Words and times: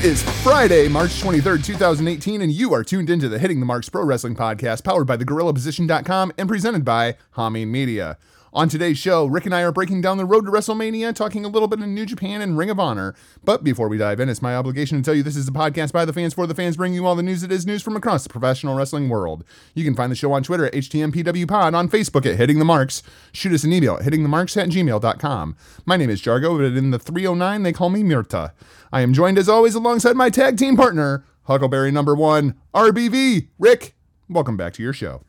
It 0.00 0.06
is 0.06 0.22
Friday, 0.42 0.88
March 0.88 1.20
23rd, 1.20 1.62
2018, 1.62 2.40
and 2.40 2.50
you 2.50 2.72
are 2.72 2.82
tuned 2.82 3.10
into 3.10 3.28
the 3.28 3.38
Hitting 3.38 3.60
the 3.60 3.66
Marks 3.66 3.90
Pro 3.90 4.02
Wrestling 4.02 4.34
Podcast, 4.34 4.82
powered 4.82 5.06
by 5.06 5.18
thegorillaposition.com 5.18 6.32
and 6.38 6.48
presented 6.48 6.86
by 6.86 7.18
Hameen 7.36 7.68
Media. 7.68 8.16
On 8.52 8.68
today's 8.68 8.98
show, 8.98 9.26
Rick 9.26 9.46
and 9.46 9.54
I 9.54 9.62
are 9.62 9.70
breaking 9.70 10.00
down 10.00 10.18
the 10.18 10.24
road 10.24 10.44
to 10.44 10.50
WrestleMania, 10.50 11.14
talking 11.14 11.44
a 11.44 11.48
little 11.48 11.68
bit 11.68 11.78
of 11.78 11.86
New 11.86 12.04
Japan 12.04 12.42
and 12.42 12.58
Ring 12.58 12.68
of 12.68 12.80
Honor. 12.80 13.14
But 13.44 13.62
before 13.62 13.86
we 13.86 13.96
dive 13.96 14.18
in, 14.18 14.28
it's 14.28 14.42
my 14.42 14.56
obligation 14.56 14.98
to 14.98 15.04
tell 15.04 15.14
you 15.14 15.22
this 15.22 15.36
is 15.36 15.46
a 15.46 15.52
podcast 15.52 15.92
by 15.92 16.04
the 16.04 16.12
fans 16.12 16.34
for 16.34 16.48
the 16.48 16.54
fans, 16.54 16.76
bringing 16.76 16.96
you 16.96 17.06
all 17.06 17.14
the 17.14 17.22
news 17.22 17.42
that 17.42 17.52
is 17.52 17.64
news 17.64 17.80
from 17.80 17.94
across 17.94 18.24
the 18.24 18.28
professional 18.28 18.74
wrestling 18.74 19.08
world. 19.08 19.44
You 19.72 19.84
can 19.84 19.94
find 19.94 20.10
the 20.10 20.16
show 20.16 20.32
on 20.32 20.42
Twitter 20.42 20.66
at 20.66 20.72
HTMPWPod, 20.72 21.74
on 21.74 21.88
Facebook 21.88 22.26
at 22.26 22.38
Hitting 22.38 22.58
the 22.58 22.64
Marks. 22.64 23.04
Shoot 23.32 23.52
us 23.52 23.62
an 23.62 23.72
email 23.72 23.94
at 23.94 24.02
hittingthemarks 24.02 24.60
at 24.60 24.68
gmail.com. 24.68 25.56
My 25.86 25.96
name 25.96 26.10
is 26.10 26.20
Jargo, 26.20 26.58
but 26.58 26.76
in 26.76 26.90
the 26.90 26.98
309, 26.98 27.62
they 27.62 27.72
call 27.72 27.88
me 27.88 28.02
Mirta. 28.02 28.50
I 28.92 29.02
am 29.02 29.12
joined 29.12 29.38
as 29.38 29.48
always 29.48 29.76
alongside 29.76 30.16
my 30.16 30.28
tag 30.28 30.58
team 30.58 30.76
partner, 30.76 31.24
Huckleberry 31.44 31.92
number 31.92 32.16
one, 32.16 32.56
RBV. 32.74 33.46
Rick, 33.60 33.94
welcome 34.28 34.56
back 34.56 34.72
to 34.72 34.82
your 34.82 34.92
show. 34.92 35.22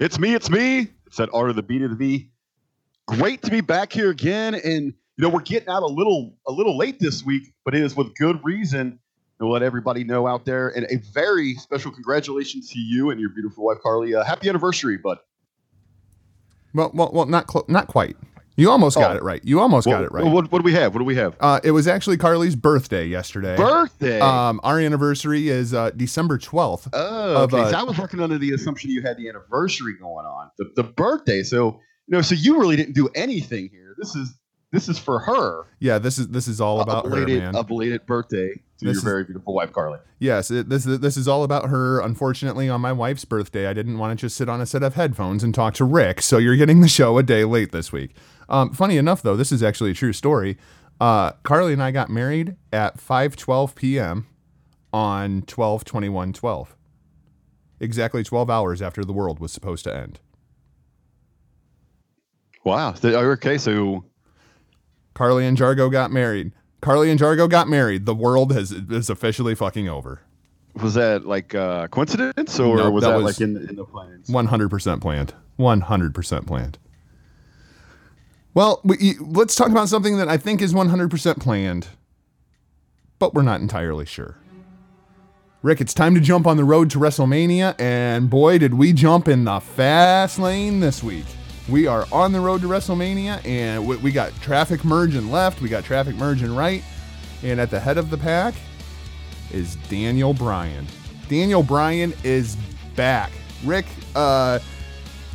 It's 0.00 0.18
me, 0.18 0.34
it's 0.34 0.50
me. 0.50 0.88
It's 1.06 1.18
that 1.18 1.30
R 1.32 1.46
to 1.46 1.52
the 1.52 1.62
B 1.62 1.78
to 1.78 1.86
the 1.86 1.94
V. 1.94 2.30
Great 3.08 3.42
to 3.42 3.50
be 3.50 3.60
back 3.60 3.92
here 3.92 4.10
again. 4.10 4.54
And 4.54 4.92
you 5.16 5.22
know, 5.22 5.28
we're 5.30 5.40
getting 5.40 5.68
out 5.68 5.82
a 5.82 5.86
little 5.86 6.34
a 6.46 6.52
little 6.52 6.76
late 6.76 7.00
this 7.00 7.24
week, 7.24 7.52
but 7.64 7.74
it 7.74 7.82
is 7.82 7.96
with 7.96 8.14
good 8.16 8.38
reason. 8.44 8.98
To 9.40 9.46
let 9.46 9.62
everybody 9.62 10.02
know 10.02 10.26
out 10.26 10.44
there. 10.44 10.70
And 10.70 10.84
a 10.90 10.96
very 11.14 11.54
special 11.54 11.92
congratulations 11.92 12.70
to 12.72 12.78
you 12.80 13.10
and 13.10 13.20
your 13.20 13.30
beautiful 13.30 13.64
wife, 13.64 13.78
Carly. 13.80 14.12
Uh, 14.12 14.24
happy 14.24 14.48
anniversary, 14.48 14.96
bud. 14.96 15.18
Well, 16.74 16.90
well, 16.92 17.10
well, 17.12 17.26
not 17.26 17.48
cl- 17.48 17.64
not 17.68 17.86
quite. 17.86 18.16
You 18.56 18.68
almost 18.72 18.96
got 18.96 19.12
Oh. 19.12 19.16
it 19.18 19.22
right. 19.22 19.40
You 19.44 19.60
almost 19.60 19.86
Well, 19.86 19.98
got 19.98 20.04
it 20.06 20.10
right. 20.10 20.24
What, 20.24 20.50
what 20.50 20.58
do 20.58 20.64
we 20.64 20.72
have? 20.72 20.92
What 20.92 20.98
do 20.98 21.04
we 21.04 21.14
have? 21.14 21.36
Uh, 21.38 21.60
it 21.62 21.70
was 21.70 21.86
actually 21.86 22.16
Carly's 22.16 22.56
birthday 22.56 23.06
yesterday. 23.06 23.56
Birthday. 23.56 24.18
Um, 24.18 24.58
our 24.64 24.80
anniversary 24.80 25.48
is 25.48 25.72
uh, 25.72 25.90
December 25.90 26.36
12th. 26.38 26.88
Oh, 26.92 27.44
of, 27.44 27.54
okay. 27.54 27.62
uh, 27.62 27.70
so 27.70 27.76
I 27.78 27.82
was 27.84 27.96
working 27.96 28.18
under 28.18 28.38
the 28.38 28.50
assumption 28.54 28.90
you 28.90 29.02
had 29.02 29.16
the 29.18 29.28
anniversary 29.28 29.94
going 30.00 30.26
on, 30.26 30.50
the, 30.58 30.72
the 30.74 30.82
birthday. 30.82 31.44
So 31.44 31.78
know, 32.08 32.22
so 32.22 32.34
you 32.34 32.58
really 32.58 32.76
didn't 32.76 32.94
do 32.94 33.08
anything 33.14 33.68
here. 33.70 33.94
This 33.98 34.14
is 34.16 34.34
this 34.70 34.88
is 34.88 34.98
for 34.98 35.18
her. 35.20 35.64
Yeah, 35.80 35.98
this 35.98 36.18
is 36.18 36.28
this 36.28 36.46
is 36.48 36.60
all 36.60 36.80
about 36.80 37.06
a 37.06 37.08
her, 37.08 37.14
belated, 37.16 37.42
man. 37.42 37.54
a 37.56 37.64
belated 37.64 38.04
birthday 38.06 38.48
to 38.54 38.60
This 38.84 38.84
your 38.84 38.92
is- 38.92 39.02
very 39.02 39.24
beautiful 39.24 39.54
wife, 39.54 39.72
Carly. 39.72 39.98
Yes, 40.18 40.50
it, 40.50 40.68
this 40.68 40.84
this 40.84 41.16
is 41.16 41.26
all 41.28 41.42
about 41.44 41.68
her. 41.70 42.00
Unfortunately, 42.00 42.68
on 42.68 42.80
my 42.80 42.92
wife's 42.92 43.24
birthday, 43.24 43.66
I 43.66 43.72
didn't 43.72 43.98
want 43.98 44.18
to 44.18 44.26
just 44.26 44.36
sit 44.36 44.48
on 44.48 44.60
a 44.60 44.66
set 44.66 44.82
of 44.82 44.94
headphones 44.94 45.42
and 45.42 45.54
talk 45.54 45.74
to 45.74 45.84
Rick. 45.84 46.20
So 46.22 46.38
you're 46.38 46.56
getting 46.56 46.80
the 46.80 46.88
show 46.88 47.16
a 47.18 47.22
day 47.22 47.44
late 47.44 47.72
this 47.72 47.92
week. 47.92 48.14
Um, 48.48 48.72
funny 48.72 48.96
enough, 48.96 49.22
though, 49.22 49.36
this 49.36 49.52
is 49.52 49.62
actually 49.62 49.90
a 49.92 49.94
true 49.94 50.12
story. 50.12 50.56
Uh, 51.00 51.32
Carly 51.44 51.72
and 51.72 51.82
I 51.82 51.90
got 51.92 52.10
married 52.10 52.56
at 52.72 52.98
5:12 52.98 53.74
p.m. 53.74 54.26
on 54.92 55.42
12 55.42 55.84
21 55.84 56.32
12 56.32 56.74
exactly 57.80 58.24
12 58.24 58.50
hours 58.50 58.82
after 58.82 59.04
the 59.04 59.12
world 59.12 59.38
was 59.38 59.52
supposed 59.52 59.84
to 59.84 59.94
end 59.96 60.18
Wow. 62.68 62.94
Okay, 63.02 63.58
so 63.58 64.04
carly 65.14 65.46
and 65.46 65.56
jargo 65.56 65.90
got 65.90 66.10
married. 66.12 66.52
Carly 66.80 67.10
and 67.10 67.18
jargo 67.18 67.48
got 67.48 67.66
married. 67.68 68.06
The 68.06 68.14
world 68.14 68.52
has 68.52 68.70
is 68.72 69.10
officially 69.10 69.54
fucking 69.54 69.88
over. 69.88 70.20
Was 70.74 70.94
that 70.94 71.26
like 71.26 71.54
uh, 71.54 71.88
coincidence, 71.88 72.60
or 72.60 72.76
No, 72.76 72.90
was 72.90 73.02
that 73.02 73.10
that, 73.10 73.16
was- 73.16 73.24
like 73.24 73.40
in, 73.40 73.56
in 73.68 73.74
the 73.76 73.84
plans? 73.84 74.28
100% 74.28 75.00
planned. 75.00 75.34
100% 75.58 76.46
planned. 76.46 76.78
Well 78.54 78.80
we, 78.84 79.14
let's 79.20 79.54
talk 79.54 79.70
about 79.70 79.88
something 79.88 80.16
that 80.18 80.28
i 80.28 80.36
think 80.36 80.60
is 80.60 80.72
100% 80.74 81.40
planned 81.40 81.88
but 83.18 83.34
we're 83.34 83.42
not 83.42 83.60
entirely 83.60 84.04
sure. 84.06 84.36
Rick 85.62 85.80
it's 85.80 85.94
time 85.94 86.14
to 86.14 86.20
jump 86.20 86.46
on 86.46 86.56
the 86.56 86.64
road 86.64 86.90
to 86.90 86.98
wrestlemania 86.98 87.74
and 87.80 88.28
boy 88.30 88.58
did 88.58 88.74
we 88.74 88.92
jump 88.92 89.26
in 89.28 89.44
the 89.44 89.60
fast 89.60 90.38
lane 90.38 90.80
this 90.80 91.02
week 91.02 91.26
we 91.68 91.86
are 91.86 92.06
on 92.10 92.32
the 92.32 92.40
road 92.40 92.60
to 92.60 92.66
wrestlemania 92.66 93.44
and 93.44 93.86
we, 93.86 93.96
we 93.98 94.10
got 94.10 94.32
traffic 94.40 94.84
merging 94.84 95.30
left 95.30 95.60
we 95.60 95.68
got 95.68 95.84
traffic 95.84 96.14
merging 96.16 96.54
right 96.54 96.82
and 97.42 97.60
at 97.60 97.70
the 97.70 97.78
head 97.78 97.98
of 97.98 98.10
the 98.10 98.18
pack 98.18 98.54
is 99.52 99.76
Daniel 99.88 100.34
Bryan. 100.34 100.86
Daniel 101.28 101.62
Bryan 101.62 102.12
is 102.24 102.56
back. 102.96 103.30
Rick, 103.64 103.86
uh, 104.14 104.58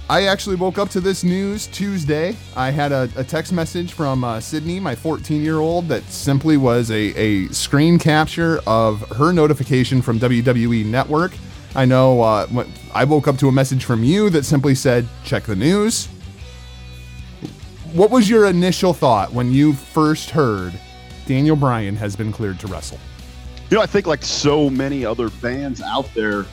I 0.09 0.23
actually 0.23 0.57
woke 0.57 0.77
up 0.77 0.89
to 0.89 0.99
this 0.99 1.23
news 1.23 1.67
Tuesday. 1.67 2.35
I 2.55 2.71
had 2.71 2.91
a, 2.91 3.09
a 3.15 3.23
text 3.23 3.53
message 3.53 3.93
from 3.93 4.23
uh, 4.23 4.39
Sydney, 4.39 4.79
my 4.79 4.95
14 4.95 5.41
year 5.41 5.59
old, 5.59 5.87
that 5.87 6.03
simply 6.03 6.57
was 6.57 6.91
a, 6.91 7.13
a 7.17 7.47
screen 7.49 7.97
capture 7.97 8.59
of 8.67 9.01
her 9.11 9.31
notification 9.31 10.01
from 10.01 10.19
WWE 10.19 10.85
Network. 10.85 11.31
I 11.75 11.85
know 11.85 12.21
uh, 12.21 12.65
I 12.93 13.03
woke 13.05 13.27
up 13.27 13.37
to 13.37 13.47
a 13.47 13.51
message 13.51 13.85
from 13.85 14.03
you 14.03 14.29
that 14.29 14.45
simply 14.45 14.75
said, 14.75 15.07
check 15.23 15.43
the 15.43 15.55
news. 15.55 16.07
What 17.93 18.09
was 18.09 18.27
your 18.27 18.47
initial 18.47 18.91
thought 18.91 19.33
when 19.33 19.51
you 19.51 19.73
first 19.73 20.31
heard 20.31 20.73
Daniel 21.27 21.55
Bryan 21.55 21.95
has 21.97 22.15
been 22.15 22.31
cleared 22.31 22.59
to 22.61 22.67
wrestle? 22.67 22.97
You 23.69 23.77
know, 23.77 23.83
I 23.83 23.85
think 23.85 24.07
like 24.07 24.23
so 24.23 24.67
many 24.67 25.05
other 25.05 25.29
fans 25.29 25.79
out 25.79 26.11
there, 26.15 26.47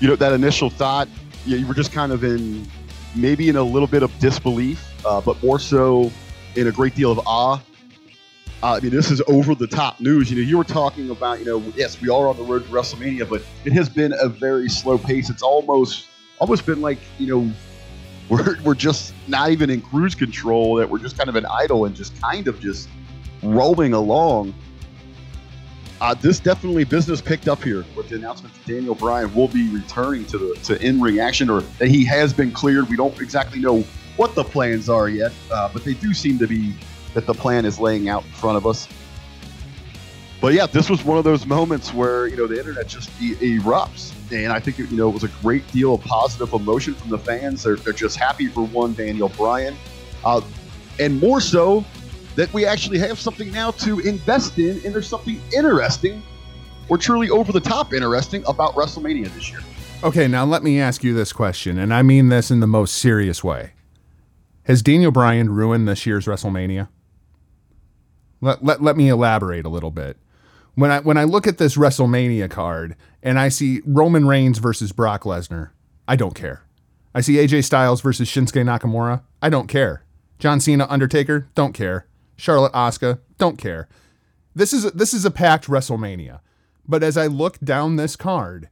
you 0.00 0.08
know, 0.08 0.16
that 0.16 0.32
initial 0.32 0.70
thought, 0.70 1.06
you, 1.46 1.58
you 1.58 1.66
were 1.68 1.74
just 1.74 1.92
kind 1.92 2.10
of 2.10 2.24
in 2.24 2.66
maybe 3.14 3.48
in 3.48 3.54
a 3.54 3.62
little 3.62 3.86
bit 3.86 4.02
of 4.02 4.10
disbelief, 4.18 4.84
uh, 5.06 5.20
but 5.20 5.40
more 5.40 5.60
so 5.60 6.10
in 6.56 6.66
a 6.66 6.72
great 6.72 6.96
deal 6.96 7.12
of 7.12 7.20
awe. 7.28 7.62
Uh, 8.60 8.72
I 8.72 8.80
mean, 8.80 8.90
this 8.90 9.12
is 9.12 9.22
over 9.28 9.54
the 9.54 9.68
top 9.68 10.00
news. 10.00 10.32
You 10.32 10.42
know, 10.42 10.48
you 10.48 10.58
were 10.58 10.64
talking 10.64 11.10
about, 11.10 11.38
you 11.38 11.44
know, 11.44 11.60
yes, 11.76 12.00
we 12.00 12.08
are 12.08 12.26
on 12.26 12.36
the 12.36 12.42
road 12.42 12.64
to 12.64 12.70
WrestleMania, 12.70 13.28
but 13.28 13.40
it 13.64 13.72
has 13.72 13.88
been 13.88 14.12
a 14.18 14.28
very 14.28 14.68
slow 14.68 14.98
pace. 14.98 15.30
It's 15.30 15.42
almost, 15.42 16.08
almost 16.40 16.66
been 16.66 16.80
like, 16.80 16.98
you 17.20 17.28
know, 17.28 17.52
we're, 18.28 18.60
we're 18.62 18.74
just 18.74 19.14
not 19.28 19.50
even 19.50 19.70
in 19.70 19.80
cruise 19.80 20.14
control, 20.14 20.76
that 20.76 20.88
we're 20.88 20.98
just 20.98 21.16
kind 21.16 21.28
of 21.28 21.36
in 21.36 21.46
idle 21.46 21.84
and 21.84 21.94
just 21.94 22.18
kind 22.20 22.48
of 22.48 22.60
just 22.60 22.88
rolling 23.42 23.92
along. 23.92 24.54
Uh, 26.00 26.12
this 26.14 26.40
definitely 26.40 26.84
business 26.84 27.20
picked 27.20 27.48
up 27.48 27.62
here 27.62 27.84
with 27.96 28.08
the 28.08 28.16
announcement 28.16 28.52
that 28.54 28.66
Daniel 28.66 28.94
Bryan 28.94 29.32
will 29.34 29.48
be 29.48 29.68
returning 29.70 30.24
to 30.26 30.38
the 30.38 30.54
to 30.64 30.80
in-ring 30.84 31.18
action, 31.20 31.48
or 31.48 31.60
that 31.78 31.88
he 31.88 32.04
has 32.04 32.32
been 32.32 32.50
cleared. 32.50 32.88
We 32.88 32.96
don't 32.96 33.18
exactly 33.20 33.60
know 33.60 33.84
what 34.16 34.34
the 34.34 34.44
plans 34.44 34.88
are 34.88 35.08
yet, 35.08 35.32
uh, 35.50 35.70
but 35.72 35.84
they 35.84 35.94
do 35.94 36.12
seem 36.12 36.38
to 36.38 36.46
be 36.46 36.74
that 37.14 37.26
the 37.26 37.34
plan 37.34 37.64
is 37.64 37.78
laying 37.78 38.08
out 38.08 38.24
in 38.24 38.30
front 38.32 38.56
of 38.56 38.66
us. 38.66 38.88
But 40.40 40.52
yeah, 40.52 40.66
this 40.66 40.90
was 40.90 41.04
one 41.04 41.16
of 41.16 41.24
those 41.24 41.46
moments 41.46 41.94
where 41.94 42.26
you 42.26 42.36
know 42.36 42.46
the 42.46 42.58
internet 42.58 42.86
just 42.86 43.10
e- 43.20 43.36
erupts, 43.36 44.12
and 44.34 44.52
I 44.52 44.60
think 44.60 44.78
you 44.78 44.86
know 44.96 45.08
it 45.08 45.14
was 45.14 45.24
a 45.24 45.28
great 45.42 45.66
deal 45.72 45.94
of 45.94 46.02
positive 46.02 46.52
emotion 46.52 46.94
from 46.94 47.10
the 47.10 47.18
fans. 47.18 47.62
They're, 47.62 47.76
they're 47.76 47.92
just 47.92 48.16
happy 48.16 48.48
for 48.48 48.66
one 48.66 48.94
Daniel 48.94 49.28
Bryan, 49.30 49.76
uh, 50.24 50.40
and 50.98 51.20
more 51.20 51.40
so 51.40 51.84
that 52.36 52.52
we 52.52 52.66
actually 52.66 52.98
have 52.98 53.18
something 53.18 53.50
now 53.52 53.70
to 53.72 54.00
invest 54.00 54.58
in, 54.58 54.80
and 54.84 54.94
there's 54.94 55.08
something 55.08 55.40
interesting 55.56 56.22
or 56.88 56.98
truly 56.98 57.30
over 57.30 57.52
the 57.52 57.60
top 57.60 57.94
interesting 57.94 58.44
about 58.46 58.74
WrestleMania 58.74 59.32
this 59.34 59.50
year. 59.50 59.60
Okay, 60.02 60.28
now 60.28 60.44
let 60.44 60.62
me 60.62 60.80
ask 60.80 61.02
you 61.02 61.14
this 61.14 61.32
question, 61.32 61.78
and 61.78 61.94
I 61.94 62.02
mean 62.02 62.28
this 62.28 62.50
in 62.50 62.60
the 62.60 62.66
most 62.66 62.96
serious 62.96 63.42
way. 63.42 63.72
Has 64.64 64.82
Daniel 64.82 65.10
Bryan 65.10 65.50
ruined 65.50 65.88
this 65.88 66.06
year's 66.06 66.26
WrestleMania? 66.26 66.88
Let, 68.40 68.62
let, 68.62 68.82
let 68.82 68.96
me 68.96 69.08
elaborate 69.08 69.64
a 69.64 69.70
little 69.70 69.90
bit. 69.90 70.18
When 70.74 70.90
I 70.90 71.00
when 71.00 71.16
I 71.16 71.24
look 71.24 71.46
at 71.46 71.58
this 71.58 71.76
WrestleMania 71.76 72.50
card 72.50 72.96
and 73.24 73.38
I 73.38 73.48
see 73.48 73.80
Roman 73.86 74.28
Reigns 74.28 74.58
versus 74.58 74.92
Brock 74.92 75.22
Lesnar, 75.22 75.70
I 76.06 76.14
don't 76.14 76.34
care. 76.34 76.62
I 77.14 77.22
see 77.22 77.34
AJ 77.34 77.64
Styles 77.64 78.02
versus 78.02 78.28
Shinsuke 78.28 78.62
Nakamura, 78.62 79.22
I 79.40 79.48
don't 79.48 79.66
care. 79.66 80.04
John 80.38 80.60
Cena 80.60 80.86
Undertaker, 80.90 81.48
don't 81.54 81.72
care. 81.72 82.06
Charlotte 82.36 82.72
Asuka, 82.72 83.20
don't 83.38 83.56
care. 83.56 83.88
This 84.54 84.72
is 84.72 84.84
a, 84.84 84.90
this 84.90 85.14
is 85.14 85.24
a 85.24 85.30
packed 85.30 85.66
WrestleMania. 85.66 86.40
But 86.86 87.02
as 87.02 87.16
I 87.16 87.26
look 87.26 87.58
down 87.60 87.96
this 87.96 88.14
card, 88.14 88.68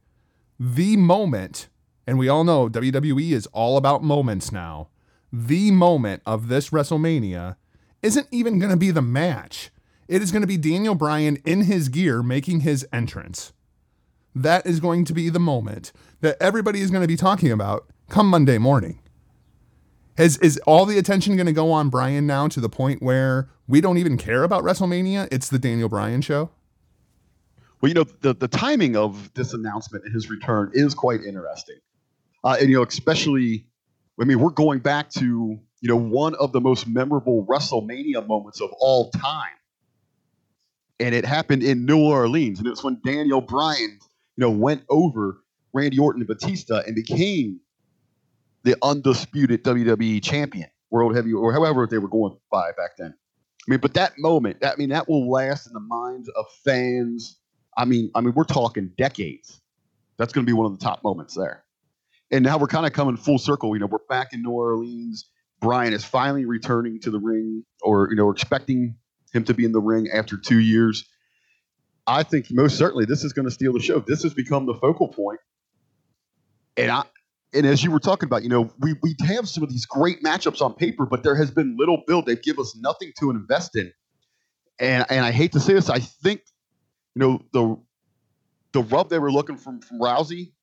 the 0.59 0.97
moment, 0.97 1.67
and 2.05 2.19
we 2.19 2.29
all 2.29 2.43
know 2.43 2.69
WWE 2.69 3.31
is 3.31 3.47
all 3.47 3.75
about 3.75 4.03
moments 4.03 4.51
now. 4.51 4.89
The 5.31 5.71
moment 5.71 6.21
of 6.25 6.47
this 6.47 6.69
WrestleMania 6.69 7.55
isn't 8.03 8.27
even 8.29 8.59
going 8.59 8.69
to 8.69 8.77
be 8.77 8.91
the 8.91 9.01
match. 9.01 9.71
It 10.07 10.21
is 10.21 10.31
going 10.31 10.41
to 10.41 10.47
be 10.47 10.57
Daniel 10.57 10.93
Bryan 10.93 11.37
in 11.45 11.63
his 11.63 11.89
gear 11.89 12.21
making 12.21 12.59
his 12.59 12.85
entrance. 12.93 13.51
That 14.35 14.65
is 14.65 14.79
going 14.79 15.05
to 15.05 15.13
be 15.13 15.29
the 15.29 15.39
moment 15.39 15.91
that 16.21 16.37
everybody 16.41 16.81
is 16.81 16.91
going 16.91 17.03
to 17.03 17.07
be 17.07 17.15
talking 17.17 17.51
about 17.51 17.87
come 18.09 18.27
Monday 18.27 18.57
morning. 18.57 18.99
Has 20.17 20.37
is 20.37 20.59
all 20.67 20.85
the 20.85 20.97
attention 20.97 21.35
going 21.35 21.47
to 21.47 21.53
go 21.53 21.71
on 21.71 21.89
Bryan 21.89 22.27
now 22.27 22.47
to 22.47 22.59
the 22.59 22.69
point 22.69 23.01
where 23.01 23.49
we 23.67 23.81
don't 23.81 23.97
even 23.97 24.17
care 24.17 24.43
about 24.43 24.63
WrestleMania? 24.63 25.27
It's 25.31 25.49
the 25.49 25.59
Daniel 25.59 25.89
Bryan 25.89 26.21
show. 26.21 26.51
Well, 27.81 27.89
you 27.89 27.95
know, 27.95 28.05
the, 28.21 28.33
the 28.33 28.47
timing 28.47 28.95
of 28.95 29.33
this 29.33 29.53
announcement 29.53 30.05
and 30.05 30.13
his 30.13 30.29
return 30.29 30.71
is 30.73 30.93
quite 30.93 31.21
interesting. 31.21 31.79
Uh, 32.43 32.57
and, 32.59 32.69
you 32.69 32.77
know, 32.77 32.83
especially, 32.83 33.65
I 34.21 34.25
mean, 34.25 34.39
we're 34.39 34.51
going 34.51 34.79
back 34.79 35.09
to, 35.11 35.59
you 35.81 35.89
know, 35.89 35.97
one 35.97 36.35
of 36.35 36.51
the 36.53 36.61
most 36.61 36.87
memorable 36.87 37.45
WrestleMania 37.45 38.25
moments 38.27 38.61
of 38.61 38.71
all 38.79 39.09
time. 39.11 39.57
and 40.99 41.13
it 41.13 41.25
happened 41.25 41.63
in 41.63 41.85
New 41.85 42.01
Orleans, 42.01 42.59
and 42.59 42.67
it 42.67 42.71
was 42.71 42.83
when 42.83 42.99
Daniel 43.05 43.41
Bryan, 43.41 43.99
you 44.35 44.41
know, 44.41 44.51
went 44.51 44.83
over 44.89 45.41
Randy 45.73 45.99
Orton 45.99 46.21
and 46.21 46.27
Batista 46.27 46.81
and 46.85 46.95
became 46.95 47.59
the 48.63 48.77
undisputed 48.81 49.63
WWE 49.63 50.23
champion, 50.23 50.69
world 50.89 51.15
heavy, 51.15 51.33
or 51.33 51.51
however 51.51 51.87
they 51.87 51.97
were 51.97 52.07
going 52.07 52.37
by 52.51 52.71
back 52.77 52.97
then. 52.97 53.13
I 53.67 53.71
mean, 53.71 53.79
but 53.79 53.93
that 53.93 54.13
moment, 54.17 54.57
I 54.63 54.75
mean, 54.77 54.89
that 54.89 55.07
will 55.07 55.29
last 55.29 55.67
in 55.67 55.73
the 55.73 55.79
minds 55.79 56.29
of 56.29 56.45
fans. 56.65 57.37
I 57.77 57.85
mean, 57.85 58.11
I 58.13 58.21
mean, 58.21 58.33
we're 58.33 58.43
talking 58.43 58.91
decades. 58.97 59.61
That's 60.17 60.33
going 60.33 60.45
to 60.45 60.49
be 60.49 60.53
one 60.53 60.65
of 60.65 60.77
the 60.77 60.83
top 60.83 61.03
moments 61.03 61.33
there. 61.35 61.63
And 62.31 62.43
now 62.43 62.57
we're 62.57 62.67
kind 62.67 62.85
of 62.85 62.93
coming 62.93 63.15
full 63.17 63.37
circle. 63.37 63.75
You 63.75 63.79
know, 63.79 63.85
we're 63.85 63.99
back 64.09 64.33
in 64.33 64.41
New 64.41 64.51
Orleans. 64.51 65.29
Bryan 65.59 65.93
is 65.93 66.03
finally 66.03 66.45
returning 66.45 66.99
to 67.01 67.11
the 67.11 67.19
ring, 67.19 67.63
or 67.81 68.09
you 68.09 68.17
know, 68.17 68.29
expecting 68.29 68.95
him 69.33 69.43
to 69.45 69.53
be 69.53 69.65
in 69.65 69.71
the 69.71 69.79
ring 69.79 70.09
after 70.13 70.37
two 70.37 70.59
years. 70.59 71.05
I 72.07 72.23
think 72.23 72.47
most 72.51 72.77
certainly 72.77 73.05
this 73.05 73.23
is 73.23 73.33
going 73.33 73.45
to 73.45 73.51
steal 73.51 73.73
the 73.73 73.79
show. 73.79 73.99
This 73.99 74.23
has 74.23 74.33
become 74.33 74.65
the 74.65 74.73
focal 74.75 75.07
point. 75.07 75.39
And 76.77 76.91
I 76.91 77.03
and 77.53 77.65
as 77.67 77.83
you 77.83 77.91
were 77.91 77.99
talking 77.99 78.27
about, 78.27 78.43
you 78.43 78.49
know, 78.49 78.71
we 78.79 78.95
we 79.01 79.15
have 79.25 79.47
some 79.47 79.63
of 79.63 79.69
these 79.69 79.85
great 79.85 80.23
matchups 80.23 80.61
on 80.61 80.73
paper, 80.73 81.05
but 81.05 81.23
there 81.23 81.35
has 81.35 81.51
been 81.51 81.77
little 81.77 82.03
build. 82.07 82.25
They 82.25 82.35
give 82.35 82.59
us 82.59 82.75
nothing 82.75 83.13
to 83.19 83.29
invest 83.29 83.75
in. 83.75 83.91
And 84.79 85.05
and 85.09 85.25
I 85.25 85.31
hate 85.31 85.53
to 85.53 85.59
say 85.59 85.73
this, 85.73 85.89
I 85.89 85.99
think, 85.99 86.41
you 87.15 87.19
know, 87.19 87.41
the 87.53 87.77
the 88.73 88.83
rub 88.83 89.09
they 89.09 89.19
were 89.19 89.31
looking 89.31 89.57
from 89.57 89.81
from 89.81 89.99
Rousey, 89.99 90.53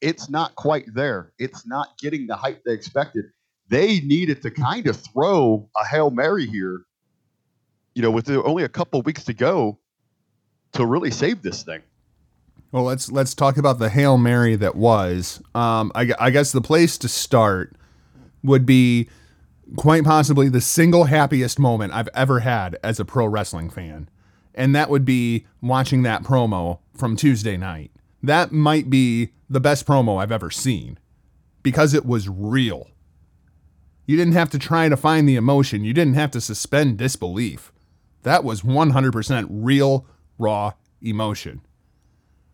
it's 0.00 0.30
not 0.30 0.54
quite 0.54 0.86
there. 0.94 1.32
It's 1.38 1.66
not 1.66 1.98
getting 2.00 2.28
the 2.28 2.36
hype 2.36 2.62
they 2.64 2.72
expected. 2.72 3.26
They 3.68 4.00
needed 4.00 4.42
to 4.42 4.50
kind 4.50 4.86
of 4.86 4.96
throw 4.96 5.68
a 5.76 5.84
Hail 5.84 6.10
Mary 6.10 6.46
here 6.46 6.82
you 7.94 8.02
know, 8.02 8.12
with 8.12 8.30
only 8.30 8.62
a 8.62 8.68
couple 8.68 9.02
weeks 9.02 9.24
to 9.24 9.34
go 9.34 9.80
to 10.72 10.86
really 10.86 11.10
save 11.10 11.42
this 11.42 11.62
thing. 11.62 11.82
Well, 12.70 12.84
let's 12.84 13.10
let's 13.10 13.34
talk 13.34 13.56
about 13.56 13.78
the 13.78 13.88
hail 13.88 14.18
mary 14.18 14.54
that 14.56 14.76
was. 14.76 15.42
Um, 15.54 15.90
I, 15.94 16.12
I 16.18 16.30
guess 16.30 16.52
the 16.52 16.60
place 16.60 16.98
to 16.98 17.08
start 17.08 17.74
would 18.42 18.66
be 18.66 19.08
quite 19.76 20.04
possibly 20.04 20.48
the 20.48 20.60
single 20.60 21.04
happiest 21.04 21.58
moment 21.58 21.92
I've 21.92 22.08
ever 22.14 22.40
had 22.40 22.78
as 22.82 23.00
a 23.00 23.04
pro 23.04 23.26
wrestling 23.26 23.70
fan, 23.70 24.08
and 24.54 24.74
that 24.74 24.90
would 24.90 25.04
be 25.04 25.46
watching 25.62 26.02
that 26.02 26.22
promo 26.22 26.80
from 26.94 27.16
Tuesday 27.16 27.56
night. 27.56 27.90
That 28.22 28.52
might 28.52 28.90
be 28.90 29.30
the 29.48 29.60
best 29.60 29.86
promo 29.86 30.20
I've 30.20 30.32
ever 30.32 30.50
seen 30.50 30.98
because 31.62 31.94
it 31.94 32.04
was 32.04 32.28
real. 32.28 32.88
You 34.06 34.16
didn't 34.16 34.34
have 34.34 34.50
to 34.50 34.58
try 34.58 34.88
to 34.88 34.96
find 34.96 35.28
the 35.28 35.36
emotion. 35.36 35.84
You 35.84 35.92
didn't 35.92 36.14
have 36.14 36.30
to 36.32 36.40
suspend 36.40 36.96
disbelief. 36.96 37.72
That 38.22 38.42
was 38.42 38.62
100% 38.62 39.46
real, 39.50 40.06
raw 40.38 40.72
emotion. 41.02 41.60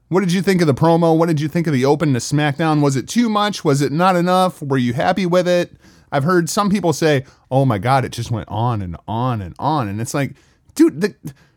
What 0.09 0.21
did 0.21 0.33
you 0.33 0.43
think 0.43 0.61
of 0.61 0.67
the 0.67 0.75
promo? 0.75 1.17
What 1.17 1.27
did 1.27 1.41
you 1.41 1.49
think 1.49 1.67
of 1.67 1.73
the 1.73 1.85
open 1.85 2.13
to 2.13 2.19
SmackDown? 2.19 2.83
Was 2.83 2.97
it 2.97 3.09
too 3.09 3.29
much? 3.29 3.65
Was 3.65 3.81
it 3.83 3.91
not 3.91 4.17
enough? 4.17 4.63
Were 4.63 4.77
you 4.77 4.93
happy 4.93 5.27
with 5.27 5.49
it? 5.49 5.73
I've 6.13 6.25
heard 6.25 6.49
some 6.49 6.71
people 6.71 6.93
say, 6.93 7.25
"Oh 7.51 7.65
my 7.65 7.79
god, 7.79 8.05
it 8.05 8.13
just 8.13 8.31
went 8.31 8.49
on 8.49 8.83
and 8.83 8.97
on 9.09 9.43
and 9.43 9.55
on." 9.59 9.89
And 9.89 10.01
it's 10.01 10.15
like, 10.15 10.35
dude, 10.75 11.01
the 11.01 11.15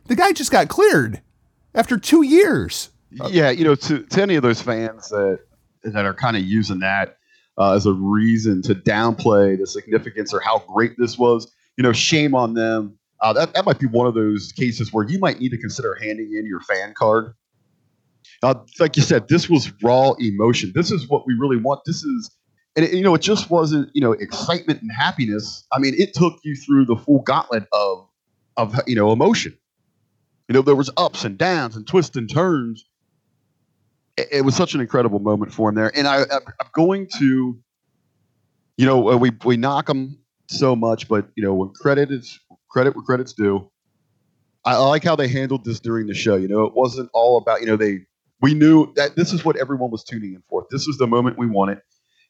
the 0.07 0.15
guy 0.15 0.31
just 0.31 0.51
got 0.51 0.69
cleared 0.69 1.21
after 1.75 1.97
2 1.97 2.23
years. 2.23 2.89
Yeah, 3.11 3.51
you 3.51 3.63
know, 3.63 3.75
to 3.75 4.03
to 4.03 4.21
any 4.21 4.35
of 4.35 4.41
those 4.41 4.61
fans 4.61 5.09
that 5.09 5.39
that 5.83 6.05
are 6.05 6.13
kind 6.13 6.35
of 6.35 6.43
using 6.43 6.79
that 6.79 7.17
uh, 7.57 7.73
as 7.73 7.85
a 7.85 7.93
reason 7.93 8.61
to 8.63 8.75
downplay 8.75 9.57
the 9.57 9.67
significance 9.67 10.33
or 10.33 10.39
how 10.39 10.63
great 10.67 10.95
this 10.97 11.17
was, 11.17 11.51
you 11.77 11.83
know, 11.83 11.93
shame 11.93 12.35
on 12.35 12.53
them. 12.53 12.96
Uh, 13.21 13.33
that, 13.33 13.53
that 13.53 13.65
might 13.65 13.79
be 13.79 13.87
one 13.87 14.05
of 14.07 14.13
those 14.13 14.51
cases 14.51 14.93
where 14.93 15.07
you 15.07 15.17
might 15.19 15.39
need 15.39 15.49
to 15.49 15.57
consider 15.57 15.95
handing 15.95 16.33
in 16.37 16.45
your 16.45 16.61
fan 16.61 16.93
card. 16.95 17.33
Uh, 18.43 18.53
like 18.79 18.95
you 18.95 19.01
said, 19.01 19.27
this 19.27 19.49
was 19.49 19.71
raw 19.81 20.13
emotion. 20.19 20.71
This 20.75 20.91
is 20.91 21.07
what 21.07 21.25
we 21.25 21.33
really 21.33 21.57
want. 21.57 21.81
This 21.85 22.03
is, 22.03 22.29
and 22.75 22.85
it, 22.85 22.93
you 22.93 23.01
know, 23.01 23.15
it 23.15 23.21
just 23.21 23.49
wasn't 23.49 23.89
you 23.93 24.01
know 24.01 24.11
excitement 24.11 24.81
and 24.81 24.91
happiness. 24.91 25.65
I 25.71 25.79
mean, 25.79 25.95
it 25.97 26.13
took 26.13 26.39
you 26.43 26.55
through 26.55 26.85
the 26.85 26.95
full 26.95 27.21
gauntlet 27.21 27.67
of 27.71 28.07
of 28.55 28.79
you 28.85 28.95
know 28.95 29.11
emotion. 29.11 29.57
You 30.47 30.53
know, 30.53 30.61
there 30.61 30.75
was 30.75 30.89
ups 30.97 31.25
and 31.25 31.37
downs 31.37 31.75
and 31.75 31.87
twists 31.87 32.15
and 32.15 32.29
turns. 32.29 32.85
It, 34.17 34.27
it 34.31 34.41
was 34.45 34.55
such 34.55 34.75
an 34.75 34.81
incredible 34.81 35.19
moment 35.19 35.51
for 35.51 35.69
him 35.69 35.75
there, 35.75 35.91
and 35.95 36.07
I, 36.07 36.21
I'm 36.21 36.67
going 36.73 37.07
to, 37.17 37.57
you 38.77 38.85
know, 38.85 39.09
uh, 39.09 39.17
we 39.17 39.31
we 39.45 39.57
knock 39.57 39.89
him 39.89 40.19
so 40.47 40.75
much, 40.75 41.07
but 41.07 41.27
you 41.35 41.43
know, 41.43 41.55
when 41.55 41.69
credit 41.69 42.11
is 42.11 42.39
credit 42.69 42.95
where 42.95 43.03
credit's 43.03 43.33
due. 43.33 43.69
I, 44.65 44.75
like 44.77 45.03
how 45.03 45.15
they 45.15 45.27
handled 45.27 45.63
this 45.63 45.79
during 45.79 46.07
the 46.07 46.13
show. 46.13 46.35
You 46.35 46.47
know, 46.47 46.65
it 46.65 46.73
wasn't 46.73 47.09
all 47.13 47.37
about, 47.37 47.61
you 47.61 47.67
know, 47.67 47.77
they 47.77 47.99
we 48.41 48.53
knew 48.53 48.93
that 48.95 49.15
this 49.15 49.33
is 49.33 49.43
what 49.43 49.55
everyone 49.55 49.91
was 49.91 50.03
tuning 50.03 50.33
in 50.33 50.43
for. 50.49 50.65
This 50.69 50.85
was 50.85 50.97
the 50.97 51.07
moment 51.07 51.37
we 51.37 51.47
wanted. 51.47 51.81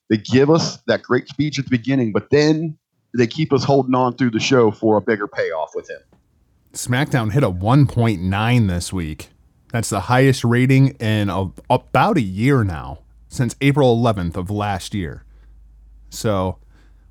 They 0.10 0.18
give 0.18 0.50
us 0.50 0.78
that 0.88 1.01
great 1.01 1.28
speech 1.28 1.60
at 1.60 1.66
the 1.66 1.72
beginning, 1.72 2.13
but 2.13 2.30
then 2.30 2.78
they 3.18 3.28
keep 3.28 3.51
us 3.51 3.63
holding 3.63 3.95
on 3.95 4.16
through 4.16 4.31
the 4.31 4.39
show 4.39 4.72
for 4.72 4.98
a 4.98 5.01
bigger 5.01 5.28
payoff 5.28 5.72
with 5.75 5.89
him. 5.89 6.00
SmackDown 6.74 7.31
hit 7.31 7.44
a 7.44 7.50
1.9 7.50 8.68
this 8.68 8.94
week. 8.94 9.30
That's 9.72 9.89
the 9.89 10.01
highest 10.01 10.44
rating 10.44 10.89
in 11.00 11.30
a, 11.30 11.51
about 11.69 12.18
a 12.18 12.22
year 12.22 12.63
now, 12.63 13.00
since 13.28 13.56
April 13.60 13.98
11th 13.98 14.38
of 14.38 14.50
last 14.50 14.94
year. 14.94 15.24
So, 16.10 16.60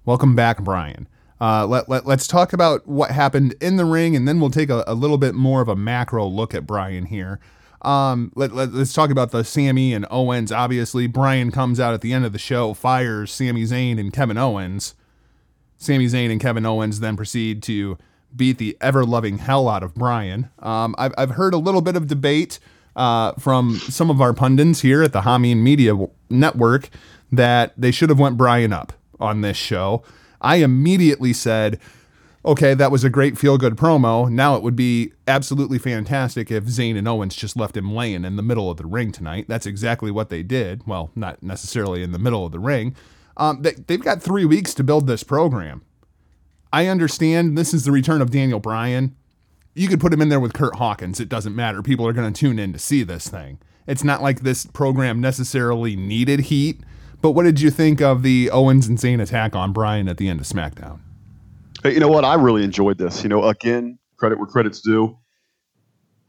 welcome 0.07 0.35
back, 0.35 0.63
Bryan. 0.63 1.07
Uh, 1.41 1.67
let, 1.67 1.89
let, 1.89 2.07
let's 2.07 2.27
talk 2.27 2.53
about 2.53 2.87
what 2.87 3.11
happened 3.11 3.55
in 3.61 3.77
the 3.77 3.85
ring, 3.85 4.17
and 4.17 4.27
then 4.27 4.41
we'll 4.41 4.51
take 4.51 4.71
a, 4.71 4.85
a 4.87 4.95
little 4.95 5.19
bit 5.19 5.35
more 5.35 5.61
of 5.61 5.69
a 5.69 5.77
macro 5.77 6.27
look 6.27 6.55
at 6.55 6.67
Bryan 6.67 7.07
here. 7.07 7.41
Um, 7.83 8.33
let, 8.35 8.53
let, 8.53 8.71
us 8.71 8.93
talk 8.93 9.11
about 9.11 9.31
the 9.31 9.45
Sami 9.45 9.93
and 9.93 10.07
Owens. 10.11 10.51
Obviously, 10.51 11.07
Bryan 11.07 11.51
comes 11.51 11.79
out 11.79 11.95
at 11.95 12.01
the 12.01 12.13
end 12.13 12.25
of 12.25 12.33
the 12.33 12.39
show, 12.39 12.75
fires 12.75 13.31
Sami 13.31 13.65
Zayn 13.65 14.01
and 14.01 14.13
Kevin 14.13 14.39
Owens. 14.39 14.95
Sami 15.77 16.07
Zayn 16.07 16.31
and 16.31 16.41
Kevin 16.41 16.65
Owens 16.65 17.01
then 17.01 17.17
proceed 17.17 17.63
to 17.65 17.99
beat 18.35 18.59
the 18.59 18.77
ever 18.81 19.05
loving 19.05 19.39
hell 19.39 19.69
out 19.69 19.83
of 19.83 19.95
Bryan. 19.95 20.51
Um, 20.59 20.95
I've, 20.99 21.13
I've 21.19 21.31
heard 21.33 21.55
a 21.55 21.59
little 21.59 21.83
bit 21.83 21.97
of 21.97 22.07
debate 22.07 22.59
uh, 22.97 23.33
from 23.33 23.77
some 23.77 24.11
of 24.11 24.21
our 24.21 24.33
pundits 24.33 24.81
here 24.81 25.03
at 25.03 25.13
the 25.13 25.21
Hameen 25.21 25.59
Media 25.59 25.95
Network 26.31 26.89
that 27.31 27.73
they 27.77 27.91
should 27.91 28.09
have 28.09 28.19
went 28.19 28.37
Bryan 28.37 28.73
up 28.73 28.95
on 29.21 29.43
this 29.43 29.57
show. 29.57 30.03
I 30.47 30.57
immediately 30.57 31.33
said, 31.33 31.81
okay, 32.45 32.73
that 32.75 32.93
was 32.93 33.03
a 33.03 33.11
great 33.11 33.37
feel 33.37 33.59
good 33.59 33.75
promo. 33.75 34.31
Now 34.31 34.55
it 34.55 34.63
would 34.63 34.77
be 34.77 35.13
absolutely 35.27 35.79
fantastic 35.79 36.53
if 36.53 36.67
Zayn 36.67 36.97
and 36.97 37.09
Owens 37.09 37.35
just 37.35 37.57
left 37.57 37.77
him 37.77 37.93
laying 37.93 38.25
in 38.25 38.37
the 38.37 38.45
middle 38.45 38.71
of 38.71 38.77
the 38.77 38.87
ring 38.87 39.11
tonight. 39.11 39.47
That's 39.49 39.67
exactly 39.67 40.13
what 40.13 40.29
they 40.29 40.45
did. 40.45 40.87
Well, 40.87 41.11
not 41.17 41.43
necessarily 41.43 42.05
in 42.05 42.13
the 42.13 42.21
middle 42.21 42.47
of 42.47 42.53
the 42.53 42.61
ring. 42.61 42.95
Um, 43.37 43.63
they, 43.63 43.73
they've 43.73 44.01
got 44.01 44.23
three 44.23 44.45
weeks 44.45 44.73
to 44.75 44.85
build 44.85 45.09
this 45.09 45.25
program. 45.25 45.83
I 46.73 46.87
understand 46.87 47.59
this 47.59 47.75
is 47.75 47.85
the 47.85 47.91
return 47.91 48.23
of 48.23 48.31
Daniel 48.31 48.61
Bryan. 48.61 49.17
You 49.75 49.89
could 49.89 50.01
put 50.01 50.13
him 50.13 50.23
in 50.23 50.29
there 50.29 50.39
with 50.39 50.55
Kurt 50.55 50.77
Hawkins. 50.77 51.19
It 51.19 51.29
doesn't 51.29 51.57
matter. 51.57 51.83
People 51.83 52.07
are 52.07 52.13
going 52.13 52.33
to 52.33 52.41
tune 52.41 52.61
in 52.61 52.73
to 52.73 52.79
see 52.79 53.03
this 53.03 53.29
thing. 53.29 53.59
It's 53.89 54.05
not 54.05 54.23
like 54.23 54.41
this 54.41 54.65
program 54.65 55.21
necessarily 55.21 55.97
needed 55.97 56.41
heat. 56.41 56.83
But 57.21 57.33
what 57.33 57.45
did 57.45 57.61
you 57.61 57.71
think 57.71 58.01
of 58.01 58.23
the 58.23 58.51
Owens 58.51 58.89
Zayn 58.89 59.21
attack 59.21 59.57
on 59.57 59.73
Bryan 59.73 60.09
at 60.09 60.17
the 60.17 60.29
end 60.29 60.41
of 60.41 60.47
SmackDown? 60.47 61.01
Hey, 61.83 61.95
you 61.95 62.01
know 62.01 62.09
what? 62.09 62.25
I 62.25 62.35
really 62.35 62.65
enjoyed 62.65 62.99
this. 62.99 63.23
You 63.23 63.29
know, 63.29 63.45
again, 63.45 63.99
credit 64.17 64.39
where 64.39 64.47
credit's 64.47 64.81
due. 64.81 65.19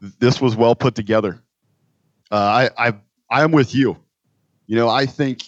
This 0.00 0.40
was 0.40 0.56
well 0.56 0.74
put 0.74 0.94
together. 0.94 1.42
Uh, 2.30 2.68
I, 2.78 2.88
I, 2.88 2.92
I 3.30 3.42
am 3.42 3.52
with 3.52 3.74
you. 3.74 3.96
You 4.66 4.76
know, 4.76 4.88
I 4.88 5.06
think 5.06 5.42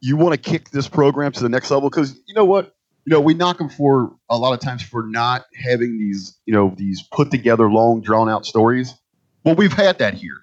you 0.00 0.16
want 0.16 0.32
to 0.34 0.50
kick 0.50 0.70
this 0.70 0.88
program 0.88 1.32
to 1.32 1.40
the 1.40 1.48
next 1.48 1.70
level 1.70 1.90
because 1.90 2.18
you 2.26 2.34
know 2.34 2.44
what? 2.44 2.74
You 3.04 3.12
know, 3.12 3.20
we 3.20 3.34
knock 3.34 3.58
them 3.58 3.70
for 3.70 4.14
a 4.28 4.36
lot 4.36 4.52
of 4.52 4.60
times 4.60 4.82
for 4.82 5.02
not 5.06 5.44
having 5.54 5.98
these, 5.98 6.36
you 6.44 6.52
know, 6.52 6.74
these 6.76 7.02
put 7.02 7.30
together, 7.30 7.70
long, 7.70 8.00
drawn 8.02 8.28
out 8.28 8.44
stories. 8.44 8.94
Well, 9.44 9.54
we've 9.54 9.72
had 9.72 9.98
that 9.98 10.14
here 10.14 10.42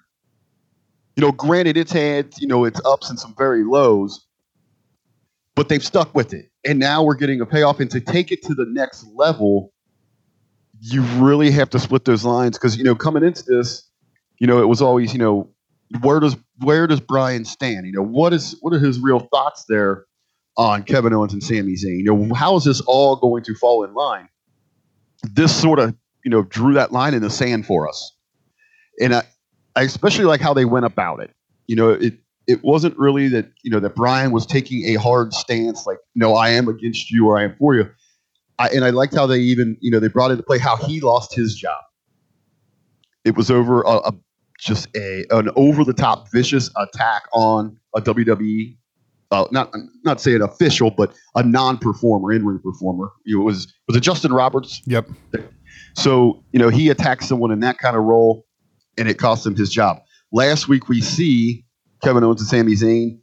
you 1.16 1.22
know, 1.22 1.32
granted, 1.32 1.76
it's 1.76 1.92
had, 1.92 2.34
you 2.38 2.46
know, 2.46 2.64
its 2.64 2.80
ups 2.84 3.08
and 3.08 3.18
some 3.18 3.34
very 3.36 3.64
lows, 3.64 4.26
but 5.54 5.68
they've 5.68 5.84
stuck 5.84 6.14
with 6.14 6.34
it. 6.34 6.50
And 6.66 6.78
now 6.78 7.02
we're 7.02 7.14
getting 7.14 7.40
a 7.40 7.46
payoff. 7.46 7.80
And 7.80 7.90
to 7.90 8.00
take 8.00 8.30
it 8.30 8.42
to 8.42 8.54
the 8.54 8.66
next 8.66 9.06
level, 9.14 9.72
you 10.78 11.02
really 11.18 11.50
have 11.50 11.70
to 11.70 11.78
split 11.78 12.04
those 12.04 12.24
lines 12.24 12.58
because, 12.58 12.76
you 12.76 12.84
know, 12.84 12.94
coming 12.94 13.24
into 13.24 13.42
this, 13.48 13.88
you 14.38 14.46
know, 14.46 14.60
it 14.60 14.66
was 14.66 14.82
always, 14.82 15.14
you 15.14 15.18
know, 15.18 15.50
where 16.02 16.20
does 16.20 16.36
where 16.58 16.86
does 16.86 17.00
Bryan 17.00 17.44
stand? 17.46 17.86
You 17.86 17.92
know, 17.92 18.02
what 18.02 18.34
is 18.34 18.56
what 18.60 18.74
are 18.74 18.78
his 18.78 19.00
real 19.00 19.20
thoughts 19.20 19.64
there 19.68 20.04
on 20.58 20.82
Kevin 20.82 21.14
Owens 21.14 21.32
and 21.32 21.42
Sami 21.42 21.74
Zayn? 21.74 21.98
You 21.98 22.04
know, 22.04 22.34
how 22.34 22.56
is 22.56 22.64
this 22.64 22.82
all 22.82 23.16
going 23.16 23.42
to 23.44 23.54
fall 23.54 23.84
in 23.84 23.94
line? 23.94 24.28
This 25.22 25.54
sort 25.54 25.78
of, 25.78 25.94
you 26.24 26.30
know, 26.30 26.42
drew 26.42 26.74
that 26.74 26.92
line 26.92 27.14
in 27.14 27.22
the 27.22 27.30
sand 27.30 27.64
for 27.64 27.88
us. 27.88 28.12
And 29.00 29.14
I, 29.14 29.22
I 29.76 29.82
especially 29.82 30.24
like 30.24 30.40
how 30.40 30.54
they 30.54 30.64
went 30.64 30.86
about 30.86 31.20
it. 31.20 31.30
You 31.66 31.76
know, 31.76 31.90
it 31.90 32.14
it 32.46 32.64
wasn't 32.64 32.96
really 32.98 33.28
that 33.28 33.50
you 33.62 33.70
know 33.70 33.80
that 33.80 33.94
Bryan 33.94 34.32
was 34.32 34.46
taking 34.46 34.84
a 34.86 35.00
hard 35.00 35.34
stance, 35.34 35.86
like 35.86 35.98
no, 36.14 36.34
I 36.34 36.50
am 36.50 36.68
against 36.68 37.10
you 37.10 37.28
or 37.28 37.38
I 37.38 37.44
am 37.44 37.54
for 37.58 37.74
you. 37.74 37.88
I, 38.58 38.68
and 38.68 38.84
I 38.84 38.90
liked 38.90 39.14
how 39.14 39.26
they 39.26 39.38
even 39.38 39.76
you 39.80 39.90
know 39.90 40.00
they 40.00 40.08
brought 40.08 40.30
into 40.30 40.42
play 40.42 40.58
how 40.58 40.76
he 40.76 41.00
lost 41.00 41.34
his 41.34 41.54
job. 41.54 41.82
It 43.24 43.36
was 43.36 43.50
over 43.50 43.82
a, 43.82 43.96
a 43.96 44.12
just 44.58 44.88
a 44.96 45.24
an 45.30 45.50
over 45.56 45.84
the 45.84 45.92
top 45.92 46.30
vicious 46.32 46.70
attack 46.76 47.24
on 47.32 47.78
a 47.94 48.00
WWE. 48.00 48.76
Uh, 49.32 49.44
not 49.50 49.74
not 50.04 50.20
say 50.20 50.34
an 50.34 50.42
official, 50.42 50.90
but 50.90 51.12
a 51.34 51.42
non 51.42 51.78
performer, 51.78 52.32
in 52.32 52.46
ring 52.46 52.60
performer. 52.60 53.10
You 53.24 53.36
know, 53.36 53.42
it 53.42 53.44
was 53.44 53.74
was 53.88 53.96
it 53.96 54.00
Justin 54.00 54.32
Roberts? 54.32 54.80
Yep. 54.86 55.08
So 55.94 56.42
you 56.52 56.60
know 56.60 56.68
he 56.68 56.88
attacked 56.88 57.24
someone 57.24 57.50
in 57.50 57.60
that 57.60 57.78
kind 57.78 57.96
of 57.96 58.04
role, 58.04 58.45
and 58.98 59.08
it 59.08 59.18
cost 59.18 59.46
him 59.46 59.54
his 59.54 59.70
job. 59.70 59.98
Last 60.32 60.68
week 60.68 60.88
we 60.88 61.00
see 61.00 61.64
Kevin 62.02 62.24
Owens 62.24 62.40
and 62.40 62.48
Sami 62.48 62.72
Zayn, 62.72 63.18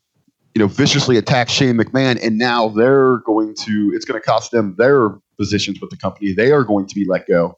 you 0.56 0.60
know, 0.60 0.68
viciously 0.68 1.18
attack 1.18 1.50
Shane 1.50 1.77
McMahon, 1.77 2.24
and 2.24 2.38
now 2.38 2.70
they're 2.70 3.18
going 3.20 3.56
to. 3.62 3.92
It's 3.96 4.06
going 4.06 4.20
to 4.20 4.25
cost 4.25 4.51
them 4.51 4.75
their 4.77 5.10
positions 5.38 5.82
with 5.82 5.89
the 5.89 5.98
company. 5.98 6.34
They 6.34 6.51
are 6.51 6.63
going 6.63 6.86
to 6.88 6.96
be 6.96 7.06
let 7.08 7.27
go. 7.27 7.58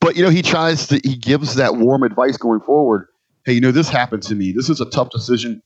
But 0.00 0.16
you 0.16 0.22
know, 0.22 0.30
he 0.30 0.42
tries 0.42 0.86
to. 0.88 1.00
He 1.02 1.16
gives 1.16 1.56
that 1.56 1.76
warm 1.76 2.02
advice 2.02 2.36
going 2.36 2.60
forward. 2.60 3.08
Hey, 3.44 3.54
you 3.54 3.60
know, 3.60 3.72
this 3.72 3.88
happened 3.88 4.22
to 4.24 4.34
me. 4.34 4.52
This 4.52 4.68
is 4.68 4.80
a 4.80 4.86
tough 4.86 5.10
decision. 5.10 5.62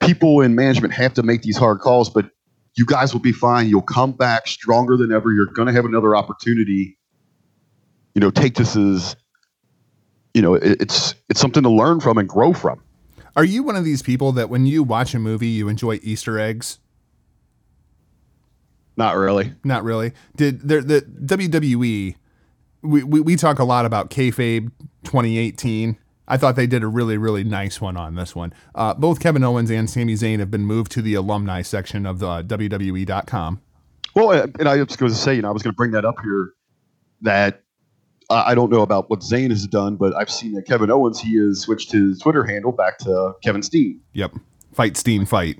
People 0.00 0.40
in 0.40 0.54
management 0.54 0.94
have 0.94 1.14
to 1.14 1.22
make 1.22 1.42
these 1.42 1.56
hard 1.56 1.80
calls, 1.80 2.08
but 2.10 2.30
you 2.76 2.86
guys 2.86 3.12
will 3.12 3.20
be 3.20 3.32
fine. 3.32 3.68
You'll 3.68 3.82
come 3.82 4.12
back 4.12 4.46
stronger 4.46 4.96
than 4.96 5.12
ever. 5.12 5.32
You're 5.32 5.46
going 5.46 5.66
to 5.66 5.72
have 5.72 5.84
another 5.84 6.16
opportunity. 6.16 6.98
You 8.14 8.20
know, 8.20 8.30
take 8.30 8.54
this 8.54 8.76
as, 8.76 9.16
you 10.34 10.42
know, 10.42 10.54
it, 10.54 10.80
it's 10.80 11.14
it's 11.28 11.40
something 11.40 11.62
to 11.62 11.70
learn 11.70 12.00
from 12.00 12.18
and 12.18 12.28
grow 12.28 12.52
from. 12.52 12.82
Are 13.36 13.44
you 13.44 13.62
one 13.62 13.76
of 13.76 13.84
these 13.84 14.02
people 14.02 14.32
that 14.32 14.50
when 14.50 14.66
you 14.66 14.82
watch 14.82 15.14
a 15.14 15.18
movie, 15.18 15.48
you 15.48 15.68
enjoy 15.68 16.00
Easter 16.02 16.38
eggs? 16.38 16.78
Not 18.96 19.16
really. 19.16 19.54
Not 19.64 19.84
really. 19.84 20.12
Did 20.36 20.60
there 20.60 20.82
the 20.82 21.02
WWE? 21.02 22.16
We, 22.82 23.02
we 23.02 23.20
we 23.20 23.36
talk 23.36 23.58
a 23.58 23.64
lot 23.64 23.86
about 23.86 24.10
kayfabe 24.10 24.70
2018. 25.04 25.98
I 26.28 26.36
thought 26.36 26.54
they 26.54 26.66
did 26.66 26.82
a 26.82 26.86
really 26.86 27.16
really 27.16 27.44
nice 27.44 27.80
one 27.80 27.96
on 27.96 28.14
this 28.14 28.34
one. 28.34 28.52
Uh, 28.74 28.94
both 28.94 29.20
Kevin 29.20 29.42
Owens 29.44 29.70
and 29.70 29.88
Sami 29.88 30.14
Zayn 30.14 30.38
have 30.38 30.50
been 30.50 30.64
moved 30.64 30.92
to 30.92 31.02
the 31.02 31.14
alumni 31.14 31.62
section 31.62 32.06
of 32.06 32.18
the 32.18 32.42
WWE.com. 32.42 33.60
Well, 34.14 34.32
and 34.58 34.68
I 34.68 34.82
was 34.82 34.96
going 34.96 35.12
to 35.12 35.18
say, 35.18 35.34
you 35.34 35.42
know, 35.42 35.48
I 35.48 35.52
was 35.52 35.62
going 35.62 35.72
to 35.72 35.76
bring 35.76 35.92
that 35.92 36.04
up 36.04 36.16
here. 36.22 36.52
That 37.22 37.54
uh, 37.54 37.58
I 38.30 38.54
don't 38.54 38.70
know 38.70 38.82
about 38.82 39.10
what 39.10 39.20
Zayn 39.20 39.50
has 39.50 39.66
done, 39.66 39.96
but 39.96 40.14
I've 40.16 40.30
seen 40.30 40.52
that 40.52 40.66
Kevin 40.66 40.90
Owens 40.90 41.20
he 41.20 41.36
has 41.38 41.60
switched 41.60 41.92
his 41.92 42.20
Twitter 42.20 42.44
handle 42.44 42.72
back 42.72 42.98
to 42.98 43.34
Kevin 43.42 43.62
Steen. 43.62 44.00
Yep, 44.12 44.36
fight 44.72 44.96
Steen 44.96 45.26
fight. 45.26 45.58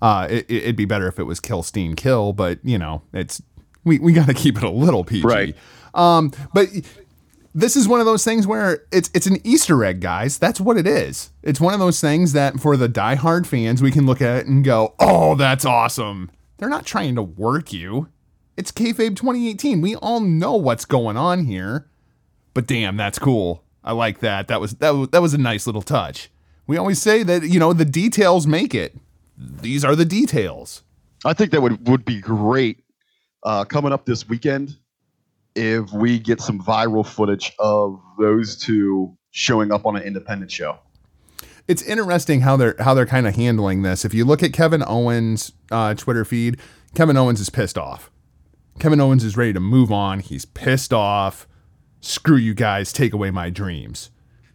Uh, 0.00 0.28
it, 0.30 0.46
it'd 0.48 0.76
be 0.76 0.84
better 0.84 1.08
if 1.08 1.18
it 1.18 1.24
was 1.24 1.40
kill 1.40 1.62
Steen 1.62 1.96
kill, 1.96 2.32
but 2.32 2.58
you 2.62 2.78
know, 2.78 3.02
it's 3.12 3.42
we, 3.84 3.98
we 3.98 4.12
got 4.12 4.26
to 4.26 4.34
keep 4.34 4.56
it 4.56 4.62
a 4.62 4.70
little 4.70 5.04
PG. 5.04 5.26
Right. 5.26 5.56
Um, 5.94 6.32
but 6.52 6.68
this 7.54 7.74
is 7.74 7.88
one 7.88 8.00
of 8.00 8.06
those 8.06 8.22
things 8.22 8.46
where 8.46 8.84
it's 8.92 9.10
it's 9.14 9.26
an 9.26 9.38
Easter 9.44 9.82
egg, 9.84 10.00
guys. 10.00 10.38
That's 10.38 10.60
what 10.60 10.76
it 10.76 10.86
is. 10.86 11.30
It's 11.42 11.60
one 11.60 11.72
of 11.72 11.80
those 11.80 12.00
things 12.00 12.34
that 12.34 12.60
for 12.60 12.76
the 12.76 12.88
diehard 12.88 13.46
fans, 13.46 13.82
we 13.82 13.90
can 13.90 14.06
look 14.06 14.20
at 14.20 14.36
it 14.36 14.46
and 14.46 14.62
go, 14.62 14.94
"Oh, 15.00 15.34
that's 15.34 15.64
awesome." 15.64 16.30
They're 16.58 16.68
not 16.68 16.86
trying 16.86 17.14
to 17.16 17.22
work 17.22 17.72
you. 17.72 18.08
It's 18.56 18.72
kayfabe 18.72 19.16
2018. 19.16 19.80
We 19.80 19.96
all 19.96 20.20
know 20.20 20.54
what's 20.54 20.84
going 20.84 21.16
on 21.16 21.44
here. 21.44 21.88
But 22.56 22.66
damn, 22.66 22.96
that's 22.96 23.18
cool. 23.18 23.62
I 23.84 23.92
like 23.92 24.20
that. 24.20 24.48
That 24.48 24.62
was 24.62 24.76
that 24.76 24.88
was, 24.92 25.10
that 25.10 25.20
was 25.20 25.34
a 25.34 25.38
nice 25.38 25.66
little 25.66 25.82
touch. 25.82 26.30
We 26.66 26.78
always 26.78 26.98
say 27.02 27.22
that 27.22 27.42
you 27.42 27.60
know 27.60 27.74
the 27.74 27.84
details 27.84 28.46
make 28.46 28.74
it. 28.74 28.96
These 29.36 29.84
are 29.84 29.94
the 29.94 30.06
details. 30.06 30.82
I 31.22 31.34
think 31.34 31.50
that 31.50 31.60
would 31.60 31.86
would 31.86 32.06
be 32.06 32.18
great 32.18 32.82
uh, 33.42 33.66
coming 33.66 33.92
up 33.92 34.06
this 34.06 34.26
weekend 34.26 34.74
if 35.54 35.92
we 35.92 36.18
get 36.18 36.40
some 36.40 36.58
viral 36.58 37.06
footage 37.06 37.52
of 37.58 38.00
those 38.18 38.56
two 38.56 39.14
showing 39.32 39.70
up 39.70 39.84
on 39.84 39.94
an 39.94 40.04
independent 40.04 40.50
show. 40.50 40.78
It's 41.68 41.82
interesting 41.82 42.40
how 42.40 42.56
they're 42.56 42.76
how 42.78 42.94
they're 42.94 43.04
kind 43.04 43.26
of 43.26 43.36
handling 43.36 43.82
this. 43.82 44.06
If 44.06 44.14
you 44.14 44.24
look 44.24 44.42
at 44.42 44.54
Kevin 44.54 44.82
Owens' 44.82 45.52
uh, 45.70 45.92
Twitter 45.92 46.24
feed, 46.24 46.58
Kevin 46.94 47.18
Owens 47.18 47.38
is 47.38 47.50
pissed 47.50 47.76
off. 47.76 48.10
Kevin 48.78 48.98
Owens 48.98 49.24
is 49.24 49.36
ready 49.36 49.52
to 49.52 49.60
move 49.60 49.92
on. 49.92 50.20
He's 50.20 50.46
pissed 50.46 50.94
off. 50.94 51.46
Screw 52.06 52.36
you 52.36 52.54
guys, 52.54 52.92
take 52.92 53.12
away 53.12 53.32
my 53.32 53.50
dreams. 53.50 54.10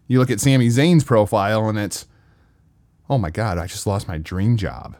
You 0.07 0.19
look 0.19 0.31
at 0.31 0.39
Sami 0.39 0.69
Zayn's 0.69 1.03
profile 1.03 1.67
and 1.67 1.77
it's, 1.77 2.05
oh 3.09 3.17
my 3.17 3.29
God, 3.29 3.57
I 3.57 3.67
just 3.67 3.85
lost 3.85 4.07
my 4.07 4.17
dream 4.17 4.55
job. 4.55 4.95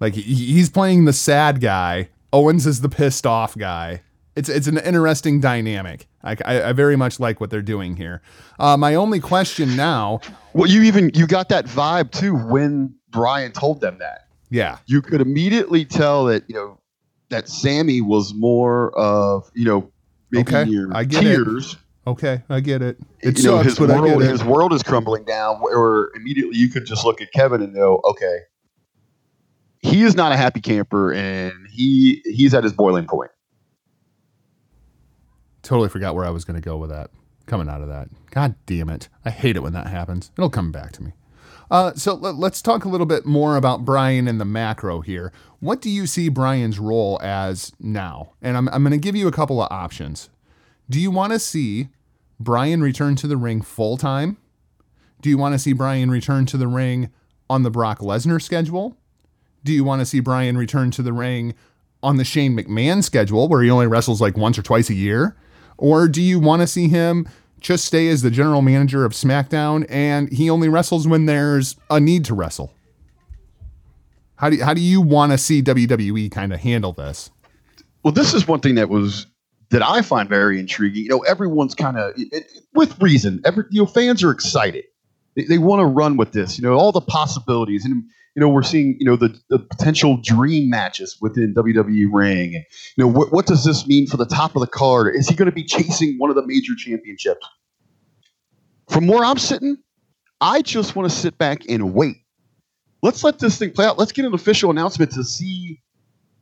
Like 0.00 0.14
he's 0.14 0.70
playing 0.70 1.04
the 1.04 1.12
sad 1.12 1.60
guy. 1.60 2.08
Owens 2.32 2.66
is 2.66 2.80
the 2.80 2.88
pissed 2.88 3.26
off 3.26 3.54
guy. 3.56 4.00
It's 4.34 4.48
it's 4.48 4.66
an 4.66 4.78
interesting 4.78 5.40
dynamic. 5.40 6.06
I, 6.24 6.36
I, 6.44 6.62
I 6.62 6.72
very 6.72 6.96
much 6.96 7.20
like 7.20 7.38
what 7.38 7.50
they're 7.50 7.60
doing 7.60 7.96
here. 7.96 8.22
Uh, 8.58 8.78
my 8.78 8.94
only 8.94 9.20
question 9.20 9.76
now. 9.76 10.20
Well, 10.54 10.70
you 10.70 10.84
even 10.84 11.10
you 11.12 11.26
got 11.26 11.50
that 11.50 11.66
vibe 11.66 12.12
too 12.12 12.34
when 12.34 12.94
Bryan 13.10 13.52
told 13.52 13.82
them 13.82 13.98
that. 13.98 14.28
Yeah, 14.48 14.78
you 14.86 15.02
could 15.02 15.20
immediately 15.20 15.84
tell 15.84 16.24
that 16.26 16.44
you 16.48 16.54
know 16.54 16.80
that 17.28 17.46
Sami 17.46 18.00
was 18.00 18.32
more 18.32 18.96
of 18.98 19.50
you 19.54 19.66
know 19.66 19.92
maybe 20.30 20.42
okay, 20.42 20.66
I 20.92 21.04
get 21.04 21.20
tears. 21.20 21.74
It. 21.74 21.78
Okay, 22.06 22.42
I 22.48 22.60
get 22.60 22.82
it. 22.82 22.98
It 23.20 23.38
you 23.38 23.44
know, 23.44 23.56
sucks, 23.58 23.66
his 23.66 23.78
but 23.78 23.90
I 23.90 24.00
world 24.00 24.20
get 24.20 24.28
it. 24.28 24.30
his 24.30 24.44
world 24.44 24.72
is 24.72 24.82
crumbling 24.82 25.24
down. 25.24 25.56
Where 25.56 26.08
immediately 26.16 26.56
you 26.56 26.68
could 26.68 26.86
just 26.86 27.04
look 27.04 27.20
at 27.20 27.32
Kevin 27.32 27.62
and 27.62 27.72
know, 27.74 28.00
okay, 28.04 28.38
he 29.80 30.02
is 30.02 30.14
not 30.14 30.32
a 30.32 30.36
happy 30.36 30.60
camper, 30.60 31.12
and 31.12 31.52
he 31.70 32.22
he's 32.24 32.54
at 32.54 32.64
his 32.64 32.72
boiling 32.72 33.06
point. 33.06 33.30
Totally 35.62 35.88
forgot 35.88 36.14
where 36.14 36.24
I 36.24 36.30
was 36.30 36.44
going 36.44 36.60
to 36.60 36.64
go 36.64 36.76
with 36.76 36.90
that. 36.90 37.10
Coming 37.46 37.68
out 37.68 37.82
of 37.82 37.88
that, 37.88 38.08
God 38.30 38.54
damn 38.66 38.88
it! 38.88 39.08
I 39.24 39.30
hate 39.30 39.56
it 39.56 39.60
when 39.60 39.72
that 39.72 39.88
happens. 39.88 40.30
It'll 40.38 40.50
come 40.50 40.72
back 40.72 40.92
to 40.92 41.02
me. 41.02 41.12
Uh, 41.70 41.94
so 41.94 42.14
let, 42.14 42.34
let's 42.34 42.60
talk 42.60 42.84
a 42.84 42.88
little 42.88 43.06
bit 43.06 43.24
more 43.24 43.56
about 43.56 43.84
Bryan 43.84 44.26
and 44.26 44.40
the 44.40 44.44
macro 44.44 45.00
here. 45.00 45.32
What 45.60 45.80
do 45.80 45.88
you 45.88 46.06
see 46.06 46.28
Bryan's 46.28 46.78
role 46.78 47.20
as 47.22 47.72
now? 47.78 48.32
And 48.42 48.56
I'm, 48.56 48.68
I'm 48.70 48.82
going 48.82 48.92
to 48.92 48.98
give 48.98 49.14
you 49.14 49.28
a 49.28 49.32
couple 49.32 49.62
of 49.62 49.70
options. 49.70 50.30
Do 50.88 50.98
you 50.98 51.10
want 51.10 51.32
to 51.32 51.38
see 51.38 51.88
Bryan 52.40 52.82
return 52.82 53.14
to 53.16 53.28
the 53.28 53.36
ring 53.36 53.62
full 53.62 53.96
time? 53.96 54.36
Do 55.20 55.28
you 55.28 55.38
want 55.38 55.54
to 55.54 55.58
see 55.58 55.72
Bryan 55.72 56.10
return 56.10 56.46
to 56.46 56.56
the 56.56 56.66
ring 56.66 57.10
on 57.48 57.62
the 57.62 57.70
Brock 57.70 58.00
Lesnar 58.00 58.42
schedule? 58.42 58.96
Do 59.62 59.72
you 59.72 59.84
want 59.84 60.00
to 60.00 60.06
see 60.06 60.20
Bryan 60.20 60.56
return 60.56 60.90
to 60.92 61.02
the 61.02 61.12
ring 61.12 61.54
on 62.02 62.16
the 62.16 62.24
Shane 62.24 62.56
McMahon 62.56 63.04
schedule 63.04 63.46
where 63.48 63.62
he 63.62 63.70
only 63.70 63.86
wrestles 63.86 64.20
like 64.20 64.36
once 64.36 64.58
or 64.58 64.62
twice 64.62 64.88
a 64.88 64.94
year? 64.94 65.36
Or 65.76 66.08
do 66.08 66.22
you 66.22 66.40
want 66.40 66.62
to 66.62 66.66
see 66.66 66.88
him 66.88 67.28
just 67.60 67.84
stay 67.84 68.08
as 68.08 68.22
the 68.22 68.30
general 68.30 68.62
manager 68.62 69.04
of 69.04 69.12
SmackDown 69.12 69.86
and 69.88 70.32
he 70.32 70.50
only 70.50 70.68
wrestles 70.68 71.06
when 71.06 71.26
there's 71.26 71.76
a 71.88 72.00
need 72.00 72.24
to 72.26 72.34
wrestle? 72.34 72.72
How 74.36 74.48
do 74.48 74.56
you, 74.56 74.64
how 74.64 74.72
do 74.72 74.80
you 74.80 75.02
want 75.02 75.32
to 75.32 75.38
see 75.38 75.62
WWE 75.62 76.30
kind 76.30 76.52
of 76.52 76.60
handle 76.60 76.92
this? 76.92 77.30
Well, 78.02 78.12
this 78.12 78.32
is 78.32 78.48
one 78.48 78.60
thing 78.60 78.76
that 78.76 78.88
was 78.88 79.26
that 79.70 79.82
I 79.82 80.02
find 80.02 80.28
very 80.28 80.58
intriguing. 80.58 81.04
You 81.04 81.10
know, 81.10 81.18
everyone's 81.20 81.74
kind 81.74 81.98
of 81.98 82.14
with 82.74 83.00
reason. 83.00 83.42
Every 83.44 83.64
you 83.70 83.82
know, 83.82 83.86
fans 83.86 84.24
are 84.24 84.30
excited. 84.30 84.84
They, 85.36 85.44
they 85.44 85.58
want 85.58 85.80
to 85.80 85.86
run 85.86 86.16
with 86.16 86.32
this. 86.32 86.58
You 86.58 86.66
know, 86.66 86.74
all 86.74 86.92
the 86.92 87.02
possibilities, 87.02 87.84
and 87.84 88.04
you 88.34 88.40
know, 88.40 88.48
we're 88.48 88.62
seeing 88.62 88.96
you 88.98 89.06
know 89.06 89.16
the, 89.16 89.36
the 89.48 89.58
potential 89.58 90.18
dream 90.22 90.70
matches 90.70 91.16
within 91.20 91.54
WWE 91.54 92.06
ring, 92.12 92.52
you 92.52 92.62
know, 92.98 93.08
what 93.08 93.32
what 93.32 93.46
does 93.46 93.64
this 93.64 93.86
mean 93.86 94.06
for 94.06 94.16
the 94.16 94.26
top 94.26 94.54
of 94.54 94.60
the 94.60 94.66
card? 94.66 95.14
Is 95.16 95.28
he 95.28 95.34
going 95.34 95.46
to 95.46 95.54
be 95.54 95.64
chasing 95.64 96.16
one 96.18 96.30
of 96.30 96.36
the 96.36 96.46
major 96.46 96.72
championships? 96.76 97.46
From 98.88 99.06
where 99.06 99.24
I'm 99.24 99.38
sitting, 99.38 99.76
I 100.40 100.62
just 100.62 100.96
want 100.96 101.10
to 101.10 101.16
sit 101.16 101.38
back 101.38 101.62
and 101.68 101.94
wait. 101.94 102.16
Let's 103.02 103.24
let 103.24 103.38
this 103.38 103.58
thing 103.58 103.70
play 103.70 103.86
out. 103.86 103.98
Let's 103.98 104.12
get 104.12 104.24
an 104.24 104.34
official 104.34 104.70
announcement 104.70 105.12
to 105.12 105.24
see, 105.24 105.80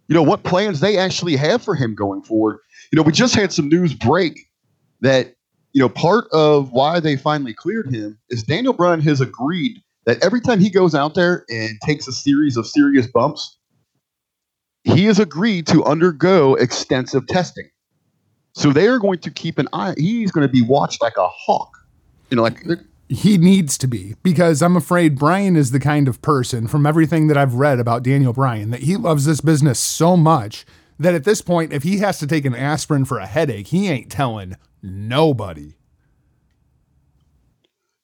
you 0.08 0.14
know, 0.14 0.22
what 0.22 0.42
plans 0.42 0.80
they 0.80 0.98
actually 0.98 1.36
have 1.36 1.62
for 1.62 1.74
him 1.74 1.94
going 1.94 2.22
forward. 2.22 2.58
You 2.90 2.96
know, 2.96 3.02
we 3.02 3.12
just 3.12 3.34
had 3.34 3.52
some 3.52 3.68
news 3.68 3.94
break 3.94 4.48
that, 5.00 5.34
you 5.72 5.80
know, 5.80 5.88
part 5.88 6.26
of 6.32 6.72
why 6.72 7.00
they 7.00 7.16
finally 7.16 7.54
cleared 7.54 7.94
him 7.94 8.18
is 8.30 8.42
Daniel 8.42 8.72
Bryan 8.72 9.00
has 9.02 9.20
agreed 9.20 9.78
that 10.08 10.24
every 10.24 10.40
time 10.40 10.58
he 10.58 10.70
goes 10.70 10.94
out 10.94 11.14
there 11.14 11.44
and 11.50 11.78
takes 11.84 12.08
a 12.08 12.12
series 12.12 12.56
of 12.56 12.66
serious 12.66 13.06
bumps, 13.06 13.58
he 14.84 15.04
has 15.04 15.18
agreed 15.18 15.66
to 15.66 15.84
undergo 15.84 16.54
extensive 16.54 17.26
testing. 17.26 17.68
So 18.54 18.72
they 18.72 18.86
are 18.86 18.98
going 18.98 19.18
to 19.18 19.30
keep 19.30 19.58
an 19.58 19.68
eye. 19.74 19.92
He's 19.98 20.32
going 20.32 20.46
to 20.46 20.52
be 20.52 20.62
watched 20.62 21.02
like 21.02 21.18
a 21.18 21.28
hawk. 21.28 21.76
You 22.30 22.38
know, 22.38 22.42
like 22.42 22.64
he 23.10 23.36
needs 23.36 23.76
to 23.76 23.86
be 23.86 24.14
because 24.22 24.62
I'm 24.62 24.78
afraid 24.78 25.18
Bryan 25.18 25.56
is 25.56 25.72
the 25.72 25.80
kind 25.80 26.08
of 26.08 26.22
person 26.22 26.68
from 26.68 26.86
everything 26.86 27.26
that 27.26 27.36
I've 27.36 27.54
read 27.54 27.78
about 27.78 28.02
Daniel 28.02 28.32
Bryan 28.32 28.70
that 28.70 28.80
he 28.80 28.96
loves 28.96 29.26
this 29.26 29.42
business 29.42 29.78
so 29.78 30.16
much 30.16 30.64
that 30.98 31.14
at 31.14 31.24
this 31.24 31.42
point, 31.42 31.74
if 31.74 31.82
he 31.82 31.98
has 31.98 32.18
to 32.20 32.26
take 32.26 32.46
an 32.46 32.54
aspirin 32.54 33.04
for 33.04 33.18
a 33.18 33.26
headache, 33.26 33.66
he 33.66 33.88
ain't 33.88 34.10
telling 34.10 34.56
nobody. 34.82 35.74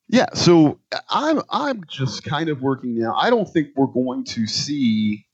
Yeah, 0.08 0.26
so 0.34 0.78
uh, 0.92 0.98
I'm 1.10 1.40
I'm 1.50 1.82
just 1.88 2.24
kind 2.24 2.48
of 2.48 2.60
working 2.60 2.98
now. 2.98 3.14
I 3.16 3.30
don't 3.30 3.48
think 3.48 3.68
we're 3.76 3.86
going 3.86 4.24
to 4.24 4.46
see. 4.46 5.26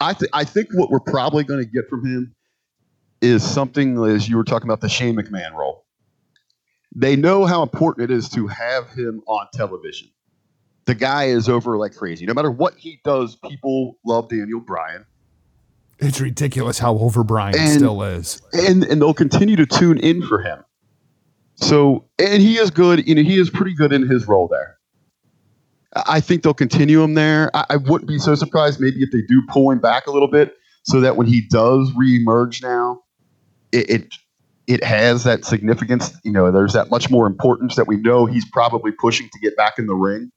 I 0.00 0.12
th- 0.14 0.30
I 0.32 0.44
think 0.44 0.68
what 0.74 0.90
we're 0.90 1.00
probably 1.00 1.44
going 1.44 1.64
to 1.64 1.70
get 1.70 1.88
from 1.88 2.04
him 2.06 2.34
is 3.20 3.42
something 3.42 4.02
as 4.04 4.28
you 4.28 4.36
were 4.36 4.44
talking 4.44 4.68
about 4.68 4.80
the 4.80 4.88
Shane 4.88 5.16
McMahon 5.16 5.52
role. 5.54 5.84
they 6.94 7.16
know 7.16 7.46
how 7.46 7.62
important 7.62 8.10
it 8.10 8.14
is 8.14 8.28
to 8.30 8.48
have 8.48 8.90
him 8.90 9.22
on 9.26 9.46
television. 9.54 10.08
The 10.84 10.94
guy 10.96 11.26
is 11.26 11.48
over 11.48 11.78
like 11.78 11.94
crazy. 11.94 12.26
No 12.26 12.34
matter 12.34 12.50
what 12.50 12.74
he 12.76 13.00
does, 13.04 13.36
people 13.36 13.96
love 14.04 14.28
Daniel 14.28 14.60
Bryan. 14.60 15.06
It's 16.00 16.20
ridiculous 16.20 16.80
how 16.80 16.98
over 16.98 17.22
Bryan 17.24 17.54
And- 17.58 17.70
still 17.70 18.02
is. 18.02 18.42
and 18.52 18.82
and 18.84 19.00
they'll 19.00 19.14
continue 19.14 19.56
to 19.56 19.66
tune 19.66 19.98
in 19.98 20.20
for 20.26 20.42
him. 20.42 20.64
So, 21.62 22.04
and 22.18 22.42
he 22.42 22.58
is 22.58 22.70
good. 22.70 23.06
You 23.06 23.14
know, 23.14 23.22
he 23.22 23.38
is 23.38 23.48
pretty 23.48 23.74
good 23.74 23.92
in 23.92 24.08
his 24.08 24.26
role 24.26 24.48
there. 24.48 24.78
I 26.06 26.20
think 26.20 26.42
they'll 26.42 26.54
continue 26.54 27.02
him 27.02 27.14
there. 27.14 27.50
I, 27.54 27.64
I 27.70 27.76
wouldn't 27.76 28.08
be 28.08 28.18
so 28.18 28.34
surprised 28.34 28.80
maybe 28.80 29.02
if 29.02 29.10
they 29.12 29.22
do 29.22 29.42
pull 29.48 29.70
him 29.70 29.78
back 29.78 30.06
a 30.06 30.10
little 30.10 30.28
bit, 30.28 30.56
so 30.82 31.00
that 31.00 31.16
when 31.16 31.26
he 31.26 31.42
does 31.42 31.90
reemerge 31.92 32.62
now, 32.62 33.02
it, 33.70 33.90
it 33.90 34.14
it 34.66 34.82
has 34.82 35.22
that 35.24 35.44
significance. 35.44 36.12
You 36.24 36.32
know, 36.32 36.50
there's 36.50 36.72
that 36.72 36.90
much 36.90 37.10
more 37.10 37.26
importance 37.26 37.76
that 37.76 37.86
we 37.86 37.96
know 37.96 38.26
he's 38.26 38.48
probably 38.50 38.90
pushing 38.90 39.28
to 39.32 39.38
get 39.38 39.56
back 39.56 39.78
in 39.78 39.86
the 39.86 39.94
ring. 39.94 40.32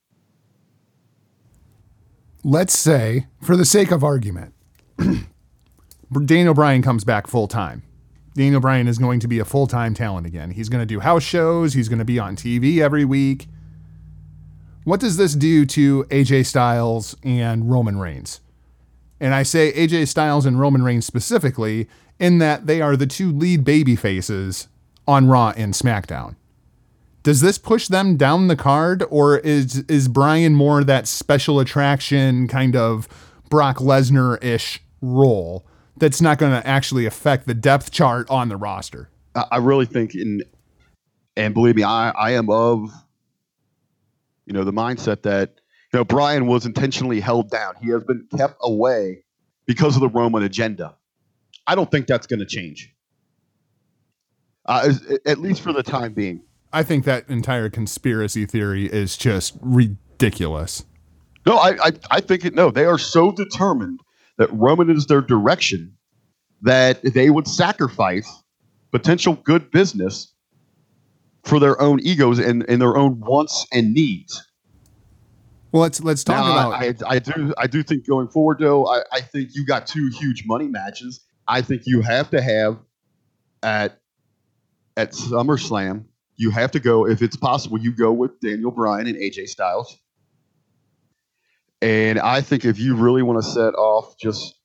Let's 2.44 2.78
say, 2.78 3.26
for 3.42 3.58
the 3.58 3.66
sake 3.66 3.90
of 3.92 4.04
argument, 4.04 4.54
Daniel 6.26 6.54
Bryan 6.54 6.84
comes 6.84 7.04
back 7.04 7.26
full 7.26 7.48
time. 7.48 7.82
Daniel 8.36 8.60
Bryan 8.60 8.88
is 8.88 8.98
going 8.98 9.22
to 9.22 9.28
be 9.28 9.40
a 9.40 9.46
full 9.46 9.66
time 9.66 9.94
talent 9.94 10.28
again. 10.28 10.52
He's 10.52 10.70
going 10.70 10.82
to 10.82 10.86
do 10.86 11.00
house 11.00 11.24
shows. 11.24 11.74
He's 11.74 11.90
going 11.90 12.00
to 12.00 12.06
be 12.06 12.20
on 12.20 12.36
TV 12.36 12.80
every 12.80 13.06
week. 13.06 13.48
What 14.84 15.00
does 15.00 15.18
this 15.18 15.34
do 15.34 15.66
to 15.68 16.04
AJ 16.06 16.46
Styles 16.46 17.16
and 17.24 17.72
Roman 17.72 17.98
Reigns? 17.98 18.42
And 19.20 19.34
I 19.34 19.44
say 19.44 19.72
AJ 19.74 20.10
Styles 20.10 20.46
and 20.46 20.60
Roman 20.60 20.84
Reigns 20.84 21.06
specifically 21.06 21.88
in 22.20 22.38
that 22.40 22.68
they 22.68 22.82
are 22.82 22.96
the 22.96 23.08
two 23.08 23.32
lead 23.32 23.64
baby 23.64 23.96
faces 23.96 24.68
on 25.08 25.28
Raw 25.28 25.54
and 25.56 25.74
SmackDown. 25.74 26.36
Does 27.24 27.42
this 27.42 27.58
push 27.58 27.88
them 27.88 28.18
down 28.18 28.50
the 28.50 28.56
card, 28.56 29.04
or 29.10 29.40
is 29.40 29.80
is 29.88 30.08
Bryan 30.08 30.54
more 30.54 30.84
that 30.84 31.08
special 31.08 31.60
attraction 31.60 32.48
kind 32.48 32.76
of 32.76 33.08
Brock 33.50 33.78
Lesnar 33.78 34.44
ish 34.44 34.82
role 35.02 35.66
that's 35.98 36.22
not 36.22 36.38
going 36.38 36.52
to 36.52 36.66
actually 36.68 37.06
affect 37.06 37.48
the 37.48 37.54
depth 37.54 37.92
chart 37.92 38.30
on 38.30 38.50
the 38.50 38.58
roster? 38.58 39.10
I, 39.36 39.58
really 39.58 39.86
think 39.86 40.16
in, 40.16 40.44
and 41.36 41.54
believe 41.54 41.76
me, 41.76 41.84
I, 41.84 42.10
I 42.12 42.32
am 42.32 42.50
of, 42.50 42.90
you 44.46 44.54
know, 44.54 44.64
the 44.64 44.74
mindset 44.74 45.24
that 45.24 45.56
you 45.92 46.00
know 46.00 46.06
Bryan 46.06 46.48
was 46.48 46.66
intentionally 46.66 47.20
held 47.20 47.50
down. 47.50 47.74
He 47.82 47.90
has 47.92 48.04
been 48.04 48.28
kept 48.38 48.56
away 48.62 49.26
because 49.66 49.96
of 49.96 50.02
the 50.02 50.10
Roman 50.10 50.44
agenda. 50.44 50.96
I 51.68 51.76
don't 51.76 51.90
think 51.90 52.08
that's 52.08 52.28
going 52.28 52.40
to 52.40 52.46
change, 52.46 52.94
uh, 54.66 54.94
at 55.26 55.40
least 55.40 55.62
for 55.62 55.74
the 55.74 55.84
time 55.84 56.14
being. 56.14 56.44
I 56.72 56.84
think 56.84 57.06
that 57.06 57.28
entire 57.30 57.70
conspiracy 57.70 58.46
theory 58.46 58.86
is 58.86 59.18
just 59.18 59.58
ridiculous. 59.62 60.86
No, 61.46 61.58
I, 61.58 61.70
I, 61.82 61.92
I 62.12 62.22
think 62.22 62.46
it. 62.46 62.54
No, 62.54 62.72
they 62.72 62.86
are 62.86 62.98
so 62.98 63.32
determined 63.32 64.00
that 64.38 64.52
Roman 64.52 64.90
is 64.90 65.06
their 65.08 65.22
direction 65.22 65.96
that 66.62 67.02
they 67.04 67.30
would 67.30 67.48
sacrifice 67.48 68.44
potential 68.92 69.36
good 69.44 69.72
business 69.72 70.34
for 71.44 71.60
their 71.60 71.80
own 71.82 72.00
egos 72.02 72.40
and, 72.40 72.66
and 72.68 72.82
their 72.82 72.98
own 72.98 73.20
wants 73.20 73.66
and 73.72 73.94
needs. 73.94 74.44
Well, 75.72 75.82
let's 75.82 76.02
let's 76.02 76.24
talk 76.24 76.38
Now, 76.38 76.72
about 76.72 77.04
I, 77.06 77.16
I 77.16 77.20
do 77.20 77.54
I 77.58 77.68
do 77.68 77.84
think 77.84 78.08
going 78.08 78.30
forward 78.30 78.60
though, 78.60 78.88
I, 78.88 79.04
I 79.12 79.22
think 79.22 79.50
you 79.54 79.66
got 79.66 79.86
two 79.86 80.10
huge 80.18 80.46
money 80.46 80.68
matches. 80.68 81.26
I 81.48 81.62
think 81.62 81.84
you 81.86 82.02
have 82.02 82.30
to 82.32 82.42
have 82.42 82.80
at 83.62 84.00
at 84.96 85.12
SummerSlam, 85.12 86.06
you 86.38 86.50
have 86.52 86.72
to 86.72 86.80
go 86.80 87.06
if 87.06 87.22
it's 87.22 87.36
possible, 87.36 87.78
you 87.78 87.92
go 87.92 88.14
with 88.14 88.40
Daniel 88.40 88.72
Bryan 88.72 89.08
and 89.08 89.18
AJ 89.18 89.50
Styles. 89.50 90.00
And 91.82 92.20
I 92.20 92.42
think 92.42 92.66
if 92.66 92.80
you 92.80 92.96
really 92.96 93.22
want 93.22 93.44
to 93.44 93.50
set 93.50 93.74
off 93.76 94.18
just 94.18 94.56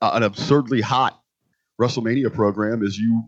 an 0.00 0.22
absurdly 0.22 0.80
hot 0.80 1.20
WrestleMania 1.80 2.32
program, 2.32 2.82
is 2.82 2.98
you 2.98 3.24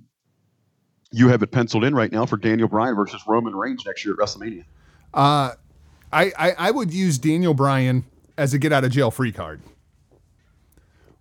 you 1.12 1.28
have 1.28 1.42
it 1.42 1.50
penciled 1.50 1.84
in 1.84 1.94
right 1.94 2.12
now 2.12 2.26
for 2.26 2.36
Daniel 2.36 2.68
Bryan 2.68 2.94
versus 2.94 3.22
Roman 3.26 3.54
Reigns 3.54 3.84
next 3.86 4.04
year 4.04 4.14
at 4.14 4.20
WrestleMania. 4.20 4.64
Uh, 5.14 5.52
I, 6.12 6.32
I 6.38 6.54
I 6.58 6.70
would 6.70 6.92
use 6.92 7.18
Daniel 7.18 7.54
Bryan 7.54 8.04
as 8.36 8.54
a 8.54 8.58
get 8.58 8.72
out 8.72 8.84
of 8.84 8.92
jail 8.92 9.10
free 9.10 9.32
card. 9.32 9.60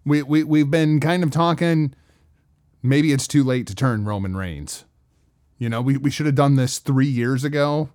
We 0.05 0.21
we 0.21 0.43
we've 0.43 0.69
been 0.69 0.99
kind 0.99 1.23
of 1.23 1.31
talking. 1.31 1.93
Maybe 2.83 3.11
it's 3.11 3.27
too 3.27 3.43
late 3.43 3.65
to 3.67 3.75
turn 3.75 4.05
Roman 4.05 4.37
Reigns. 4.37 4.85
You 5.57 5.69
know, 5.69 5.81
we, 5.81 5.97
we 5.97 6.11
should 6.11 6.27
have 6.27 6.35
done 6.35 6.55
this 6.55 6.77
three 6.77 7.07
years 7.07 7.43
ago. 7.43 7.89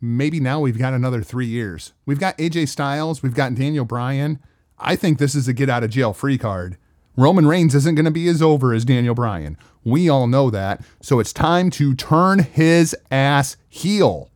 Maybe 0.00 0.38
now 0.38 0.60
we've 0.60 0.78
got 0.78 0.94
another 0.94 1.22
three 1.22 1.46
years. 1.46 1.92
We've 2.06 2.20
got 2.20 2.38
AJ 2.38 2.68
Styles, 2.68 3.22
we've 3.22 3.34
got 3.34 3.54
Daniel 3.54 3.84
Bryan. 3.84 4.38
I 4.78 4.94
think 4.94 5.18
this 5.18 5.34
is 5.34 5.48
a 5.48 5.52
get 5.52 5.68
out 5.68 5.82
of 5.82 5.90
jail 5.90 6.12
free 6.12 6.38
card. 6.38 6.76
Roman 7.16 7.48
Reigns 7.48 7.74
isn't 7.74 7.96
going 7.96 8.04
to 8.04 8.12
be 8.12 8.28
as 8.28 8.40
over 8.40 8.72
as 8.72 8.84
Daniel 8.84 9.14
Bryan. 9.14 9.58
We 9.82 10.08
all 10.08 10.28
know 10.28 10.50
that. 10.50 10.82
So 11.02 11.18
it's 11.18 11.32
time 11.32 11.68
to 11.70 11.94
turn 11.96 12.38
his 12.38 12.94
ass 13.10 13.56
heel. 13.68 14.30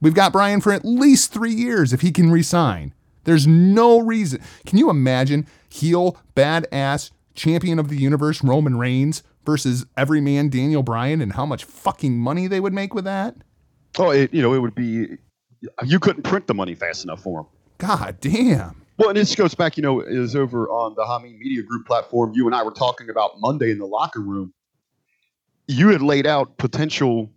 We've 0.00 0.14
got 0.14 0.32
Bryan 0.32 0.60
for 0.60 0.72
at 0.72 0.84
least 0.84 1.32
three 1.32 1.52
years 1.52 1.92
if 1.92 2.02
he 2.02 2.12
can 2.12 2.30
resign. 2.30 2.94
There's 3.24 3.48
no 3.48 3.98
reason. 3.98 4.40
Can 4.64 4.78
you 4.78 4.90
imagine 4.90 5.46
heel, 5.68 6.16
badass, 6.36 7.10
champion 7.34 7.78
of 7.78 7.88
the 7.88 7.96
universe 7.96 8.44
Roman 8.44 8.78
Reigns 8.78 9.22
versus 9.44 9.84
everyman 9.96 10.50
Daniel 10.50 10.82
Bryan 10.82 11.20
and 11.20 11.32
how 11.32 11.46
much 11.46 11.64
fucking 11.64 12.16
money 12.16 12.46
they 12.46 12.60
would 12.60 12.72
make 12.72 12.94
with 12.94 13.04
that? 13.04 13.34
Oh, 13.98 14.10
it, 14.10 14.32
you 14.32 14.40
know, 14.42 14.54
it 14.54 14.58
would 14.60 14.74
be 14.74 15.18
you 15.84 15.98
couldn't 16.00 16.22
print 16.22 16.46
the 16.46 16.54
money 16.54 16.74
fast 16.74 17.04
enough 17.04 17.22
for 17.22 17.40
him. 17.40 17.46
God 17.78 18.16
damn. 18.20 18.82
Well, 18.98 19.08
and 19.08 19.16
this 19.16 19.34
goes 19.34 19.54
back, 19.54 19.76
you 19.76 19.82
know, 19.82 20.00
is 20.00 20.36
over 20.36 20.68
on 20.68 20.94
the 20.94 21.02
Hameen 21.02 21.38
Media 21.38 21.62
Group 21.62 21.86
platform. 21.86 22.32
You 22.34 22.46
and 22.46 22.54
I 22.54 22.62
were 22.62 22.70
talking 22.70 23.08
about 23.10 23.32
Monday 23.38 23.70
in 23.70 23.78
the 23.78 23.86
locker 23.86 24.20
room. 24.20 24.52
You 25.66 25.88
had 25.88 26.02
laid 26.02 26.26
out 26.26 26.56
potential 26.58 27.30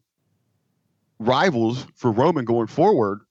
rivals 1.19 1.85
for 1.95 2.11
Roman 2.11 2.45
going 2.45 2.67
forward, 2.67 3.21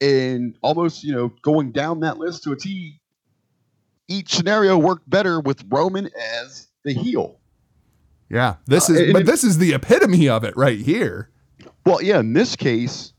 and 0.00 0.56
almost, 0.62 1.02
you 1.04 1.12
know, 1.12 1.32
going 1.42 1.72
down 1.72 2.00
that 2.00 2.18
list 2.18 2.44
to 2.44 2.52
a 2.52 2.56
T. 2.56 3.00
Each 4.06 4.34
scenario 4.34 4.76
worked 4.76 5.08
better 5.08 5.40
with 5.40 5.64
Roman 5.68 6.10
as 6.42 6.68
the 6.84 6.92
heel. 6.92 7.40
Yeah, 8.30 8.56
this 8.66 8.88
Uh, 8.90 8.94
is 8.94 9.00
and 9.00 9.12
but 9.12 9.22
it- 9.22 9.26
this 9.26 9.42
is 9.44 9.58
the 9.58 9.72
epitome 9.72 10.28
of 10.28 10.44
it 10.44 10.56
right 10.56 10.78
here. 10.78 11.30
Well, 11.84 12.02
yeah, 12.02 12.20
in 12.20 12.32
this 12.32 12.56
case, 12.56 13.12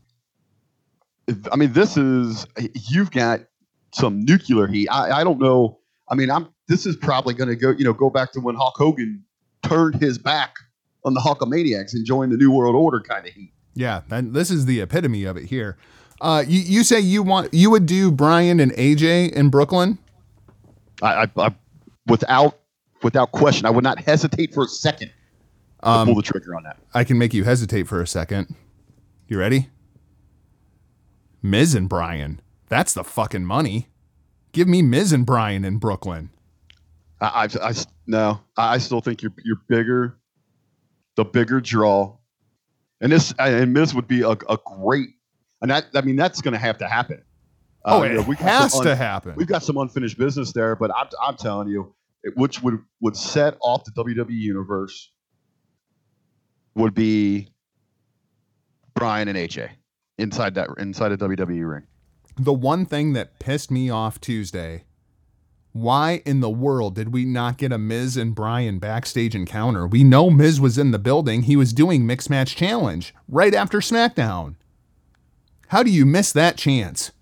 I 1.50 1.56
mean, 1.56 1.72
this 1.72 1.96
is 1.96 2.46
you've 2.88 3.10
got 3.10 3.40
some 3.92 4.20
nuclear 4.24 4.66
heat. 4.66 4.88
I, 4.88 5.20
I 5.20 5.24
don't 5.24 5.40
know. 5.40 5.78
I 6.08 6.14
mean, 6.14 6.30
I'm. 6.30 6.48
This 6.68 6.84
is 6.84 6.96
probably 6.96 7.34
going 7.34 7.48
to 7.48 7.56
go. 7.56 7.70
You 7.70 7.84
know, 7.84 7.92
go 7.92 8.10
back 8.10 8.32
to 8.32 8.40
when 8.40 8.56
Hulk 8.56 8.74
Hogan 8.76 9.24
turned 9.62 9.96
his 9.96 10.18
back 10.18 10.56
on 11.04 11.14
the 11.14 11.20
Hulkamaniacs 11.20 11.94
and 11.94 12.04
joined 12.04 12.32
the 12.32 12.36
New 12.36 12.50
World 12.50 12.74
Order 12.74 13.00
kind 13.00 13.26
of 13.26 13.32
heat. 13.32 13.52
Yeah, 13.74 14.02
and 14.10 14.34
this 14.34 14.50
is 14.50 14.66
the 14.66 14.80
epitome 14.80 15.24
of 15.24 15.36
it 15.36 15.44
here. 15.44 15.76
Uh, 16.20 16.42
you, 16.46 16.60
you 16.60 16.82
say 16.82 16.98
you 16.98 17.22
want 17.22 17.52
you 17.52 17.70
would 17.70 17.86
do 17.86 18.10
Bryan 18.10 18.58
and 18.58 18.72
AJ 18.72 19.32
in 19.32 19.50
Brooklyn? 19.50 19.98
I, 21.02 21.24
I, 21.24 21.30
I 21.36 21.54
without 22.06 22.58
without 23.02 23.32
question, 23.32 23.66
I 23.66 23.70
would 23.70 23.84
not 23.84 24.00
hesitate 24.00 24.54
for 24.54 24.64
a 24.64 24.68
second 24.68 25.12
Um, 25.80 26.06
pull 26.06 26.16
the 26.16 26.22
trigger 26.22 26.54
on 26.56 26.62
that. 26.64 26.78
I 26.94 27.04
can 27.04 27.18
make 27.18 27.34
you 27.34 27.44
hesitate 27.44 27.86
for 27.86 28.00
a 28.00 28.06
second. 28.06 28.54
You 29.28 29.38
ready? 29.38 29.70
Miz 31.42 31.74
and 31.74 31.88
Bryan. 31.88 32.40
That's 32.68 32.92
the 32.94 33.04
fucking 33.04 33.44
money. 33.44 33.88
Give 34.52 34.66
me 34.66 34.82
Miz 34.82 35.12
and 35.12 35.26
Bryan 35.26 35.64
in 35.64 35.78
Brooklyn. 35.78 36.30
I, 37.20 37.48
I, 37.62 37.68
I 37.68 37.72
no, 38.06 38.40
I 38.56 38.78
still 38.78 39.00
think 39.00 39.22
you're 39.22 39.32
you're 39.44 39.60
bigger, 39.68 40.18
the 41.16 41.24
bigger 41.24 41.60
draw, 41.60 42.16
and 43.00 43.12
this 43.12 43.32
and 43.38 43.72
Miz 43.72 43.94
would 43.94 44.08
be 44.08 44.22
a, 44.22 44.30
a 44.30 44.58
great, 44.64 45.08
and 45.60 45.70
that 45.70 45.86
I 45.94 46.00
mean 46.00 46.16
that's 46.16 46.40
going 46.40 46.52
to 46.52 46.58
have 46.58 46.78
to 46.78 46.88
happen. 46.88 47.22
Oh, 47.84 48.00
Uh, 48.00 48.02
it 48.02 48.10
you 48.10 48.16
know, 48.16 48.22
we 48.22 48.36
has 48.36 48.72
some 48.72 48.84
to 48.84 48.96
happen. 48.96 49.34
We've 49.36 49.46
got 49.46 49.62
some 49.62 49.76
unfinished 49.76 50.18
business 50.18 50.52
there, 50.52 50.74
but 50.76 50.90
I'm 50.94 51.08
I'm 51.22 51.36
telling 51.36 51.68
you, 51.68 51.94
it, 52.22 52.36
which 52.36 52.62
would 52.62 52.78
would 53.00 53.16
set 53.16 53.56
off 53.60 53.84
the 53.84 53.92
WWE 53.92 54.30
universe 54.30 55.12
would 56.76 56.94
be 56.94 57.48
Bryan 58.94 59.28
and 59.28 59.36
AJ 59.36 59.70
inside 60.18 60.54
that 60.54 60.68
inside 60.78 61.12
a 61.12 61.16
WWE 61.16 61.68
ring. 61.68 61.82
The 62.38 62.52
one 62.52 62.86
thing 62.86 63.14
that 63.14 63.38
pissed 63.38 63.70
me 63.70 63.90
off 63.90 64.20
Tuesday. 64.20 64.84
Why 65.72 66.22
in 66.24 66.40
the 66.40 66.48
world 66.48 66.94
did 66.94 67.12
we 67.12 67.26
not 67.26 67.58
get 67.58 67.70
a 67.70 67.76
Miz 67.76 68.16
and 68.16 68.34
Bryan 68.34 68.78
backstage 68.78 69.34
encounter? 69.34 69.86
We 69.86 70.04
know 70.04 70.30
Miz 70.30 70.58
was 70.58 70.78
in 70.78 70.90
the 70.90 70.98
building. 70.98 71.42
He 71.42 71.54
was 71.54 71.74
doing 71.74 72.06
Mixed 72.06 72.30
Match 72.30 72.56
Challenge 72.56 73.14
right 73.28 73.54
after 73.54 73.80
SmackDown. 73.80 74.54
How 75.68 75.82
do 75.82 75.90
you 75.90 76.06
miss 76.06 76.32
that 76.32 76.56
chance? 76.56 77.12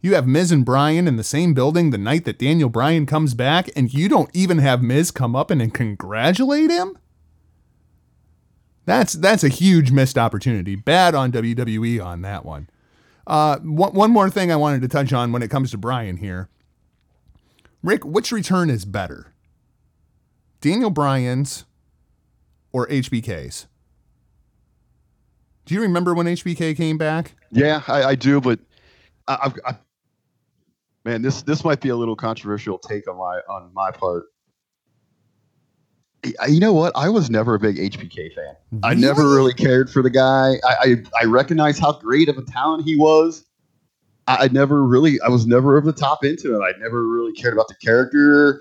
You 0.00 0.14
have 0.14 0.26
Miz 0.26 0.50
and 0.50 0.64
Bryan 0.64 1.06
in 1.06 1.16
the 1.16 1.24
same 1.24 1.52
building 1.52 1.90
the 1.90 1.98
night 1.98 2.24
that 2.24 2.38
Daniel 2.38 2.70
Bryan 2.70 3.04
comes 3.04 3.34
back, 3.34 3.68
and 3.76 3.92
you 3.92 4.08
don't 4.08 4.30
even 4.32 4.58
have 4.58 4.82
Miz 4.82 5.10
come 5.10 5.36
up 5.36 5.50
and, 5.50 5.60
and 5.60 5.74
congratulate 5.74 6.70
him? 6.70 6.96
That's 8.88 9.12
that's 9.12 9.44
a 9.44 9.48
huge 9.48 9.90
missed 9.90 10.16
opportunity. 10.16 10.74
Bad 10.74 11.14
on 11.14 11.30
WWE 11.30 12.02
on 12.02 12.22
that 12.22 12.46
one. 12.46 12.70
Uh, 13.26 13.58
one, 13.58 13.92
one 13.92 14.10
more 14.10 14.30
thing 14.30 14.50
I 14.50 14.56
wanted 14.56 14.80
to 14.80 14.88
touch 14.88 15.12
on 15.12 15.30
when 15.30 15.42
it 15.42 15.50
comes 15.50 15.72
to 15.72 15.76
Bryan 15.76 16.16
here. 16.16 16.48
Rick, 17.82 18.06
which 18.06 18.32
return 18.32 18.70
is 18.70 18.86
better? 18.86 19.34
Daniel 20.62 20.88
Bryan's 20.88 21.66
or 22.72 22.86
HBK's? 22.88 23.66
Do 25.66 25.74
you 25.74 25.82
remember 25.82 26.14
when 26.14 26.24
HBK 26.24 26.74
came 26.74 26.96
back? 26.96 27.34
Yeah, 27.52 27.82
I, 27.88 28.04
I 28.04 28.14
do, 28.14 28.40
but 28.40 28.58
I, 29.26 29.52
I, 29.66 29.76
man, 31.04 31.20
this 31.20 31.42
this 31.42 31.62
might 31.62 31.82
be 31.82 31.90
a 31.90 31.96
little 31.96 32.16
controversial 32.16 32.78
take 32.78 33.06
on 33.06 33.18
my 33.18 33.40
on 33.50 33.70
my 33.74 33.90
part. 33.90 34.28
You 36.24 36.60
know 36.60 36.72
what? 36.72 36.92
I 36.96 37.08
was 37.08 37.30
never 37.30 37.54
a 37.54 37.58
big 37.58 37.76
HBK 37.76 38.34
fan. 38.34 38.56
I 38.82 38.94
never 38.94 39.28
really 39.28 39.54
cared 39.54 39.88
for 39.88 40.02
the 40.02 40.10
guy. 40.10 40.54
I, 40.64 40.74
I, 40.80 40.96
I 41.22 41.24
recognize 41.26 41.78
how 41.78 41.92
great 41.92 42.28
of 42.28 42.36
a 42.36 42.42
talent 42.42 42.84
he 42.84 42.96
was. 42.96 43.44
I, 44.26 44.44
I 44.44 44.48
never 44.48 44.84
really, 44.84 45.20
I 45.20 45.28
was 45.28 45.46
never 45.46 45.76
over 45.76 45.90
the 45.90 45.98
top 45.98 46.24
into 46.24 46.56
it. 46.56 46.60
I 46.60 46.76
never 46.80 47.06
really 47.06 47.32
cared 47.32 47.54
about 47.54 47.68
the 47.68 47.74
character. 47.74 48.60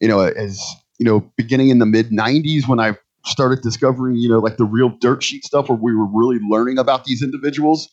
You 0.00 0.08
know, 0.08 0.20
as 0.20 0.62
you 0.98 1.06
know, 1.06 1.20
beginning 1.36 1.70
in 1.70 1.78
the 1.78 1.86
mid 1.86 2.10
'90s 2.10 2.68
when 2.68 2.78
I 2.78 2.96
started 3.24 3.62
discovering, 3.62 4.16
you 4.16 4.28
know, 4.28 4.38
like 4.38 4.58
the 4.58 4.64
real 4.64 4.90
dirt 5.00 5.22
sheet 5.22 5.44
stuff 5.44 5.68
where 5.68 5.78
we 5.78 5.94
were 5.94 6.06
really 6.06 6.38
learning 6.48 6.78
about 6.78 7.04
these 7.04 7.22
individuals. 7.22 7.88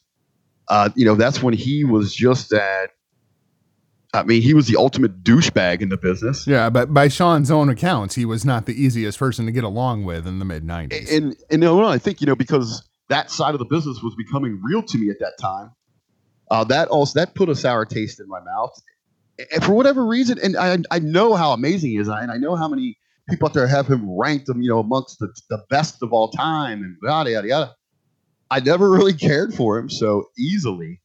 Uh, 0.67 0.89
you 0.95 1.05
know, 1.05 1.15
that's 1.15 1.41
when 1.41 1.53
he 1.53 1.83
was 1.83 2.13
just 2.13 2.51
at. 2.53 2.91
I 4.19 4.23
mean, 4.23 4.41
he 4.41 4.53
was 4.53 4.67
the 4.67 4.77
ultimate 4.77 5.23
douchebag 5.23 5.81
in 5.81 5.89
the 5.89 5.97
business. 5.97 6.47
Yeah, 6.47 6.69
but 6.69 6.93
by 6.93 7.07
Shawn's 7.07 7.51
own 7.51 7.69
accounts, 7.69 8.15
he 8.15 8.25
was 8.25 8.45
not 8.45 8.65
the 8.65 8.73
easiest 8.73 9.19
person 9.19 9.45
to 9.45 9.51
get 9.51 9.63
along 9.63 10.05
with 10.05 10.27
in 10.27 10.39
the 10.39 10.45
mid 10.45 10.63
90s. 10.63 11.11
and 11.11 11.35
and 11.49 11.61
no, 11.61 11.79
no, 11.79 11.87
I 11.87 11.97
think 11.97 12.21
you 12.21 12.27
know 12.27 12.35
because 12.35 12.87
that 13.09 13.29
side 13.31 13.53
of 13.53 13.59
the 13.59 13.65
business 13.65 13.99
was 14.01 14.15
becoming 14.15 14.59
real 14.63 14.81
to 14.81 14.97
me 14.97 15.09
at 15.09 15.19
that 15.19 15.33
time. 15.39 15.71
Uh, 16.51 16.63
that 16.63 16.87
also 16.89 17.19
that 17.19 17.35
put 17.35 17.49
a 17.49 17.55
sour 17.55 17.85
taste 17.85 18.19
in 18.19 18.27
my 18.27 18.39
mouth, 18.39 18.79
and 19.51 19.63
for 19.63 19.73
whatever 19.73 20.05
reason, 20.05 20.37
and 20.41 20.55
I 20.55 20.77
I 20.91 20.99
know 20.99 21.33
how 21.33 21.51
amazing 21.53 21.91
he 21.91 21.97
is, 21.97 22.07
and 22.07 22.31
I 22.31 22.37
know 22.37 22.55
how 22.55 22.67
many 22.67 22.97
people 23.29 23.47
out 23.47 23.53
there 23.53 23.67
have 23.67 23.87
him 23.87 24.17
ranked 24.17 24.47
him, 24.47 24.61
you 24.61 24.69
know, 24.69 24.79
amongst 24.79 25.19
the 25.19 25.33
the 25.49 25.63
best 25.69 26.03
of 26.03 26.13
all 26.13 26.29
time, 26.29 26.83
and 26.83 26.95
yada 27.03 27.31
yada 27.31 27.47
yada. 27.47 27.75
I 28.51 28.59
never 28.59 28.89
really 28.91 29.13
cared 29.29 29.53
for 29.53 29.77
him 29.77 29.89
so 29.89 30.29
easily. 30.37 31.01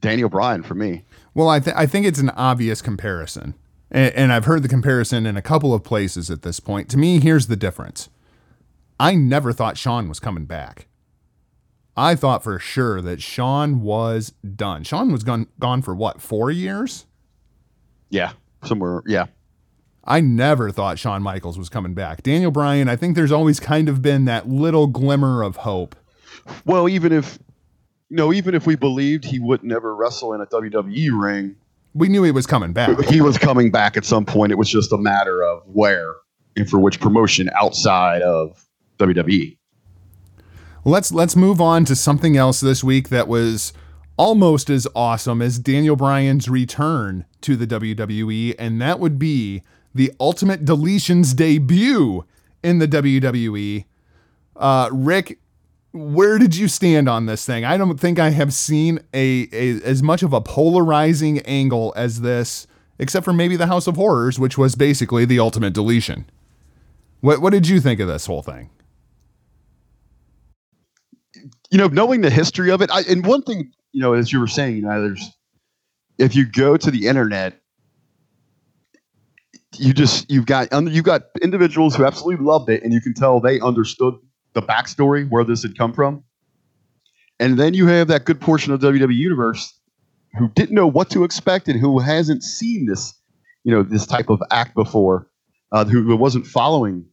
Daniel 0.00 0.28
Bryan 0.28 0.62
for 0.62 0.74
me. 0.74 1.04
Well, 1.38 1.48
I, 1.48 1.60
th- 1.60 1.76
I 1.76 1.86
think 1.86 2.04
it's 2.04 2.18
an 2.18 2.30
obvious 2.30 2.82
comparison. 2.82 3.54
And, 3.92 4.12
and 4.16 4.32
I've 4.32 4.46
heard 4.46 4.64
the 4.64 4.68
comparison 4.68 5.24
in 5.24 5.36
a 5.36 5.40
couple 5.40 5.72
of 5.72 5.84
places 5.84 6.32
at 6.32 6.42
this 6.42 6.58
point. 6.58 6.88
To 6.88 6.96
me, 6.96 7.20
here's 7.20 7.46
the 7.46 7.54
difference 7.54 8.08
I 8.98 9.14
never 9.14 9.52
thought 9.52 9.78
Shawn 9.78 10.08
was 10.08 10.18
coming 10.18 10.46
back. 10.46 10.88
I 11.96 12.16
thought 12.16 12.42
for 12.42 12.58
sure 12.58 13.00
that 13.02 13.22
Shawn 13.22 13.82
was 13.82 14.32
done. 14.56 14.82
Shawn 14.82 15.12
was 15.12 15.22
gone, 15.22 15.46
gone 15.60 15.80
for 15.80 15.94
what, 15.94 16.20
four 16.20 16.50
years? 16.50 17.06
Yeah, 18.10 18.32
somewhere. 18.64 19.04
Yeah, 19.06 19.26
I 20.02 20.20
never 20.20 20.72
thought 20.72 20.98
Shawn 20.98 21.22
Michaels 21.22 21.56
was 21.56 21.68
coming 21.68 21.94
back. 21.94 22.24
Daniel 22.24 22.50
Bryan, 22.50 22.88
I 22.88 22.96
think 22.96 23.14
there's 23.14 23.30
always 23.30 23.60
kind 23.60 23.88
of 23.88 24.02
been 24.02 24.24
that 24.24 24.48
little 24.48 24.88
glimmer 24.88 25.44
of 25.44 25.58
hope. 25.58 25.94
Well, 26.64 26.88
even 26.88 27.12
if 27.12 27.38
you 28.10 28.16
know, 28.16 28.32
even 28.32 28.54
if 28.54 28.66
we 28.66 28.76
believed 28.76 29.24
he 29.24 29.38
would 29.38 29.62
never 29.62 29.94
wrestle 29.94 30.32
in 30.32 30.40
a 30.40 30.46
WWE 30.46 31.10
ring, 31.20 31.56
We 31.94 32.08
knew 32.08 32.22
he 32.22 32.30
was 32.30 32.46
coming 32.46 32.72
back. 32.72 32.98
he 33.04 33.20
was 33.20 33.36
coming 33.38 33.70
back 33.70 33.96
at 33.96 34.04
some 34.04 34.24
point. 34.24 34.52
It 34.52 34.56
was 34.58 34.68
just 34.68 34.92
a 34.92 34.98
matter 34.98 35.42
of 35.42 35.62
where 35.66 36.14
and 36.56 36.68
for 36.68 36.78
which 36.78 37.00
promotion 37.00 37.50
outside 37.60 38.22
of. 38.22 38.64
WWE. 38.98 39.56
Let's 40.84 41.12
let's 41.12 41.36
move 41.36 41.60
on 41.60 41.84
to 41.84 41.94
something 41.94 42.36
else 42.36 42.58
this 42.60 42.82
week 42.82 43.10
that 43.10 43.28
was 43.28 43.72
almost 44.16 44.68
as 44.70 44.88
awesome 44.94 45.40
as 45.40 45.60
Daniel 45.60 45.94
Bryan's 45.94 46.48
return 46.48 47.24
to 47.42 47.54
the 47.54 47.64
WWE, 47.64 48.56
and 48.58 48.80
that 48.82 48.98
would 48.98 49.16
be 49.20 49.62
the 49.94 50.10
Ultimate 50.18 50.64
Deletion's 50.64 51.32
debut 51.32 52.24
in 52.64 52.80
the 52.80 52.88
WWE. 52.88 53.84
Uh, 54.56 54.88
Rick, 54.92 55.38
where 55.98 56.38
did 56.38 56.56
you 56.56 56.68
stand 56.68 57.08
on 57.08 57.26
this 57.26 57.44
thing? 57.44 57.64
I 57.64 57.76
don't 57.76 57.98
think 57.98 58.18
I 58.18 58.30
have 58.30 58.52
seen 58.52 59.00
a, 59.12 59.48
a 59.52 59.82
as 59.82 60.02
much 60.02 60.22
of 60.22 60.32
a 60.32 60.40
polarizing 60.40 61.40
angle 61.40 61.92
as 61.96 62.20
this, 62.20 62.66
except 62.98 63.24
for 63.24 63.32
maybe 63.32 63.56
the 63.56 63.66
House 63.66 63.86
of 63.86 63.96
Horrors, 63.96 64.38
which 64.38 64.56
was 64.56 64.74
basically 64.74 65.24
the 65.24 65.38
Ultimate 65.38 65.72
Deletion. 65.72 66.26
What 67.20 67.40
what 67.40 67.52
did 67.52 67.68
you 67.68 67.80
think 67.80 68.00
of 68.00 68.08
this 68.08 68.26
whole 68.26 68.42
thing? 68.42 68.70
You 71.70 71.78
know, 71.78 71.88
knowing 71.88 72.22
the 72.22 72.30
history 72.30 72.70
of 72.70 72.80
it, 72.80 72.90
I, 72.90 73.02
and 73.02 73.26
one 73.26 73.42
thing, 73.42 73.72
you 73.92 74.00
know, 74.00 74.14
as 74.14 74.32
you 74.32 74.40
were 74.40 74.46
saying, 74.46 74.76
you 74.76 74.82
know, 74.82 75.02
there's 75.02 75.30
if 76.18 76.34
you 76.34 76.46
go 76.46 76.76
to 76.76 76.90
the 76.90 77.06
internet, 77.08 77.60
you 79.76 79.92
just 79.92 80.30
you've 80.30 80.46
got 80.46 80.68
you've 80.72 81.04
got 81.04 81.22
individuals 81.42 81.96
who 81.96 82.04
absolutely 82.04 82.44
loved 82.44 82.70
it, 82.70 82.82
and 82.82 82.92
you 82.92 83.00
can 83.00 83.14
tell 83.14 83.40
they 83.40 83.60
understood 83.60 84.14
the 84.54 84.62
backstory 84.62 85.28
where 85.28 85.44
this 85.44 85.62
had 85.62 85.76
come 85.76 85.92
from, 85.92 86.24
and 87.38 87.58
then 87.58 87.74
you 87.74 87.86
have 87.86 88.08
that 88.08 88.24
good 88.24 88.40
portion 88.40 88.72
of 88.72 88.80
WWE 88.80 89.14
universe 89.14 89.74
who 90.36 90.48
didn't 90.48 90.74
know 90.74 90.86
what 90.86 91.10
to 91.10 91.24
expect 91.24 91.68
and 91.68 91.80
who 91.80 91.98
hasn't 91.98 92.42
seen 92.42 92.86
this, 92.86 93.14
you 93.64 93.72
know, 93.72 93.82
this 93.82 94.06
type 94.06 94.28
of 94.28 94.42
act 94.50 94.74
before, 94.74 95.28
uh, 95.72 95.84
who 95.84 96.16
wasn't 96.16 96.46
following 96.46 97.04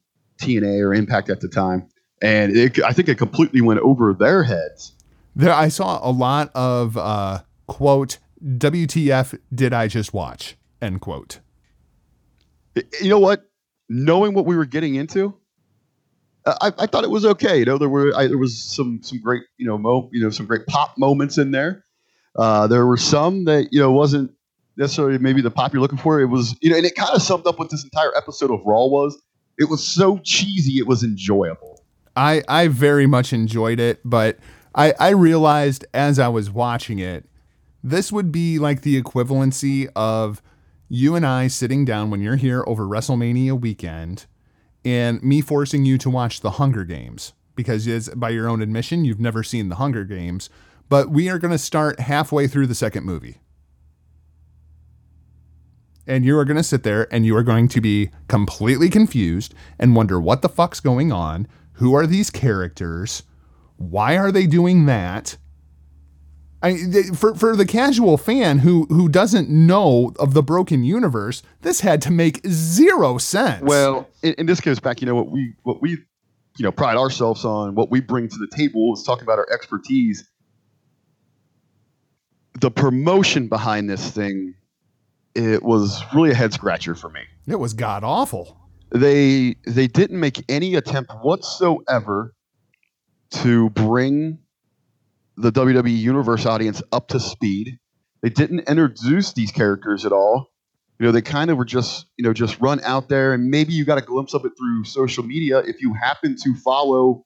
TNA 0.41 0.81
or 0.81 0.93
Impact 0.93 1.29
at 1.29 1.41
the 1.41 1.47
time, 1.47 1.87
and 2.21 2.55
it, 2.55 2.81
I 2.83 2.91
think 2.91 3.09
it 3.09 3.17
completely 3.17 3.61
went 3.61 3.79
over 3.81 4.13
their 4.13 4.43
heads. 4.43 4.93
There, 5.35 5.53
I 5.53 5.67
saw 5.67 5.99
a 6.07 6.11
lot 6.11 6.49
of 6.55 6.97
uh, 6.97 7.41
quote 7.67 8.19
WTF 8.43 9.37
did 9.53 9.73
I 9.73 9.87
just 9.87 10.13
watch 10.13 10.55
end 10.81 11.01
quote. 11.01 11.39
you 12.75 13.09
know 13.09 13.19
what? 13.19 13.49
Knowing 13.89 14.33
what 14.33 14.45
we 14.45 14.55
were 14.55 14.65
getting 14.65 14.95
into, 14.95 15.37
I, 16.45 16.71
I 16.77 16.85
thought 16.85 17.03
it 17.03 17.09
was 17.09 17.25
okay. 17.25 17.59
You 17.59 17.65
know, 17.65 17.77
there 17.77 17.89
were 17.89 18.15
I, 18.15 18.27
there 18.27 18.37
was 18.37 18.61
some 18.61 18.99
some 19.01 19.19
great 19.19 19.43
you 19.57 19.65
know 19.65 19.77
mo 19.77 20.09
you 20.11 20.21
know 20.21 20.29
some 20.29 20.45
great 20.45 20.65
pop 20.67 20.97
moments 20.97 21.37
in 21.37 21.51
there. 21.51 21.83
Uh, 22.35 22.67
there 22.67 22.85
were 22.85 22.97
some 22.97 23.45
that 23.45 23.69
you 23.71 23.79
know 23.79 23.91
wasn't 23.91 24.31
necessarily 24.77 25.17
maybe 25.17 25.41
the 25.41 25.51
pop 25.51 25.73
you're 25.73 25.81
looking 25.81 25.97
for. 25.97 26.19
It 26.21 26.27
was 26.27 26.55
you 26.61 26.69
know, 26.69 26.77
and 26.77 26.85
it 26.85 26.95
kind 26.95 27.11
of 27.13 27.21
summed 27.21 27.47
up 27.47 27.57
what 27.57 27.69
this 27.69 27.83
entire 27.83 28.15
episode 28.15 28.51
of 28.51 28.61
Raw 28.65 28.85
was. 28.85 29.19
It 29.57 29.69
was 29.69 29.85
so 29.85 30.19
cheesy, 30.23 30.79
it 30.79 30.87
was 30.87 31.03
enjoyable. 31.03 31.83
I 32.15 32.43
I 32.47 32.67
very 32.67 33.07
much 33.07 33.33
enjoyed 33.33 33.79
it, 33.79 33.99
but 34.05 34.37
I 34.75 34.93
I 34.99 35.09
realized 35.09 35.85
as 35.93 36.19
I 36.19 36.27
was 36.27 36.51
watching 36.51 36.99
it, 36.99 37.25
this 37.83 38.11
would 38.11 38.31
be 38.31 38.59
like 38.59 38.81
the 38.81 39.01
equivalency 39.01 39.89
of 39.95 40.41
you 40.89 41.15
and 41.15 41.25
I 41.25 41.47
sitting 41.47 41.85
down 41.85 42.11
when 42.11 42.21
you're 42.21 42.35
here 42.35 42.63
over 42.67 42.83
WrestleMania 42.83 43.59
weekend 43.59 44.27
and 44.85 45.21
me 45.23 45.41
forcing 45.41 45.83
you 45.83 45.97
to 45.97 46.09
watch 46.09 46.39
The 46.39 46.51
Hunger 46.51 46.85
Games 46.85 47.33
because 47.55 48.09
by 48.09 48.29
your 48.29 48.47
own 48.47 48.61
admission 48.61 49.03
you've 49.03 49.19
never 49.19 49.43
seen 49.43 49.69
The 49.69 49.75
Hunger 49.75 50.05
Games, 50.05 50.49
but 50.87 51.09
we 51.09 51.29
are 51.29 51.39
going 51.39 51.51
to 51.51 51.57
start 51.57 51.99
halfway 51.99 52.47
through 52.47 52.67
the 52.67 52.75
second 52.75 53.05
movie. 53.05 53.39
And 56.07 56.23
you 56.23 56.37
are 56.37 56.45
going 56.45 56.57
to 56.57 56.63
sit 56.63 56.83
there 56.83 57.11
and 57.11 57.25
you 57.25 57.35
are 57.35 57.43
going 57.43 57.67
to 57.69 57.81
be 57.81 58.11
completely 58.27 58.89
confused 58.89 59.55
and 59.79 59.95
wonder 59.95 60.21
what 60.21 60.43
the 60.43 60.49
fuck's 60.49 60.79
going 60.79 61.11
on. 61.11 61.47
Who 61.73 61.95
are 61.95 62.05
these 62.05 62.29
characters? 62.29 63.23
Why 63.77 64.15
are 64.17 64.31
they 64.31 64.45
doing 64.45 64.85
that? 64.85 65.37
I, 66.65 67.03
for 67.13 67.35
for 67.35 67.55
the 67.55 67.65
casual 67.65 68.17
fan 68.17 68.59
who 68.59 68.85
who 68.85 69.07
doesn't 69.07 69.49
know 69.49 70.13
of 70.17 70.33
the 70.33 70.41
broken 70.41 70.83
universe, 70.83 71.43
this 71.61 71.81
had 71.81 72.01
to 72.03 72.11
make 72.11 72.41
zero 72.47 73.19
sense. 73.19 73.61
Well, 73.61 74.09
and, 74.23 74.33
and 74.39 74.49
this 74.49 74.61
goes 74.61 74.79
back, 74.79 74.99
you 74.99 75.05
know, 75.05 75.13
what 75.13 75.29
we 75.29 75.53
what 75.61 75.79
we 75.79 75.91
you 75.91 76.63
know 76.63 76.71
pride 76.71 76.97
ourselves 76.97 77.45
on, 77.45 77.75
what 77.75 77.91
we 77.91 78.01
bring 78.01 78.29
to 78.29 78.37
the 78.37 78.47
table 78.47 78.93
is 78.95 79.03
talking 79.03 79.23
about 79.23 79.37
our 79.37 79.47
expertise. 79.53 80.27
The 82.59 82.71
promotion 82.71 83.47
behind 83.47 83.87
this 83.87 84.09
thing, 84.09 84.55
it 85.35 85.61
was 85.61 86.01
really 86.15 86.31
a 86.31 86.35
head 86.35 86.51
scratcher 86.51 86.95
for 86.95 87.09
me. 87.09 87.21
it 87.47 87.59
was 87.59 87.75
god 87.75 88.03
awful. 88.03 88.57
They 88.89 89.55
they 89.67 89.85
didn't 89.85 90.19
make 90.19 90.43
any 90.49 90.73
attempt 90.73 91.11
whatsoever 91.21 92.33
to 93.31 93.69
bring 93.71 94.39
the 95.37 95.51
WWE 95.51 95.97
Universe 95.97 96.45
audience 96.45 96.81
up 96.91 97.09
to 97.09 97.19
speed. 97.19 97.79
They 98.21 98.29
didn't 98.29 98.61
introduce 98.69 99.33
these 99.33 99.51
characters 99.51 100.05
at 100.05 100.11
all. 100.11 100.51
You 100.99 101.05
know, 101.05 101.11
they 101.11 101.21
kind 101.21 101.51
of 101.51 101.57
were 101.57 101.65
just, 101.65 102.07
you 102.17 102.23
know, 102.23 102.33
just 102.33 102.59
run 102.61 102.79
out 102.83 103.09
there 103.09 103.33
and 103.33 103.49
maybe 103.49 103.73
you 103.73 103.83
got 103.83 103.97
a 103.97 104.01
glimpse 104.01 104.33
of 104.33 104.45
it 104.45 104.53
through 104.57 104.85
social 104.85 105.23
media 105.23 105.59
if 105.59 105.81
you 105.81 105.93
happen 105.93 106.37
to 106.43 106.55
follow, 106.55 107.25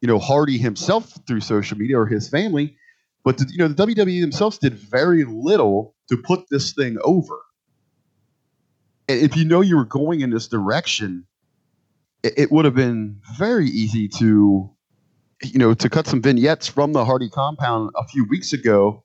you 0.00 0.08
know, 0.08 0.18
Hardy 0.18 0.58
himself 0.58 1.16
through 1.26 1.40
social 1.40 1.78
media 1.78 1.98
or 1.98 2.06
his 2.06 2.28
family. 2.28 2.76
But, 3.22 3.40
you 3.50 3.58
know, 3.58 3.68
the 3.68 3.86
WWE 3.86 4.20
themselves 4.20 4.58
did 4.58 4.74
very 4.74 5.24
little 5.24 5.94
to 6.08 6.16
put 6.16 6.48
this 6.50 6.72
thing 6.72 6.96
over. 7.04 7.38
And 9.08 9.20
if 9.20 9.36
you 9.36 9.44
know 9.44 9.60
you 9.60 9.76
were 9.76 9.84
going 9.84 10.20
in 10.20 10.30
this 10.30 10.48
direction, 10.48 11.26
it, 12.22 12.34
it 12.36 12.52
would 12.52 12.64
have 12.64 12.74
been 12.74 13.20
very 13.38 13.66
easy 13.66 14.08
to, 14.18 14.70
you 15.42 15.58
know, 15.58 15.74
to 15.74 15.88
cut 15.88 16.06
some 16.06 16.20
vignettes 16.20 16.66
from 16.66 16.92
the 16.92 17.04
Hardy 17.04 17.28
compound 17.28 17.90
a 17.96 18.06
few 18.06 18.24
weeks 18.24 18.52
ago, 18.52 19.02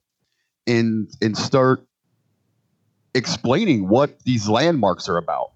and 0.68 1.10
and 1.22 1.38
start 1.38 1.86
explaining 3.14 3.88
what 3.88 4.20
these 4.24 4.48
landmarks 4.48 5.08
are 5.08 5.18
about. 5.18 5.52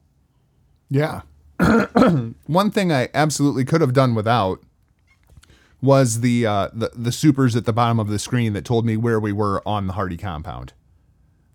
Yeah. 0.89 1.21
One 2.47 2.71
thing 2.71 2.91
I 2.91 3.09
absolutely 3.13 3.65
could 3.65 3.81
have 3.81 3.93
done 3.93 4.15
without 4.15 4.61
was 5.81 6.21
the, 6.21 6.45
uh, 6.45 6.69
the 6.73 6.91
the 6.95 7.11
supers 7.11 7.55
at 7.55 7.65
the 7.65 7.73
bottom 7.73 7.99
of 7.99 8.09
the 8.09 8.19
screen 8.19 8.53
that 8.53 8.65
told 8.65 8.85
me 8.85 8.97
where 8.97 9.19
we 9.19 9.31
were 9.31 9.61
on 9.67 9.87
the 9.87 9.93
Hardy 9.93 10.17
compound. 10.17 10.73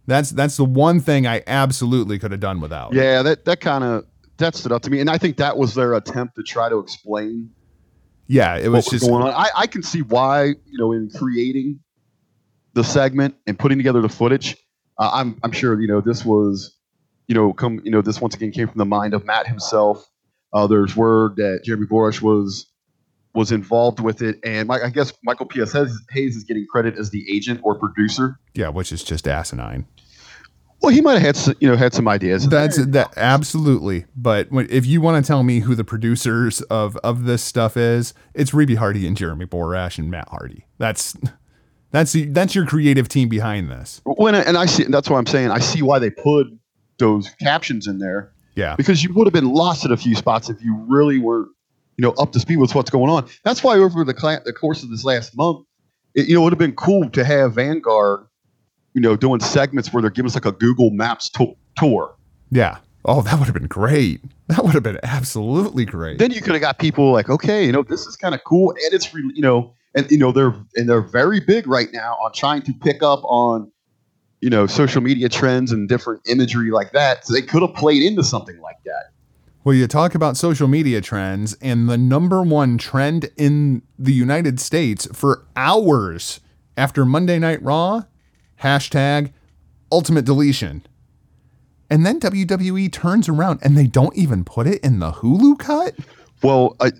That's 0.07 0.31
that's 0.31 0.57
the 0.57 0.65
one 0.65 1.01
thing 1.01 1.27
I 1.27 1.43
absolutely 1.47 2.19
could 2.19 2.31
have 2.31 2.41
done 2.41 2.61
without. 2.61 2.93
Yeah, 2.93 3.23
that 3.23 3.45
that 3.47 3.61
kind 3.61 3.85
of 3.85 4.05
that 4.37 4.55
stood 4.55 4.73
out 4.73 4.83
to 4.85 4.91
me, 4.91 5.01
and 5.01 5.09
I 5.09 5.19
think 5.19 5.39
that 5.39 5.57
was 5.57 5.75
their 5.75 5.95
attempt 5.95 6.37
to 6.37 6.43
try 6.43 6.69
to 6.69 6.79
explain 6.79 7.51
Yeah, 8.27 8.57
it 8.57 8.69
was 8.69 8.87
was 8.87 9.01
just 9.01 9.11
going 9.11 9.23
on. 9.23 9.31
I, 9.31 9.51
I 9.55 9.67
can 9.67 9.83
see 9.83 10.03
why, 10.03 10.45
you 10.45 10.79
know, 10.79 10.93
in 10.93 11.11
creating 11.11 11.81
the 12.73 12.83
segment 12.85 13.37
and 13.47 13.59
putting 13.59 13.79
together 13.79 14.01
the 14.01 14.09
footage, 14.09 14.57
uh, 14.99 15.11
I'm 15.13 15.39
I'm 15.43 15.53
sure 15.53 15.81
you 15.81 15.89
know 15.89 16.01
this 16.01 16.25
was, 16.25 16.77
you 17.29 17.35
know, 17.35 17.53
come 17.53 17.81
you 17.85 17.91
know 17.91 18.03
this 18.03 18.21
once 18.21 18.35
again 18.35 18.51
came 18.51 18.69
from 18.69 18.79
the 18.79 18.87
mind 18.87 19.15
of 19.15 19.25
Matt 19.25 19.47
himself. 19.47 20.09
Uh, 20.53 20.67
there's 20.67 20.95
word 20.97 21.37
that 21.37 21.61
Jeremy 21.65 21.87
Borash 21.87 22.23
was 22.23 22.67
was 23.35 23.51
involved 23.51 23.99
with 23.99 24.23
it, 24.23 24.39
and 24.45 24.69
my, 24.69 24.81
I 24.81 24.91
guess 24.91 25.13
Michael 25.25 25.47
P.S. 25.47 25.73
Hayes 25.73 26.37
is 26.37 26.45
getting 26.45 26.67
credit 26.71 26.97
as 26.97 27.11
the 27.11 27.25
agent 27.35 27.61
or 27.65 27.75
producer. 27.75 28.39
yeah, 28.55 28.69
which 28.69 28.93
is 28.93 29.03
just 29.03 29.27
asinine. 29.27 29.87
Well, 30.85 30.95
he 30.95 31.01
might 31.01 31.15
have 31.15 31.23
had 31.23 31.37
some, 31.37 31.55
you 31.61 31.69
know 31.69 31.77
had 31.77 31.95
some 31.95 32.07
ideas. 32.09 32.49
That's 32.49 32.77
that 32.87 33.15
absolutely. 33.17 34.05
But 34.17 34.51
when, 34.53 34.67
if 34.71 34.85
you 34.87 35.01
want 35.01 35.25
to 35.25 35.27
tell 35.27 35.43
me 35.43 35.61
who 35.61 35.75
the 35.75 35.85
producers 35.85 36.61
of 36.63 36.97
of 36.99 37.25
this 37.25 37.43
stuff 37.43 37.77
is, 37.77 38.13
it's 38.35 38.51
Reby 38.51 38.77
Hardy 38.77 39.07
and 39.07 39.17
Jeremy 39.17 39.47
Borash 39.47 39.99
and 39.99 40.11
Matt 40.11 40.29
Hardy. 40.29 40.67
That's 40.79 41.17
that's 41.91 42.13
the, 42.13 42.25
that's 42.27 42.55
your 42.55 42.67
creative 42.67 43.09
team 43.09 43.29
behind 43.29 43.71
this. 43.71 44.01
when 44.05 44.35
and 44.35 44.57
I 44.57 44.67
see 44.67 44.85
that's 44.85 45.09
why 45.09 45.19
I'm 45.19 45.27
saying 45.27 45.51
I 45.51 45.59
see 45.61 45.81
why 45.83 45.99
they 45.99 46.11
put 46.11 46.49
those 46.99 47.29
captions 47.41 47.87
in 47.87 47.99
there 47.99 48.33
Yeah. 48.55 48.77
because 48.77 49.03
you 49.03 49.13
would 49.15 49.27
have 49.27 49.33
been 49.33 49.53
lost 49.53 49.85
at 49.85 49.91
a 49.91 49.97
few 49.97 50.15
spots 50.15 50.49
if 50.51 50.63
you 50.63 50.77
really 50.89 51.19
were, 51.19 51.47
you 51.97 52.03
know, 52.03 52.11
up 52.19 52.33
to 52.33 52.41
speed 52.41 52.59
with 52.59 52.75
what's 52.75 52.91
going 52.91 53.11
on. 53.11 53.27
That's 53.43 53.65
why 53.65 53.79
over 53.79 54.05
the 54.05 54.15
cla- 54.15 54.43
the 54.45 54.53
course 54.53 54.83
of 54.83 54.91
this 54.91 55.05
last 55.05 55.37
month, 55.37 55.67
it, 56.15 56.29
you 56.29 56.35
know, 56.35 56.41
it 56.43 56.45
would 56.45 56.53
have 56.53 56.59
been 56.59 56.75
cool 56.77 57.09
to 57.11 57.25
have 57.25 57.55
Vanguard, 57.55 58.27
you 58.95 59.01
know, 59.01 59.17
doing 59.17 59.41
segments 59.41 59.93
where 59.93 60.01
they're 60.01 60.11
giving 60.11 60.29
us 60.29 60.35
like 60.35 60.47
a 60.47 60.53
Google 60.53 60.91
Maps 60.91 61.29
to- 61.31 61.57
tour. 61.77 62.15
Yeah. 62.51 62.79
Oh, 63.05 63.21
that 63.23 63.39
would 63.39 63.45
have 63.45 63.55
been 63.55 63.67
great. 63.67 64.23
That 64.49 64.65
would 64.65 64.75
have 64.75 64.83
been 64.83 64.99
absolutely 65.03 65.85
great. 65.85 66.19
Then 66.19 66.31
you 66.31 66.41
could 66.41 66.53
have 66.53 66.61
got 66.63 66.79
people 66.79 67.13
like, 67.13 67.29
okay, 67.29 67.65
you 67.67 67.73
know, 67.73 67.83
this 67.83 68.07
is 68.07 68.17
kind 68.17 68.35
of 68.35 68.43
cool, 68.45 68.71
and 68.71 68.93
it's 68.95 69.13
re- 69.13 69.31
you 69.35 69.43
know, 69.43 69.75
and 69.95 70.11
you 70.11 70.19
know 70.19 70.33
they're 70.33 70.55
and 70.77 70.89
they're 70.89 71.01
very 71.03 71.41
big 71.41 71.67
right 71.67 71.89
now 71.93 72.15
on 72.23 72.33
trying 72.33 72.63
to 72.63 72.73
pick 72.73 73.03
up 73.03 73.21
on. 73.25 73.71
You 74.41 74.51
know, 74.51 74.67
social 74.67 75.01
media 75.01 75.31
trends 75.31 75.73
and 75.73 75.89
different 75.89 76.21
imagery 76.29 76.71
like 76.71 76.93
that. 76.93 77.27
So 77.27 77.33
they 77.33 77.41
could 77.41 77.63
have 77.63 77.73
played 77.73 78.03
into 78.03 78.23
something 78.23 78.61
like 78.61 78.77
that. 78.85 79.05
Well, 79.65 79.75
you 79.75 79.87
talk 79.87 80.15
about 80.15 80.37
social 80.37 80.69
media 80.69 81.01
trends, 81.01 81.57
and 81.63 81.89
the 81.89 81.97
number 81.97 82.43
one 82.43 82.77
trend 82.77 83.31
in 83.39 83.81
the 83.99 84.13
United 84.13 84.61
States 84.61 85.09
for 85.15 85.47
hours 85.57 86.41
after 86.77 87.07
Monday 87.07 87.39
Night 87.39 87.63
Raw, 87.63 88.03
hashtag 88.63 89.33
ultimate 89.91 90.25
deletion. 90.25 90.87
And 91.91 92.05
then 92.05 92.19
WWE 92.19 92.91
turns 92.91 93.29
around 93.29 93.61
and 93.63 93.77
they 93.77 93.87
don't 93.87 94.17
even 94.17 94.45
put 94.45 94.67
it 94.67 94.83
in 94.83 94.99
the 94.99 95.13
Hulu 95.13 95.59
cut? 95.59 95.95
Well, 96.43 96.77
I, 96.81 96.93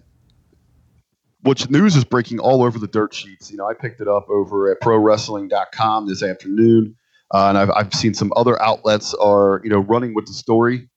which 1.43 1.69
news 1.69 1.97
is 1.97 2.05
breaking 2.05 2.39
all 2.39 2.63
over 2.63 2.79
the 2.79 2.87
dirt 2.87 3.15
sheets. 3.15 3.51
You 3.51 3.57
know, 3.57 3.69
I 3.69 3.75
picked 3.75 4.01
it 4.01 4.09
up 4.09 4.29
over 4.29 4.71
at 4.71 4.81
ProWrestling.com 4.81 6.09
this 6.09 6.23
afternoon, 6.23 6.97
uh, 7.33 7.49
and 7.49 7.59
I've, 7.59 7.71
I've 7.71 7.95
seen 7.95 8.15
some 8.15 8.33
other 8.37 8.61
outlets 8.63 9.15
are 9.15 9.61
you 9.63 9.71
know 9.71 9.81
running 9.81 10.15
with 10.15 10.27
the 10.27 10.33
story, 10.33 10.89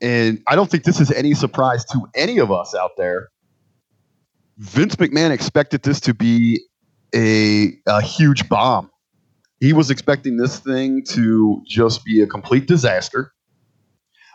and 0.00 0.42
I 0.48 0.56
don't 0.56 0.70
think 0.70 0.84
this 0.84 1.00
is 1.00 1.10
any 1.10 1.34
surprise 1.34 1.84
to 1.86 2.00
any 2.14 2.38
of 2.38 2.50
us 2.50 2.74
out 2.74 2.92
there. 2.96 3.28
Vince 4.56 4.96
McMahon 4.96 5.30
expected 5.30 5.82
this 5.82 6.00
to 6.00 6.14
be 6.14 6.60
a, 7.14 7.72
a 7.86 8.00
huge 8.00 8.48
bomb. 8.48 8.90
He 9.60 9.72
was 9.72 9.90
expecting 9.90 10.36
this 10.36 10.58
thing 10.58 11.04
to 11.10 11.62
just 11.66 12.04
be 12.04 12.20
a 12.20 12.26
complete 12.26 12.66
disaster. 12.66 13.32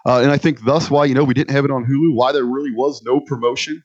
Uh, 0.06 0.22
and 0.22 0.32
I 0.32 0.38
think 0.38 0.64
thus 0.64 0.90
why, 0.90 1.06
you 1.06 1.14
know, 1.14 1.24
we 1.24 1.34
didn't 1.34 1.52
have 1.52 1.66
it 1.66 1.72
on 1.72 1.86
Hulu, 1.86 2.16
why 2.16 2.32
there 2.32 2.46
really 2.46 2.72
was 2.72 3.04
no 3.04 3.20
promotion. 3.20 3.84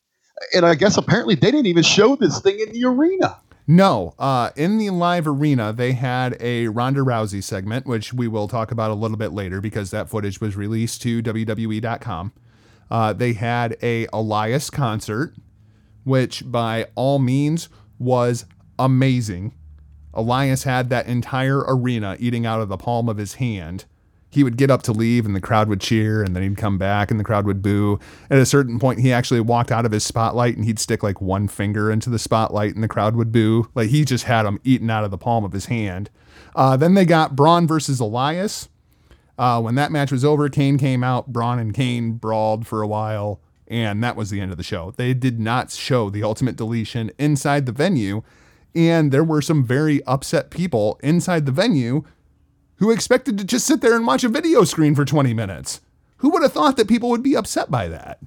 And 0.55 0.65
I 0.65 0.75
guess 0.75 0.97
apparently 0.97 1.35
they 1.35 1.51
didn't 1.51 1.67
even 1.67 1.83
show 1.83 2.17
this 2.17 2.41
thing 2.41 2.59
in 2.61 2.73
the 2.73 2.85
arena. 2.85 3.39
No, 3.67 4.15
uh, 4.19 4.51
in 4.57 4.77
the 4.77 4.91
live 4.91 5.27
arena, 5.27 5.73
they 5.73 5.93
had 5.93 6.37
a 6.39 6.69
Ronda 6.69 7.01
Rousey 7.01 7.43
segment, 7.43 7.87
which 7.87 8.13
we 8.13 8.29
will 8.29 8.47
talk 8.47 8.71
about 8.71 8.91
a 8.91 8.95
little 8.95 9.17
bit 9.17 9.33
later 9.33 9.61
because 9.61 9.91
that 9.91 10.11
footage 10.11 10.41
was 10.41 10.55
released 10.55 11.01
to 11.03 11.23
WWE.com. 11.23 12.33
Uh, 12.91 13.13
they 13.15 13.33
had 13.33 13.77
a 13.83 14.07
Elias 14.13 14.69
concert, 14.69 15.35
which 16.05 16.43
by 16.51 16.87
all 16.95 17.19
means 17.19 17.71
was 17.99 18.45
amazing. 18.79 19.55
Elias 20.15 20.65
had 20.65 20.89
that 20.91 21.07
entire 21.07 21.61
arena 21.61 22.17
eating 22.19 22.47
out 22.47 22.61
of 22.61 22.69
the 22.69 22.77
palm 22.77 23.09
of 23.09 23.19
his 23.19 23.35
hand. 23.35 23.85
He 24.31 24.43
would 24.43 24.57
get 24.57 24.71
up 24.71 24.83
to 24.85 24.93
leave 24.93 25.27
and 25.27 25.37
the 25.37 25.41
crowd 25.41 25.69
would 25.69 25.81
cheer 25.81 26.23
and 26.23 26.35
then 26.35 26.43
he'd 26.43 26.57
come 26.57 26.77
back 26.77 27.11
and 27.11 27.21
the 27.21 27.25
crowd 27.25 27.47
would 27.47 27.63
boo. 27.63 28.01
At 28.31 28.39
a 28.39 28.47
certain 28.47 28.81
point, 28.81 28.99
he 28.99 29.13
actually 29.13 29.41
walked 29.41 29.71
out 29.71 29.87
of 29.87 29.93
his 29.93 30.05
spotlight 30.05 30.57
and 30.57 30.65
he'd 30.65 30.81
stick 30.81 31.03
like 31.05 31.21
one 31.21 31.47
finger 31.47 31.91
into 31.91 32.11
the 32.11 32.19
spotlight 32.19 32.75
and 32.75 32.83
the 32.83 32.89
crowd 32.89 33.15
would 33.15 33.31
boo. 33.31 33.69
Like 33.77 33.91
he 33.91 34.05
just 34.05 34.25
had 34.25 34.45
him 34.45 34.59
eaten 34.65 34.91
out 34.91 35.05
of 35.05 35.13
the 35.13 35.19
palm 35.19 35.45
of 35.45 35.53
his 35.53 35.67
hand. 35.67 36.11
Uh, 36.57 36.77
then 36.77 36.95
they 36.95 37.05
got 37.05 37.37
Braun 37.37 37.67
versus 37.67 38.01
Elias. 38.01 38.69
Uh, 39.39 39.61
when 39.61 39.75
that 39.75 39.93
match 39.93 40.13
was 40.13 40.25
over, 40.25 40.49
Kane 40.49 40.79
came 40.79 41.03
out. 41.03 41.33
Braun 41.33 41.59
and 41.59 41.75
Kane 41.75 42.13
brawled 42.13 42.67
for 42.67 42.83
a 42.83 42.87
while, 42.87 43.41
and 43.67 44.03
that 44.03 44.17
was 44.17 44.31
the 44.31 44.41
end 44.41 44.53
of 44.53 44.57
the 44.57 44.63
show. 44.63 44.93
They 44.97 45.15
did 45.15 45.41
not 45.41 45.73
show 45.73 46.11
the 46.11 46.23
ultimate 46.23 46.57
deletion 46.57 47.11
inside 47.19 47.67
the 47.67 47.73
venue, 47.73 48.23
and 48.75 49.13
there 49.13 49.25
were 49.25 49.41
some 49.43 49.65
very 49.65 50.03
upset 50.05 50.51
people 50.51 50.99
inside 51.03 51.47
the 51.47 51.53
venue 51.53 52.05
who 52.77 52.91
expected 52.91 53.39
to 53.39 53.45
just 53.45 53.67
sit 53.67 53.81
there 53.81 53.95
and 53.97 54.07
watch 54.07 54.25
a 54.25 54.29
video 54.29 54.65
screen 54.65 54.95
for 54.95 55.05
20 55.05 55.33
minutes. 55.35 55.81
Who 56.19 56.31
would 56.31 56.43
have 56.43 56.53
thought 56.53 56.77
that 56.77 56.89
people 56.89 57.09
would 57.11 57.23
be 57.23 57.37
upset 57.37 57.71
by 57.71 57.89
that? 57.89 58.19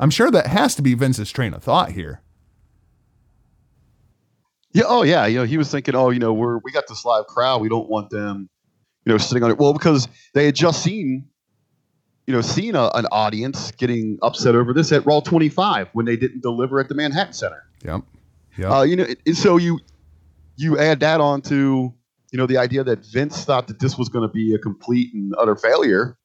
I'm 0.00 0.10
sure 0.10 0.30
that 0.30 0.46
has 0.48 0.74
to 0.76 0.82
be 0.82 0.94
Vince's 0.94 1.30
train 1.30 1.54
of 1.54 1.62
thought 1.62 1.92
here. 1.92 2.20
Yeah. 4.72 4.84
Oh, 4.86 5.02
yeah. 5.02 5.26
You 5.26 5.38
know, 5.38 5.44
he 5.44 5.58
was 5.58 5.70
thinking, 5.70 5.94
oh, 5.94 6.10
you 6.10 6.18
know, 6.18 6.32
we're 6.32 6.58
we 6.58 6.72
got 6.72 6.84
this 6.88 7.04
live 7.04 7.26
crowd. 7.26 7.60
We 7.60 7.68
don't 7.68 7.88
want 7.88 8.10
them, 8.10 8.48
you 9.04 9.12
know, 9.12 9.18
sitting 9.18 9.42
on 9.42 9.50
it. 9.50 9.58
Well, 9.58 9.72
because 9.74 10.08
they 10.34 10.46
had 10.46 10.54
just 10.54 10.82
seen, 10.82 11.28
you 12.26 12.32
know, 12.34 12.40
seen 12.40 12.74
a, 12.74 12.90
an 12.94 13.06
audience 13.12 13.70
getting 13.72 14.18
upset 14.22 14.54
over 14.54 14.72
this 14.72 14.90
at 14.90 15.04
Raw 15.04 15.20
25 15.20 15.90
when 15.92 16.06
they 16.06 16.16
didn't 16.16 16.40
deliver 16.42 16.80
at 16.80 16.88
the 16.88 16.94
Manhattan 16.94 17.34
Center. 17.34 17.62
Yep. 17.84 18.00
Yep. 18.58 18.70
Uh, 18.70 18.82
you 18.82 18.96
know, 18.96 19.04
it- 19.04 19.20
and 19.26 19.36
so 19.36 19.56
you 19.58 19.78
you 20.56 20.78
add 20.78 21.00
that 21.00 21.20
on 21.20 21.42
to 21.42 21.92
you 22.30 22.38
know 22.38 22.46
the 22.46 22.58
idea 22.58 22.84
that 22.84 23.04
Vince 23.06 23.44
thought 23.44 23.68
that 23.68 23.78
this 23.80 23.98
was 23.98 24.08
going 24.08 24.26
to 24.26 24.32
be 24.32 24.54
a 24.54 24.58
complete 24.58 25.12
and 25.14 25.34
utter 25.38 25.56
failure. 25.56 26.16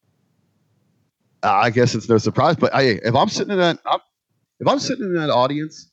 I 1.44 1.70
guess 1.70 1.96
it's 1.96 2.10
no 2.10 2.18
surprise. 2.18 2.56
But 2.56 2.74
I, 2.74 2.82
if 3.04 3.16
I'm 3.16 3.30
sitting 3.30 3.52
in 3.54 3.60
that, 3.60 3.80
I'm, 3.86 4.00
if 4.60 4.68
I'm 4.68 4.80
sitting 4.80 5.06
in 5.06 5.14
that 5.16 5.30
audience, 5.30 5.92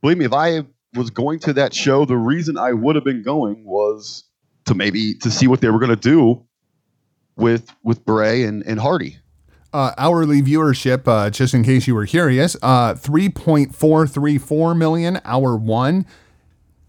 believe 0.00 0.18
me, 0.18 0.24
if 0.24 0.32
I 0.32 0.62
was 0.94 1.10
going 1.10 1.40
to 1.40 1.52
that 1.54 1.74
show, 1.74 2.04
the 2.06 2.16
reason 2.16 2.56
I 2.56 2.72
would 2.72 2.94
have 2.96 3.04
been 3.04 3.22
going 3.22 3.64
was 3.64 4.24
to 4.64 4.74
maybe 4.74 5.14
to 5.22 5.30
see 5.30 5.46
what 5.46 5.60
they 5.60 5.70
were 5.70 5.78
going 5.78 5.90
to 5.90 5.96
do 5.96 6.44
with 7.36 7.70
with 7.84 8.04
Bray 8.04 8.44
and, 8.44 8.62
and 8.66 8.80
Hardy. 8.80 9.18
uh, 9.72 9.92
hourly 9.98 10.40
viewership, 10.40 11.06
uh, 11.06 11.28
just 11.30 11.52
in 11.52 11.62
case 11.62 11.86
you 11.86 11.94
were 11.94 12.06
curious, 12.06 12.56
uh, 12.62 12.94
3.434 12.94 14.76
million 14.76 15.20
hour 15.24 15.56
one, 15.56 16.06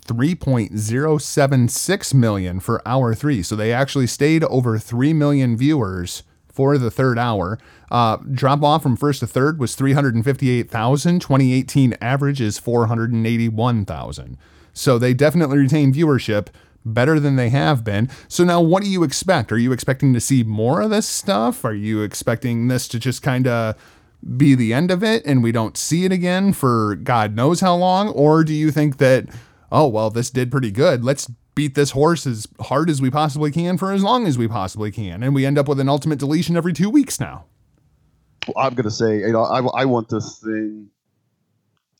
3.076 0.07 2.13
million 2.13 2.59
for 2.59 2.87
hour 2.87 3.13
three. 3.13 3.43
So 3.43 3.55
they 3.55 3.71
actually 3.73 4.07
stayed 4.07 4.43
over 4.45 4.79
3 4.79 5.13
million 5.13 5.57
viewers 5.57 6.23
for 6.47 6.77
the 6.77 6.89
third 6.89 7.19
hour. 7.19 7.59
Uh, 7.91 8.17
drop 8.31 8.63
off 8.63 8.83
from 8.83 8.97
first 8.97 9.19
to 9.19 9.27
third 9.27 9.59
was 9.59 9.75
358,000. 9.75 11.19
2018 11.19 11.95
average 12.01 12.41
is 12.41 12.57
481,000. 12.57 14.37
So 14.73 14.97
they 14.97 15.13
definitely 15.13 15.59
retained 15.59 15.93
viewership 15.93 16.47
better 16.83 17.19
than 17.19 17.35
they 17.35 17.49
have 17.49 17.83
been. 17.83 18.09
So 18.27 18.43
now 18.43 18.61
what 18.61 18.83
do 18.83 18.89
you 18.89 19.03
expect? 19.03 19.51
Are 19.51 19.57
you 19.57 19.71
expecting 19.71 20.13
to 20.13 20.21
see 20.21 20.43
more 20.43 20.81
of 20.81 20.89
this 20.89 21.07
stuff? 21.07 21.65
Are 21.65 21.73
you 21.73 22.01
expecting 22.01 22.67
this 22.67 22.87
to 22.89 22.99
just 22.99 23.21
kind 23.21 23.47
of 23.47 23.75
be 24.35 24.55
the 24.55 24.73
end 24.73 24.89
of 24.89 25.03
it 25.03 25.23
and 25.25 25.43
we 25.43 25.51
don't 25.51 25.77
see 25.77 26.05
it 26.05 26.11
again 26.11 26.53
for 26.53 26.95
God 26.95 27.35
knows 27.35 27.59
how 27.59 27.75
long? 27.75 28.09
Or 28.09 28.43
do 28.43 28.53
you 28.53 28.71
think 28.71 28.97
that, 28.97 29.25
oh, 29.71 29.87
well, 29.87 30.09
this 30.09 30.29
did 30.29 30.51
pretty 30.51 30.71
good. 30.71 31.03
Let's 31.03 31.29
beat 31.55 31.75
this 31.75 31.91
horse 31.91 32.27
as 32.27 32.47
hard 32.59 32.89
as 32.89 33.01
we 33.01 33.09
possibly 33.09 33.51
can 33.51 33.77
for 33.77 33.91
as 33.91 34.03
long 34.03 34.27
as 34.27 34.37
we 34.37 34.47
possibly 34.47 34.91
can. 34.91 35.23
And 35.23 35.33
we 35.33 35.45
end 35.45 35.57
up 35.57 35.67
with 35.67 35.79
an 35.79 35.89
ultimate 35.89 36.19
deletion 36.19 36.55
every 36.55 36.73
two 36.73 36.89
weeks 36.89 37.19
now. 37.19 37.45
I'm 38.55 38.75
gonna 38.75 38.91
say, 38.91 39.19
you 39.19 39.31
know, 39.31 39.43
I, 39.43 39.59
I 39.81 39.85
want 39.85 40.09
this 40.09 40.39
thing 40.39 40.89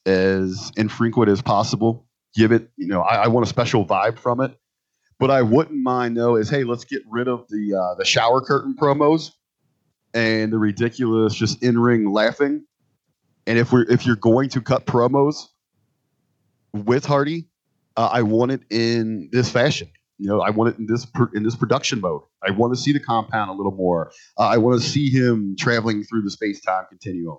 as 0.06 0.72
infrequent 0.78 1.30
as 1.30 1.42
possible. 1.42 2.06
Give 2.36 2.52
it, 2.52 2.70
you 2.78 2.88
know, 2.88 3.02
I, 3.02 3.24
I 3.24 3.28
want 3.28 3.46
a 3.46 3.50
special 3.50 3.86
vibe 3.86 4.20
from 4.20 4.42
it. 4.42 4.56
But 5.20 5.32
I 5.32 5.42
wouldn't 5.42 5.82
mind 5.82 6.16
though 6.16 6.36
is 6.36 6.50
hey, 6.50 6.64
let's 6.64 6.86
get 6.86 7.02
rid 7.10 7.28
of 7.28 7.48
the 7.50 7.74
uh, 7.74 7.96
the 7.96 8.06
shower 8.06 8.42
curtain 8.42 8.76
promos 8.80 9.32
and 10.14 10.54
the 10.54 10.60
ridiculous 10.60 11.34
just 11.34 11.64
in 11.64 11.80
ring 11.80 12.12
laughing. 12.12 12.64
And 13.48 13.58
if 13.58 13.72
we're 13.72 13.90
if 13.90 14.06
you're 14.06 14.16
going 14.16 14.50
to 14.50 14.62
cut 14.62 14.86
promos 14.86 15.48
with 16.74 17.06
Hardy, 17.06 17.48
uh, 17.98 18.10
I 18.14 18.22
want 18.22 18.52
it 18.52 18.62
in 18.70 19.30
this 19.32 19.50
fashion. 19.50 19.90
You 20.20 20.28
know, 20.28 20.42
I 20.42 20.52
want 20.52 20.74
it 20.74 20.80
in 20.80 20.88
this 20.88 21.06
in 21.34 21.44
this 21.44 21.56
production 21.56 22.00
mode. 22.00 22.22
I 22.48 22.52
want 22.52 22.74
to 22.74 22.80
see 22.80 22.94
the 22.94 23.00
compound 23.00 23.50
a 23.50 23.54
little 23.54 23.74
more. 23.74 24.12
Uh, 24.38 24.44
I 24.44 24.58
want 24.58 24.82
to 24.82 24.88
see 24.88 25.10
him 25.10 25.56
traveling 25.60 26.04
through 26.04 26.22
the 26.22 26.32
space 26.32 26.62
time 26.62 26.86
continuum. 26.90 27.38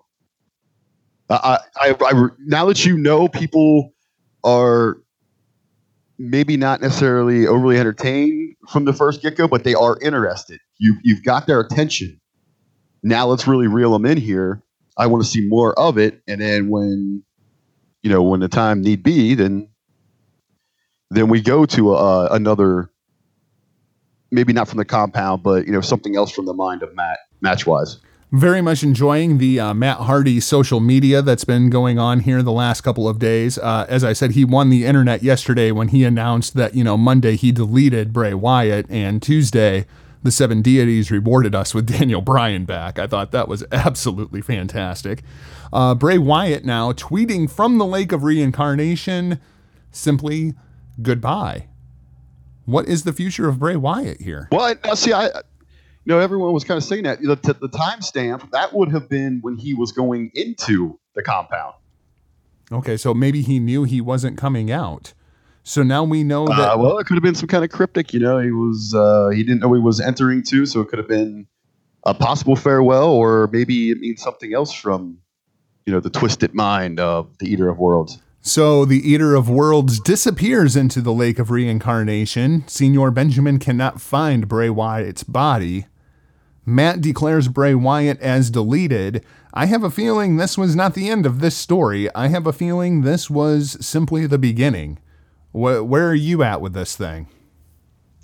Uh, 1.30 1.58
I, 1.76 1.90
I, 1.90 1.96
I, 2.00 2.28
now 2.38 2.66
that 2.66 2.84
you 2.84 2.96
know 2.96 3.28
people 3.28 3.92
are 4.44 4.98
maybe 6.18 6.56
not 6.56 6.80
necessarily 6.80 7.46
overly 7.46 7.78
entertained 7.78 8.56
from 8.68 8.84
the 8.84 8.92
first 8.92 9.22
get 9.22 9.36
go, 9.36 9.48
but 9.48 9.64
they 9.64 9.74
are 9.74 9.98
interested. 10.00 10.60
You 10.78 10.96
you've 11.02 11.24
got 11.24 11.46
their 11.46 11.60
attention. 11.60 12.20
Now 13.02 13.26
let's 13.26 13.46
really 13.46 13.68
reel 13.68 13.92
them 13.92 14.06
in 14.06 14.18
here. 14.18 14.62
I 14.96 15.06
want 15.06 15.22
to 15.24 15.28
see 15.28 15.46
more 15.46 15.78
of 15.78 15.98
it, 15.98 16.22
and 16.28 16.40
then 16.40 16.68
when 16.68 17.22
you 18.02 18.10
know 18.10 18.22
when 18.22 18.40
the 18.40 18.48
time 18.48 18.82
need 18.82 19.02
be, 19.02 19.34
then 19.34 19.68
then 21.10 21.28
we 21.28 21.40
go 21.40 21.66
to 21.66 21.94
uh, 21.94 22.28
another, 22.30 22.90
maybe 24.30 24.52
not 24.52 24.68
from 24.68 24.78
the 24.78 24.84
compound, 24.84 25.42
but 25.42 25.66
you 25.66 25.72
know 25.72 25.80
something 25.80 26.16
else 26.16 26.30
from 26.30 26.46
the 26.46 26.54
mind 26.54 26.82
of 26.82 26.94
Matt 26.94 27.18
match 27.40 27.66
wise. 27.66 27.98
Very 28.30 28.60
much 28.60 28.82
enjoying 28.82 29.38
the 29.38 29.58
uh, 29.58 29.72
Matt 29.72 29.98
Hardy 30.00 30.38
social 30.38 30.80
media 30.80 31.22
that's 31.22 31.44
been 31.44 31.70
going 31.70 31.98
on 31.98 32.20
here 32.20 32.42
the 32.42 32.52
last 32.52 32.82
couple 32.82 33.08
of 33.08 33.18
days. 33.18 33.56
Uh, 33.56 33.86
as 33.88 34.04
I 34.04 34.12
said, 34.12 34.32
he 34.32 34.44
won 34.44 34.68
the 34.68 34.84
internet 34.84 35.22
yesterday 35.22 35.72
when 35.72 35.88
he 35.88 36.04
announced 36.04 36.54
that 36.54 36.74
you 36.74 36.84
know 36.84 36.98
Monday 36.98 37.36
he 37.36 37.52
deleted 37.52 38.12
Bray 38.12 38.34
Wyatt 38.34 38.86
and 38.90 39.22
Tuesday 39.22 39.86
the 40.22 40.30
seven 40.30 40.62
deities 40.62 41.10
rewarded 41.10 41.54
us 41.54 41.74
with 41.74 41.86
Daniel 41.98 42.20
Bryan 42.20 42.64
back. 42.64 42.98
I 42.98 43.06
thought 43.06 43.32
that 43.32 43.48
was 43.48 43.64
absolutely 43.72 44.40
fantastic. 44.40 45.22
Uh, 45.72 45.94
Bray 45.94 46.18
Wyatt 46.18 46.64
now 46.64 46.92
tweeting 46.92 47.50
from 47.50 47.78
the 47.78 47.86
Lake 47.86 48.12
of 48.12 48.22
Reincarnation 48.22 49.40
simply 49.90 50.54
goodbye. 51.00 51.68
What 52.64 52.86
is 52.86 53.04
the 53.04 53.12
future 53.12 53.48
of 53.48 53.58
Bray 53.58 53.76
Wyatt 53.76 54.20
here? 54.20 54.48
Well, 54.52 54.74
I, 54.84 54.94
see, 54.94 55.12
I, 55.12 55.26
you 55.26 55.32
know, 56.04 56.18
everyone 56.18 56.52
was 56.52 56.64
kind 56.64 56.76
of 56.76 56.84
saying 56.84 57.04
that 57.04 57.20
the, 57.20 57.36
the 57.36 57.68
timestamp 57.68 58.50
that 58.50 58.74
would 58.74 58.90
have 58.90 59.08
been 59.08 59.40
when 59.40 59.56
he 59.56 59.74
was 59.74 59.92
going 59.92 60.30
into 60.34 60.98
the 61.14 61.22
compound. 61.22 61.74
Okay, 62.70 62.96
so 62.96 63.14
maybe 63.14 63.42
he 63.42 63.58
knew 63.58 63.84
he 63.84 64.00
wasn't 64.00 64.36
coming 64.36 64.70
out. 64.70 65.14
So 65.64 65.82
now 65.82 66.04
we 66.04 66.24
know 66.24 66.46
that. 66.46 66.72
Uh, 66.72 66.78
well, 66.78 66.98
it 66.98 67.06
could 67.06 67.14
have 67.14 67.22
been 67.22 67.34
some 67.34 67.48
kind 67.48 67.64
of 67.64 67.70
cryptic. 67.70 68.14
You 68.14 68.20
know, 68.20 68.38
he 68.38 68.50
was 68.50 68.94
uh, 68.94 69.28
he 69.28 69.42
didn't 69.42 69.60
know 69.60 69.72
he 69.74 69.80
was 69.80 70.00
entering 70.00 70.42
too, 70.42 70.64
so 70.64 70.80
it 70.80 70.88
could 70.88 70.98
have 70.98 71.08
been 71.08 71.46
a 72.04 72.14
possible 72.14 72.56
farewell, 72.56 73.10
or 73.10 73.48
maybe 73.52 73.90
it 73.90 73.98
means 73.98 74.22
something 74.22 74.54
else 74.54 74.72
from 74.72 75.18
you 75.84 75.92
know 75.92 76.00
the 76.00 76.10
twisted 76.10 76.54
mind 76.54 77.00
of 77.00 77.36
the 77.38 77.46
Eater 77.52 77.68
of 77.68 77.78
Worlds. 77.78 78.18
So 78.48 78.86
the 78.86 79.06
Eater 79.06 79.34
of 79.34 79.50
Worlds 79.50 80.00
disappears 80.00 80.74
into 80.74 81.02
the 81.02 81.12
Lake 81.12 81.38
of 81.38 81.50
Reincarnation. 81.50 82.66
Senor 82.66 83.10
Benjamin 83.10 83.58
cannot 83.58 84.00
find 84.00 84.48
Bray 84.48 84.70
Wyatt's 84.70 85.22
body. 85.22 85.84
Matt 86.64 87.02
declares 87.02 87.48
Bray 87.48 87.74
Wyatt 87.74 88.18
as 88.20 88.50
deleted. 88.50 89.22
I 89.52 89.66
have 89.66 89.84
a 89.84 89.90
feeling 89.90 90.38
this 90.38 90.56
was 90.56 90.74
not 90.74 90.94
the 90.94 91.10
end 91.10 91.26
of 91.26 91.40
this 91.40 91.58
story. 91.58 92.08
I 92.14 92.28
have 92.28 92.46
a 92.46 92.52
feeling 92.54 93.02
this 93.02 93.28
was 93.28 93.76
simply 93.84 94.26
the 94.26 94.38
beginning. 94.38 94.98
Where, 95.52 95.84
where 95.84 96.08
are 96.08 96.14
you 96.14 96.42
at 96.42 96.62
with 96.62 96.72
this 96.72 96.96
thing? 96.96 97.28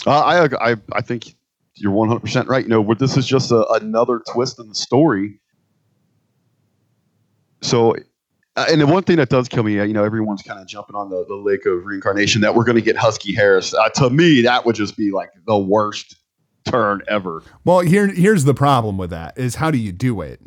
Uh, 0.07 0.21
I, 0.21 0.73
I 0.73 0.77
I 0.93 1.01
think 1.03 1.35
you're 1.75 1.93
100 1.93 2.21
percent 2.21 2.49
right. 2.49 2.65
You 2.65 2.71
know, 2.71 2.95
this 2.95 3.19
is 3.19 3.27
just 3.27 3.51
a, 3.51 3.67
another 3.73 4.23
twist 4.33 4.59
in 4.59 4.71
the 4.71 4.75
story. 4.75 5.39
So, 7.61 7.95
uh, 8.57 8.67
and 8.71 8.81
the 8.81 8.87
one 8.87 9.03
thing 9.03 9.17
that 9.17 9.29
does 9.29 9.49
kill 9.49 9.65
me, 9.65 9.81
uh, 9.81 9.85
you 9.85 9.93
know, 9.93 10.05
everyone's 10.05 10.43
kind 10.43 10.61
of 10.61 10.67
jumping 10.67 10.95
on 10.95 11.11
the, 11.11 11.25
the 11.27 11.35
lake 11.35 11.67
of 11.67 11.85
reincarnation 11.85 12.41
that 12.43 12.55
we're 12.55 12.65
going 12.65 12.77
to 12.77 12.83
get 12.83 12.97
Husky 12.97 13.35
Harris. 13.35 13.75
Uh, 13.75 13.89
to 13.91 14.11
me, 14.11 14.43
that 14.43 14.65
would 14.65 14.77
just 14.77 14.97
be 14.97 15.11
like 15.11 15.31
the 15.47 15.59
worst 15.59 16.17
turn 16.65 17.03
ever. 17.09 17.43
Well, 17.65 17.81
here 17.81 18.07
here's 18.09 18.45
the 18.45 18.55
problem 18.55 18.97
with 18.97 19.11
that 19.11 19.37
is 19.37 19.57
how 19.57 19.71
do 19.71 19.79
you 19.79 19.93
do 19.93 20.21
it? 20.21 20.41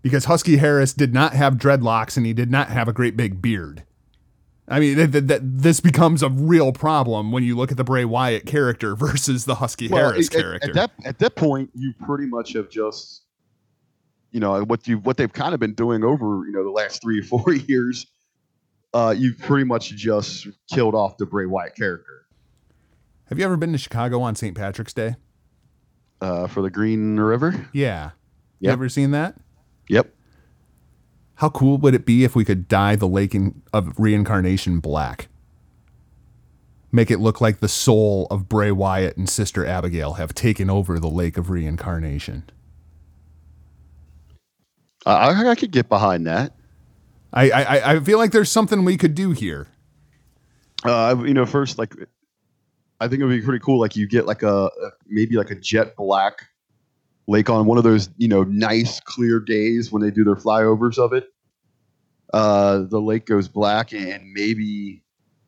Because 0.00 0.24
Husky 0.24 0.56
Harris 0.56 0.92
did 0.92 1.14
not 1.14 1.32
have 1.34 1.54
dreadlocks 1.54 2.16
and 2.16 2.26
he 2.26 2.32
did 2.32 2.50
not 2.50 2.68
have 2.68 2.88
a 2.88 2.92
great 2.92 3.16
big 3.16 3.40
beard. 3.40 3.84
I 4.68 4.80
mean, 4.80 4.96
th- 4.96 5.12
th- 5.12 5.28
th- 5.28 5.40
this 5.42 5.80
becomes 5.80 6.22
a 6.22 6.30
real 6.30 6.72
problem 6.72 7.30
when 7.30 7.42
you 7.42 7.56
look 7.56 7.70
at 7.70 7.76
the 7.76 7.84
Bray 7.84 8.04
Wyatt 8.04 8.46
character 8.46 8.96
versus 8.96 9.44
the 9.44 9.56
Husky 9.56 9.88
well, 9.88 10.10
Harris 10.10 10.28
at, 10.28 10.40
character. 10.40 10.70
At 10.70 10.74
that, 10.74 10.90
at 11.04 11.18
that 11.18 11.36
point, 11.36 11.70
you 11.74 11.92
pretty 12.06 12.26
much 12.26 12.54
have 12.54 12.70
just, 12.70 13.21
you 14.32 14.40
know, 14.40 14.64
what 14.64 14.88
you 14.88 14.98
what 14.98 15.16
they've 15.16 15.32
kind 15.32 15.54
of 15.54 15.60
been 15.60 15.74
doing 15.74 16.02
over, 16.02 16.44
you 16.46 16.52
know, 16.52 16.64
the 16.64 16.70
last 16.70 17.02
three 17.02 17.20
or 17.20 17.22
four 17.22 17.52
years. 17.68 18.06
Uh, 18.94 19.14
you've 19.16 19.38
pretty 19.38 19.64
much 19.64 19.90
just 19.90 20.48
killed 20.70 20.94
off 20.94 21.16
the 21.16 21.24
Bray 21.24 21.46
Wyatt 21.46 21.76
character. 21.76 22.26
Have 23.26 23.38
you 23.38 23.44
ever 23.44 23.56
been 23.56 23.72
to 23.72 23.78
Chicago 23.78 24.20
on 24.20 24.34
St. 24.34 24.54
Patrick's 24.54 24.92
Day? 24.92 25.14
Uh, 26.20 26.46
for 26.46 26.60
the 26.60 26.68
Green 26.68 27.18
River? 27.18 27.68
Yeah. 27.72 28.10
Yep. 28.60 28.68
You 28.68 28.70
ever 28.70 28.88
seen 28.88 29.10
that? 29.12 29.36
Yep. 29.88 30.14
How 31.36 31.48
cool 31.48 31.78
would 31.78 31.94
it 31.94 32.04
be 32.04 32.24
if 32.24 32.36
we 32.36 32.44
could 32.44 32.68
dye 32.68 32.94
the 32.94 33.08
lake 33.08 33.34
in, 33.34 33.62
of 33.72 33.98
reincarnation 33.98 34.80
black? 34.80 35.28
Make 36.92 37.10
it 37.10 37.18
look 37.18 37.40
like 37.40 37.60
the 37.60 37.68
soul 37.68 38.26
of 38.30 38.48
Bray 38.48 38.70
Wyatt 38.70 39.16
and 39.16 39.28
Sister 39.28 39.64
Abigail 39.64 40.14
have 40.14 40.34
taken 40.34 40.68
over 40.68 41.00
the 41.00 41.08
lake 41.08 41.38
of 41.38 41.48
reincarnation. 41.48 42.44
I, 45.06 45.50
I 45.50 45.54
could 45.54 45.70
get 45.70 45.88
behind 45.88 46.26
that. 46.26 46.54
I, 47.32 47.50
I, 47.50 47.92
I 47.94 48.00
feel 48.00 48.18
like 48.18 48.30
there's 48.30 48.50
something 48.50 48.84
we 48.84 48.96
could 48.96 49.14
do 49.14 49.30
here. 49.30 49.68
Uh, 50.84 51.16
you 51.24 51.34
know, 51.34 51.46
first, 51.46 51.78
like, 51.78 51.94
I 53.00 53.08
think 53.08 53.22
it 53.22 53.24
would 53.24 53.38
be 53.38 53.42
pretty 53.42 53.64
cool. 53.64 53.80
Like, 53.80 53.96
you 53.96 54.06
get 54.06 54.26
like 54.26 54.42
a 54.42 54.70
maybe 55.06 55.36
like 55.36 55.50
a 55.50 55.54
jet 55.54 55.96
black 55.96 56.46
lake 57.26 57.48
on 57.48 57.66
one 57.66 57.78
of 57.78 57.84
those 57.84 58.10
you 58.18 58.26
know 58.26 58.42
nice 58.42 58.98
clear 59.00 59.38
days 59.38 59.92
when 59.92 60.02
they 60.02 60.10
do 60.10 60.24
their 60.24 60.34
flyovers 60.34 60.98
of 60.98 61.12
it 61.12 61.32
uh, 62.32 62.82
the 62.88 63.00
lake 63.00 63.26
goes 63.26 63.48
black 63.48 63.92
and 63.92 64.32
maybe 64.32 65.02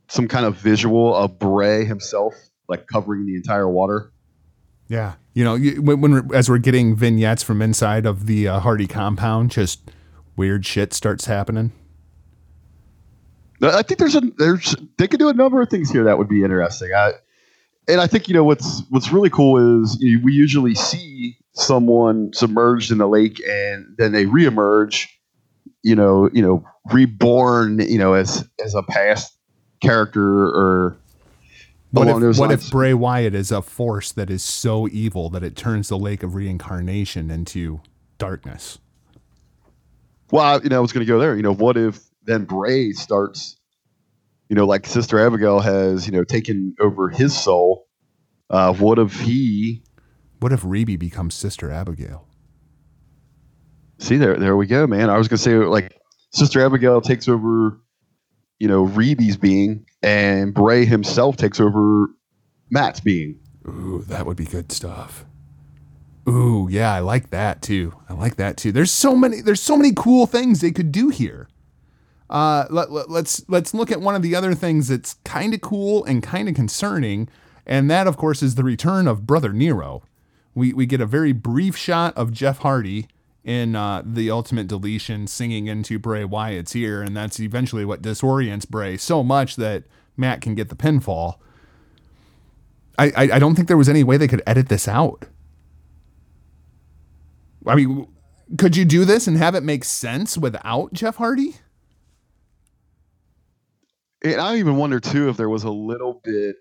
some 0.09 0.29
kind 0.29 0.45
of 0.45 0.57
visual 0.57 1.14
of 1.14 1.38
Bray 1.38 1.85
himself 1.85 2.35
like 2.69 2.87
covering 2.87 3.27
the 3.27 3.37
entire 3.37 3.69
water. 3.69 4.12
Yeah, 4.88 5.14
you 5.35 5.42
know, 5.44 5.59
when, 5.59 6.01
when 6.01 6.35
as 6.35 6.49
we're 6.49 6.59
getting 6.59 6.94
vignettes 6.94 7.42
from 7.42 7.61
inside 7.61 8.07
of 8.07 8.27
the 8.27 8.49
uh, 8.49 8.61
Hardy 8.61 8.87
compound, 8.87 9.51
just 9.51 9.91
weird 10.37 10.64
shit 10.64 10.93
starts 10.93 11.26
happening. 11.26 11.72
I 13.61 13.82
think 13.82 13.99
there's 13.99 14.14
a 14.14 14.20
there's 14.39 14.74
they 14.97 15.09
could 15.09 15.18
do 15.18 15.28
a 15.28 15.35
number 15.35 15.61
of 15.61 15.68
things 15.68 15.91
here 15.91 16.05
that 16.05 16.18
would 16.18 16.28
be 16.28 16.45
interesting. 16.45 16.91
I, 16.95 17.12
and 17.89 18.01
I 18.01 18.07
think 18.07 18.28
you 18.28 18.35
know 18.35 18.45
what's 18.45 18.82
what's 18.91 19.11
really 19.11 19.30
cool 19.30 19.82
is 19.82 19.97
you 20.01 20.18
know, 20.18 20.24
we 20.24 20.32
usually 20.32 20.74
see 20.74 21.37
someone 21.53 22.32
submerged 22.32 22.93
in 22.93 22.99
the 22.99 23.07
lake 23.07 23.41
and 23.49 23.87
then 23.97 24.12
they 24.12 24.26
reemerge, 24.26 25.09
you 25.82 25.95
know, 25.95 26.28
you 26.32 26.43
know, 26.43 26.64
reborn, 26.93 27.80
you 27.80 27.99
know, 27.99 28.14
as 28.14 28.49
as 28.64 28.74
a 28.74 28.82
past 28.82 29.37
character 29.80 30.47
or 30.47 30.97
what 31.95 32.22
if, 32.22 32.38
what 32.38 32.51
if 32.53 32.70
Bray 32.70 32.95
Wyatt 32.95 33.34
is 33.34 33.53
a 33.53 33.62
force 33.62 34.12
that 34.12 34.30
is 34.30 34.42
so 34.42 34.88
evil 34.88 35.30
that 35.30 35.42
it 35.42 35.57
turns 35.57 35.88
the 35.88 35.99
lake 35.99 36.22
of 36.22 36.34
reincarnation 36.34 37.30
into 37.30 37.80
darkness? 38.18 38.78
Well, 40.30 40.62
you 40.62 40.68
know, 40.68 40.76
I 40.76 40.80
was 40.80 40.92
going 40.92 41.07
to 41.07 41.11
go 41.11 41.18
there. 41.18 41.36
You 41.36 41.42
know, 41.42 41.55
what 41.55 41.76
if 41.76 42.01
then 42.24 42.45
Bray 42.45 42.92
starts, 42.92 43.57
you 44.49 44.57
know, 44.57 44.66
like 44.66 44.86
Sister 44.86 45.24
Abigail 45.24 45.61
has, 45.61 46.07
you 46.07 46.12
know, 46.12 46.24
taken 46.24 46.74
over 46.80 47.09
his 47.09 47.36
soul. 47.38 47.86
Uh, 48.51 48.72
what 48.74 48.99
if 48.99 49.20
he? 49.20 49.82
What 50.40 50.53
if 50.53 50.62
Reby 50.62 50.99
becomes 50.99 51.34
Sister 51.34 51.70
Abigail? 51.70 52.26
See 53.99 54.16
there, 54.16 54.36
there 54.36 54.57
we 54.57 54.66
go, 54.66 54.86
man. 54.86 55.09
I 55.09 55.16
was 55.16 55.28
going 55.28 55.38
to 55.38 55.42
say 55.42 55.55
like 55.55 55.97
Sister 56.32 56.64
Abigail 56.64 57.01
takes 57.01 57.28
over, 57.28 57.80
you 58.59 58.68
know, 58.68 58.86
Reby's 58.86 59.36
being, 59.36 59.86
and 60.05 60.52
Bray 60.52 60.84
himself 60.84 61.36
takes 61.36 61.59
over 61.59 62.11
Matt's 62.70 63.00
being. 63.00 63.40
Ooh, 63.66 64.05
that 64.09 64.26
would 64.26 64.36
be 64.36 64.44
good 64.44 64.70
stuff. 64.70 65.24
Ooh, 66.28 66.68
yeah, 66.70 66.92
I 66.92 67.00
like 67.00 67.30
that 67.30 67.62
too. 67.62 67.94
I 68.09 68.12
like 68.12 68.36
that 68.36 68.57
too. 68.57 68.70
There's 68.70 68.90
so 68.90 69.16
many. 69.16 69.40
There's 69.40 69.61
so 69.62 69.76
many 69.76 69.92
cool 69.94 70.26
things 70.26 70.61
they 70.61 70.70
could 70.70 70.92
do 70.92 71.09
here. 71.09 71.48
Uh, 72.30 72.66
let, 72.70 72.90
let, 72.90 73.11
let's 73.11 73.44
let's 73.48 73.74
look 73.74 73.90
at 73.90 74.00
one 74.00 74.14
of 74.14 74.22
the 74.22 74.34
other 74.34 74.55
things 74.55 74.88
that's 74.88 75.14
kind 75.24 75.55
of 75.55 75.61
cool 75.61 76.05
and 76.05 76.22
kind 76.22 76.48
of 76.48 76.55
concerning, 76.55 77.28
and 77.66 77.90
that, 77.90 78.07
of 78.07 78.16
course, 78.16 78.42
is 78.42 78.55
the 78.55 78.64
return 78.64 79.07
of 79.07 79.26
Brother 79.26 79.52
Nero. 79.52 80.02
We 80.55 80.72
we 80.72 80.86
get 80.86 81.00
a 81.00 81.07
very 81.07 81.32
brief 81.32 81.76
shot 81.76 82.16
of 82.16 82.32
Jeff 82.32 82.59
Hardy 82.59 83.09
in 83.45 83.76
uh, 83.76 84.03
the 84.05 84.30
ultimate 84.30 84.66
deletion 84.66 85.26
singing 85.26 85.66
into 85.66 85.99
Bray 85.99 86.24
Wyatt's 86.24 86.74
ear, 86.74 87.03
and 87.03 87.16
that's 87.16 87.38
eventually 87.38 87.84
what 87.84 88.03
disorients 88.03 88.68
Bray 88.68 88.97
so 88.97 89.22
much 89.22 89.57
that 89.57 89.84
Matt 90.16 90.40
can 90.40 90.55
get 90.55 90.70
the 90.70 90.76
pinfall. 90.76 91.34
I, 92.99 93.07
I, 93.11 93.22
I 93.34 93.38
don't 93.38 93.55
think 93.55 93.68
there 93.68 93.76
was 93.76 93.88
any 93.88 94.03
way 94.03 94.16
they 94.16 94.28
could 94.28 94.42
edit 94.47 94.68
this 94.68 94.88
out. 94.88 95.26
I 97.66 97.74
mean, 97.74 98.09
could 98.59 98.76
you 98.76 98.84
do 98.84 99.05
this 99.05 99.26
and 99.26 99.36
have 99.36 99.55
it 99.55 99.62
make 99.62 99.84
sense 99.84 100.38
without 100.38 100.92
Jeff 100.92 101.16
Hardy? 101.16 101.57
And 104.22 104.40
I 104.40 104.57
even 104.57 104.76
wonder 104.76 105.01
too 105.01 105.28
if 105.28 105.36
there 105.36 105.51
was 105.51 105.64
a 105.64 105.70
little 105.70 106.20
bit 106.24 106.57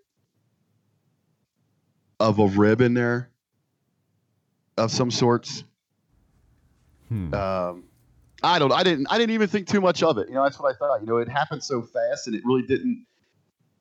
of 2.20 2.40
a 2.40 2.48
rib 2.48 2.82
in 2.82 2.94
there 2.94 3.30
of 4.78 4.92
some 4.92 5.12
sorts. 5.12 5.64
Hmm. 7.10 7.34
Um, 7.34 7.84
I 8.44 8.60
don't. 8.60 8.72
I 8.72 8.84
didn't. 8.84 9.08
I 9.10 9.18
didn't 9.18 9.34
even 9.34 9.48
think 9.48 9.68
too 9.68 9.82
much 9.82 10.04
of 10.04 10.18
it. 10.18 10.28
You 10.28 10.36
know, 10.36 10.44
that's 10.44 10.60
what 10.60 10.74
I 10.74 10.78
thought. 10.78 11.00
You 11.00 11.08
know, 11.08 11.18
it 11.18 11.30
happened 11.30 11.64
so 11.64 11.82
fast, 11.82 12.28
and 12.28 12.36
it 12.36 12.44
really 12.46 12.64
didn't. 12.64 13.06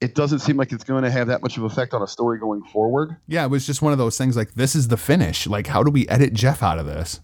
It 0.01 0.14
doesn't 0.14 0.41
seem 0.41 0.57
like 0.57 0.73
it's 0.73 0.85
going 0.85 1.05
to 1.05 1.11
have 1.11 1.29
that 1.29 1.43
much 1.43 1.57
of 1.57 1.64
effect 1.64 1.95
on 1.95 2.03
a 2.03 2.09
story 2.09 2.39
going 2.39 2.62
forward. 2.64 3.16
Yeah, 3.27 3.45
it 3.45 3.51
was 3.51 3.66
just 3.66 3.83
one 3.83 3.93
of 3.93 3.99
those 3.99 4.18
things 4.18 4.37
like 4.37 4.55
this 4.55 4.75
is 4.75 4.89
the 4.89 4.97
finish. 4.97 5.47
Like, 5.47 5.68
how 5.68 5.83
do 5.83 5.91
we 5.91 6.09
edit 6.09 6.33
Jeff 6.33 6.62
out 6.62 6.79
of 6.79 6.87
this? 6.87 7.20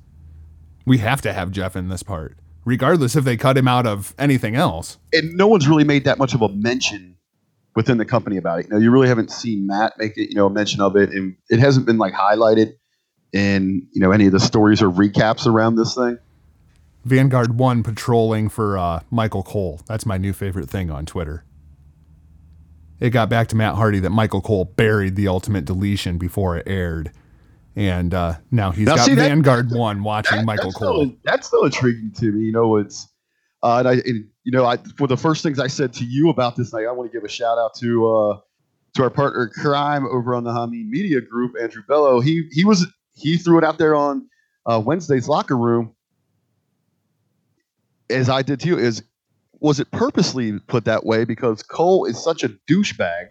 We 0.84 0.98
have 0.98 1.20
to 1.22 1.32
have 1.32 1.50
Jeff 1.50 1.76
in 1.76 1.88
this 1.88 2.02
part, 2.02 2.36
regardless 2.64 3.14
if 3.14 3.24
they 3.24 3.36
cut 3.36 3.56
him 3.56 3.68
out 3.68 3.86
of 3.86 4.14
anything 4.18 4.54
else. 4.54 4.98
And 5.12 5.36
no 5.36 5.46
one's 5.46 5.68
really 5.68 5.84
made 5.84 6.04
that 6.04 6.18
much 6.18 6.34
of 6.34 6.42
a 6.42 6.48
mention 6.48 7.16
within 7.76 7.98
the 7.98 8.04
company 8.04 8.36
about 8.36 8.60
it. 8.60 8.66
You 8.66 8.72
know, 8.72 8.78
you 8.78 8.90
really 8.90 9.08
haven't 9.08 9.30
seen 9.30 9.66
Matt 9.66 9.92
make 9.98 10.16
it. 10.16 10.30
You 10.30 10.36
know, 10.36 10.46
a 10.46 10.50
mention 10.50 10.80
of 10.80 10.96
it, 10.96 11.10
and 11.10 11.36
it 11.50 11.58
hasn't 11.60 11.86
been 11.86 11.98
like 11.98 12.14
highlighted 12.14 12.74
in 13.32 13.86
you 13.92 14.00
know 14.00 14.10
any 14.12 14.26
of 14.26 14.32
the 14.32 14.40
stories 14.40 14.80
or 14.82 14.90
recaps 14.90 15.46
around 15.46 15.76
this 15.76 15.94
thing. 15.94 16.18
Vanguard 17.04 17.58
One 17.58 17.82
patrolling 17.82 18.48
for 18.48 18.76
uh, 18.76 19.00
Michael 19.10 19.42
Cole. 19.42 19.80
That's 19.86 20.04
my 20.04 20.18
new 20.18 20.32
favorite 20.32 20.68
thing 20.68 20.90
on 20.90 21.06
Twitter. 21.06 21.44
It 23.00 23.10
got 23.10 23.28
back 23.28 23.48
to 23.48 23.56
Matt 23.56 23.76
Hardy 23.76 24.00
that 24.00 24.10
Michael 24.10 24.40
Cole 24.40 24.64
buried 24.64 25.14
the 25.14 25.28
ultimate 25.28 25.64
deletion 25.64 26.18
before 26.18 26.56
it 26.56 26.66
aired. 26.68 27.12
And 27.76 28.12
uh, 28.12 28.34
now 28.50 28.72
he's 28.72 28.86
Now, 28.86 28.96
got 28.96 29.06
see, 29.06 29.14
that- 29.14 29.28
Vanguard 29.28 29.70
One 29.70 30.02
watching 30.02 30.38
That- 30.38 30.44
Michael 30.44 30.66
that's 30.70 30.78
Cole. 30.78 31.04
Still, 31.04 31.16
that's 31.24 31.46
still 31.46 31.64
intriguing 31.64 32.12
to 32.16 32.32
me. 32.32 32.46
You 32.46 32.52
know, 32.52 32.76
it's 32.76 33.06
uh, 33.62 33.78
and 33.78 33.88
I, 33.88 33.92
and, 33.94 34.26
you 34.44 34.52
know, 34.52 34.64
I 34.66 34.78
for 34.96 35.06
the 35.06 35.16
first 35.16 35.42
things 35.44 35.60
I 35.60 35.68
said 35.68 35.92
to 35.94 36.04
you 36.04 36.28
about 36.28 36.56
this 36.56 36.72
night, 36.72 36.86
I 36.88 36.92
want 36.92 37.10
to 37.10 37.16
give 37.16 37.24
a 37.24 37.28
shout 37.28 37.56
out 37.58 37.74
to 37.76 38.10
uh, 38.12 38.40
to 38.94 39.02
our 39.04 39.10
partner 39.10 39.48
crime 39.54 40.04
over 40.06 40.34
on 40.34 40.42
the 40.42 40.50
Hameen 40.50 40.88
Media 40.88 41.20
Group, 41.20 41.52
Andrew 41.60 41.82
Bello. 41.86 42.18
He 42.20 42.48
he 42.50 42.64
was 42.64 42.86
he 43.18 43.36
threw 43.36 43.58
it 43.58 43.64
out 43.64 43.78
there 43.78 43.94
on 43.94 44.28
uh, 44.66 44.80
Wednesday's 44.84 45.28
locker 45.28 45.56
room, 45.56 45.94
as 48.10 48.28
I 48.28 48.42
did 48.42 48.60
to 48.60 48.68
you. 48.68 48.78
Is 48.78 49.02
was 49.60 49.80
it 49.80 49.90
purposely 49.90 50.58
put 50.60 50.84
that 50.84 51.04
way 51.04 51.24
because 51.24 51.62
Cole 51.62 52.04
is 52.04 52.22
such 52.22 52.44
a 52.44 52.48
douchebag 52.68 53.28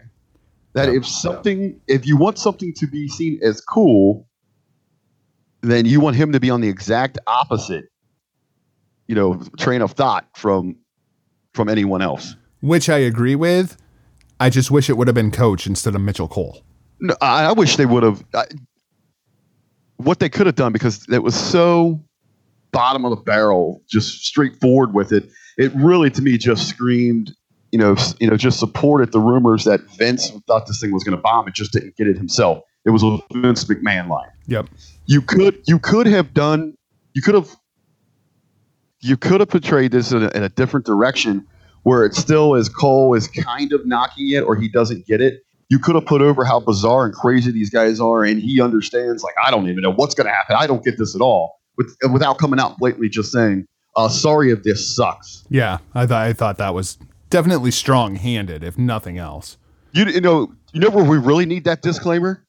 that 0.74 0.88
Yeah. 0.88 0.98
if 0.98 1.06
something 1.06 1.80
if 1.88 2.06
you 2.06 2.16
want 2.16 2.38
something 2.38 2.72
to 2.74 2.86
be 2.86 3.08
seen 3.08 3.40
as 3.42 3.60
cool 3.60 4.26
then 5.62 5.86
you 5.86 6.00
want 6.00 6.14
him 6.14 6.30
to 6.30 6.38
be 6.38 6.50
on 6.50 6.60
the 6.60 6.68
exact 6.68 7.18
opposite, 7.26 7.86
you 9.08 9.14
know, 9.16 9.42
train 9.58 9.82
of 9.82 9.90
thought 9.92 10.26
from 10.36 10.76
from 11.54 11.68
anyone 11.68 12.00
else. 12.02 12.36
which 12.60 12.88
I 12.88 12.98
agree 12.98 13.34
with. 13.34 13.76
I 14.38 14.50
just 14.50 14.70
wish 14.70 14.88
it 14.88 14.96
would 14.96 15.08
have 15.08 15.16
been 15.16 15.32
Coach 15.32 15.66
instead 15.66 15.96
of 15.96 16.00
Michael 16.00 16.28
Cole. 16.28 16.62
No, 17.00 17.16
I, 17.20 17.46
I 17.46 17.52
wish 17.52 17.74
they 17.76 17.86
would 17.86 18.04
have. 18.04 18.22
I, 18.34 18.44
what 19.98 20.18
they 20.20 20.28
could 20.28 20.46
have 20.46 20.54
done 20.54 20.72
because 20.72 21.06
it 21.10 21.22
was 21.22 21.34
so 21.34 22.02
bottom 22.72 23.04
of 23.04 23.10
the 23.10 23.22
barrel, 23.22 23.82
just 23.88 24.24
straightforward 24.24 24.94
with 24.94 25.12
it. 25.12 25.28
It 25.56 25.72
really, 25.74 26.10
to 26.10 26.22
me, 26.22 26.38
just 26.38 26.68
screamed. 26.68 27.32
You 27.72 27.78
know, 27.78 27.96
you 28.18 28.30
know, 28.30 28.36
just 28.38 28.58
supported 28.58 29.12
the 29.12 29.20
rumors 29.20 29.64
that 29.64 29.80
Vince 29.98 30.30
thought 30.46 30.66
this 30.66 30.80
thing 30.80 30.90
was 30.90 31.04
going 31.04 31.16
to 31.16 31.20
bomb. 31.20 31.46
It 31.48 31.54
just 31.54 31.70
didn't 31.70 31.96
get 31.96 32.06
it 32.06 32.16
himself. 32.16 32.62
It 32.86 32.90
was 32.90 33.02
a 33.02 33.18
Vince 33.34 33.64
McMahon 33.64 34.08
line. 34.08 34.30
Yep. 34.46 34.68
you 35.04 35.20
could 35.20 35.60
you 35.66 35.78
could 35.78 36.06
have 36.06 36.32
done 36.32 36.74
you 37.12 37.20
could 37.20 37.34
have 37.34 37.54
you 39.00 39.18
could 39.18 39.40
have 39.40 39.50
portrayed 39.50 39.92
this 39.92 40.12
in 40.12 40.22
a, 40.22 40.28
in 40.30 40.42
a 40.42 40.48
different 40.48 40.86
direction 40.86 41.46
where 41.82 42.04
it 42.04 42.14
still 42.14 42.54
is 42.54 42.68
Cole 42.70 43.14
is 43.14 43.28
kind 43.28 43.72
of 43.72 43.86
knocking 43.86 44.30
it 44.30 44.40
or 44.40 44.56
he 44.56 44.68
doesn't 44.68 45.06
get 45.06 45.20
it. 45.20 45.42
You 45.70 45.78
could 45.78 45.94
have 45.94 46.06
put 46.06 46.22
over 46.22 46.44
how 46.44 46.60
bizarre 46.60 47.04
and 47.04 47.14
crazy 47.14 47.50
these 47.50 47.70
guys 47.70 48.00
are, 48.00 48.24
and 48.24 48.40
he 48.40 48.60
understands. 48.60 49.22
Like 49.22 49.34
I 49.42 49.50
don't 49.50 49.68
even 49.68 49.82
know 49.82 49.92
what's 49.92 50.14
going 50.14 50.26
to 50.26 50.32
happen. 50.32 50.56
I 50.58 50.66
don't 50.66 50.82
get 50.82 50.98
this 50.98 51.14
at 51.14 51.20
all. 51.20 51.60
With, 51.76 51.94
without 52.12 52.38
coming 52.38 52.58
out 52.58 52.78
blatantly 52.78 53.08
just 53.08 53.30
saying, 53.30 53.66
uh, 53.94 54.08
"Sorry 54.08 54.50
if 54.50 54.62
this 54.62 54.96
sucks." 54.96 55.44
Yeah, 55.48 55.78
I 55.94 56.06
thought 56.06 56.26
I 56.26 56.32
thought 56.32 56.58
that 56.58 56.74
was 56.74 56.98
definitely 57.30 57.70
strong-handed, 57.70 58.64
if 58.64 58.78
nothing 58.78 59.18
else. 59.18 59.58
You, 59.92 60.06
you 60.06 60.20
know, 60.20 60.52
you 60.72 60.80
know 60.80 60.90
where 60.90 61.04
we 61.04 61.18
really 61.18 61.46
need 61.46 61.64
that 61.64 61.82
disclaimer. 61.82 62.42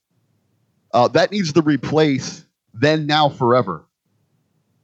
Uh, 0.94 1.08
that 1.10 1.32
needs 1.32 1.54
to 1.54 1.62
replace 1.62 2.46
then, 2.74 3.06
now, 3.06 3.30
forever. 3.30 3.86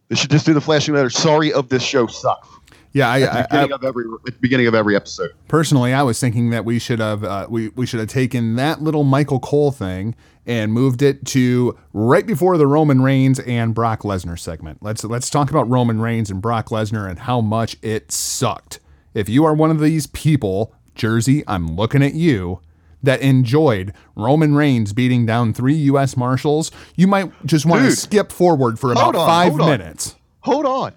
They 0.09 0.15
should 0.15 0.29
just 0.29 0.45
do 0.45 0.53
the 0.53 0.61
flashing 0.61 0.93
letter. 0.93 1.09
Sorry 1.09 1.51
of 1.51 1.69
this 1.69 1.81
show 1.81 2.07
sucks. 2.07 2.47
Yeah, 2.95 3.09
I, 3.09 3.21
At 3.23 3.29
the 3.29 3.37
I, 3.37 3.41
I 3.41 3.43
beginning 3.43 3.73
of 3.73 3.83
every 3.83 4.05
at 4.05 4.33
the 4.33 4.39
beginning 4.39 4.67
of 4.67 4.73
every 4.73 4.95
episode. 4.95 5.31
personally, 5.49 5.93
I 5.93 6.01
was 6.01 6.17
thinking 6.17 6.51
that 6.51 6.63
we 6.63 6.79
should 6.79 6.99
have 6.99 7.25
uh, 7.25 7.45
we 7.49 7.67
we 7.69 7.85
should 7.85 7.99
have 7.99 8.07
taken 8.07 8.55
that 8.55 8.81
little 8.81 9.03
Michael 9.03 9.41
Cole 9.41 9.71
thing 9.71 10.15
and 10.45 10.71
moved 10.71 11.01
it 11.01 11.25
to 11.25 11.77
right 11.91 12.25
before 12.25 12.57
the 12.57 12.65
Roman 12.65 13.01
Reigns 13.01 13.37
and 13.41 13.75
Brock 13.75 14.03
Lesnar 14.03 14.39
segment. 14.39 14.81
Let's 14.81 15.03
let's 15.03 15.29
talk 15.29 15.49
about 15.49 15.69
Roman 15.69 15.99
Reigns 15.99 16.31
and 16.31 16.41
Brock 16.41 16.69
Lesnar 16.69 17.09
and 17.09 17.19
how 17.19 17.41
much 17.41 17.75
it 17.81 18.13
sucked. 18.13 18.79
If 19.13 19.27
you 19.27 19.43
are 19.43 19.53
one 19.53 19.71
of 19.71 19.81
these 19.81 20.07
people, 20.07 20.73
Jersey, 20.95 21.43
I'm 21.47 21.75
looking 21.75 22.01
at 22.01 22.13
you 22.13 22.61
that 23.03 23.19
enjoyed 23.19 23.93
Roman 24.15 24.55
Reigns 24.55 24.93
beating 24.93 25.25
down 25.25 25.53
three 25.53 25.75
U.S. 25.75 26.15
Marshals, 26.15 26.71
you 26.95 27.07
might 27.07 27.29
just 27.45 27.65
want 27.65 27.83
to 27.83 27.91
skip 27.91 28.31
forward 28.31 28.79
for 28.79 28.93
about 28.93 29.15
on, 29.15 29.27
five 29.27 29.53
hold 29.53 29.69
minutes. 29.69 30.15
Hold 30.39 30.65
on. 30.65 30.93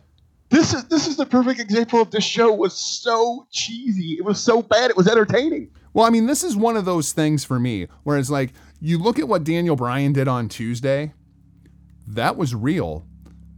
This 0.51 0.73
is 0.73 0.85
this 0.85 1.07
is 1.07 1.17
the 1.17 1.27
perfect 1.27 1.61
example 1.61 2.01
of 2.01 2.11
this 2.11 2.25
show 2.25 2.53
was 2.53 2.75
so 2.75 3.47
cheesy. 3.51 4.15
It 4.15 4.25
was 4.25 4.41
so 4.41 4.63
bad. 4.63 4.91
It 4.91 4.97
was 4.97 5.07
entertaining. 5.07 5.71
Well, 5.93 6.07
I 6.07 6.11
mean, 6.11 6.27
this 6.27 6.43
is 6.43 6.57
one 6.57 6.77
of 6.77 6.85
those 6.85 7.13
things 7.13 7.45
for 7.45 7.59
me 7.59 7.87
where 8.05 8.17
it's 8.17 8.31
like 8.31 8.53
you 8.81 8.99
look 8.99 9.19
at 9.19 9.29
what 9.29 9.45
Daniel 9.45 9.77
Bryan 9.77 10.13
did 10.13 10.29
on 10.29 10.49
Tuesday. 10.49 11.13
That 12.07 12.37
was 12.37 12.55
real. 12.55 13.05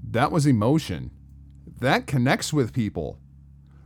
That 0.03 0.33
was 0.33 0.47
emotion. 0.47 1.13
That 1.79 2.09
connects 2.09 2.53
with 2.53 2.73
people. 2.73 3.20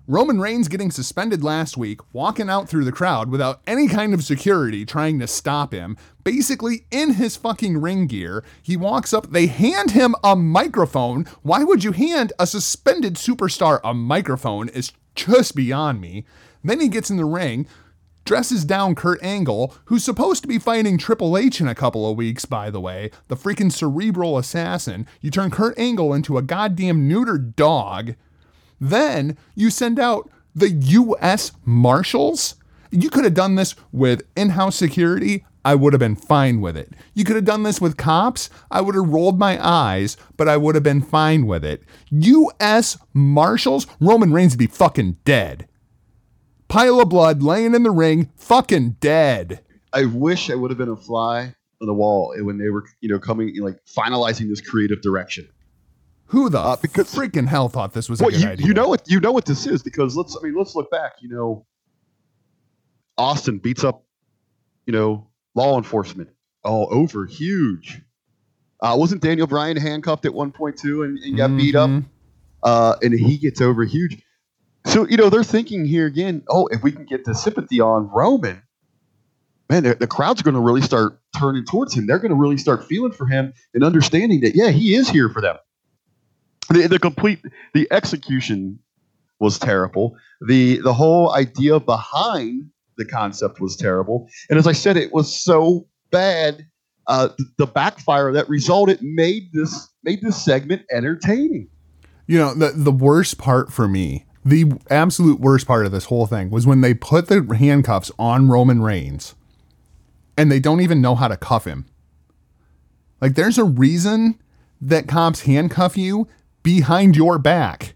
Roman 0.06 0.38
Reigns 0.38 0.68
getting 0.68 0.90
suspended 0.90 1.42
last 1.42 1.78
week, 1.78 2.00
walking 2.12 2.50
out 2.50 2.68
through 2.68 2.84
the 2.84 2.92
crowd 2.92 3.30
without 3.30 3.62
any 3.66 3.88
kind 3.88 4.12
of 4.12 4.22
security 4.22 4.84
trying 4.84 5.18
to 5.18 5.26
stop 5.26 5.72
him, 5.72 5.96
basically 6.24 6.84
in 6.90 7.14
his 7.14 7.36
fucking 7.36 7.78
ring 7.80 8.06
gear. 8.06 8.44
He 8.62 8.76
walks 8.76 9.14
up, 9.14 9.30
they 9.30 9.46
hand 9.46 9.92
him 9.92 10.14
a 10.22 10.36
microphone. 10.36 11.24
Why 11.40 11.64
would 11.64 11.84
you 11.84 11.92
hand 11.92 12.34
a 12.38 12.46
suspended 12.46 13.14
superstar 13.14 13.80
a 13.82 13.94
microphone? 13.94 14.68
Is 14.68 14.92
just 15.14 15.56
beyond 15.56 16.02
me. 16.02 16.26
Then 16.62 16.80
he 16.80 16.88
gets 16.88 17.08
in 17.08 17.16
the 17.16 17.24
ring, 17.24 17.66
dresses 18.26 18.66
down 18.66 18.94
Kurt 18.94 19.22
Angle, 19.22 19.74
who's 19.86 20.04
supposed 20.04 20.42
to 20.42 20.48
be 20.48 20.58
fighting 20.58 20.98
Triple 20.98 21.38
H 21.38 21.62
in 21.62 21.68
a 21.68 21.74
couple 21.74 22.10
of 22.10 22.18
weeks, 22.18 22.44
by 22.44 22.68
the 22.68 22.80
way, 22.80 23.10
the 23.28 23.36
freaking 23.36 23.72
cerebral 23.72 24.36
assassin. 24.36 25.06
You 25.22 25.30
turn 25.30 25.50
Kurt 25.50 25.78
Angle 25.78 26.12
into 26.12 26.36
a 26.36 26.42
goddamn 26.42 27.08
neutered 27.08 27.56
dog. 27.56 28.16
Then 28.84 29.38
you 29.54 29.70
send 29.70 29.98
out 29.98 30.30
the 30.54 30.70
U.S. 30.70 31.52
Marshals. 31.64 32.56
You 32.90 33.08
could 33.08 33.24
have 33.24 33.32
done 33.32 33.54
this 33.54 33.74
with 33.92 34.22
in 34.36 34.50
house 34.50 34.76
security. 34.76 35.46
I 35.64 35.74
would 35.74 35.94
have 35.94 36.00
been 36.00 36.16
fine 36.16 36.60
with 36.60 36.76
it. 36.76 36.92
You 37.14 37.24
could 37.24 37.36
have 37.36 37.46
done 37.46 37.62
this 37.62 37.80
with 37.80 37.96
cops. 37.96 38.50
I 38.70 38.82
would 38.82 38.94
have 38.94 39.08
rolled 39.08 39.38
my 39.38 39.58
eyes, 39.66 40.18
but 40.36 40.48
I 40.48 40.58
would 40.58 40.74
have 40.74 40.84
been 40.84 41.00
fine 41.00 41.46
with 41.46 41.64
it. 41.64 41.82
U.S. 42.10 42.98
Marshals? 43.14 43.86
Roman 44.00 44.34
Reigns 44.34 44.52
would 44.52 44.58
be 44.58 44.66
fucking 44.66 45.16
dead. 45.24 45.66
Pile 46.68 47.00
of 47.00 47.08
blood 47.08 47.42
laying 47.42 47.74
in 47.74 47.84
the 47.84 47.90
ring, 47.90 48.30
fucking 48.36 48.96
dead. 49.00 49.60
I 49.94 50.04
wish 50.04 50.50
I 50.50 50.56
would 50.56 50.70
have 50.70 50.78
been 50.78 50.90
a 50.90 50.96
fly 50.96 51.54
on 51.80 51.86
the 51.86 51.94
wall 51.94 52.34
when 52.38 52.58
they 52.58 52.68
were, 52.68 52.84
you 53.00 53.08
know, 53.08 53.18
coming 53.18 53.58
like 53.62 53.78
finalizing 53.86 54.50
this 54.50 54.60
creative 54.60 55.00
direction. 55.00 55.48
Who 56.26 56.48
the 56.48 56.58
Uh, 56.58 56.76
because- 56.76 57.14
freaking 57.14 57.46
hell 57.46 57.68
thought 57.68 57.92
this 57.92 58.08
was 58.08 58.20
a 58.20 58.24
good 58.24 58.40
you, 58.40 58.48
idea? 58.48 58.66
you 58.66 58.74
know 58.74 58.88
what 58.88 59.02
you 59.06 59.20
know 59.20 59.32
what 59.32 59.44
this 59.46 59.66
is 59.66 59.82
because 59.82 60.16
let's 60.16 60.36
I 60.36 60.42
mean 60.44 60.54
let's 60.56 60.74
look 60.74 60.90
back. 60.90 61.14
You 61.20 61.28
know, 61.28 61.66
Austin 63.16 63.58
beats 63.58 63.84
up, 63.84 64.04
you 64.86 64.92
know, 64.92 65.28
law 65.54 65.76
enforcement 65.76 66.30
all 66.64 66.88
over, 66.90 67.26
huge. 67.26 68.00
Uh, 68.80 68.96
wasn't 68.98 69.22
Daniel 69.22 69.46
Bryan 69.46 69.76
handcuffed 69.76 70.24
at 70.26 70.34
one 70.34 70.50
point 70.50 70.76
too 70.76 71.02
and, 71.04 71.18
and 71.18 71.36
got 71.36 71.56
beat 71.56 71.74
up? 71.74 71.88
Mhm. 71.90 72.04
Uh, 72.62 72.96
and 73.02 73.12
he 73.14 73.36
gets 73.38 73.60
over 73.60 73.84
huge. 73.84 74.20
So 74.86 75.06
you 75.06 75.16
know 75.16 75.30
they're 75.30 75.44
thinking 75.44 75.84
here 75.84 76.06
again. 76.06 76.42
Oh, 76.48 76.66
if 76.70 76.82
we 76.82 76.90
can 76.92 77.04
get 77.04 77.24
the 77.24 77.34
sympathy 77.34 77.80
on 77.80 78.08
Roman, 78.10 78.62
man, 79.70 79.84
the, 79.84 79.94
the 79.94 80.06
crowd's 80.06 80.42
going 80.42 80.54
to 80.54 80.60
really 80.60 80.82
start 80.82 81.20
turning 81.38 81.64
towards 81.64 81.94
him. 81.94 82.06
They're 82.06 82.18
going 82.18 82.30
to 82.30 82.36
really 82.36 82.58
start 82.58 82.84
feeling 82.86 83.12
for 83.12 83.26
him 83.26 83.52
and 83.74 83.84
understanding 83.84 84.40
that 84.40 84.54
yeah, 84.56 84.70
he 84.70 84.94
is 84.94 85.08
here 85.08 85.28
for 85.28 85.40
them. 85.40 85.56
The, 86.68 86.86
the 86.88 86.98
complete 86.98 87.40
the 87.72 87.86
execution 87.90 88.78
was 89.40 89.58
terrible. 89.58 90.16
The 90.46 90.78
the 90.78 90.92
whole 90.92 91.34
idea 91.34 91.80
behind 91.80 92.70
the 92.96 93.04
concept 93.04 93.60
was 93.60 93.76
terrible. 93.76 94.28
And 94.48 94.58
as 94.58 94.66
I 94.66 94.72
said, 94.72 94.96
it 94.96 95.12
was 95.12 95.34
so 95.34 95.86
bad. 96.10 96.66
Uh, 97.06 97.28
the 97.58 97.66
backfire 97.66 98.32
that 98.32 98.48
resulted 98.48 99.02
made 99.02 99.52
this 99.52 99.90
made 100.04 100.22
this 100.22 100.42
segment 100.42 100.82
entertaining. 100.90 101.68
You 102.26 102.38
know, 102.38 102.54
the 102.54 102.70
the 102.70 102.92
worst 102.92 103.36
part 103.36 103.70
for 103.70 103.86
me, 103.86 104.24
the 104.44 104.72
absolute 104.88 105.38
worst 105.38 105.66
part 105.66 105.84
of 105.84 105.92
this 105.92 106.06
whole 106.06 106.26
thing 106.26 106.50
was 106.50 106.66
when 106.66 106.80
they 106.80 106.94
put 106.94 107.28
the 107.28 107.42
handcuffs 107.58 108.10
on 108.18 108.48
Roman 108.48 108.82
Reigns 108.82 109.34
and 110.36 110.50
they 110.50 110.60
don't 110.60 110.80
even 110.80 111.00
know 111.00 111.14
how 111.14 111.28
to 111.28 111.36
cuff 111.36 111.66
him. 111.66 111.86
Like 113.20 113.34
there's 113.34 113.58
a 113.58 113.64
reason 113.64 114.38
that 114.80 115.08
cops 115.08 115.42
handcuff 115.42 115.96
you 115.96 116.28
behind 116.64 117.14
your 117.14 117.38
back. 117.38 117.94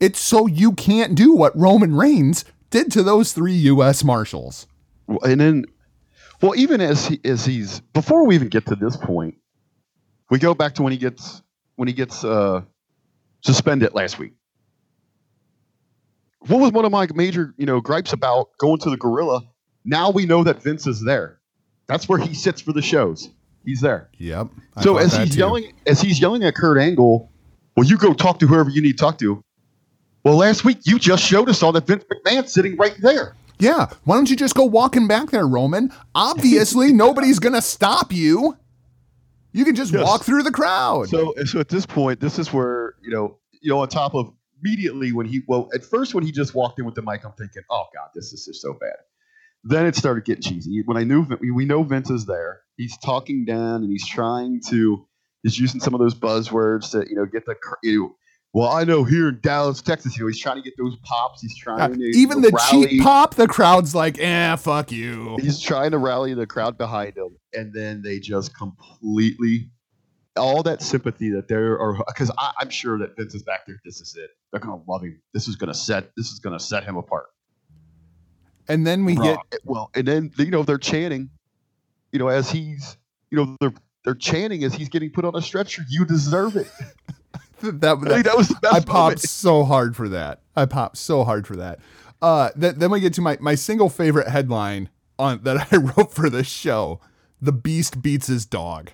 It's 0.00 0.20
so 0.20 0.46
you 0.46 0.72
can't 0.72 1.14
do 1.14 1.34
what 1.34 1.56
Roman 1.58 1.94
Reigns 1.94 2.44
did 2.68 2.92
to 2.92 3.02
those 3.02 3.32
three 3.32 3.54
US 3.54 4.04
Marshals. 4.04 4.66
And 5.22 5.40
then, 5.40 5.64
well, 6.42 6.54
even 6.56 6.82
as 6.82 7.06
he 7.06 7.20
as 7.24 7.46
he's 7.46 7.80
before 7.80 8.26
we 8.26 8.34
even 8.34 8.48
get 8.48 8.66
to 8.66 8.74
this 8.74 8.98
point, 8.98 9.36
we 10.28 10.38
go 10.38 10.52
back 10.52 10.74
to 10.74 10.82
when 10.82 10.92
he 10.92 10.98
gets 10.98 11.40
when 11.76 11.88
he 11.88 11.94
gets 11.94 12.22
uh, 12.22 12.62
suspended 13.42 13.94
last 13.94 14.18
week. 14.18 14.32
What 16.40 16.60
was 16.60 16.72
one 16.72 16.84
of 16.84 16.92
my 16.92 17.06
major 17.14 17.54
you 17.56 17.64
know 17.64 17.80
gripes 17.80 18.12
about 18.12 18.48
going 18.58 18.78
to 18.80 18.90
the 18.90 18.98
Gorilla? 18.98 19.42
Now 19.84 20.10
we 20.10 20.26
know 20.26 20.44
that 20.44 20.62
Vince 20.62 20.86
is 20.86 21.02
there. 21.02 21.38
That's 21.86 22.08
where 22.08 22.18
he 22.18 22.34
sits 22.34 22.60
for 22.60 22.72
the 22.72 22.82
shows. 22.82 23.30
He's 23.64 23.80
there. 23.80 24.10
Yep. 24.18 24.48
I 24.76 24.82
so 24.82 24.96
as 24.96 25.16
he's 25.16 25.32
too. 25.32 25.38
yelling, 25.38 25.72
as 25.86 26.00
he's 26.00 26.20
yelling 26.20 26.44
at 26.44 26.54
Kurt 26.54 26.78
Angle, 26.78 27.30
well, 27.76 27.86
you 27.86 27.96
go 27.98 28.12
talk 28.14 28.38
to 28.40 28.46
whoever 28.46 28.70
you 28.70 28.82
need 28.82 28.92
to 28.98 29.04
talk 29.04 29.18
to. 29.18 29.42
Well, 30.24 30.36
last 30.36 30.64
week 30.64 30.78
you 30.84 30.98
just 30.98 31.22
showed 31.22 31.48
us 31.48 31.62
all 31.62 31.72
that 31.72 31.86
Vince 31.86 32.04
McMahon's 32.04 32.52
sitting 32.52 32.76
right 32.76 32.94
there. 33.00 33.34
Yeah, 33.58 33.86
why 34.04 34.16
don't 34.16 34.28
you 34.28 34.36
just 34.36 34.54
go 34.54 34.64
walking 34.64 35.06
back 35.06 35.30
there, 35.30 35.46
Roman? 35.46 35.92
Obviously, 36.14 36.92
nobody's 37.04 37.38
gonna 37.38 37.62
stop 37.62 38.12
you. 38.12 38.56
You 39.52 39.64
can 39.64 39.74
just 39.76 39.92
Yes. 39.92 40.04
walk 40.04 40.24
through 40.24 40.42
the 40.42 40.50
crowd. 40.50 41.08
So, 41.08 41.32
so 41.44 41.60
at 41.60 41.68
this 41.68 41.86
point, 41.86 42.20
this 42.20 42.38
is 42.38 42.52
where 42.52 42.94
you 43.02 43.10
know, 43.10 43.38
you 43.60 43.70
know, 43.70 43.80
on 43.80 43.88
top 43.88 44.14
of 44.14 44.32
immediately 44.62 45.12
when 45.12 45.26
he, 45.26 45.42
well, 45.46 45.68
at 45.74 45.84
first 45.84 46.14
when 46.14 46.24
he 46.24 46.32
just 46.32 46.54
walked 46.54 46.78
in 46.78 46.84
with 46.86 46.94
the 46.94 47.02
mic, 47.02 47.24
I'm 47.24 47.32
thinking, 47.32 47.62
oh 47.70 47.84
god, 47.94 48.08
this 48.14 48.32
is 48.32 48.44
just 48.46 48.60
so 48.62 48.72
bad. 48.72 48.96
Then 49.62 49.86
it 49.86 49.94
started 49.94 50.24
getting 50.24 50.42
cheesy. 50.42 50.82
When 50.84 50.96
I 50.96 51.04
knew 51.04 51.26
we 51.54 51.64
know 51.64 51.82
Vince 51.84 52.10
is 52.10 52.26
there, 52.26 52.60
he's 52.76 52.96
talking 52.98 53.44
down 53.44 53.82
and 53.82 53.90
he's 53.90 54.06
trying 54.06 54.60
to, 54.70 55.06
he's 55.44 55.58
using 55.58 55.80
some 55.80 55.94
of 55.94 56.00
those 56.00 56.14
buzzwords 56.14 56.90
to 56.90 57.08
you 57.08 57.14
know 57.14 57.26
get 57.26 57.46
the, 57.46 57.54
you 57.84 58.00
know, 58.00 58.16
well, 58.54 58.70
I 58.70 58.84
know 58.84 59.02
here 59.02 59.28
in 59.28 59.40
Dallas, 59.40 59.82
Texas, 59.82 60.16
you 60.16 60.22
know, 60.22 60.28
he's 60.28 60.38
trying 60.38 60.56
to 60.56 60.62
get 60.62 60.74
those 60.78 60.96
pops. 61.02 61.42
He's 61.42 61.56
trying 61.56 61.92
to 61.92 62.00
even 62.00 62.40
the 62.40 62.50
rally. 62.50 62.88
cheap 62.88 63.02
pop, 63.02 63.34
the 63.34 63.48
crowd's 63.48 63.94
like, 63.96 64.18
eh, 64.20 64.54
fuck 64.56 64.92
you. 64.92 65.36
He's 65.40 65.60
trying 65.60 65.90
to 65.90 65.98
rally 65.98 66.34
the 66.34 66.46
crowd 66.46 66.78
behind 66.78 67.16
him, 67.16 67.36
and 67.52 67.72
then 67.72 68.02
they 68.02 68.18
just 68.18 68.56
completely 68.56 69.70
all 70.36 70.64
that 70.64 70.82
sympathy 70.82 71.30
that 71.30 71.46
there 71.46 71.78
are 71.78 71.98
because 72.06 72.30
I'm 72.58 72.70
sure 72.70 72.98
that 72.98 73.16
Vince 73.16 73.34
is 73.34 73.42
back 73.42 73.66
there. 73.66 73.80
This 73.84 74.00
is 74.00 74.16
it. 74.16 74.30
They're 74.50 74.60
gonna 74.60 74.82
love 74.88 75.02
him. 75.02 75.20
This 75.32 75.48
is 75.48 75.56
gonna 75.56 75.74
set. 75.74 76.10
This 76.16 76.30
is 76.30 76.38
gonna 76.38 76.60
set 76.60 76.84
him 76.84 76.96
apart. 76.96 77.26
And 78.68 78.86
then 78.86 79.04
we 79.04 79.16
get 79.16 79.38
well, 79.64 79.90
and 79.94 80.06
then 80.06 80.30
you 80.38 80.50
know 80.50 80.62
they're 80.62 80.78
chanting, 80.78 81.28
you 82.12 82.18
know, 82.18 82.28
as 82.28 82.50
he's 82.50 82.96
you 83.30 83.38
know 83.38 83.56
they're 83.60 83.74
they're 84.04 84.14
chanting 84.14 84.64
as 84.64 84.74
he's 84.74 84.88
getting 84.88 85.10
put 85.10 85.24
on 85.24 85.34
a 85.34 85.42
stretcher. 85.42 85.82
You 85.88 86.04
deserve 86.04 86.56
it. 86.56 86.70
that. 87.60 87.90
I 87.90 87.94
mean, 87.94 88.04
that 88.04 88.24
that 88.24 88.36
was 88.36 88.48
the 88.48 88.58
best 88.60 88.74
I 88.74 88.80
popped 88.80 88.90
moment. 88.92 89.20
so 89.20 89.64
hard 89.64 89.96
for 89.96 90.08
that. 90.10 90.40
I 90.54 90.66
popped 90.66 90.98
so 90.98 91.24
hard 91.24 91.46
for 91.46 91.56
that. 91.56 91.80
Uh, 92.22 92.50
th- 92.58 92.76
then 92.76 92.90
we 92.90 93.00
get 93.00 93.14
to 93.14 93.20
my 93.20 93.38
my 93.40 93.54
single 93.54 93.88
favorite 93.88 94.28
headline 94.28 94.90
on 95.18 95.42
that 95.44 95.68
I 95.72 95.76
wrote 95.76 96.12
for 96.12 96.30
this 96.30 96.46
show: 96.46 97.00
"The 97.40 97.52
Beast 97.52 98.02
beats 98.02 98.26
his 98.26 98.46
dog." 98.46 98.92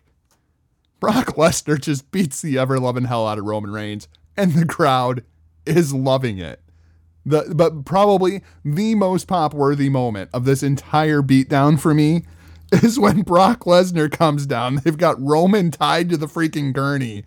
Brock 1.01 1.29
Lesnar 1.29 1.81
just 1.81 2.11
beats 2.11 2.43
the 2.43 2.59
ever 2.59 2.79
loving 2.79 3.05
hell 3.05 3.27
out 3.27 3.39
of 3.39 3.45
Roman 3.45 3.71
Reigns, 3.71 4.07
and 4.37 4.53
the 4.53 4.67
crowd 4.67 5.25
is 5.65 5.95
loving 5.95 6.39
it. 6.39 6.61
The 7.25 7.53
but 7.55 7.85
probably 7.85 8.43
the 8.65 8.95
most 8.95 9.27
pop 9.27 9.55
worthy 9.55 9.89
moment 9.89 10.31
of 10.33 10.45
this 10.45 10.63
entire 10.63 11.23
beatdown 11.23 11.79
for 11.79 11.95
me 11.95 12.25
is 12.85 12.99
when 12.99 13.23
Brock 13.23 13.61
Lesnar 13.65 14.11
comes 14.11 14.47
down. 14.47 14.77
They've 14.77 14.97
got 14.97 15.21
Roman 15.21 15.71
tied 15.71 16.09
to 16.11 16.17
the 16.17 16.27
freaking 16.27 16.73
gurney, 16.73 17.25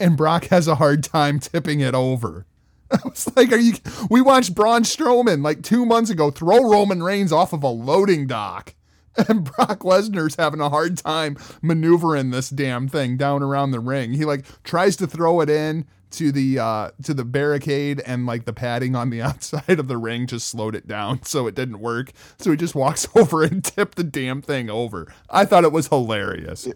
and 0.00 0.16
Brock 0.16 0.46
has 0.46 0.66
a 0.66 0.76
hard 0.76 1.04
time 1.04 1.38
tipping 1.38 1.80
it 1.80 1.94
over. 1.94 2.46
I 2.90 2.98
was 3.04 3.30
like, 3.36 3.52
"Are 3.52 3.58
you?" 3.58 3.74
We 4.10 4.20
watched 4.20 4.54
Braun 4.54 4.82
Strowman 4.82 5.42
like 5.42 5.62
two 5.62 5.86
months 5.86 6.10
ago 6.10 6.30
throw 6.30 6.68
Roman 6.68 7.02
Reigns 7.02 7.32
off 7.32 7.52
of 7.52 7.62
a 7.62 7.68
loading 7.68 8.26
dock, 8.26 8.74
and 9.28 9.44
Brock 9.44 9.80
Lesnar's 9.80 10.36
having 10.36 10.60
a 10.60 10.70
hard 10.70 10.98
time 10.98 11.36
maneuvering 11.60 12.30
this 12.30 12.50
damn 12.50 12.88
thing 12.88 13.16
down 13.16 13.42
around 13.42 13.70
the 13.70 13.80
ring. 13.80 14.12
He 14.12 14.24
like 14.24 14.44
tries 14.64 14.96
to 14.96 15.06
throw 15.06 15.40
it 15.40 15.50
in 15.50 15.86
to 16.12 16.30
the 16.30 16.58
uh 16.58 16.90
to 17.02 17.14
the 17.14 17.24
barricade 17.24 18.02
and 18.04 18.26
like 18.26 18.44
the 18.44 18.52
padding 18.52 18.94
on 18.94 19.08
the 19.08 19.22
outside 19.22 19.80
of 19.80 19.88
the 19.88 19.96
ring 19.96 20.26
just 20.26 20.46
slowed 20.48 20.74
it 20.74 20.86
down 20.86 21.22
so 21.24 21.46
it 21.46 21.54
didn't 21.54 21.80
work 21.80 22.12
so 22.38 22.50
he 22.50 22.56
just 22.56 22.74
walks 22.74 23.08
over 23.14 23.42
and 23.42 23.64
tipped 23.64 23.96
the 23.96 24.04
damn 24.04 24.42
thing 24.42 24.68
over 24.68 25.10
i 25.30 25.46
thought 25.46 25.64
it 25.64 25.72
was 25.72 25.88
hilarious 25.88 26.68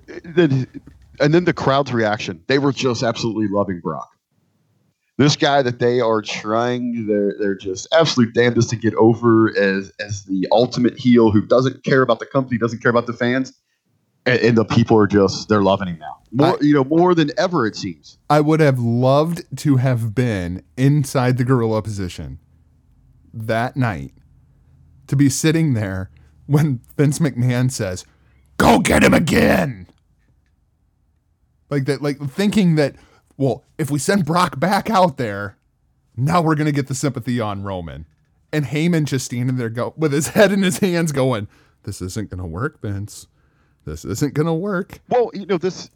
and 1.20 1.34
then 1.34 1.44
the 1.44 1.52
crowd's 1.52 1.92
reaction. 1.92 2.42
They 2.46 2.58
were 2.58 2.72
just 2.72 3.02
absolutely 3.02 3.48
loving 3.48 3.80
Brock. 3.80 4.10
This 5.18 5.34
guy 5.34 5.62
that 5.62 5.78
they 5.78 6.00
are 6.00 6.20
trying, 6.20 7.06
they're 7.06 7.34
they're 7.38 7.54
just 7.56 7.88
absolute 7.92 8.34
damnedest 8.34 8.68
to 8.70 8.76
get 8.76 8.94
over 8.96 9.56
as 9.58 9.90
as 9.98 10.24
the 10.24 10.46
ultimate 10.52 10.98
heel 10.98 11.30
who 11.30 11.40
doesn't 11.46 11.84
care 11.84 12.02
about 12.02 12.18
the 12.18 12.26
company, 12.26 12.58
doesn't 12.58 12.82
care 12.82 12.90
about 12.90 13.06
the 13.06 13.14
fans, 13.14 13.54
and, 14.26 14.38
and 14.40 14.58
the 14.58 14.64
people 14.66 14.98
are 14.98 15.06
just 15.06 15.48
they're 15.48 15.62
loving 15.62 15.88
him 15.88 15.98
now. 15.98 16.18
More, 16.32 16.56
I- 16.56 16.58
you 16.60 16.74
know, 16.74 16.84
more 16.84 17.14
than 17.14 17.30
ever 17.38 17.66
it 17.66 17.76
seems. 17.76 18.18
I 18.28 18.42
would 18.42 18.60
have 18.60 18.78
loved 18.78 19.42
to 19.60 19.76
have 19.76 20.14
been 20.14 20.62
inside 20.76 21.38
the 21.38 21.44
gorilla 21.44 21.80
position 21.80 22.38
that 23.32 23.74
night 23.74 24.12
to 25.06 25.16
be 25.16 25.30
sitting 25.30 25.72
there 25.72 26.10
when 26.44 26.80
Vince 26.98 27.20
McMahon 27.20 27.70
says, 27.70 28.04
"Go 28.58 28.80
get 28.80 29.02
him 29.02 29.14
again." 29.14 29.86
Like 31.70 31.86
that 31.86 32.02
like 32.02 32.20
thinking 32.30 32.74
that 32.76 32.96
well, 33.36 33.64
if 33.78 33.90
we 33.90 33.98
send 33.98 34.24
Brock 34.24 34.58
back 34.58 34.88
out 34.90 35.16
there, 35.16 35.56
now 36.16 36.40
we're 36.40 36.54
going 36.54 36.66
to 36.66 36.72
get 36.72 36.86
the 36.86 36.94
sympathy 36.94 37.40
on 37.40 37.62
Roman. 37.62 38.06
And 38.52 38.66
Heyman 38.66 39.04
just 39.04 39.26
standing 39.26 39.56
there 39.56 39.68
go 39.68 39.92
with 39.96 40.12
his 40.12 40.28
head 40.28 40.52
in 40.52 40.62
his 40.62 40.78
hands 40.78 41.12
going, 41.12 41.48
"This 41.82 42.00
isn't 42.00 42.30
going 42.30 42.40
to 42.40 42.46
work, 42.46 42.80
Vince. 42.80 43.26
This 43.84 44.04
isn't 44.04 44.34
going 44.34 44.46
to 44.46 44.54
work." 44.54 45.00
Well, 45.08 45.30
you 45.34 45.46
know 45.46 45.58
this. 45.58 45.90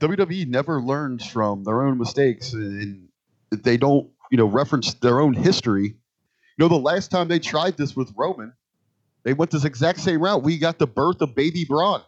WWE 0.00 0.48
never 0.48 0.82
learns 0.82 1.24
from 1.26 1.62
their 1.64 1.82
own 1.82 1.96
mistakes, 1.96 2.52
and 2.52 3.08
they 3.50 3.76
don't, 3.76 4.10
you 4.30 4.36
know, 4.36 4.46
reference 4.46 4.94
their 4.94 5.20
own 5.20 5.32
history. 5.34 5.84
You 5.84 6.58
know, 6.58 6.68
the 6.68 6.74
last 6.74 7.10
time 7.10 7.28
they 7.28 7.38
tried 7.38 7.76
this 7.76 7.94
with 7.96 8.12
Roman, 8.16 8.52
they 9.22 9.32
went 9.32 9.52
this 9.52 9.64
exact 9.64 10.00
same 10.00 10.20
route. 10.20 10.42
We 10.42 10.58
got 10.58 10.78
the 10.78 10.88
birth 10.88 11.22
of 11.22 11.34
Baby 11.34 11.64
Braun. 11.64 12.02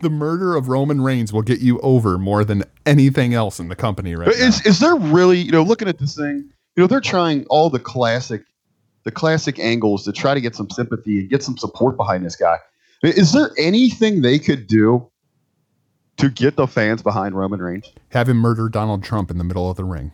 The 0.00 0.10
murder 0.10 0.56
of 0.56 0.68
Roman 0.68 1.00
Reigns 1.00 1.32
will 1.32 1.42
get 1.42 1.60
you 1.60 1.78
over 1.80 2.18
more 2.18 2.44
than 2.44 2.64
anything 2.86 3.34
else 3.34 3.58
in 3.58 3.68
the 3.68 3.76
company 3.76 4.14
right 4.14 4.26
But 4.26 4.38
now. 4.38 4.46
is 4.46 4.64
is 4.66 4.80
there 4.80 4.96
really, 4.96 5.38
you 5.38 5.52
know, 5.52 5.62
looking 5.62 5.88
at 5.88 5.98
this 5.98 6.16
thing, 6.16 6.50
you 6.76 6.82
know, 6.82 6.86
they're 6.86 7.00
trying 7.00 7.46
all 7.46 7.70
the 7.70 7.78
classic, 7.78 8.42
the 9.04 9.10
classic 9.10 9.58
angles 9.58 10.04
to 10.04 10.12
try 10.12 10.34
to 10.34 10.40
get 10.40 10.54
some 10.56 10.68
sympathy 10.70 11.20
and 11.20 11.30
get 11.30 11.42
some 11.42 11.56
support 11.56 11.96
behind 11.96 12.24
this 12.24 12.36
guy. 12.36 12.58
Is 13.02 13.32
there 13.32 13.50
anything 13.58 14.22
they 14.22 14.38
could 14.38 14.66
do 14.66 15.10
to 16.16 16.30
get 16.30 16.56
the 16.56 16.66
fans 16.66 17.02
behind 17.02 17.34
Roman 17.34 17.60
Reigns? 17.60 17.92
Have 18.10 18.28
him 18.28 18.38
murder 18.38 18.68
Donald 18.68 19.04
Trump 19.04 19.30
in 19.30 19.38
the 19.38 19.44
middle 19.44 19.68
of 19.70 19.76
the 19.76 19.84
ring. 19.84 20.12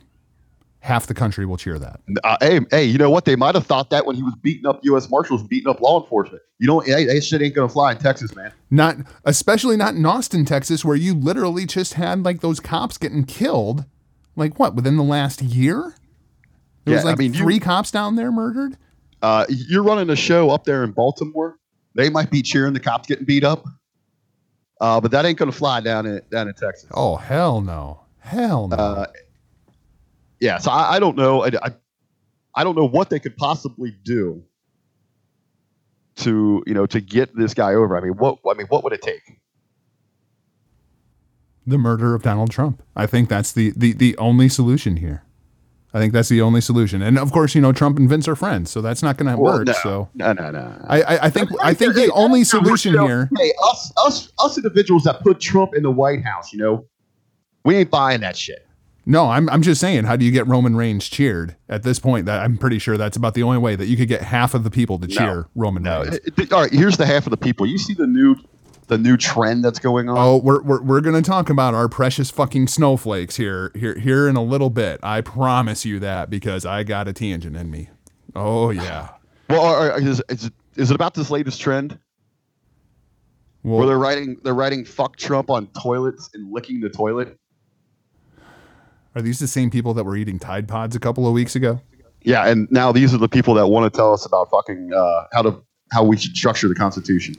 Half 0.82 1.08
the 1.08 1.14
country 1.14 1.44
will 1.44 1.58
cheer 1.58 1.78
that. 1.78 2.00
Uh, 2.24 2.36
hey, 2.40 2.60
hey, 2.70 2.84
you 2.84 2.96
know 2.96 3.10
what? 3.10 3.26
They 3.26 3.36
might 3.36 3.54
have 3.54 3.66
thought 3.66 3.90
that 3.90 4.06
when 4.06 4.16
he 4.16 4.22
was 4.22 4.34
beating 4.40 4.64
up 4.66 4.80
U.S. 4.84 5.10
Marshals, 5.10 5.42
beating 5.42 5.68
up 5.68 5.80
law 5.82 6.00
enforcement. 6.02 6.42
You 6.58 6.66
know, 6.68 6.80
hey, 6.80 7.04
that 7.04 7.22
shit 7.22 7.42
ain't 7.42 7.54
gonna 7.54 7.68
fly 7.68 7.92
in 7.92 7.98
Texas, 7.98 8.34
man. 8.34 8.50
Not 8.70 8.96
especially 9.24 9.76
not 9.76 9.94
in 9.94 10.06
Austin, 10.06 10.46
Texas, 10.46 10.82
where 10.84 10.96
you 10.96 11.12
literally 11.14 11.66
just 11.66 11.94
had 11.94 12.24
like 12.24 12.40
those 12.40 12.60
cops 12.60 12.96
getting 12.96 13.24
killed. 13.24 13.84
Like 14.36 14.58
what, 14.58 14.74
within 14.74 14.96
the 14.96 15.02
last 15.02 15.42
year? 15.42 15.94
There 16.86 16.94
was 16.94 17.02
Yeah, 17.04 17.08
I 17.08 17.12
like 17.12 17.18
mean, 17.18 17.34
you- 17.34 17.40
three 17.40 17.58
cops 17.58 17.90
down 17.90 18.16
there 18.16 18.32
murdered? 18.32 18.78
Uh, 19.20 19.44
you're 19.50 19.82
running 19.82 20.08
a 20.08 20.16
show 20.16 20.48
up 20.48 20.64
there 20.64 20.82
in 20.82 20.92
Baltimore. 20.92 21.58
They 21.94 22.08
might 22.08 22.30
be 22.30 22.40
cheering 22.40 22.72
the 22.72 22.80
cops 22.80 23.06
getting 23.06 23.26
beat 23.26 23.44
up, 23.44 23.66
uh, 24.80 24.98
but 24.98 25.10
that 25.10 25.26
ain't 25.26 25.36
gonna 25.38 25.52
fly 25.52 25.80
down 25.80 26.06
in 26.06 26.22
down 26.30 26.48
in 26.48 26.54
Texas. 26.54 26.88
Oh 26.94 27.16
hell 27.16 27.60
no. 27.60 28.00
Hell 28.20 28.68
no. 28.68 29.04
Yeah, 30.40 30.58
so 30.58 30.70
I, 30.70 30.96
I 30.96 30.98
don't 30.98 31.16
know. 31.16 31.44
I, 31.44 31.50
I, 31.62 31.70
I 32.54 32.64
don't 32.64 32.76
know 32.76 32.88
what 32.88 33.10
they 33.10 33.18
could 33.20 33.36
possibly 33.36 33.94
do 34.04 34.42
to 36.16 36.62
you 36.66 36.74
know 36.74 36.86
to 36.86 37.00
get 37.00 37.34
this 37.36 37.54
guy 37.54 37.74
over. 37.74 37.96
I 37.96 38.00
mean, 38.00 38.12
what 38.12 38.38
I 38.50 38.54
mean, 38.54 38.66
what 38.68 38.82
would 38.84 38.92
it 38.92 39.02
take? 39.02 39.22
the 41.66 41.78
murder 41.78 42.14
of 42.16 42.22
Donald 42.22 42.50
Trump. 42.50 42.82
I 42.96 43.06
think 43.06 43.28
that's 43.28 43.52
the 43.52 43.72
the 43.76 43.92
the 43.92 44.16
only 44.18 44.48
solution 44.48 44.96
here. 44.96 45.22
I 45.92 45.98
think 45.98 46.12
that's 46.12 46.28
the 46.28 46.40
only 46.40 46.60
solution. 46.60 47.02
And 47.02 47.18
of 47.18 47.32
course, 47.32 47.54
you 47.54 47.60
know, 47.60 47.72
Trump 47.72 47.98
and 47.98 48.08
Vince 48.08 48.26
are 48.28 48.36
friends, 48.36 48.70
so 48.70 48.80
that's 48.80 49.02
not 49.02 49.16
going 49.16 49.30
to 49.30 49.36
Well, 49.40 49.58
work. 49.58 49.66
no, 49.66 49.72
So 49.74 50.08
no, 50.14 50.32
no, 50.32 50.50
no. 50.52 50.84
I, 50.88 51.02
I, 51.02 51.24
I 51.26 51.30
think 51.30 51.50
I 51.62 51.74
think 51.74 51.94
the 51.94 52.10
only 52.12 52.44
solution 52.44 52.92
here. 52.98 53.28
Hey, 53.36 53.52
us, 53.64 53.92
us, 54.04 54.32
us 54.38 54.56
individuals 54.56 55.02
that 55.04 55.20
put 55.20 55.40
Trump 55.40 55.74
in 55.74 55.82
the 55.82 55.90
White 55.90 56.24
House, 56.24 56.52
you 56.52 56.58
know, 56.60 56.86
we 57.64 57.76
ain't 57.76 57.90
buying 57.90 58.20
that 58.20 58.36
shit. 58.36 58.66
No, 59.06 59.26
I'm 59.30 59.48
I'm 59.48 59.62
just 59.62 59.80
saying, 59.80 60.04
how 60.04 60.16
do 60.16 60.24
you 60.24 60.30
get 60.30 60.46
Roman 60.46 60.76
Reigns 60.76 61.08
cheered 61.08 61.56
at 61.68 61.82
this 61.82 61.98
point? 61.98 62.26
That 62.26 62.42
I'm 62.42 62.56
pretty 62.58 62.78
sure 62.78 62.96
that's 62.96 63.16
about 63.16 63.34
the 63.34 63.42
only 63.42 63.58
way 63.58 63.74
that 63.76 63.86
you 63.86 63.96
could 63.96 64.08
get 64.08 64.22
half 64.22 64.54
of 64.54 64.62
the 64.62 64.70
people 64.70 64.98
to 64.98 65.06
cheer 65.06 65.46
Roman 65.54 65.84
Reigns. 65.84 66.16
Uh, 66.16 66.18
th- 66.36 66.52
All 66.52 66.60
right, 66.62 66.72
here's 66.72 66.96
the 66.96 67.06
half 67.06 67.26
of 67.26 67.30
the 67.30 67.36
people. 67.36 67.66
You 67.66 67.78
see 67.78 67.94
the 67.94 68.06
new, 68.06 68.36
the 68.88 68.98
new 68.98 69.16
trend 69.16 69.64
that's 69.64 69.78
going 69.78 70.08
on. 70.10 70.16
Oh, 70.18 70.36
we're, 70.36 70.62
we're, 70.62 70.82
we're 70.82 71.00
going 71.00 71.20
to 71.20 71.28
talk 71.28 71.48
about 71.50 71.72
our 71.74 71.88
precious 71.88 72.30
fucking 72.30 72.66
snowflakes 72.68 73.36
here, 73.36 73.72
here, 73.74 73.98
here 73.98 74.28
in 74.28 74.36
a 74.36 74.42
little 74.42 74.70
bit. 74.70 75.00
I 75.02 75.22
promise 75.22 75.84
you 75.86 75.98
that 76.00 76.28
because 76.30 76.66
I 76.66 76.82
got 76.84 77.08
a 77.08 77.12
tangent 77.14 77.56
in 77.56 77.70
me. 77.70 77.88
Oh, 78.36 78.70
yeah. 78.70 79.08
Well, 79.48 79.96
is, 79.96 80.22
is, 80.28 80.44
it- 80.44 80.52
is 80.76 80.90
it 80.92 80.94
about 80.94 81.14
this 81.14 81.28
latest 81.30 81.60
trend 81.60 81.98
where 83.62 83.78
Well, 83.78 83.88
they're 83.88 83.98
writing 83.98 84.36
they're 84.44 84.54
writing 84.54 84.84
"fuck 84.84 85.16
Trump" 85.16 85.50
on 85.50 85.66
toilets 85.82 86.30
and 86.34 86.52
licking 86.52 86.78
the 86.78 86.88
toilet? 86.88 87.36
Are 89.20 89.22
these 89.22 89.38
the 89.38 89.46
same 89.46 89.70
people 89.70 89.94
that 89.94 90.04
were 90.04 90.16
eating 90.16 90.38
Tide 90.38 90.66
Pods 90.66 90.96
a 90.96 91.00
couple 91.00 91.26
of 91.26 91.32
weeks 91.32 91.54
ago? 91.54 91.80
Yeah, 92.22 92.48
and 92.48 92.68
now 92.70 92.92
these 92.92 93.14
are 93.14 93.18
the 93.18 93.28
people 93.28 93.54
that 93.54 93.68
want 93.68 93.90
to 93.90 93.96
tell 93.96 94.12
us 94.12 94.26
about 94.26 94.50
fucking 94.50 94.92
uh, 94.92 95.26
how 95.32 95.42
to 95.42 95.62
how 95.92 96.04
we 96.04 96.16
should 96.16 96.36
structure 96.36 96.68
the 96.68 96.74
Constitution. 96.74 97.34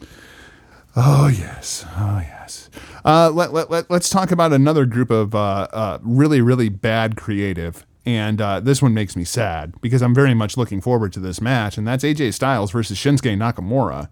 Oh, 0.95 1.27
yes. 1.27 1.85
Oh, 1.95 2.21
yes. 2.21 2.69
Uh, 3.05 3.29
let, 3.29 3.53
let, 3.53 3.71
let, 3.71 3.89
let's 3.89 4.09
talk 4.09 4.31
about 4.31 4.51
another 4.51 4.85
group 4.85 5.09
of 5.09 5.33
uh, 5.33 5.67
uh, 5.71 5.99
really, 6.01 6.41
really 6.41 6.67
bad 6.67 7.15
creative. 7.15 7.85
And 8.05 8.41
uh, 8.41 8.59
this 8.59 8.81
one 8.81 8.93
makes 8.93 9.15
me 9.15 9.23
sad 9.23 9.79
because 9.79 10.01
I'm 10.01 10.13
very 10.13 10.33
much 10.33 10.57
looking 10.57 10.81
forward 10.81 11.13
to 11.13 11.19
this 11.19 11.39
match, 11.39 11.77
and 11.77 11.87
that's 11.87 12.03
AJ 12.03 12.33
Styles 12.33 12.71
versus 12.71 12.97
Shinsuke 12.97 13.37
Nakamura. 13.37 14.09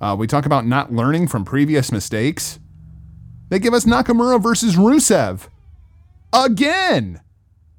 Uh, 0.00 0.16
we 0.18 0.26
talk 0.26 0.46
about 0.46 0.64
not 0.64 0.92
learning 0.92 1.28
from 1.28 1.44
previous 1.44 1.92
mistakes. 1.92 2.58
They 3.50 3.58
give 3.58 3.74
us 3.74 3.84
Nakamura 3.84 4.42
versus 4.42 4.76
Rusev. 4.76 5.48
Again. 6.32 7.20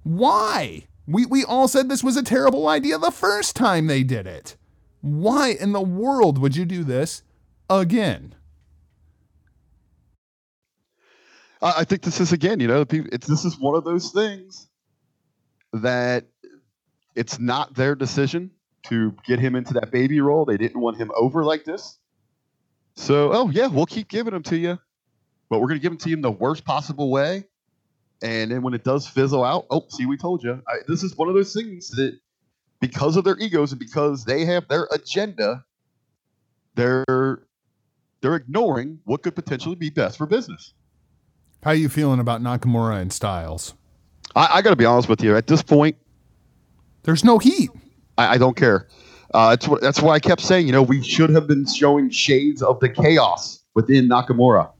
Why? 0.03 0.87
We, 1.07 1.25
we 1.25 1.43
all 1.43 1.67
said 1.67 1.89
this 1.89 2.03
was 2.03 2.17
a 2.17 2.23
terrible 2.23 2.67
idea 2.67 2.97
the 2.97 3.11
first 3.11 3.55
time 3.55 3.87
they 3.87 4.03
did 4.03 4.27
it. 4.27 4.55
Why 5.01 5.49
in 5.49 5.73
the 5.73 5.81
world 5.81 6.37
would 6.37 6.55
you 6.55 6.65
do 6.65 6.83
this 6.83 7.23
again? 7.69 8.35
I, 11.61 11.85
think 11.85 12.01
this 12.01 12.19
is 12.19 12.33
again, 12.33 12.59
you 12.59 12.67
know, 12.67 12.85
it's 12.89 13.27
this 13.27 13.45
is 13.45 13.57
one 13.57 13.75
of 13.75 13.85
those 13.85 14.11
things 14.11 14.67
that 15.71 16.25
it's 17.15 17.39
not 17.39 17.73
their 17.73 17.95
decision 17.95 18.51
to 18.87 19.15
get 19.25 19.39
him 19.39 19.55
into 19.55 19.73
that 19.75 19.89
baby 19.89 20.19
role. 20.19 20.43
They 20.43 20.57
didn't 20.57 20.81
want 20.81 20.97
him 20.97 21.11
over 21.15 21.45
like 21.45 21.63
this. 21.63 21.97
So, 22.95 23.31
oh 23.33 23.49
yeah, 23.49 23.67
we'll 23.67 23.85
keep 23.85 24.09
giving 24.09 24.33
him 24.33 24.43
to 24.43 24.57
you, 24.57 24.77
but 25.49 25.59
we're 25.59 25.67
going 25.67 25.79
to 25.79 25.81
give 25.81 25.93
him 25.93 25.97
to 25.99 26.09
you 26.09 26.15
in 26.15 26.21
the 26.21 26.31
worst 26.31 26.65
possible 26.65 27.09
way. 27.09 27.45
And 28.24 28.51
then 28.51 28.63
when 28.63 28.74
it 28.74 28.84
does 28.84 29.05
fizzle 29.05 29.43
out, 29.43 29.67
oh, 29.69 29.86
see, 29.89 30.05
we 30.07 30.17
told 30.17 30.43
you. 30.43 30.61
I, 30.67 30.78
this 30.88 31.03
is 31.03 31.15
one 31.15 31.28
of 31.28 31.36
those 31.36 31.53
things 31.53 31.89
that, 31.89 32.17
because 32.80 33.17
of 33.17 33.26
their 33.26 33.38
egos 33.38 33.71
and 33.74 33.80
because 33.80 34.26
they 34.26 34.45
have 34.45 34.67
their 34.69 34.88
agenda, 34.91 35.63
they're 36.76 37.43
they're 38.21 38.36
ignoring 38.36 38.99
what 39.03 39.21
could 39.24 39.36
potentially 39.36 39.76
be 39.76 39.89
best 39.89 40.17
for 40.17 40.26
business. 40.26 40.74
How 41.63 41.71
are 41.71 41.76
you 41.76 41.89
feeling 41.89 42.19
about 42.19 42.41
Nakamura 42.41 43.01
and 43.01 43.11
Styles? 43.11 43.74
I, 44.36 44.47
I 44.53 44.61
got 44.61 44.71
to 44.71 44.76
be 44.78 44.86
honest 44.86 45.09
with 45.09 45.21
you. 45.21 45.36
At 45.36 45.47
this 45.47 45.61
point, 45.61 45.97
There's 47.03 47.24
no 47.24 47.38
heat. 47.38 47.69
I, 48.17 48.36
I 48.36 48.38
don't 48.38 48.55
care. 48.55 48.88
Uh, 49.34 49.51
that's 49.51 49.67
what 49.67 49.82
that's 49.82 50.01
why 50.01 50.13
I 50.13 50.19
kept 50.19 50.41
saying. 50.41 50.67
You 50.67 50.74
know, 50.74 50.84
we 50.84 51.03
should 51.03 51.30
have 51.32 51.47
been 51.47 51.65
showing 51.65 52.09
shades 52.09 52.61
of 52.61 52.80
the 52.80 52.89
chaos 52.89 53.63
within 53.74 54.07
Nakamura. 54.07 54.71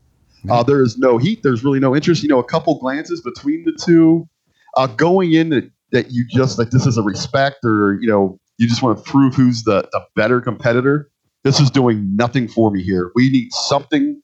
Uh, 0.50 0.64
there 0.64 0.82
is 0.82 0.98
no 0.98 1.18
heat. 1.18 1.42
There's 1.44 1.64
really 1.64 1.80
no 1.80 1.96
interest. 1.96 2.24
You 2.24 2.30
know, 2.30 2.40
a 2.40 2.44
couple 2.44 2.78
glances 2.80 3.22
between 3.22 3.64
the 3.64 3.72
two, 3.72 4.28
uh, 4.76 4.88
going 4.88 5.34
in 5.34 5.50
that, 5.50 5.72
that 5.92 6.12
you 6.12 6.26
just 6.30 6.58
like 6.58 6.72
this 6.72 6.86
is 6.86 6.98
a 6.98 7.02
respect, 7.02 7.58
or 7.64 7.98
you 8.02 8.08
know, 8.08 8.40
you 8.58 8.68
just 8.68 8.82
want 8.82 8.98
to 8.98 9.04
prove 9.04 9.36
who's 9.36 9.64
the 9.64 9.88
the 9.92 10.02
better 10.16 10.42
competitor. 10.42 11.10
This 11.44 11.60
is 11.60 11.70
doing 11.70 12.16
nothing 12.16 12.48
for 12.48 12.72
me 12.72 12.84
here. 12.84 13.12
We 13.16 13.30
need 13.30 13.52
something 13.52 14.22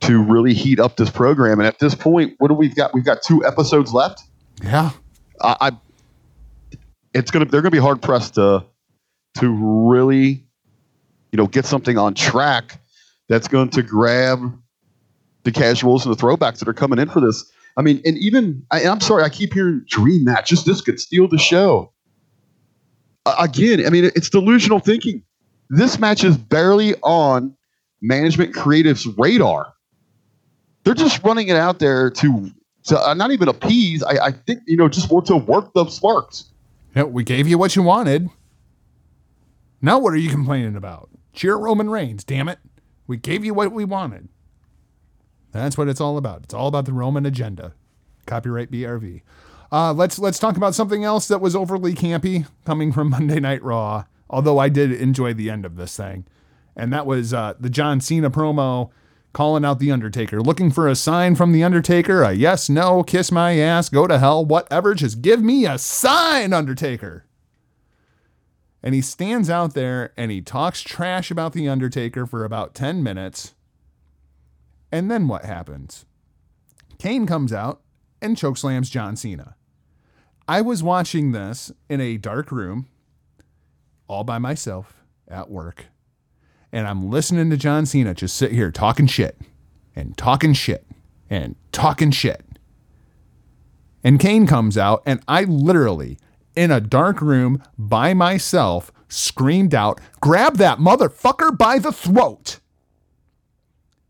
to 0.00 0.22
really 0.22 0.54
heat 0.54 0.80
up 0.80 0.96
this 0.96 1.10
program. 1.10 1.58
And 1.58 1.66
at 1.66 1.78
this 1.78 1.94
point, 1.94 2.34
what 2.38 2.48
do 2.48 2.54
we've 2.54 2.74
got? 2.74 2.94
We've 2.94 3.04
got 3.04 3.22
two 3.22 3.44
episodes 3.44 3.92
left. 3.92 4.22
Yeah. 4.62 4.90
I, 5.40 5.56
I 5.60 5.70
it's 7.14 7.30
gonna 7.30 7.46
they're 7.46 7.62
gonna 7.62 7.70
be 7.70 7.78
hard 7.78 8.02
pressed 8.02 8.34
to 8.34 8.64
to 9.38 9.88
really 9.88 10.46
you 11.32 11.36
know 11.36 11.46
get 11.46 11.64
something 11.64 11.98
on 11.98 12.14
track 12.14 12.80
that's 13.28 13.48
going 13.48 13.70
to 13.70 13.82
grab 13.82 14.58
the 15.48 15.58
casuals 15.58 16.04
and 16.04 16.14
the 16.14 16.20
throwbacks 16.20 16.58
that 16.58 16.68
are 16.68 16.74
coming 16.74 16.98
in 16.98 17.08
for 17.08 17.20
this. 17.20 17.50
I 17.78 17.82
mean, 17.82 18.02
and 18.04 18.18
even 18.18 18.62
I, 18.70 18.84
I'm 18.84 19.00
sorry, 19.00 19.22
I 19.22 19.30
keep 19.30 19.54
hearing 19.54 19.82
dream 19.88 20.24
match. 20.24 20.50
Just 20.50 20.66
this 20.66 20.82
could 20.82 21.00
steal 21.00 21.26
the 21.26 21.38
show. 21.38 21.92
Uh, 23.24 23.34
again, 23.38 23.86
I 23.86 23.90
mean, 23.90 24.04
it's 24.04 24.28
delusional 24.28 24.78
thinking. 24.78 25.22
This 25.70 25.98
match 25.98 26.22
is 26.22 26.36
barely 26.36 26.94
on 26.96 27.56
management 28.02 28.54
creative's 28.54 29.06
radar. 29.18 29.72
They're 30.84 30.94
just 30.94 31.22
running 31.24 31.48
it 31.48 31.56
out 31.56 31.78
there 31.78 32.10
to 32.10 32.50
to 32.84 33.00
uh, 33.00 33.14
not 33.14 33.30
even 33.30 33.48
appease. 33.48 34.02
I, 34.02 34.26
I 34.26 34.32
think 34.32 34.60
you 34.66 34.76
know 34.76 34.88
just 34.88 35.10
want 35.10 35.26
to 35.26 35.36
work 35.36 35.72
the 35.72 35.86
sparks. 35.86 36.50
Yeah, 36.94 37.04
we 37.04 37.24
gave 37.24 37.48
you 37.48 37.56
what 37.56 37.74
you 37.74 37.82
wanted. 37.82 38.28
Now 39.80 39.98
what 39.98 40.12
are 40.12 40.18
you 40.18 40.30
complaining 40.30 40.76
about? 40.76 41.08
Cheer 41.32 41.56
Roman 41.56 41.88
Reigns, 41.88 42.24
damn 42.24 42.48
it. 42.48 42.58
We 43.06 43.16
gave 43.16 43.44
you 43.44 43.54
what 43.54 43.72
we 43.72 43.84
wanted. 43.84 44.28
That's 45.52 45.78
what 45.78 45.88
it's 45.88 46.00
all 46.00 46.16
about. 46.16 46.44
It's 46.44 46.54
all 46.54 46.68
about 46.68 46.84
the 46.84 46.92
Roman 46.92 47.26
agenda. 47.26 47.74
Copyright 48.26 48.70
BRV. 48.70 49.22
Uh, 49.70 49.92
let's 49.92 50.18
let's 50.18 50.38
talk 50.38 50.56
about 50.56 50.74
something 50.74 51.04
else 51.04 51.28
that 51.28 51.40
was 51.40 51.54
overly 51.56 51.94
campy 51.94 52.46
coming 52.64 52.92
from 52.92 53.10
Monday 53.10 53.40
Night 53.40 53.62
Raw. 53.62 54.04
Although 54.30 54.58
I 54.58 54.68
did 54.68 54.92
enjoy 54.92 55.32
the 55.32 55.50
end 55.50 55.64
of 55.64 55.76
this 55.76 55.96
thing, 55.96 56.26
and 56.76 56.92
that 56.92 57.06
was 57.06 57.32
uh, 57.32 57.54
the 57.58 57.70
John 57.70 58.00
Cena 58.00 58.30
promo 58.30 58.90
calling 59.32 59.64
out 59.64 59.78
the 59.78 59.90
Undertaker, 59.90 60.40
looking 60.40 60.70
for 60.70 60.88
a 60.88 60.96
sign 60.96 61.34
from 61.34 61.52
the 61.52 61.62
Undertaker. 61.64 62.22
A 62.22 62.32
yes, 62.32 62.68
no, 62.68 63.02
kiss 63.02 63.32
my 63.32 63.58
ass, 63.58 63.88
go 63.88 64.06
to 64.06 64.18
hell, 64.18 64.44
whatever. 64.44 64.94
Just 64.94 65.22
give 65.22 65.42
me 65.42 65.66
a 65.66 65.78
sign, 65.78 66.52
Undertaker. 66.52 67.24
And 68.82 68.94
he 68.94 69.00
stands 69.00 69.50
out 69.50 69.74
there 69.74 70.12
and 70.16 70.30
he 70.30 70.40
talks 70.40 70.82
trash 70.82 71.30
about 71.30 71.52
the 71.52 71.68
Undertaker 71.68 72.26
for 72.26 72.44
about 72.44 72.74
10 72.74 73.02
minutes. 73.02 73.54
And 74.90 75.10
then 75.10 75.28
what 75.28 75.44
happens? 75.44 76.06
Kane 76.98 77.26
comes 77.26 77.52
out 77.52 77.82
and 78.20 78.36
chokeslams 78.36 78.90
John 78.90 79.16
Cena. 79.16 79.54
I 80.46 80.62
was 80.62 80.82
watching 80.82 81.32
this 81.32 81.70
in 81.88 82.00
a 82.00 82.16
dark 82.16 82.50
room, 82.50 82.88
all 84.08 84.24
by 84.24 84.38
myself 84.38 85.04
at 85.28 85.50
work. 85.50 85.86
And 86.72 86.86
I'm 86.86 87.10
listening 87.10 87.50
to 87.50 87.56
John 87.56 87.86
Cena 87.86 88.14
just 88.14 88.36
sit 88.36 88.52
here 88.52 88.70
talking 88.70 89.06
shit 89.06 89.38
and 89.94 90.16
talking 90.16 90.54
shit 90.54 90.86
and 91.28 91.56
talking 91.72 92.10
shit. 92.10 92.44
And 94.02 94.20
Kane 94.20 94.46
comes 94.46 94.78
out, 94.78 95.02
and 95.04 95.22
I 95.26 95.44
literally, 95.44 96.18
in 96.54 96.70
a 96.70 96.80
dark 96.80 97.20
room 97.20 97.62
by 97.76 98.14
myself, 98.14 98.92
screamed 99.08 99.74
out, 99.74 100.00
Grab 100.20 100.56
that 100.56 100.78
motherfucker 100.78 101.56
by 101.56 101.78
the 101.78 101.92
throat. 101.92 102.60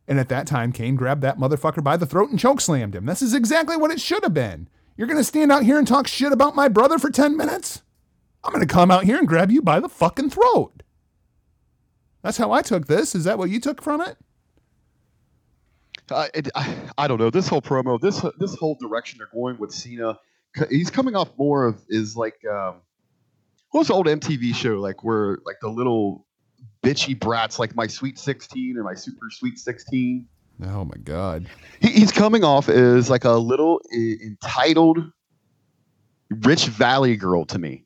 And 0.09 0.18
at 0.18 0.30
that 0.30 0.46
time, 0.46 0.72
Kane 0.72 0.96
grabbed 0.96 1.22
that 1.22 1.38
motherfucker 1.38 1.84
by 1.84 1.98
the 1.98 2.06
throat 2.06 2.30
and 2.30 2.38
chokeslammed 2.38 2.94
him. 2.94 3.04
This 3.04 3.20
is 3.20 3.34
exactly 3.34 3.76
what 3.76 3.90
it 3.90 4.00
should 4.00 4.24
have 4.24 4.32
been. 4.32 4.68
You're 4.96 5.06
going 5.06 5.18
to 5.18 5.24
stand 5.24 5.52
out 5.52 5.62
here 5.62 5.78
and 5.78 5.86
talk 5.86 6.09
shit 6.09 6.32
about 6.32 6.56
my 6.56 6.66
brother 6.66 6.98
for 6.98 7.11
10 7.11 7.36
minutes? 7.36 7.82
I'm 8.42 8.52
going 8.52 8.66
to 8.66 8.72
come 8.72 8.90
out 8.90 9.04
here 9.04 9.18
and 9.18 9.28
grab 9.28 9.50
you 9.50 9.61
by 9.61 9.80
the 9.80 9.88
fucking 9.88 10.30
throat. 10.30 10.82
That's 12.22 12.38
how 12.38 12.50
I 12.52 12.62
took 12.62 12.86
this. 12.86 13.14
Is 13.14 13.24
that 13.24 13.36
what 13.36 13.50
you 13.50 13.61
took 13.61 13.82
from 13.82 14.00
it? 14.00 14.16
I, 16.11 16.30
I 16.54 16.76
I 16.96 17.06
don't 17.09 17.18
know 17.18 17.28
this 17.28 17.48
whole 17.48 17.61
promo, 17.61 18.00
this 18.00 18.24
this 18.38 18.54
whole 18.54 18.76
direction 18.80 19.18
they're 19.18 19.28
going 19.32 19.59
with 19.59 19.72
Cena. 19.72 20.18
He's 20.70 20.90
coming 20.90 21.14
off 21.14 21.28
more 21.38 21.66
of 21.66 21.84
is 21.88 22.16
like 22.16 22.42
um, 22.50 22.76
what 23.70 23.80
was 23.80 23.88
the 23.88 23.94
old 23.94 24.06
MTV 24.06 24.54
show 24.54 24.76
like 24.76 25.04
where 25.04 25.38
like 25.44 25.56
the 25.61 25.68
little 25.68 26.26
bitchy 26.83 27.18
brats 27.18 27.59
like 27.59 27.74
my 27.74 27.87
Sweet 27.87 28.18
Sixteen 28.18 28.76
or 28.76 28.85
my 28.85 28.95
Super 28.95 29.26
Sweet 29.31 29.59
Sixteen. 29.59 30.26
Oh 30.64 30.85
my 30.85 30.97
God. 31.05 31.49
He, 31.81 31.89
he's 31.89 32.12
coming 32.12 32.43
off 32.45 32.68
as 32.68 33.09
like 33.09 33.24
a 33.24 33.33
little 33.33 33.81
e- 33.95 34.16
entitled 34.22 34.99
rich 36.31 36.66
valley 36.66 37.16
girl 37.16 37.45
to 37.47 37.59
me. 37.59 37.85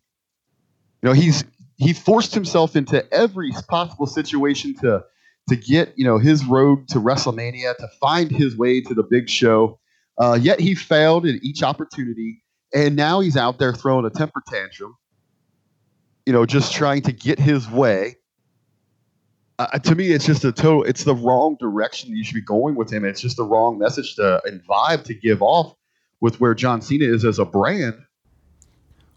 You 1.03 1.09
know, 1.09 1.13
he's 1.13 1.45
he 1.77 1.93
forced 1.93 2.35
himself 2.35 2.77
into 2.77 3.13
every 3.13 3.51
possible 3.69 4.07
situation 4.07 4.75
to 4.81 5.05
to 5.49 5.57
get 5.57 5.93
you 5.97 6.05
know 6.05 6.19
his 6.19 6.45
road 6.45 6.89
to 6.89 6.99
WrestleMania, 6.99 7.77
to 7.77 7.89
find 8.01 8.31
his 8.31 8.57
way 8.57 8.81
to 8.81 8.95
the 8.95 9.03
big 9.03 9.29
show. 9.29 9.79
Uh, 10.19 10.39
yet 10.41 10.61
he 10.61 10.75
failed 10.75 11.27
at 11.27 11.43
each 11.43 11.63
opportunity, 11.63 12.43
and 12.75 12.97
now 12.97 13.21
he's 13.21 13.37
out 13.37 13.59
there 13.59 13.73
throwing 13.73 14.05
a 14.05 14.11
temper 14.11 14.43
tantrum. 14.47 14.97
You 16.27 16.33
know, 16.33 16.47
just 16.47 16.73
trying 16.73 17.03
to 17.03 17.13
get 17.13 17.41
his 17.41 17.69
way. 17.69 18.17
Uh, 19.59 19.79
to 19.79 19.95
me, 19.95 20.09
it's 20.13 20.25
just 20.27 20.45
a 20.45 20.53
total. 20.53 20.83
It's 20.85 21.05
the 21.05 21.15
wrong 21.15 21.57
direction 21.61 22.17
you 22.17 22.25
should 22.25 22.35
be 22.35 22.41
going 22.41 22.75
with 22.75 22.93
him. 22.93 23.05
It's 23.05 23.21
just 23.21 23.37
the 23.37 23.45
wrong 23.45 23.79
message 23.79 24.17
to 24.17 24.41
and 24.47 24.63
vibe 24.67 25.05
to 25.05 25.15
give 25.15 25.43
off 25.43 25.75
with 26.21 26.41
where 26.41 26.55
John 26.55 26.81
Cena 26.81 27.05
is 27.05 27.25
as 27.25 27.39
a 27.39 27.45
brand. 27.45 27.95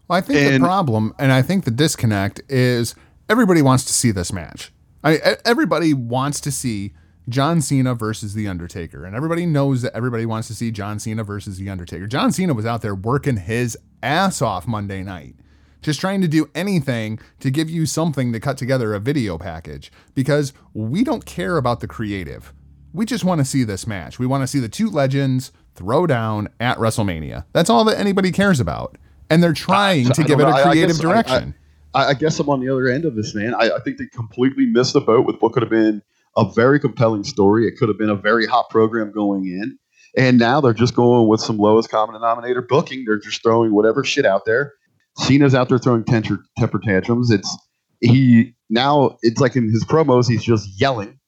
Well, 0.08 0.18
I 0.18 0.20
think 0.20 0.38
And- 0.38 0.62
the 0.62 0.66
problem, 0.66 1.14
and 1.18 1.32
I 1.32 1.42
think 1.42 1.64
the 1.64 1.70
disconnect 1.70 2.40
is 2.48 2.94
everybody 3.28 3.62
wants 3.62 3.84
to 3.86 3.92
see 3.92 4.10
this 4.10 4.32
match. 4.32 4.72
I, 5.02 5.36
everybody 5.44 5.94
wants 5.94 6.40
to 6.40 6.50
see 6.50 6.92
John 7.28 7.60
Cena 7.60 7.94
versus 7.94 8.34
The 8.34 8.46
Undertaker, 8.48 9.04
and 9.04 9.16
everybody 9.16 9.46
knows 9.46 9.82
that 9.82 9.94
everybody 9.94 10.26
wants 10.26 10.48
to 10.48 10.54
see 10.54 10.70
John 10.70 10.98
Cena 10.98 11.24
versus 11.24 11.58
The 11.58 11.68
Undertaker. 11.70 12.06
John 12.06 12.30
Cena 12.32 12.54
was 12.54 12.66
out 12.66 12.82
there 12.82 12.94
working 12.94 13.36
his 13.36 13.76
ass 14.02 14.42
off 14.42 14.66
Monday 14.66 15.02
night, 15.02 15.34
just 15.82 16.00
trying 16.00 16.20
to 16.22 16.28
do 16.28 16.48
anything 16.54 17.18
to 17.40 17.50
give 17.50 17.70
you 17.70 17.86
something 17.86 18.32
to 18.32 18.40
cut 18.40 18.58
together 18.58 18.94
a 18.94 19.00
video 19.00 19.38
package 19.38 19.92
because 20.14 20.52
we 20.74 21.04
don't 21.04 21.24
care 21.26 21.56
about 21.56 21.80
the 21.80 21.86
creative. 21.86 22.52
We 22.92 23.04
just 23.04 23.24
want 23.24 23.40
to 23.40 23.44
see 23.44 23.62
this 23.64 23.86
match. 23.86 24.18
We 24.18 24.26
want 24.26 24.42
to 24.42 24.46
see 24.46 24.58
the 24.58 24.68
two 24.68 24.88
legends 24.90 25.52
throw 25.74 26.06
down 26.06 26.48
at 26.60 26.78
WrestleMania. 26.78 27.44
That's 27.52 27.68
all 27.70 27.84
that 27.84 27.98
anybody 27.98 28.32
cares 28.32 28.58
about. 28.60 28.96
And 29.28 29.42
they're 29.42 29.52
trying 29.52 30.06
to 30.10 30.22
I 30.22 30.24
give 30.24 30.40
it 30.40 30.44
a. 30.44 30.48
I- 30.48 30.60
I 30.60 30.62
creative 30.62 30.96
I- 30.96 30.98
I- 30.98 31.02
direction. 31.12 31.54
I, 31.94 32.04
I 32.08 32.14
guess 32.14 32.38
I'm 32.38 32.48
on 32.50 32.60
the 32.60 32.68
other 32.68 32.88
end 32.88 33.04
of 33.06 33.14
this, 33.14 33.34
man. 33.34 33.54
I, 33.54 33.70
I 33.70 33.78
think 33.82 33.96
they 33.98 34.06
completely 34.06 34.66
missed 34.66 34.92
the 34.92 35.00
boat 35.00 35.26
with 35.26 35.36
what 35.40 35.52
could 35.52 35.62
have 35.62 35.70
been 35.70 36.02
a 36.36 36.44
very 36.52 36.78
compelling 36.78 37.24
story. 37.24 37.66
It 37.66 37.78
could 37.78 37.88
have 37.88 37.96
been 37.98 38.10
a 38.10 38.14
very 38.16 38.44
hot 38.46 38.68
program 38.68 39.12
going 39.12 39.46
in. 39.46 39.78
And 40.16 40.38
now 40.38 40.60
they're 40.60 40.74
just 40.74 40.94
going 40.94 41.28
with 41.28 41.40
some 41.40 41.56
lowest 41.58 41.90
common 41.90 42.14
denominator 42.14 42.60
booking. 42.62 43.04
They're 43.06 43.18
just 43.18 43.42
throwing 43.42 43.72
whatever 43.74 44.04
shit 44.04 44.26
out 44.26 44.44
there. 44.44 44.72
Cena's 45.18 45.54
out 45.54 45.68
there 45.68 45.78
throwing 45.78 46.04
temper, 46.04 46.44
temper 46.58 46.78
tantrums. 46.78 47.30
It's 47.30 47.56
he 48.00 48.54
now. 48.70 49.16
It's 49.22 49.40
like 49.40 49.56
in 49.56 49.70
his 49.70 49.84
promos, 49.84 50.28
he's 50.28 50.44
just 50.44 50.68
yelling. 50.80 51.18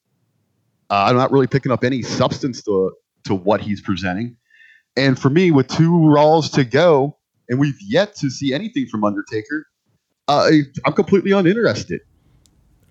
Uh, 0.89 1.05
I'm 1.07 1.15
not 1.15 1.31
really 1.31 1.47
picking 1.47 1.71
up 1.71 1.83
any 1.83 2.01
substance 2.01 2.63
to 2.63 2.91
to 3.25 3.35
what 3.35 3.61
he's 3.61 3.81
presenting. 3.81 4.37
And 4.97 5.17
for 5.17 5.29
me, 5.29 5.51
with 5.51 5.67
two 5.67 6.09
Raws 6.09 6.49
to 6.51 6.63
go, 6.63 7.17
and 7.47 7.59
we've 7.59 7.77
yet 7.81 8.15
to 8.17 8.29
see 8.29 8.53
anything 8.53 8.87
from 8.87 9.03
Undertaker, 9.03 9.65
uh, 10.27 10.49
I'm 10.85 10.93
completely 10.93 11.31
uninterested. 11.31 12.01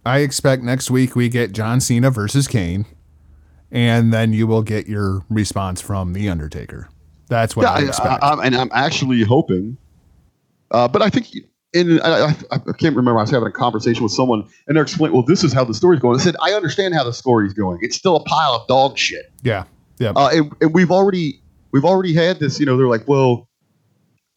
I 0.06 0.20
expect 0.20 0.62
next 0.62 0.90
week 0.90 1.14
we 1.14 1.28
get 1.28 1.52
John 1.52 1.80
Cena 1.80 2.10
versus 2.10 2.48
Kane, 2.48 2.86
and 3.70 4.12
then 4.12 4.32
you 4.32 4.46
will 4.46 4.62
get 4.62 4.86
your 4.86 5.24
response 5.28 5.80
from 5.80 6.12
The 6.14 6.28
Undertaker. 6.28 6.88
That's 7.28 7.54
what 7.54 7.64
Yeah, 7.64 7.72
I 7.72 7.78
I, 7.80 7.82
expect. 7.82 8.22
I, 8.22 8.30
I'm, 8.30 8.40
and 8.40 8.56
I'm 8.56 8.70
actually 8.72 9.22
hoping. 9.22 9.76
Uh, 10.70 10.88
but 10.88 11.02
I 11.02 11.10
think, 11.10 11.28
in 11.72 12.00
I, 12.00 12.34
I, 12.50 12.58
can't 12.78 12.96
remember. 12.96 13.18
I 13.18 13.22
was 13.22 13.30
having 13.30 13.48
a 13.48 13.52
conversation 13.52 14.02
with 14.02 14.12
someone, 14.12 14.46
and 14.66 14.76
they're 14.76 14.82
explaining, 14.82 15.14
"Well, 15.14 15.24
this 15.26 15.44
is 15.44 15.52
how 15.52 15.64
the 15.64 15.74
story's 15.74 16.00
going." 16.00 16.18
I 16.18 16.22
said, 16.22 16.36
"I 16.42 16.52
understand 16.52 16.94
how 16.94 17.04
the 17.04 17.12
story's 17.12 17.52
going. 17.52 17.78
It's 17.82 17.96
still 17.96 18.16
a 18.16 18.24
pile 18.24 18.54
of 18.54 18.66
dog 18.68 18.98
shit." 18.98 19.30
yeah. 19.42 19.64
Yeah. 19.98 20.12
Uh, 20.14 20.30
and, 20.32 20.52
and 20.60 20.74
we've 20.74 20.90
already 20.90 21.42
we've 21.72 21.84
already 21.84 22.14
had 22.14 22.38
this. 22.38 22.60
You 22.60 22.66
know, 22.66 22.76
they're 22.76 22.88
like, 22.88 23.06
"Well, 23.06 23.48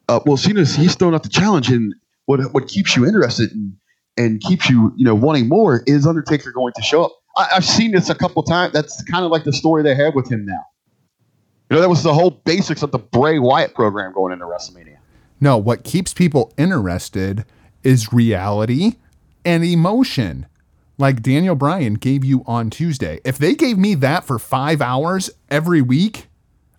uh, 0.08 0.20
well, 0.26 0.36
Cena's 0.36 0.74
he's 0.74 0.94
throwing 0.94 1.14
out 1.14 1.22
the 1.22 1.28
challenge, 1.28 1.70
and 1.70 1.94
what 2.26 2.40
what 2.52 2.68
keeps 2.68 2.96
you 2.96 3.06
interested 3.06 3.50
and 3.52 3.74
and 4.16 4.40
keeps 4.40 4.68
you 4.68 4.92
you 4.96 5.04
know 5.04 5.14
wanting 5.14 5.48
more 5.48 5.82
is 5.86 6.06
Undertaker 6.06 6.52
going 6.52 6.72
to 6.74 6.82
show 6.82 7.04
up." 7.04 7.12
I, 7.36 7.48
I've 7.56 7.64
seen 7.64 7.92
this 7.92 8.10
a 8.10 8.14
couple 8.14 8.42
times. 8.42 8.72
That's 8.72 9.02
kind 9.04 9.24
of 9.24 9.30
like 9.30 9.44
the 9.44 9.52
story 9.52 9.82
they 9.82 9.94
have 9.94 10.14
with 10.14 10.30
him 10.30 10.44
now. 10.44 10.64
You 11.70 11.76
know, 11.76 11.80
that 11.80 11.88
was 11.88 12.02
the 12.02 12.12
whole 12.12 12.30
basics 12.30 12.82
of 12.82 12.90
the 12.90 12.98
Bray 12.98 13.38
Wyatt 13.38 13.74
program 13.74 14.12
going 14.12 14.32
into 14.32 14.44
WrestleMania. 14.44 14.91
No, 15.42 15.58
what 15.58 15.82
keeps 15.82 16.14
people 16.14 16.52
interested 16.56 17.44
is 17.82 18.12
reality 18.12 18.92
and 19.44 19.64
emotion. 19.64 20.46
Like 20.98 21.20
Daniel 21.20 21.56
Bryan 21.56 21.94
gave 21.94 22.24
you 22.24 22.44
on 22.46 22.70
Tuesday. 22.70 23.18
If 23.24 23.38
they 23.38 23.56
gave 23.56 23.76
me 23.76 23.96
that 23.96 24.22
for 24.22 24.38
five 24.38 24.80
hours 24.80 25.30
every 25.50 25.82
week, 25.82 26.28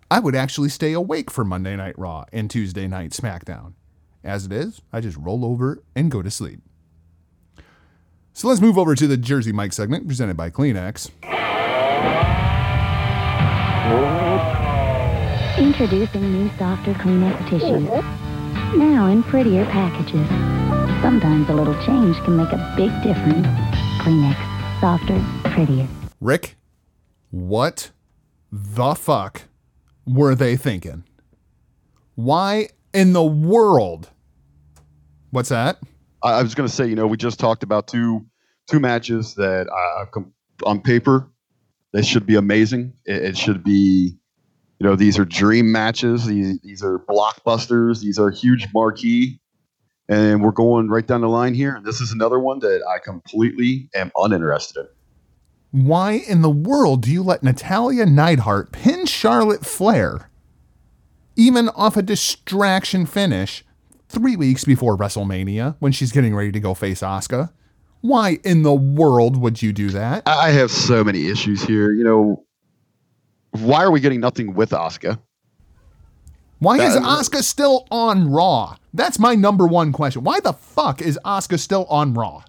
I 0.09 0.22
would 0.22 0.34
actually 0.34 0.70
stay 0.70 0.93
awake 0.93 1.30
for 1.30 1.43
Monday 1.43 1.76
Night 1.76 1.99
Raw 1.99 2.24
and 2.32 2.49
Tuesday 2.49 2.88
Night 2.88 3.11
SmackDown. 3.11 3.74
As 4.24 4.45
it 4.45 4.53
is, 4.53 4.82
I 4.93 5.01
just 5.01 5.18
roll 5.18 5.43
over 5.43 5.84
and 5.93 6.09
go 6.09 6.22
to 6.22 6.32
sleep. 6.32 6.61
So 8.32 8.47
let's 8.47 8.61
move 8.61 8.78
over 8.78 8.95
to 8.95 9.07
the 9.07 9.18
Jersey 9.18 9.51
Mike 9.51 9.74
segment 9.74 10.07
presented 10.07 10.38
by 10.38 10.49
Kleenex. 10.49 11.09
Introducing 15.57 16.32
new 16.32 16.49
softer 16.57 16.93
Kleenex 16.93 17.49
tissues. 17.49 18.22
Now 18.76 19.07
in 19.07 19.21
prettier 19.24 19.65
packages. 19.65 20.28
Sometimes 21.01 21.47
a 21.49 21.53
little 21.53 21.76
change 21.86 22.17
can 22.24 22.38
make 22.38 22.51
a 22.51 22.74
big 22.76 22.91
difference. 23.03 23.45
Kleenex. 24.01 24.82
Softer, 24.82 25.24
prettier. 25.51 25.88
Rick, 26.19 26.55
what 27.30 27.91
the 28.51 28.95
fuck 28.95 29.43
were 30.05 30.34
they 30.34 30.55
thinking? 30.55 31.03
Why 32.15 32.69
in 32.93 33.13
the 33.13 33.24
world? 33.24 34.09
What's 35.30 35.49
that? 35.49 35.78
I, 36.24 36.39
I 36.39 36.43
was 36.43 36.55
going 36.55 36.67
to 36.67 36.74
say, 36.74 36.88
you 36.88 36.95
know, 36.95 37.07
we 37.07 37.17
just 37.17 37.39
talked 37.39 37.63
about 37.63 37.88
two 37.88 38.26
two 38.67 38.80
matches 38.80 39.36
that 39.36 39.67
uh, 39.69 40.05
com- 40.05 40.34
on 40.65 40.82
paper 40.82 41.30
they 41.93 42.01
should 42.01 42.26
be 42.26 42.36
amazing. 42.36 42.93
It, 43.05 43.24
it 43.24 43.38
should 43.38 43.63
be, 43.63 44.17
you 44.84 44.89
know, 44.89 44.97
these 44.97 45.17
are 45.17 45.23
dream 45.23 45.71
matches. 45.71 46.25
These 46.25 46.59
these 46.59 46.84
are 46.84 46.99
blockbusters. 46.99 48.01
These 48.01 48.19
are 48.19 48.29
huge 48.29 48.67
marquee, 48.73 49.39
and 50.09 50.43
we're 50.43 50.51
going 50.51 50.89
right 50.89 51.07
down 51.07 51.21
the 51.21 51.29
line 51.29 51.53
here. 51.53 51.73
And 51.73 51.86
this 51.86 52.01
is 52.01 52.11
another 52.11 52.38
one 52.38 52.59
that 52.59 52.86
I 52.86 52.99
completely 52.99 53.89
am 53.95 54.11
uninterested 54.17 54.88
in. 55.71 55.86
Why 55.86 56.11
in 56.27 56.41
the 56.41 56.49
world 56.49 57.01
do 57.03 57.11
you 57.11 57.23
let 57.23 57.43
Natalya 57.43 58.05
Neidhart 58.05 58.73
pin 58.73 59.05
Charlotte 59.05 59.65
Flair, 59.65 60.29
even 61.38 61.69
off 61.69 61.95
a 61.95 62.01
distraction 62.01 63.05
finish, 63.05 63.63
three 64.09 64.36
weeks 64.36 64.65
before 64.65 64.97
WrestleMania 64.97 65.77
when 65.79 65.93
she's 65.93 66.11
getting 66.11 66.36
ready 66.36 66.51
to 66.51 66.59
go 66.59 66.73
face 66.73 66.99
Asuka? 66.99 67.53
Why 68.01 68.39
in 68.43 68.63
the 68.63 68.73
world 68.73 69.38
would 69.38 69.61
you 69.61 69.71
do 69.71 69.91
that? 69.91 70.23
I 70.25 70.51
have 70.51 70.71
so 70.71 71.05
many 71.05 71.27
issues 71.27 71.63
here. 71.63 71.93
You 71.93 72.03
know, 72.03 72.45
why 73.60 73.84
are 73.84 73.91
we 73.91 73.99
getting 73.99 74.20
nothing 74.20 74.54
with 74.54 74.72
Asuka? 74.72 75.20
Why 76.60 76.78
is 76.80 76.93
That- 76.93 77.04
Asuka 77.04 77.43
still 77.43 77.86
on 77.91 78.30
Raw? 78.30 78.78
That's 78.93 79.20
my 79.20 79.36
number 79.36 79.66
one 79.68 79.91
question. 79.91 80.24
Why 80.24 80.39
the 80.39 80.54
fuck 80.54 81.01
is 81.01 81.20
Asuka 81.26 81.60
still 81.60 81.86
on 81.86 82.14
Raw? 82.14 82.43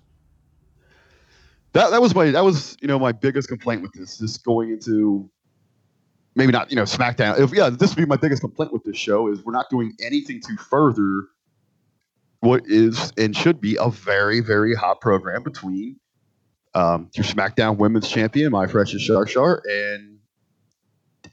that 1.75 1.91
that 1.91 2.01
was 2.01 2.15
my 2.15 2.31
that 2.31 2.45
was 2.45 2.77
you 2.81 2.89
know 2.89 2.99
my 2.99 3.13
biggest 3.13 3.49
complaint 3.49 3.83
with 3.83 3.93
this 3.93 4.19
this 4.19 4.39
going 4.39 4.71
into 4.71 5.29
maybe 6.37 6.53
not 6.53 6.71
you 6.71 6.77
know 6.77 6.85
SmackDown. 6.85 7.39
If, 7.39 7.53
yeah, 7.53 7.69
this 7.69 7.91
would 7.91 8.01
be 8.01 8.07
my 8.07 8.17
biggest 8.17 8.41
complaint 8.41 8.73
with 8.73 8.85
this 8.85 8.97
show 8.97 9.29
is 9.29 9.45
we're 9.45 9.53
not 9.53 9.69
doing 9.71 9.93
anything 10.01 10.41
to 10.43 10.57
further 10.57 11.25
what 12.41 12.63
is 12.67 13.13
and 13.19 13.37
should 13.37 13.61
be 13.61 13.77
a 13.81 13.91
very 13.91 14.41
very 14.41 14.75
hot 14.75 15.01
program 15.01 15.43
between 15.43 15.97
um, 16.75 17.11
your 17.15 17.25
SmackDown 17.25 17.77
Women's 17.77 18.09
Champion, 18.09 18.53
my 18.53 18.67
precious 18.67 19.03
Shar 19.03 19.27
Shar, 19.27 19.63
and 19.69 20.14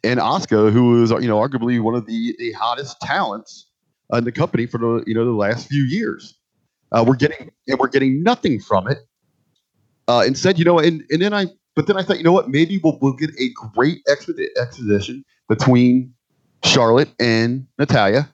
and 0.03 0.19
Asuka, 0.19 0.71
who 0.71 1.03
is 1.03 1.11
you 1.11 1.27
know 1.27 1.37
arguably 1.37 1.81
one 1.81 1.95
of 1.95 2.05
the 2.05 2.35
the 2.39 2.51
hottest 2.53 2.99
talents 3.01 3.67
in 4.13 4.23
the 4.23 4.31
company 4.31 4.65
for 4.65 4.77
the 4.77 5.03
you 5.07 5.13
know 5.13 5.25
the 5.25 5.31
last 5.31 5.67
few 5.67 5.83
years. 5.83 6.35
Uh, 6.91 7.03
we're 7.07 7.15
getting 7.15 7.51
and 7.67 7.79
we're 7.79 7.87
getting 7.87 8.21
nothing 8.23 8.59
from 8.59 8.87
it. 8.87 8.99
Uh, 10.07 10.23
instead, 10.27 10.59
you 10.59 10.65
know, 10.65 10.77
and, 10.77 11.03
and 11.09 11.21
then 11.21 11.33
I, 11.33 11.47
but 11.75 11.87
then 11.87 11.95
I 11.95 12.03
thought, 12.03 12.17
you 12.17 12.23
know 12.23 12.33
what, 12.33 12.49
maybe 12.49 12.79
we'll, 12.83 12.97
we'll 13.01 13.13
get 13.13 13.29
a 13.39 13.49
great 13.73 14.01
exposition 14.09 15.23
between 15.47 16.13
Charlotte 16.65 17.09
and 17.17 17.65
Natalya. 17.79 18.33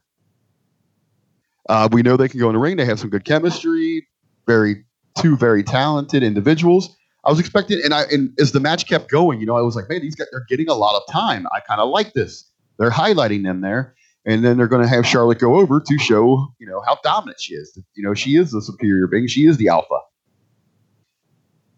Uh, 1.69 1.87
we 1.91 2.01
know 2.01 2.17
they 2.17 2.29
can 2.29 2.39
go 2.39 2.47
in 2.47 2.53
the 2.53 2.59
ring. 2.59 2.77
They 2.77 2.85
have 2.85 2.99
some 2.99 3.09
good 3.09 3.25
chemistry. 3.25 4.07
Very 4.47 4.85
two 5.19 5.37
very 5.37 5.63
talented 5.63 6.23
individuals. 6.23 6.96
I 7.27 7.29
was 7.29 7.41
expecting, 7.41 7.81
and 7.83 7.93
I 7.93 8.03
and 8.03 8.31
as 8.39 8.53
the 8.53 8.61
match 8.61 8.87
kept 8.87 9.11
going, 9.11 9.41
you 9.41 9.45
know, 9.45 9.57
I 9.57 9.61
was 9.61 9.75
like, 9.75 9.89
man, 9.89 10.01
these 10.01 10.15
guys 10.15 10.27
are 10.33 10.45
getting 10.47 10.69
a 10.69 10.73
lot 10.73 10.95
of 10.95 11.03
time. 11.11 11.45
I 11.53 11.59
kind 11.59 11.81
of 11.81 11.89
like 11.89 12.13
this. 12.13 12.49
They're 12.79 12.89
highlighting 12.89 13.43
them 13.43 13.59
there, 13.59 13.93
and 14.25 14.45
then 14.45 14.55
they're 14.55 14.69
going 14.69 14.81
to 14.81 14.87
have 14.87 15.05
Charlotte 15.05 15.39
go 15.39 15.57
over 15.57 15.81
to 15.81 15.97
show, 15.99 16.47
you 16.57 16.65
know, 16.65 16.81
how 16.87 16.97
dominant 17.03 17.41
she 17.41 17.55
is. 17.55 17.77
You 17.95 18.07
know, 18.07 18.13
she 18.13 18.37
is 18.37 18.51
the 18.51 18.61
superior 18.61 19.07
being. 19.07 19.27
She 19.27 19.45
is 19.45 19.57
the 19.57 19.67
alpha. 19.67 19.99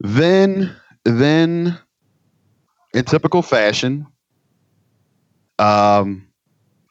Then, 0.02 0.76
then, 1.04 1.80
in 2.93 3.06
typical 3.06 3.41
fashion, 3.41 4.06
um, 5.58 6.28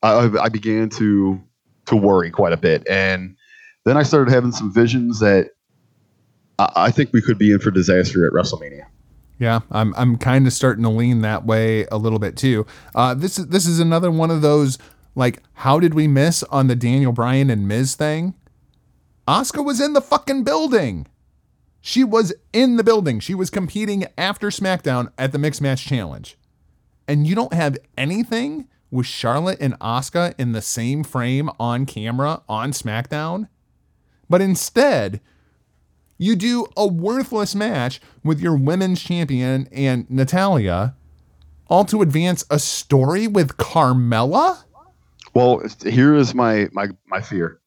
I, 0.02 0.28
I 0.40 0.48
began 0.48 0.88
to 0.90 1.40
to 1.86 1.96
worry 1.96 2.32
quite 2.32 2.52
a 2.52 2.58
bit, 2.58 2.84
and 2.90 3.36
then 3.84 3.96
I 3.96 4.02
started 4.02 4.32
having 4.32 4.50
some 4.50 4.74
visions 4.74 5.20
that 5.20 5.50
I, 6.58 6.90
think 6.90 7.12
we 7.12 7.22
could 7.22 7.38
be 7.38 7.52
in 7.52 7.60
for 7.60 7.70
disaster 7.70 8.26
at 8.26 8.32
WrestleMania. 8.32 8.84
Yeah, 9.38 9.60
I'm 9.70 9.94
I'm 9.96 10.18
kind 10.18 10.46
of 10.48 10.52
starting 10.52 10.82
to 10.82 10.90
lean 10.90 11.20
that 11.20 11.46
way 11.46 11.86
a 11.92 11.96
little 11.96 12.18
bit 12.18 12.36
too. 12.36 12.66
Uh, 12.94 13.14
this 13.14 13.38
is 13.38 13.46
this 13.46 13.66
is 13.66 13.78
another 13.78 14.10
one 14.10 14.32
of 14.32 14.42
those 14.42 14.78
like, 15.18 15.42
how 15.54 15.80
did 15.80 15.94
we 15.94 16.06
miss 16.06 16.44
on 16.44 16.68
the 16.68 16.76
Daniel 16.76 17.10
Bryan 17.10 17.50
and 17.50 17.66
Miz 17.66 17.96
thing? 17.96 18.34
Asuka 19.26 19.64
was 19.64 19.80
in 19.80 19.92
the 19.92 20.00
fucking 20.00 20.44
building. 20.44 21.08
She 21.80 22.04
was 22.04 22.32
in 22.52 22.76
the 22.76 22.84
building. 22.84 23.18
She 23.18 23.34
was 23.34 23.50
competing 23.50 24.06
after 24.16 24.48
SmackDown 24.48 25.10
at 25.18 25.32
the 25.32 25.38
Mixed 25.38 25.60
Match 25.60 25.84
Challenge. 25.84 26.38
And 27.08 27.26
you 27.26 27.34
don't 27.34 27.52
have 27.52 27.78
anything 27.96 28.68
with 28.92 29.06
Charlotte 29.06 29.58
and 29.60 29.78
Asuka 29.80 30.34
in 30.38 30.52
the 30.52 30.62
same 30.62 31.02
frame 31.02 31.50
on 31.58 31.84
camera 31.84 32.42
on 32.48 32.70
SmackDown. 32.70 33.48
But 34.30 34.40
instead, 34.40 35.20
you 36.18 36.36
do 36.36 36.66
a 36.76 36.86
worthless 36.86 37.54
match 37.54 38.00
with 38.24 38.40
your 38.40 38.56
women's 38.56 39.00
champion 39.00 39.68
and 39.72 40.08
Natalya, 40.10 40.94
all 41.68 41.84
to 41.86 42.02
advance 42.02 42.44
a 42.50 42.58
story 42.58 43.26
with 43.26 43.56
Carmella? 43.56 44.64
Well, 45.34 45.62
here 45.84 46.14
is 46.14 46.34
my 46.34 46.68
my 46.72 46.88
my 47.06 47.20
fear. 47.20 47.60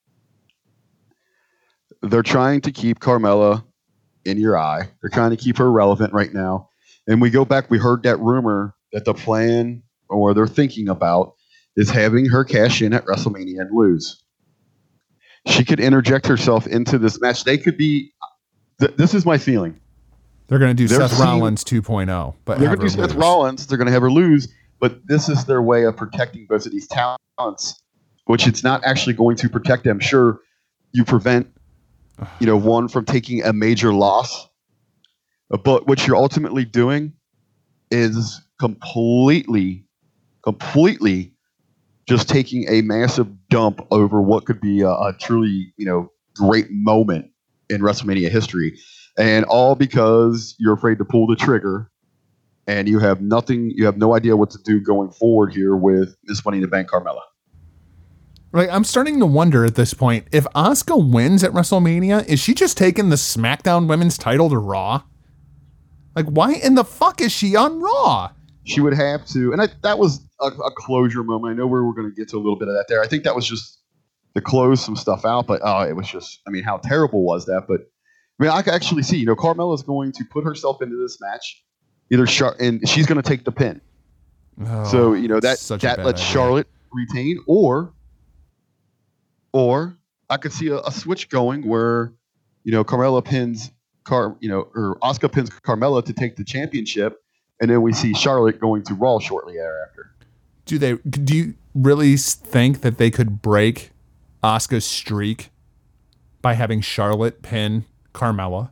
They're 2.01 2.23
trying 2.23 2.61
to 2.61 2.71
keep 2.71 2.99
Carmella 2.99 3.63
in 4.25 4.37
your 4.37 4.57
eye. 4.57 4.89
They're 5.01 5.09
trying 5.09 5.31
to 5.31 5.37
keep 5.37 5.57
her 5.57 5.71
relevant 5.71 6.13
right 6.13 6.33
now. 6.33 6.69
And 7.07 7.21
we 7.21 7.29
go 7.29 7.45
back, 7.45 7.69
we 7.69 7.77
heard 7.77 8.03
that 8.03 8.19
rumor 8.19 8.75
that 8.91 9.05
the 9.05 9.13
plan 9.13 9.83
or 10.09 10.33
they're 10.33 10.47
thinking 10.47 10.89
about 10.89 11.35
is 11.75 11.89
having 11.89 12.25
her 12.25 12.43
cash 12.43 12.81
in 12.81 12.93
at 12.93 13.05
WrestleMania 13.05 13.61
and 13.61 13.69
lose. 13.71 14.23
She 15.47 15.63
could 15.63 15.79
interject 15.79 16.27
herself 16.27 16.67
into 16.67 16.97
this 16.97 17.19
match. 17.21 17.43
They 17.43 17.57
could 17.57 17.77
be. 17.77 18.11
Th- 18.81 18.95
this 18.97 19.13
is 19.13 19.25
my 19.25 19.37
feeling. 19.37 19.79
They're 20.47 20.59
going 20.59 20.75
to 20.75 20.83
do 20.83 20.87
They're 20.87 20.99
Seth 21.07 21.11
seeing- 21.11 21.29
Rollins 21.29 21.63
2.0, 21.63 22.35
but 22.43 22.59
They're 22.59 22.67
going 22.75 22.79
to 22.79 22.85
do 22.85 22.89
Seth 22.89 22.99
lose. 23.11 23.13
Rollins. 23.15 23.67
They're 23.67 23.77
going 23.77 23.85
to 23.87 23.93
have 23.93 24.01
her 24.01 24.11
lose, 24.11 24.49
but 24.79 25.07
this 25.07 25.29
is 25.29 25.45
their 25.45 25.61
way 25.61 25.85
of 25.85 25.95
protecting 25.95 26.45
both 26.49 26.65
of 26.65 26.73
these 26.73 26.87
talents, 26.87 27.81
which 28.25 28.45
it's 28.47 28.63
not 28.63 28.83
actually 28.83 29.13
going 29.13 29.37
to 29.37 29.47
protect 29.49 29.85
them. 29.85 29.99
Sure, 30.01 30.41
you 30.91 31.05
prevent, 31.05 31.47
you 32.41 32.47
know, 32.47 32.57
one 32.57 32.89
from 32.89 33.05
taking 33.05 33.41
a 33.43 33.53
major 33.53 33.93
loss, 33.93 34.49
but 35.63 35.87
what 35.87 36.05
you're 36.05 36.17
ultimately 36.17 36.65
doing 36.65 37.13
is 37.91 38.41
completely, 38.59 39.85
completely 40.43 41.33
just 42.09 42.27
taking 42.27 42.67
a 42.67 42.81
massive 42.81 43.27
dump 43.49 43.85
over 43.91 44.21
what 44.21 44.45
could 44.45 44.59
be 44.59 44.81
a, 44.81 44.89
a 44.89 45.15
truly, 45.19 45.71
you 45.77 45.85
know, 45.85 46.11
great 46.35 46.67
moment 46.71 47.27
in 47.71 47.81
WrestleMania 47.81 48.29
history. 48.29 48.77
And 49.17 49.45
all 49.45 49.75
because 49.75 50.55
you're 50.59 50.73
afraid 50.73 50.97
to 50.99 51.05
pull 51.05 51.27
the 51.27 51.35
trigger 51.35 51.89
and 52.67 52.87
you 52.87 52.99
have 52.99 53.21
nothing, 53.21 53.71
you 53.75 53.85
have 53.85 53.97
no 53.97 54.15
idea 54.15 54.37
what 54.37 54.51
to 54.51 54.59
do 54.63 54.79
going 54.79 55.11
forward 55.11 55.53
here 55.53 55.75
with 55.75 56.15
Miss 56.25 56.43
Money 56.45 56.57
in 56.57 56.61
the 56.61 56.67
Bank 56.67 56.89
Carmella. 56.89 57.21
Like 58.53 58.69
I'm 58.69 58.83
starting 58.83 59.19
to 59.19 59.25
wonder 59.25 59.65
at 59.65 59.75
this 59.75 59.93
point 59.93 60.27
if 60.31 60.43
Asuka 60.55 61.11
wins 61.11 61.43
at 61.43 61.51
WrestleMania, 61.51 62.25
is 62.27 62.39
she 62.39 62.53
just 62.53 62.77
taking 62.77 63.09
the 63.09 63.15
SmackDown 63.15 63.87
Women's 63.87 64.17
title 64.17 64.49
to 64.49 64.57
Raw? 64.57 65.03
Like 66.15 66.25
why 66.25 66.53
in 66.53 66.75
the 66.75 66.83
fuck 66.83 67.21
is 67.21 67.31
she 67.31 67.55
on 67.55 67.79
Raw? 67.79 68.31
She 68.63 68.79
would 68.79 68.93
have 68.93 69.25
to, 69.27 69.53
and 69.53 69.61
I, 69.61 69.69
that 69.81 69.97
was 69.97 70.23
a, 70.39 70.47
a 70.47 70.71
closure 70.75 71.23
moment. 71.23 71.53
I 71.53 71.57
know 71.57 71.65
we 71.65 71.81
were 71.81 71.93
going 71.93 72.09
to 72.09 72.15
get 72.15 72.29
to 72.29 72.37
a 72.37 72.39
little 72.39 72.57
bit 72.57 72.67
of 72.67 72.75
that 72.75 72.85
there. 72.87 73.01
I 73.01 73.07
think 73.07 73.23
that 73.23 73.35
was 73.35 73.47
just 73.47 73.80
to 74.35 74.41
close 74.41 74.83
some 74.83 74.95
stuff 74.95 75.25
out, 75.25 75.47
but 75.47 75.61
oh, 75.63 75.81
it 75.81 75.95
was 75.95 76.07
just, 76.07 76.39
I 76.47 76.51
mean, 76.51 76.63
how 76.63 76.77
terrible 76.77 77.23
was 77.23 77.45
that? 77.45 77.65
But 77.67 77.81
I 78.39 78.43
mean, 78.43 78.51
I 78.51 78.61
could 78.61 78.73
actually 78.73 79.03
see, 79.03 79.17
you 79.17 79.25
know, 79.25 79.35
Carmella 79.35 79.75
is 79.75 79.83
going 79.83 80.11
to 80.13 80.23
put 80.25 80.43
herself 80.43 80.81
into 80.81 80.95
this 80.95 81.19
match, 81.21 81.63
either 82.09 82.25
Char- 82.25 82.55
and 82.59 82.87
she's 82.87 83.05
going 83.05 83.21
to 83.21 83.27
take 83.27 83.43
the 83.43 83.51
pin. 83.51 83.81
Oh, 84.65 84.83
so 84.85 84.99
Oh, 85.09 85.13
you 85.13 85.27
know 85.27 85.39
that 85.39 85.59
that 85.59 85.99
lets 86.03 86.21
idea. 86.21 86.31
Charlotte 86.31 86.67
retain, 86.91 87.39
or 87.47 87.93
or 89.53 89.95
I 90.29 90.37
could 90.37 90.53
see 90.53 90.67
a, 90.67 90.79
a 90.79 90.91
switch 90.91 91.29
going 91.29 91.67
where 91.67 92.13
you 92.63 92.71
know 92.71 92.83
Carmella 92.83 93.23
pins 93.23 93.71
Car, 94.03 94.35
you 94.39 94.49
know, 94.49 94.67
or 94.73 94.97
Asuka 95.03 95.31
pins 95.31 95.49
Carmella 95.49 96.03
to 96.03 96.11
take 96.13 96.35
the 96.35 96.43
championship, 96.43 97.21
and 97.61 97.69
then 97.69 97.83
we 97.83 97.93
see 97.93 98.15
Charlotte 98.15 98.59
going 98.59 98.83
to 98.85 98.95
Raw 98.95 99.19
shortly 99.19 99.53
thereafter. 99.53 100.11
Do 100.65 100.79
they? 100.79 100.95
Do 100.95 101.35
you 101.35 101.53
really 101.75 102.17
think 102.17 102.81
that 102.81 102.97
they 102.97 103.11
could 103.11 103.41
break 103.43 103.91
Asuka's 104.43 104.85
streak 104.85 105.49
by 106.41 106.53
having 106.53 106.81
Charlotte 106.81 107.41
pin 107.41 107.85
Carmella? 108.13 108.71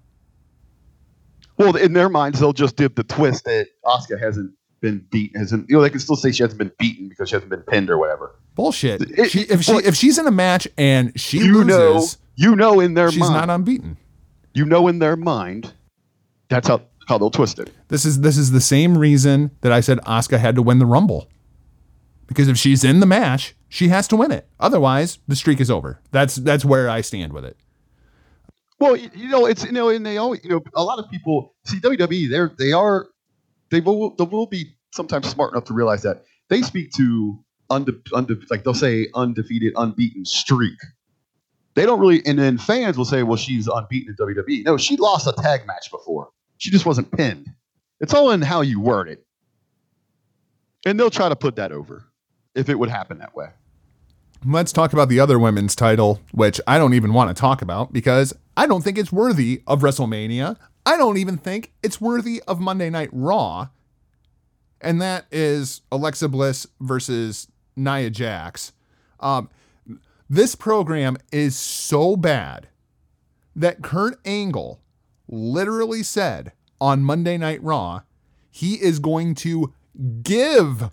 Well, 1.58 1.76
in 1.76 1.94
their 1.94 2.10
minds, 2.10 2.40
they'll 2.40 2.54
just 2.54 2.76
dip 2.78 2.96
the 2.96 3.04
twist 3.04 3.46
that 3.46 3.68
Asuka 3.86 4.20
hasn't 4.20 4.54
been 4.82 5.06
beaten, 5.12 5.40
hasn't 5.40 5.70
you 5.70 5.76
know 5.76 5.82
they 5.82 5.90
can 5.90 6.00
still 6.00 6.16
say 6.16 6.32
she 6.32 6.42
hasn't 6.44 6.58
been 6.58 6.72
beaten 6.80 7.10
because 7.10 7.30
she 7.30 7.36
hasn't 7.36 7.50
been 7.50 7.62
pinned 7.64 7.90
or 7.90 7.98
whatever. 7.98 8.34
Bullshit. 8.56 9.02
It- 9.20 9.30
she, 9.30 9.42
if 9.42 9.62
she 9.64 9.72
well- 9.74 9.82
if 9.86 9.96
she's 9.96 10.18
in 10.18 10.26
a 10.26 10.32
match 10.32 10.68
and 10.78 11.12
she 11.20 11.40
You 11.40 11.64
know, 11.66 11.94
loses, 11.94 12.18
you 12.36 12.56
know 12.56 12.80
in 12.80 12.94
their 12.94 13.06
mind 13.06 13.14
she's 13.14 13.20
mind, 13.30 13.34
not 13.48 13.50
unbeaten. 13.50 13.98
you 14.54 14.64
know 14.66 14.88
in 14.88 15.00
their 15.00 15.18
mind, 15.18 15.74
that's 16.48 16.68
how 16.70 16.82
how 17.10 17.18
they'll 17.18 17.30
twist 17.32 17.60
it. 17.60 17.72
This 17.90 18.06
is 18.06 18.22
this 18.22 18.38
is 18.38 18.52
the 18.52 18.62
same 18.62 18.98
reason 18.98 19.52
that 19.62 19.72
I 19.74 19.82
said 19.82 19.98
Asuka 20.06 20.40
had 20.40 20.56
to 20.56 20.62
win 20.62 20.80
the 20.80 20.86
Rumble. 20.86 21.28
Because 22.28 22.48
if 22.48 22.58
she's 22.58 22.84
in 22.86 23.00
the 23.02 23.06
match, 23.06 23.54
she 23.70 23.88
has 23.90 24.08
to 24.08 24.16
win 24.16 24.32
it. 24.32 24.48
Otherwise, 24.60 25.20
the 25.28 25.36
streak 25.36 25.62
is 25.62 25.72
over. 25.72 26.02
That's 26.12 26.36
that's 26.36 26.66
where 26.66 26.90
I 26.90 27.02
stand 27.02 27.32
with 27.32 27.46
it. 27.46 27.56
Well, 28.80 28.96
you, 28.96 29.30
know, 29.30 29.46
it's 29.46 29.64
you 29.64 29.72
know, 29.72 29.90
and 29.90 30.06
they 30.06 30.18
always, 30.18 30.44
you 30.44 30.50
know, 30.50 30.62
a 30.76 30.84
lot 30.84 31.00
of 31.00 31.10
people 31.10 31.54
see 31.66 31.80
WWE. 31.80 32.30
They're 32.30 32.52
they 32.58 32.74
are 32.74 33.08
they 33.70 33.80
will 33.80 34.16
they 34.16 34.24
will 34.24 34.48
be 34.48 34.76
sometimes 34.92 35.30
smart 35.30 35.54
enough 35.54 35.66
to 35.66 35.74
realize 35.74 36.02
that 36.02 36.24
they 36.50 36.62
speak 36.62 36.92
to 36.94 37.40
unde, 37.70 37.92
unde, 38.14 38.44
like 38.50 38.64
they'll 38.64 38.74
say 38.74 39.08
undefeated, 39.14 39.74
unbeaten 39.76 40.26
streak. 40.26 40.80
They 41.76 41.86
don't 41.86 42.00
really, 42.00 42.26
and 42.26 42.40
then 42.40 42.58
fans 42.58 42.98
will 42.98 43.06
say, 43.06 43.22
"Well, 43.22 43.38
she's 43.38 43.68
unbeaten 43.68 44.16
in 44.18 44.26
WWE." 44.26 44.66
No, 44.66 44.78
she 44.78 44.98
lost 44.98 45.28
a 45.28 45.34
tag 45.34 45.68
match 45.68 45.92
before. 45.92 46.30
She 46.58 46.72
just 46.72 46.86
wasn't 46.86 47.12
pinned. 47.12 47.48
It's 48.00 48.14
all 48.14 48.32
in 48.32 48.42
how 48.42 48.62
you 48.62 48.80
word 48.80 49.10
it, 49.10 49.24
and 50.86 51.00
they'll 51.00 51.12
try 51.12 51.30
to 51.30 51.36
put 51.36 51.58
that 51.58 51.72
over 51.72 52.09
if 52.56 52.70
it 52.70 52.76
would 52.76 52.89
happen 52.89 53.20
that 53.20 53.36
way. 53.36 53.50
Let's 54.45 54.72
talk 54.72 54.93
about 54.93 55.10
the 55.10 55.20
other 55.20 55.38
women's 55.38 55.76
title, 55.76 56.22
which 56.32 56.62
I 56.66 56.78
don't 56.78 56.93
even 56.93 57.14
want 57.14 57.36
to 57.36 57.39
talk 57.39 57.62
about 57.62 57.91
because 57.91 58.34
I 58.56 58.68
don't 58.68 58.84
think 58.84 58.97
it's 58.97 59.12
worthy 59.12 59.62
of 59.68 59.82
WrestleMania. 59.82 60.56
I 60.86 60.97
don't 60.97 61.18
even 61.18 61.38
think 61.38 61.74
it's 61.84 62.00
worthy 62.00 62.41
of 62.47 62.60
Monday 62.60 62.89
Night 62.89 63.10
Raw. 63.12 63.68
And 64.82 65.02
that 65.02 65.26
is 65.30 65.82
Alexa 65.91 66.30
Bliss 66.30 66.68
versus 66.80 67.47
Nia 67.76 68.10
Jax. 68.10 68.72
Um, 69.20 69.50
this 70.30 70.56
program 70.56 71.18
is 71.34 71.58
so 71.58 72.16
bad 72.16 72.70
that 73.56 73.82
Kurt 73.82 74.20
Angle 74.26 74.80
literally 75.28 76.02
said 76.02 76.54
on 76.80 77.04
Monday 77.04 77.38
Night 77.38 77.62
Raw 77.62 78.02
he 78.50 78.76
is 78.76 79.00
going 79.00 79.36
to 79.36 79.74
give 80.24 80.91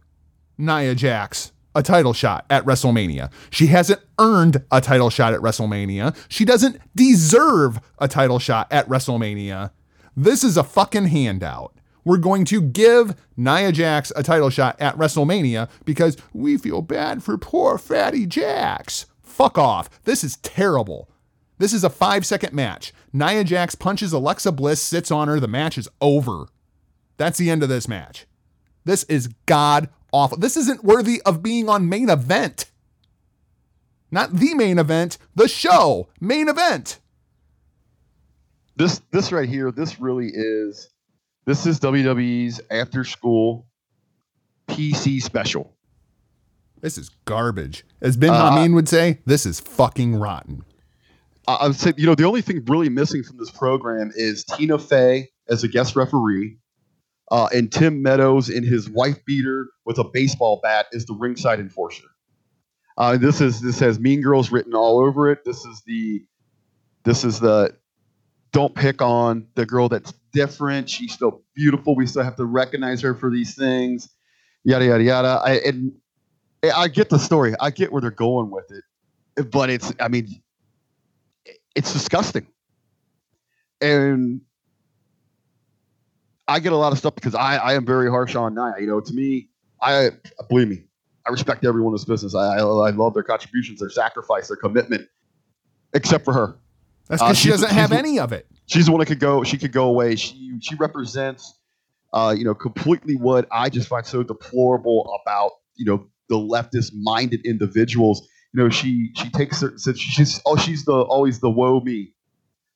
Nia 0.58 0.94
Jax 0.94 1.52
a 1.76 1.82
title 1.82 2.14
shot 2.14 2.46
at 2.48 2.64
WrestleMania. 2.64 3.30
She 3.50 3.66
hasn't 3.66 4.00
earned 4.18 4.64
a 4.72 4.80
title 4.80 5.10
shot 5.10 5.34
at 5.34 5.40
WrestleMania. 5.40 6.16
She 6.28 6.46
doesn't 6.46 6.80
deserve 6.96 7.78
a 7.98 8.08
title 8.08 8.38
shot 8.38 8.66
at 8.70 8.88
WrestleMania. 8.88 9.72
This 10.16 10.42
is 10.42 10.56
a 10.56 10.64
fucking 10.64 11.08
handout. 11.08 11.74
We're 12.02 12.16
going 12.16 12.46
to 12.46 12.62
give 12.62 13.14
Nia 13.36 13.72
Jax 13.72 14.10
a 14.16 14.22
title 14.22 14.48
shot 14.48 14.80
at 14.80 14.96
WrestleMania 14.96 15.68
because 15.84 16.16
we 16.32 16.56
feel 16.56 16.80
bad 16.80 17.22
for 17.22 17.36
poor 17.36 17.76
fatty 17.76 18.24
Jax. 18.24 19.04
Fuck 19.22 19.58
off. 19.58 20.02
This 20.04 20.24
is 20.24 20.38
terrible. 20.38 21.10
This 21.58 21.74
is 21.74 21.84
a 21.84 21.90
five 21.90 22.24
second 22.24 22.54
match. 22.54 22.94
Nia 23.12 23.44
Jax 23.44 23.74
punches 23.74 24.14
Alexa 24.14 24.52
Bliss, 24.52 24.80
sits 24.80 25.10
on 25.10 25.28
her. 25.28 25.38
The 25.40 25.48
match 25.48 25.76
is 25.76 25.90
over. 26.00 26.46
That's 27.18 27.38
the 27.38 27.50
end 27.50 27.62
of 27.62 27.68
this 27.68 27.86
match. 27.86 28.26
This 28.84 29.02
is 29.04 29.28
god 29.46 29.90
awful. 30.16 30.38
This 30.38 30.56
isn't 30.56 30.82
worthy 30.84 31.20
of 31.22 31.42
being 31.42 31.68
on 31.68 31.88
main 31.88 32.08
event. 32.08 32.66
Not 34.10 34.32
the 34.32 34.54
main 34.54 34.78
event, 34.78 35.18
the 35.34 35.48
show, 35.48 36.08
main 36.20 36.48
event. 36.48 37.00
this 38.76 39.00
this 39.10 39.32
right 39.32 39.48
here, 39.48 39.70
this 39.72 40.00
really 40.00 40.30
is 40.32 40.88
this 41.44 41.66
is 41.66 41.78
WWE's 41.80 42.60
after 42.70 43.04
school 43.04 43.66
PC 44.68 45.22
special. 45.22 45.72
This 46.80 46.98
is 46.98 47.10
garbage. 47.24 47.84
As 48.00 48.16
Ben 48.16 48.30
Uh, 48.30 48.50
Hameen 48.50 48.74
would 48.74 48.88
say, 48.88 49.20
this 49.26 49.46
is 49.46 49.60
fucking 49.60 50.16
rotten. 50.16 50.64
I 51.48 51.54
I 51.54 51.66
would 51.68 51.76
say, 51.76 51.92
you 51.96 52.06
know, 52.06 52.14
the 52.14 52.24
only 52.24 52.42
thing 52.42 52.64
really 52.66 52.88
missing 52.88 53.22
from 53.22 53.38
this 53.38 53.50
program 53.50 54.12
is 54.14 54.44
Tina 54.44 54.78
Fey 54.78 55.28
as 55.48 55.64
a 55.64 55.68
guest 55.68 55.96
referee, 55.96 56.58
uh, 57.30 57.48
and 57.52 57.70
Tim 57.72 58.02
Meadows 58.02 58.48
in 58.48 58.62
his 58.62 58.88
wife 58.88 59.24
beater 59.24 59.68
with 59.84 59.98
a 59.98 60.04
baseball 60.04 60.60
bat 60.62 60.86
is 60.92 61.06
the 61.06 61.14
ringside 61.14 61.60
enforcer. 61.60 62.04
Uh, 62.98 63.16
this 63.16 63.40
is 63.40 63.60
this 63.60 63.78
has 63.80 63.98
Mean 63.98 64.22
Girls 64.22 64.50
written 64.50 64.74
all 64.74 65.00
over 65.00 65.30
it. 65.30 65.44
This 65.44 65.64
is 65.64 65.82
the 65.86 66.24
this 67.04 67.24
is 67.24 67.40
the 67.40 67.76
don't 68.52 68.74
pick 68.74 69.02
on 69.02 69.46
the 69.54 69.66
girl 69.66 69.88
that's 69.88 70.14
different. 70.32 70.88
She's 70.88 71.12
still 71.12 71.42
beautiful. 71.54 71.94
We 71.94 72.06
still 72.06 72.22
have 72.22 72.36
to 72.36 72.46
recognize 72.46 73.02
her 73.02 73.14
for 73.14 73.30
these 73.30 73.54
things. 73.54 74.08
Yada 74.64 74.86
yada 74.86 75.04
yada. 75.04 75.40
I 75.44 75.52
and 75.66 75.92
I 76.74 76.88
get 76.88 77.10
the 77.10 77.18
story. 77.18 77.54
I 77.60 77.70
get 77.70 77.92
where 77.92 78.00
they're 78.00 78.10
going 78.10 78.50
with 78.50 78.70
it, 78.70 79.50
but 79.50 79.68
it's. 79.68 79.92
I 80.00 80.08
mean, 80.08 80.28
it's 81.74 81.92
disgusting. 81.92 82.46
And 83.80 84.40
I 86.48 86.60
get 86.60 86.72
a 86.72 86.76
lot 86.76 86.92
of 86.92 86.98
stuff 86.98 87.14
because 87.14 87.34
I, 87.34 87.56
I 87.56 87.74
am 87.74 87.84
very 87.84 88.08
harsh 88.08 88.34
on 88.36 88.54
Nia. 88.54 88.74
You 88.78 88.86
know, 88.86 89.00
to 89.00 89.12
me, 89.12 89.48
I 89.82 90.10
believe 90.48 90.68
me, 90.68 90.84
I 91.26 91.30
respect 91.30 91.64
everyone 91.64 91.90
in 91.90 91.94
this 91.94 92.04
business. 92.04 92.34
I, 92.34 92.58
I, 92.58 92.60
I 92.60 92.90
love 92.90 93.14
their 93.14 93.22
contributions, 93.22 93.80
their 93.80 93.90
sacrifice, 93.90 94.48
their 94.48 94.56
commitment, 94.56 95.08
except 95.92 96.24
for 96.24 96.32
her. 96.32 96.56
That's 97.08 97.22
because 97.22 97.36
uh, 97.36 97.40
she 97.40 97.48
doesn't 97.48 97.70
have 97.70 97.92
any 97.92 98.18
of 98.18 98.32
it. 98.32 98.46
She's 98.66 98.86
the 98.86 98.92
one 98.92 99.00
that 99.00 99.06
could 99.06 99.20
go. 99.20 99.44
She 99.44 99.58
could 99.58 99.72
go 99.72 99.86
away. 99.86 100.16
She 100.16 100.58
she 100.60 100.74
represents, 100.76 101.58
uh, 102.12 102.34
you 102.36 102.44
know, 102.44 102.54
completely 102.54 103.16
what 103.16 103.46
I 103.50 103.68
just 103.68 103.88
find 103.88 104.04
so 104.04 104.22
deplorable 104.22 105.18
about 105.22 105.52
you 105.74 105.84
know 105.84 106.06
the 106.28 106.36
leftist 106.36 106.92
minded 106.94 107.44
individuals. 107.44 108.26
You 108.52 108.62
know, 108.62 108.68
she 108.70 109.10
she 109.14 109.30
takes 109.30 109.60
certain 109.60 109.78
she's 109.94 110.40
oh 110.46 110.56
she's 110.56 110.84
the 110.84 110.94
always 110.94 111.40
the 111.40 111.50
woe 111.50 111.80
me 111.80 112.12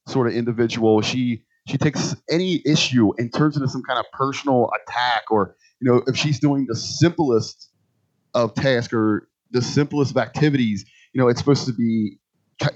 sort 0.06 0.28
of 0.28 0.34
individual. 0.34 1.00
She 1.02 1.44
she 1.70 1.78
takes 1.78 2.16
any 2.30 2.62
issue 2.66 3.12
and 3.18 3.32
turns 3.32 3.56
it 3.56 3.60
into 3.60 3.70
some 3.70 3.82
kind 3.82 3.98
of 3.98 4.04
personal 4.12 4.70
attack, 4.82 5.30
or 5.30 5.56
you 5.80 5.90
know, 5.90 6.02
if 6.06 6.16
she's 6.16 6.38
doing 6.38 6.66
the 6.68 6.76
simplest 6.76 7.70
of 8.34 8.54
tasks 8.54 8.92
or 8.92 9.28
the 9.50 9.62
simplest 9.62 10.12
of 10.12 10.16
activities, 10.16 10.84
you 11.12 11.20
know, 11.20 11.28
it's 11.28 11.40
supposed 11.40 11.66
to 11.66 11.72
be 11.72 12.18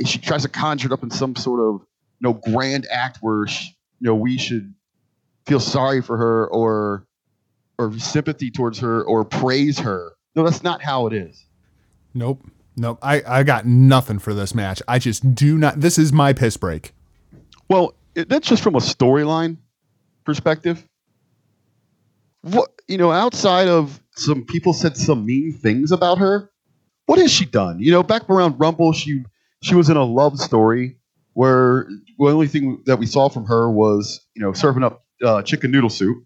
she 0.06 0.18
tries 0.18 0.42
to 0.42 0.48
conjure 0.48 0.86
it 0.88 0.92
up 0.92 1.02
in 1.02 1.10
some 1.10 1.36
sort 1.36 1.60
of 1.60 1.86
you 2.20 2.28
know 2.28 2.40
grand 2.52 2.86
act 2.90 3.18
where 3.20 3.46
she, 3.46 3.76
you 4.00 4.06
know 4.06 4.14
we 4.14 4.38
should 4.38 4.74
feel 5.46 5.60
sorry 5.60 6.00
for 6.00 6.16
her 6.16 6.46
or 6.48 7.06
or 7.78 7.92
sympathy 7.98 8.50
towards 8.50 8.78
her 8.78 9.02
or 9.02 9.24
praise 9.24 9.78
her. 9.78 10.12
No, 10.34 10.44
that's 10.44 10.62
not 10.62 10.82
how 10.82 11.06
it 11.06 11.12
is. 11.12 11.44
Nope. 12.14 12.40
Nope. 12.76 12.98
I, 13.02 13.22
I 13.26 13.42
got 13.42 13.66
nothing 13.66 14.18
for 14.18 14.34
this 14.34 14.54
match. 14.54 14.82
I 14.88 14.98
just 14.98 15.34
do 15.34 15.58
not. 15.58 15.80
This 15.80 15.98
is 15.98 16.12
my 16.12 16.32
piss 16.32 16.56
break. 16.56 16.92
Well, 17.68 17.94
that's 18.14 18.48
just 18.48 18.62
from 18.62 18.74
a 18.74 18.80
storyline 18.80 19.58
perspective. 20.24 20.86
What 22.42 22.70
you 22.88 22.98
know, 22.98 23.12
outside 23.12 23.68
of 23.68 24.00
some 24.16 24.44
people 24.44 24.72
said 24.72 24.96
some 24.96 25.24
mean 25.24 25.52
things 25.52 25.92
about 25.92 26.18
her, 26.18 26.50
what 27.06 27.18
has 27.18 27.32
she 27.32 27.44
done? 27.44 27.80
You 27.80 27.92
know, 27.92 28.02
back 28.02 28.28
around 28.28 28.58
Rumble, 28.58 28.92
she 28.92 29.24
she 29.62 29.74
was 29.74 29.88
in 29.88 29.96
a 29.96 30.04
love 30.04 30.38
story 30.38 30.98
where 31.32 31.86
the 32.18 32.26
only 32.26 32.46
thing 32.48 32.82
that 32.86 32.98
we 32.98 33.06
saw 33.06 33.28
from 33.28 33.46
her 33.46 33.70
was 33.70 34.20
you 34.34 34.42
know 34.42 34.52
serving 34.52 34.82
up 34.82 35.04
uh, 35.24 35.42
chicken 35.42 35.70
noodle 35.70 35.90
soup, 35.90 36.24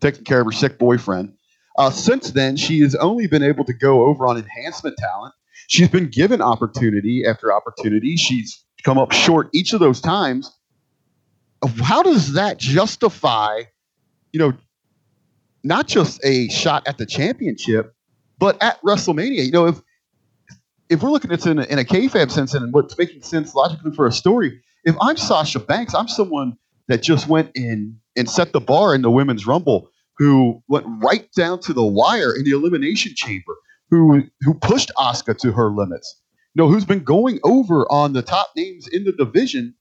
taking 0.00 0.24
care 0.24 0.40
of 0.40 0.46
her 0.46 0.52
sick 0.52 0.78
boyfriend. 0.78 1.34
Uh, 1.78 1.90
since 1.90 2.30
then, 2.30 2.56
she 2.56 2.80
has 2.80 2.94
only 2.94 3.26
been 3.26 3.42
able 3.42 3.64
to 3.64 3.72
go 3.74 4.06
over 4.06 4.26
on 4.26 4.36
enhancement 4.36 4.96
talent. 4.98 5.34
She's 5.68 5.88
been 5.88 6.08
given 6.08 6.40
opportunity 6.40 7.24
after 7.26 7.52
opportunity. 7.52 8.16
She's 8.16 8.64
come 8.82 8.98
up 8.98 9.12
short 9.12 9.50
each 9.52 9.72
of 9.72 9.80
those 9.80 10.00
times. 10.00 10.50
How 11.82 12.02
does 12.02 12.34
that 12.34 12.58
justify, 12.58 13.62
you 14.32 14.40
know, 14.40 14.52
not 15.64 15.86
just 15.88 16.20
a 16.24 16.48
shot 16.48 16.86
at 16.86 16.98
the 16.98 17.06
championship, 17.06 17.94
but 18.38 18.62
at 18.62 18.80
WrestleMania? 18.82 19.44
You 19.44 19.52
know, 19.52 19.66
if 19.66 19.80
if 20.88 21.02
we're 21.02 21.10
looking 21.10 21.32
at 21.32 21.40
it 21.40 21.50
in 21.50 21.58
a, 21.58 21.64
in 21.64 21.78
a 21.78 21.84
kayfabe 21.84 22.30
sense 22.30 22.54
and 22.54 22.72
what's 22.72 22.96
making 22.96 23.22
sense 23.22 23.54
logically 23.54 23.90
for 23.92 24.06
a 24.06 24.12
story, 24.12 24.60
if 24.84 24.94
I'm 25.00 25.16
Sasha 25.16 25.58
Banks, 25.58 25.94
I'm 25.94 26.08
someone 26.08 26.56
that 26.88 27.02
just 27.02 27.26
went 27.28 27.50
in 27.56 27.98
and 28.16 28.30
set 28.30 28.52
the 28.52 28.60
bar 28.60 28.94
in 28.94 29.02
the 29.02 29.10
women's 29.10 29.46
rumble, 29.46 29.90
who 30.18 30.62
went 30.68 30.86
right 31.02 31.28
down 31.32 31.60
to 31.60 31.72
the 31.72 31.84
wire 31.84 32.34
in 32.34 32.44
the 32.44 32.52
elimination 32.52 33.12
chamber, 33.14 33.56
who 33.90 34.22
who 34.42 34.54
pushed 34.54 34.90
Asuka 34.96 35.36
to 35.38 35.52
her 35.52 35.70
limits. 35.70 36.20
You 36.54 36.62
know, 36.62 36.68
who's 36.68 36.84
been 36.84 37.04
going 37.04 37.40
over 37.44 37.90
on 37.90 38.12
the 38.12 38.22
top 38.22 38.50
names 38.56 38.86
in 38.88 39.04
the 39.04 39.12
division. 39.12 39.74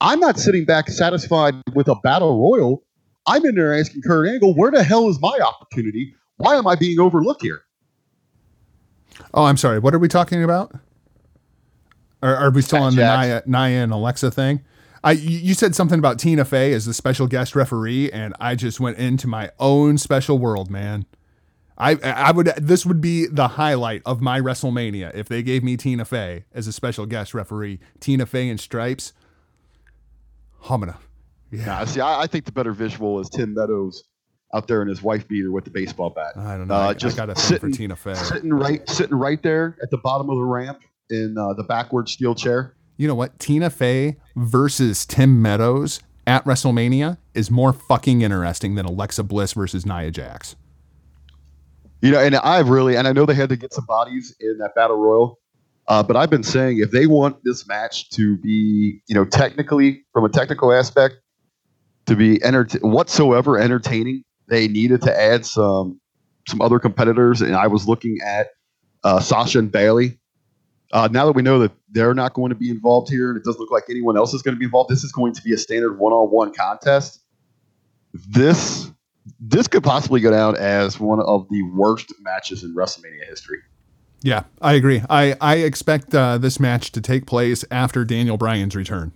I'm 0.00 0.20
not 0.20 0.38
sitting 0.38 0.64
back 0.64 0.88
satisfied 0.88 1.54
with 1.74 1.88
a 1.88 1.94
battle 1.96 2.40
royal. 2.40 2.84
I'm 3.26 3.44
in 3.44 3.54
there 3.54 3.78
asking 3.78 4.02
Kurt 4.02 4.28
Angle, 4.28 4.54
where 4.54 4.70
the 4.70 4.84
hell 4.84 5.08
is 5.08 5.20
my 5.20 5.38
opportunity? 5.38 6.14
Why 6.36 6.56
am 6.56 6.66
I 6.66 6.76
being 6.76 7.00
overlooked 7.00 7.42
here? 7.42 7.62
Oh, 9.32 9.44
I'm 9.44 9.56
sorry. 9.56 9.78
What 9.78 9.94
are 9.94 9.98
we 9.98 10.08
talking 10.08 10.44
about? 10.44 10.72
Are, 12.22 12.36
are 12.36 12.50
we 12.50 12.62
still 12.62 12.82
on 12.82 12.94
the 12.94 13.02
Nia, 13.02 13.42
Nia 13.46 13.82
and 13.82 13.92
Alexa 13.92 14.30
thing? 14.30 14.62
I 15.04 15.12
you 15.12 15.54
said 15.54 15.74
something 15.74 15.98
about 15.98 16.18
Tina 16.18 16.44
Fey 16.44 16.72
as 16.72 16.86
the 16.86 16.94
special 16.94 17.26
guest 17.26 17.54
referee, 17.54 18.10
and 18.10 18.34
I 18.40 18.54
just 18.54 18.80
went 18.80 18.98
into 18.98 19.28
my 19.28 19.50
own 19.60 19.98
special 19.98 20.38
world, 20.38 20.70
man. 20.70 21.06
I 21.78 21.96
I 22.02 22.32
would 22.32 22.46
this 22.56 22.84
would 22.84 23.00
be 23.00 23.26
the 23.26 23.48
highlight 23.48 24.02
of 24.04 24.20
my 24.20 24.40
WrestleMania 24.40 25.14
if 25.14 25.28
they 25.28 25.42
gave 25.42 25.62
me 25.62 25.76
Tina 25.76 26.04
Fey 26.04 26.44
as 26.52 26.66
a 26.66 26.72
special 26.72 27.06
guest 27.06 27.34
referee. 27.34 27.78
Tina 28.00 28.26
Fey 28.26 28.48
in 28.48 28.58
stripes. 28.58 29.12
Homina. 30.62 30.96
Yeah. 31.50 31.66
Nah, 31.66 31.84
see, 31.84 32.00
I, 32.00 32.22
I, 32.22 32.26
think 32.26 32.44
the 32.44 32.52
better 32.52 32.72
visual 32.72 33.20
is 33.20 33.28
Tim 33.28 33.54
Meadows 33.54 34.04
out 34.54 34.66
there 34.66 34.82
in 34.82 34.88
his 34.88 35.02
wife 35.02 35.26
beater 35.28 35.52
with 35.52 35.64
the 35.64 35.70
baseball 35.70 36.10
bat. 36.10 36.36
I 36.36 36.56
don't 36.56 36.68
know. 36.68 36.74
Uh, 36.74 36.94
just 36.94 37.18
I 37.18 37.26
got 37.26 37.36
a 37.36 37.40
sitting, 37.40 37.70
for 37.70 37.76
Tina 37.76 37.96
Fey. 37.96 38.14
Sitting 38.14 38.52
right, 38.52 38.88
sitting 38.88 39.16
right 39.16 39.42
there 39.42 39.76
at 39.82 39.90
the 39.90 39.98
bottom 39.98 40.28
of 40.28 40.36
the 40.36 40.44
ramp 40.44 40.80
in 41.10 41.36
uh, 41.38 41.54
the 41.54 41.62
backward 41.62 42.08
steel 42.08 42.34
chair. 42.34 42.74
You 42.96 43.06
know 43.06 43.14
what? 43.14 43.38
Tina 43.38 43.70
Fey 43.70 44.16
versus 44.34 45.06
Tim 45.06 45.40
Meadows 45.40 46.00
at 46.26 46.44
WrestleMania 46.44 47.18
is 47.34 47.50
more 47.50 47.72
fucking 47.72 48.22
interesting 48.22 48.74
than 48.74 48.86
Alexa 48.86 49.22
Bliss 49.22 49.52
versus 49.52 49.86
Nia 49.86 50.10
Jax. 50.10 50.56
You 52.02 52.10
know, 52.10 52.20
and 52.20 52.36
I've 52.36 52.68
really, 52.68 52.96
and 52.96 53.06
I 53.06 53.12
know 53.12 53.26
they 53.26 53.34
had 53.34 53.48
to 53.50 53.56
get 53.56 53.72
some 53.72 53.86
bodies 53.86 54.34
in 54.40 54.58
that 54.58 54.74
battle 54.74 54.96
royal, 54.96 55.38
uh, 55.88 56.02
but 56.02 56.16
I've 56.16 56.30
been 56.30 56.42
saying 56.42 56.78
if 56.78 56.90
they 56.90 57.06
want 57.06 57.38
this 57.44 57.66
match 57.66 58.10
to 58.10 58.36
be, 58.38 59.02
you 59.06 59.14
know, 59.14 59.24
technically 59.24 60.04
from 60.12 60.24
a 60.24 60.28
technical 60.28 60.72
aspect, 60.72 61.16
to 62.06 62.16
be 62.16 62.42
enter- 62.42 62.66
whatsoever 62.80 63.58
entertaining, 63.58 64.24
they 64.48 64.68
needed 64.68 65.02
to 65.02 65.20
add 65.20 65.44
some 65.44 66.00
some 66.48 66.60
other 66.60 66.78
competitors, 66.78 67.40
and 67.42 67.56
I 67.56 67.66
was 67.66 67.88
looking 67.88 68.18
at 68.24 68.50
uh, 69.02 69.20
Sasha 69.20 69.58
and 69.58 69.70
Bayley. 69.70 70.18
Uh, 70.92 71.08
now 71.10 71.26
that 71.26 71.32
we 71.32 71.42
know 71.42 71.58
that 71.58 71.72
they're 71.90 72.14
not 72.14 72.34
going 72.34 72.50
to 72.50 72.54
be 72.54 72.70
involved 72.70 73.10
here, 73.10 73.30
and 73.30 73.36
it 73.36 73.42
doesn't 73.42 73.60
look 73.60 73.72
like 73.72 73.84
anyone 73.90 74.16
else 74.16 74.32
is 74.32 74.42
going 74.42 74.54
to 74.54 74.58
be 74.58 74.64
involved, 74.64 74.88
this 74.88 75.02
is 75.02 75.10
going 75.10 75.34
to 75.34 75.42
be 75.42 75.52
a 75.52 75.58
standard 75.58 75.98
one-on-one 75.98 76.54
contest. 76.54 77.20
This 78.14 78.90
this 79.40 79.66
could 79.66 79.82
possibly 79.82 80.20
go 80.20 80.30
down 80.30 80.56
as 80.56 81.00
one 81.00 81.20
of 81.20 81.48
the 81.50 81.62
worst 81.74 82.14
matches 82.20 82.62
in 82.62 82.74
WrestleMania 82.76 83.26
history. 83.28 83.58
Yeah, 84.22 84.44
I 84.60 84.74
agree. 84.74 85.02
I 85.08 85.36
I 85.40 85.56
expect 85.56 86.14
uh, 86.14 86.38
this 86.38 86.58
match 86.58 86.92
to 86.92 87.00
take 87.00 87.26
place 87.26 87.64
after 87.70 88.04
Daniel 88.04 88.36
Bryan's 88.36 88.74
return. 88.74 89.12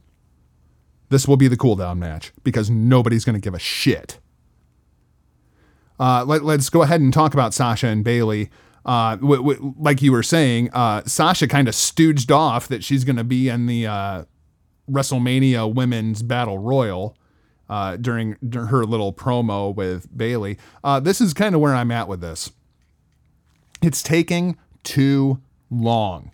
This 1.08 1.26
will 1.26 1.36
be 1.36 1.48
the 1.48 1.56
cooldown 1.56 1.98
match 1.98 2.32
because 2.44 2.70
nobody's 2.70 3.24
going 3.24 3.34
to 3.34 3.40
give 3.40 3.54
a 3.54 3.58
shit 3.58 4.18
uh, 6.00 6.24
let, 6.24 6.42
us 6.42 6.70
go 6.70 6.82
ahead 6.82 7.02
and 7.02 7.12
talk 7.12 7.34
about 7.34 7.52
Sasha 7.52 7.86
and 7.86 8.02
Bayley. 8.02 8.48
Uh, 8.86 9.16
w- 9.16 9.36
w- 9.36 9.74
like 9.78 10.00
you 10.00 10.10
were 10.10 10.22
saying, 10.22 10.70
uh, 10.72 11.02
Sasha 11.04 11.46
kind 11.46 11.68
of 11.68 11.74
stooged 11.74 12.34
off 12.34 12.66
that 12.68 12.82
she's 12.82 13.04
going 13.04 13.16
to 13.16 13.24
be 13.24 13.50
in 13.50 13.66
the 13.66 13.86
uh, 13.86 14.24
WrestleMania 14.90 15.72
Women's 15.72 16.22
Battle 16.22 16.56
Royal 16.56 17.18
uh, 17.68 17.96
during, 17.96 18.36
during, 18.48 18.68
her 18.68 18.86
little 18.86 19.12
promo 19.12 19.74
with 19.74 20.08
Bayley. 20.16 20.56
Uh, 20.82 21.00
this 21.00 21.20
is 21.20 21.34
kind 21.34 21.54
of 21.54 21.60
where 21.60 21.74
I'm 21.74 21.90
at 21.90 22.08
with 22.08 22.22
this. 22.22 22.50
It's 23.82 24.02
taking 24.02 24.56
too 24.82 25.40
long. 25.70 26.32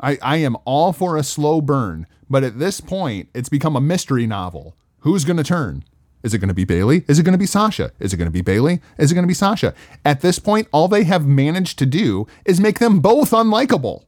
I, 0.00 0.18
I 0.22 0.36
am 0.38 0.56
all 0.64 0.92
for 0.92 1.16
a 1.16 1.22
slow 1.22 1.60
burn, 1.60 2.06
but 2.28 2.44
at 2.44 2.58
this 2.58 2.80
point, 2.80 3.28
it's 3.34 3.48
become 3.48 3.76
a 3.76 3.80
mystery 3.80 4.26
novel. 4.26 4.76
Who's 5.00 5.24
going 5.24 5.36
to 5.36 5.44
turn? 5.44 5.84
Is 6.22 6.32
it 6.32 6.38
going 6.38 6.48
to 6.48 6.54
be 6.54 6.64
Bayley? 6.64 7.04
Is 7.06 7.18
it 7.18 7.22
going 7.22 7.32
to 7.32 7.38
be 7.38 7.46
Sasha? 7.46 7.92
Is 8.00 8.12
it 8.12 8.16
going 8.16 8.28
to 8.28 8.32
be 8.32 8.40
Bayley? 8.40 8.80
Is 8.98 9.12
it 9.12 9.14
going 9.14 9.24
to 9.24 9.28
be 9.28 9.34
Sasha? 9.34 9.74
At 10.04 10.22
this 10.22 10.38
point, 10.38 10.68
all 10.72 10.88
they 10.88 11.04
have 11.04 11.26
managed 11.26 11.78
to 11.80 11.86
do 11.86 12.26
is 12.46 12.60
make 12.60 12.78
them 12.78 13.00
both 13.00 13.30
unlikable. 13.30 14.04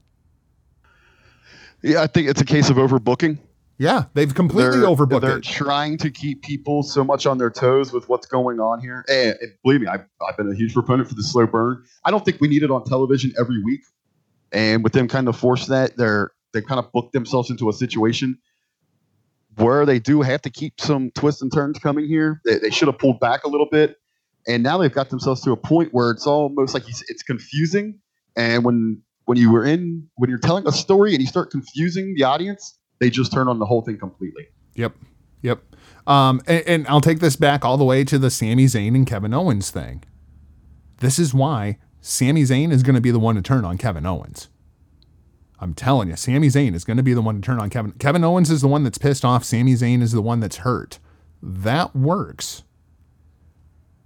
Yeah, 1.82 2.02
I 2.02 2.06
think 2.06 2.28
it's 2.28 2.40
a 2.40 2.44
case 2.44 2.70
of 2.70 2.78
overbooking. 2.78 3.38
Yeah, 3.78 4.04
they've 4.14 4.34
completely 4.34 4.80
they're, 4.80 4.88
overbooked 4.88 5.20
they're 5.20 5.38
it. 5.38 5.44
trying 5.44 5.98
to 5.98 6.10
keep 6.10 6.42
people 6.42 6.82
so 6.82 7.04
much 7.04 7.26
on 7.26 7.36
their 7.36 7.50
toes 7.50 7.92
with 7.92 8.08
what's 8.08 8.26
going 8.26 8.58
on 8.58 8.80
here. 8.80 9.04
And, 9.08 9.36
and 9.40 9.52
believe 9.62 9.82
me, 9.82 9.86
I've, 9.86 10.06
I've 10.26 10.36
been 10.36 10.50
a 10.50 10.54
huge 10.54 10.72
proponent 10.72 11.08
for 11.08 11.14
the 11.14 11.22
slow 11.22 11.46
burn. 11.46 11.84
I 12.04 12.10
don't 12.10 12.24
think 12.24 12.40
we 12.40 12.48
need 12.48 12.62
it 12.62 12.70
on 12.70 12.84
television 12.84 13.32
every 13.38 13.62
week. 13.62 13.82
And 14.52 14.82
with 14.82 14.94
them 14.94 15.08
kind 15.08 15.28
of 15.28 15.36
force 15.36 15.66
that, 15.66 15.96
they're 15.96 16.30
they 16.52 16.62
kind 16.62 16.78
of 16.78 16.90
booked 16.92 17.12
themselves 17.12 17.50
into 17.50 17.68
a 17.68 17.72
situation 17.72 18.38
where 19.56 19.84
they 19.84 19.98
do 19.98 20.22
have 20.22 20.40
to 20.42 20.50
keep 20.50 20.80
some 20.80 21.10
twists 21.10 21.42
and 21.42 21.52
turns 21.52 21.78
coming 21.78 22.06
here. 22.06 22.40
They, 22.44 22.58
they 22.58 22.70
should 22.70 22.88
have 22.88 22.98
pulled 22.98 23.20
back 23.20 23.44
a 23.44 23.48
little 23.48 23.68
bit, 23.70 23.96
and 24.46 24.62
now 24.62 24.78
they've 24.78 24.92
got 24.92 25.10
themselves 25.10 25.42
to 25.42 25.52
a 25.52 25.56
point 25.56 25.92
where 25.92 26.10
it's 26.10 26.26
almost 26.26 26.72
like 26.72 26.84
it's 26.88 27.22
confusing. 27.22 27.98
And 28.36 28.64
when 28.64 29.02
when 29.24 29.36
you 29.36 29.52
were 29.52 29.64
in 29.64 30.08
when 30.14 30.30
you're 30.30 30.38
telling 30.38 30.66
a 30.66 30.72
story 30.72 31.12
and 31.12 31.20
you 31.20 31.26
start 31.26 31.50
confusing 31.50 32.14
the 32.14 32.24
audience, 32.24 32.78
they 32.98 33.10
just 33.10 33.32
turn 33.32 33.48
on 33.48 33.58
the 33.58 33.66
whole 33.66 33.82
thing 33.82 33.98
completely. 33.98 34.48
Yep. 34.74 34.94
Yep. 35.42 35.60
Um, 36.06 36.40
and, 36.46 36.64
and 36.66 36.88
I'll 36.88 37.00
take 37.00 37.20
this 37.20 37.36
back 37.36 37.64
all 37.64 37.76
the 37.76 37.84
way 37.84 38.04
to 38.04 38.18
the 38.18 38.30
Sami 38.30 38.66
Zayn 38.66 38.94
and 38.94 39.06
Kevin 39.06 39.34
Owens 39.34 39.70
thing. 39.70 40.04
This 40.98 41.18
is 41.18 41.34
why 41.34 41.78
Sami 42.00 42.42
Zayn 42.42 42.72
is 42.72 42.82
going 42.82 42.94
to 42.94 43.00
be 43.00 43.10
the 43.10 43.18
one 43.18 43.34
to 43.34 43.42
turn 43.42 43.64
on 43.64 43.78
Kevin 43.78 44.06
Owens. 44.06 44.48
I'm 45.58 45.74
telling 45.74 46.08
you, 46.08 46.16
Sami 46.16 46.48
Zayn 46.48 46.74
is 46.74 46.84
going 46.84 46.98
to 46.98 47.02
be 47.02 47.14
the 47.14 47.22
one 47.22 47.36
to 47.36 47.40
turn 47.40 47.58
on 47.58 47.70
Kevin. 47.70 47.92
Kevin 47.92 48.24
Owens 48.24 48.50
is 48.50 48.60
the 48.60 48.68
one 48.68 48.84
that's 48.84 48.98
pissed 48.98 49.24
off. 49.24 49.44
Sami 49.44 49.72
Zayn 49.74 50.02
is 50.02 50.12
the 50.12 50.22
one 50.22 50.40
that's 50.40 50.58
hurt. 50.58 50.98
That 51.42 51.96
works. 51.96 52.62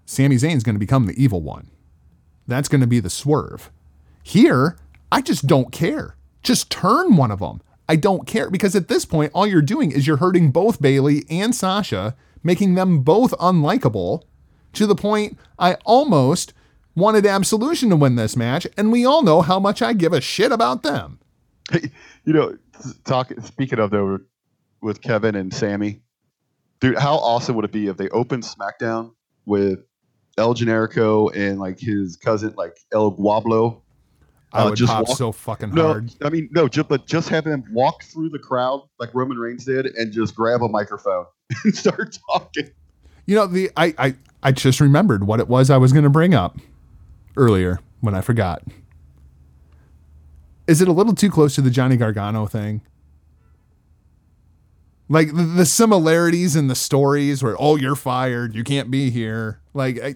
Sami 0.06 0.36
Zayn 0.36 0.56
is 0.56 0.62
going 0.62 0.74
to 0.74 0.80
become 0.80 1.06
the 1.06 1.22
evil 1.22 1.40
one. 1.40 1.70
That's 2.46 2.68
going 2.68 2.80
to 2.80 2.86
be 2.86 3.00
the 3.00 3.10
swerve. 3.10 3.70
Here, 4.22 4.76
I 5.10 5.22
just 5.22 5.46
don't 5.46 5.72
care. 5.72 6.16
Just 6.42 6.70
turn 6.70 7.16
one 7.16 7.30
of 7.30 7.40
them. 7.40 7.62
I 7.90 7.96
don't 7.96 8.24
care 8.24 8.48
because 8.48 8.76
at 8.76 8.86
this 8.86 9.04
point, 9.04 9.32
all 9.34 9.48
you're 9.48 9.60
doing 9.60 9.90
is 9.90 10.06
you're 10.06 10.18
hurting 10.18 10.52
both 10.52 10.80
Bayley 10.80 11.24
and 11.28 11.52
Sasha, 11.52 12.14
making 12.44 12.76
them 12.76 13.00
both 13.00 13.32
unlikable 13.32 14.22
to 14.74 14.86
the 14.86 14.94
point 14.94 15.36
I 15.58 15.74
almost 15.84 16.52
wanted 16.94 17.26
Absolution 17.26 17.90
to 17.90 17.96
win 17.96 18.14
this 18.14 18.36
match, 18.36 18.64
and 18.76 18.92
we 18.92 19.04
all 19.04 19.24
know 19.24 19.42
how 19.42 19.58
much 19.58 19.82
I 19.82 19.92
give 19.92 20.12
a 20.12 20.20
shit 20.20 20.52
about 20.52 20.84
them. 20.84 21.18
You 22.24 22.34
know, 22.34 22.58
talking 23.04 23.40
speaking 23.40 23.78
of 23.80 23.90
though, 23.90 24.20
with 24.82 25.00
Kevin 25.00 25.34
and 25.34 25.52
Sami, 25.52 26.02
dude, 26.78 26.98
how 26.98 27.14
awesome 27.14 27.56
would 27.56 27.64
it 27.64 27.72
be 27.72 27.86
if 27.86 27.96
they 27.96 28.10
opened 28.10 28.44
SmackDown 28.44 29.14
with 29.46 29.80
El 30.36 30.54
Generico 30.54 31.34
and 31.34 31.58
like 31.58 31.80
his 31.80 32.16
cousin, 32.18 32.52
like 32.58 32.76
El 32.92 33.16
Guablo, 33.16 33.80
I 34.52 34.62
Uh, 34.62 34.70
would 34.70 34.76
just 34.76 34.90
pop 34.92 35.06
walk- 35.08 35.16
so 35.16 35.30
fucking 35.32 35.70
No, 35.74 35.86
hard. 35.88 36.10
I 36.22 36.30
mean 36.30 36.48
no, 36.52 36.66
just 36.68 36.88
but 36.88 37.06
just 37.06 37.28
have 37.28 37.44
them 37.44 37.64
walk 37.72 38.02
through 38.04 38.30
the 38.30 38.38
crowd 38.38 38.82
like 38.98 39.14
Roman 39.14 39.38
Reigns 39.38 39.64
did, 39.64 39.86
and 39.86 40.12
just 40.12 40.34
grab 40.34 40.62
a 40.62 40.68
microphone 40.68 41.26
and 41.64 41.74
start 41.76 42.18
talking. 42.32 42.68
You 43.26 43.36
know, 43.36 43.46
the 43.46 43.70
I, 43.76 43.94
I 43.98 44.14
I 44.42 44.52
just 44.52 44.80
remembered 44.80 45.24
what 45.24 45.38
it 45.40 45.46
was 45.48 45.70
I 45.70 45.76
was 45.76 45.92
going 45.92 46.02
to 46.04 46.10
bring 46.10 46.34
up 46.34 46.58
earlier 47.36 47.78
when 48.00 48.14
I 48.14 48.20
forgot. 48.22 48.62
Is 50.66 50.80
it 50.80 50.88
a 50.88 50.92
little 50.92 51.14
too 51.14 51.30
close 51.30 51.54
to 51.56 51.60
the 51.60 51.70
Johnny 51.70 51.96
Gargano 51.96 52.46
thing? 52.46 52.80
Like 55.08 55.28
the, 55.34 55.42
the 55.42 55.66
similarities 55.66 56.54
in 56.54 56.68
the 56.68 56.74
stories 56.76 57.42
where 57.42 57.56
oh 57.58 57.76
you're 57.76 57.96
fired, 57.96 58.54
you 58.54 58.62
can't 58.64 58.90
be 58.90 59.10
here. 59.10 59.60
Like 59.74 60.00
I, 60.00 60.14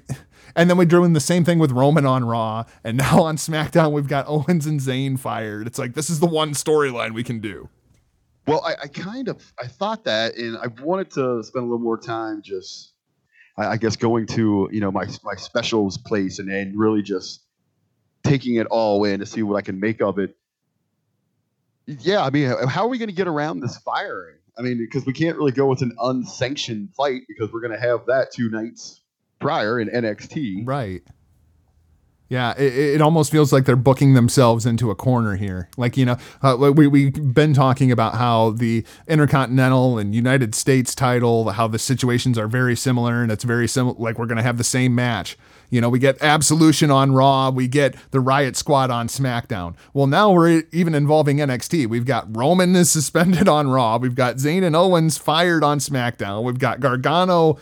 and 0.56 0.70
then 0.70 0.76
we're 0.76 0.84
doing 0.84 1.12
the 1.12 1.20
same 1.20 1.44
thing 1.44 1.58
with 1.58 1.72
Roman 1.72 2.06
on 2.06 2.24
Raw, 2.24 2.64
and 2.82 2.96
now 2.96 3.22
on 3.22 3.36
SmackDown 3.36 3.92
we've 3.92 4.08
got 4.08 4.26
Owens 4.28 4.66
and 4.66 4.80
Zayn 4.80 5.18
fired. 5.18 5.66
It's 5.66 5.78
like 5.78 5.94
this 5.94 6.10
is 6.10 6.20
the 6.20 6.26
one 6.26 6.52
storyline 6.52 7.12
we 7.12 7.22
can 7.24 7.40
do. 7.40 7.68
Well, 8.46 8.62
I, 8.64 8.74
I 8.82 8.86
kind 8.88 9.28
of 9.28 9.42
I 9.62 9.66
thought 9.66 10.04
that, 10.04 10.36
and 10.36 10.56
I 10.58 10.66
wanted 10.82 11.10
to 11.12 11.42
spend 11.42 11.62
a 11.62 11.66
little 11.66 11.78
more 11.78 11.98
time 11.98 12.42
just, 12.42 12.92
I, 13.56 13.66
I 13.68 13.76
guess, 13.78 13.96
going 13.96 14.26
to 14.28 14.68
you 14.70 14.80
know 14.80 14.90
my 14.92 15.06
my 15.24 15.34
specials 15.36 15.96
place 15.98 16.38
and 16.38 16.50
and 16.50 16.78
really 16.78 17.02
just 17.02 17.40
taking 18.22 18.56
it 18.56 18.66
all 18.68 19.04
in 19.04 19.20
to 19.20 19.26
see 19.26 19.42
what 19.42 19.56
I 19.56 19.62
can 19.62 19.80
make 19.80 20.00
of 20.00 20.18
it. 20.18 20.36
Yeah, 21.86 22.24
I 22.24 22.30
mean, 22.30 22.48
how- 22.48 22.66
how 22.66 22.82
are 22.84 22.88
we 22.88 22.98
going 22.98 23.10
to 23.10 23.14
get 23.14 23.28
around 23.28 23.60
this 23.60 23.76
firing? 23.78 24.36
I 24.56 24.62
mean, 24.62 24.78
because 24.78 25.04
we 25.04 25.12
can't 25.12 25.36
really 25.36 25.52
go 25.52 25.66
with 25.66 25.82
an 25.82 25.94
unsanctioned 26.00 26.90
fight 26.96 27.22
because 27.28 27.52
we're 27.52 27.60
going 27.60 27.72
to 27.72 27.80
have 27.80 28.06
that 28.06 28.32
two 28.32 28.48
nights 28.50 29.00
prior 29.38 29.78
in 29.78 29.88
NXT. 29.88 30.66
Right. 30.66 31.02
Yeah, 32.28 32.54
it, 32.56 32.74
it 32.96 33.00
almost 33.02 33.30
feels 33.30 33.52
like 33.52 33.64
they're 33.64 33.76
booking 33.76 34.14
themselves 34.14 34.64
into 34.64 34.90
a 34.90 34.94
corner 34.94 35.36
here. 35.36 35.68
Like, 35.76 35.96
you 35.96 36.06
know, 36.06 36.16
uh, 36.42 36.56
we, 36.74 36.86
we've 36.86 37.34
been 37.34 37.52
talking 37.52 37.92
about 37.92 38.14
how 38.14 38.50
the 38.50 38.84
Intercontinental 39.06 39.98
and 39.98 40.14
United 40.14 40.54
States 40.54 40.94
title, 40.94 41.50
how 41.50 41.68
the 41.68 41.78
situations 41.78 42.38
are 42.38 42.48
very 42.48 42.76
similar 42.76 43.22
and 43.22 43.30
it's 43.30 43.44
very 43.44 43.68
similar. 43.68 43.94
Like, 43.98 44.18
we're 44.18 44.26
going 44.26 44.38
to 44.38 44.42
have 44.42 44.56
the 44.56 44.64
same 44.64 44.94
match. 44.94 45.36
You 45.68 45.80
know, 45.80 45.88
we 45.88 45.98
get 45.98 46.22
Absolution 46.22 46.90
on 46.90 47.12
Raw, 47.12 47.50
we 47.50 47.68
get 47.68 47.94
the 48.10 48.20
Riot 48.20 48.56
Squad 48.56 48.90
on 48.90 49.08
SmackDown. 49.08 49.74
Well, 49.92 50.06
now 50.06 50.32
we're 50.32 50.62
even 50.72 50.94
involving 50.94 51.38
NXT. 51.38 51.88
We've 51.88 52.06
got 52.06 52.34
Roman 52.34 52.74
is 52.74 52.90
suspended 52.92 53.48
on 53.48 53.68
Raw, 53.68 53.98
we've 53.98 54.14
got 54.14 54.36
Zayn 54.36 54.64
and 54.64 54.74
Owens 54.74 55.18
fired 55.18 55.62
on 55.62 55.78
SmackDown, 55.78 56.42
we've 56.42 56.58
got 56.58 56.80
Gargano 56.80 57.58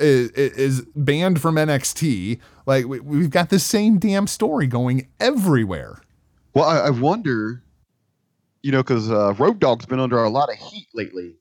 is, 0.00 0.30
is 0.30 0.82
banned 0.94 1.40
from 1.40 1.56
NXT. 1.56 2.40
Like 2.66 2.86
we, 2.86 3.00
we've 3.00 3.30
got 3.30 3.50
the 3.50 3.58
same 3.58 3.98
damn 3.98 4.26
story 4.26 4.66
going 4.66 5.08
everywhere. 5.20 6.00
Well, 6.54 6.64
I, 6.64 6.86
I 6.86 6.90
wonder, 6.90 7.62
you 8.62 8.72
know, 8.72 8.82
because 8.82 9.10
uh, 9.10 9.32
Dogg's 9.58 9.86
been 9.86 10.00
under 10.00 10.22
a 10.22 10.30
lot 10.30 10.48
of 10.50 10.56
heat 10.56 10.88
lately. 10.94 11.36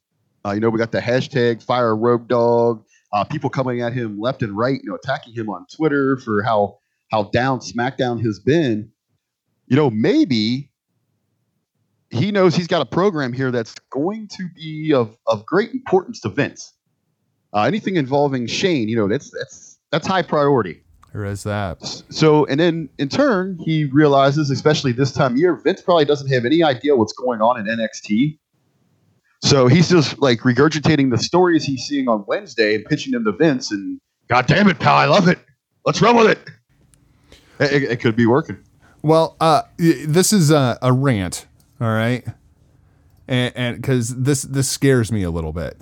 Uh, 0.45 0.51
you 0.51 0.59
know, 0.59 0.69
we 0.69 0.77
got 0.77 0.91
the 0.91 0.99
hashtag 0.99 1.63
Fire 1.63 1.95
Road 1.95 2.27
Dogg. 2.27 2.83
Uh, 3.13 3.23
people 3.23 3.49
coming 3.49 3.81
at 3.81 3.93
him 3.93 4.19
left 4.19 4.43
and 4.43 4.57
right, 4.57 4.79
you 4.83 4.89
know, 4.89 4.95
attacking 4.95 5.33
him 5.33 5.49
on 5.49 5.65
Twitter 5.73 6.17
for 6.17 6.43
how 6.43 6.79
how 7.11 7.23
down 7.23 7.59
SmackDown 7.59 8.21
has 8.23 8.39
been. 8.39 8.91
You 9.67 9.75
know, 9.75 9.89
maybe 9.89 10.69
he 12.09 12.31
knows 12.31 12.55
he's 12.55 12.67
got 12.67 12.81
a 12.81 12.85
program 12.85 13.33
here 13.33 13.51
that's 13.51 13.75
going 13.91 14.27
to 14.29 14.47
be 14.55 14.93
of, 14.93 15.17
of 15.27 15.45
great 15.45 15.71
importance 15.71 16.21
to 16.21 16.29
Vince. 16.29 16.73
Uh, 17.55 17.61
anything 17.63 17.95
involving 17.95 18.45
Shane, 18.47 18.89
you 18.89 18.95
know, 18.97 19.07
that's 19.07 19.31
that's 19.31 19.79
that's 19.91 20.05
high 20.05 20.21
priority. 20.21 20.81
There 21.13 21.23
is 21.25 21.43
that. 21.43 21.77
So, 22.09 22.45
and 22.47 22.59
then 22.59 22.89
in 22.99 23.07
turn, 23.07 23.57
he 23.63 23.85
realizes, 23.85 24.49
especially 24.51 24.91
this 24.91 25.13
time 25.13 25.31
of 25.31 25.37
year, 25.37 25.55
Vince 25.55 25.81
probably 25.81 26.03
doesn't 26.03 26.27
have 26.29 26.43
any 26.43 26.61
idea 26.61 26.95
what's 26.97 27.13
going 27.13 27.41
on 27.41 27.57
in 27.57 27.65
NXT. 27.65 28.37
So 29.41 29.67
he's 29.67 29.87
just 29.89 30.19
like 30.19 30.39
regurgitating 30.41 31.11
the 31.11 31.17
stories 31.17 31.63
he's 31.63 31.83
seeing 31.83 32.09
on 32.09 32.25
Wednesday 32.27 32.75
and 32.75 32.83
pitching 32.85 33.13
them 33.13 33.23
to 33.23 33.31
Vince. 33.31 33.71
And 33.71 34.01
God 34.27 34.45
damn 34.47 34.67
it, 34.67 34.77
pal, 34.79 34.95
I 34.95 35.05
love 35.05 35.29
it. 35.29 35.39
Let's 35.85 36.01
run 36.01 36.17
with 36.17 36.31
it. 36.31 36.39
It, 37.59 37.83
it- 37.83 37.91
it 37.91 37.99
could 38.01 38.17
be 38.17 38.25
working. 38.25 38.57
Well, 39.01 39.37
uh, 39.39 39.61
this 39.77 40.33
is 40.33 40.51
a, 40.51 40.77
a 40.81 40.91
rant, 40.91 41.45
all 41.79 41.87
right, 41.87 42.25
and 43.27 43.75
because 43.77 44.15
this 44.15 44.41
this 44.41 44.67
scares 44.67 45.11
me 45.11 45.21
a 45.23 45.29
little 45.29 45.53
bit. 45.53 45.77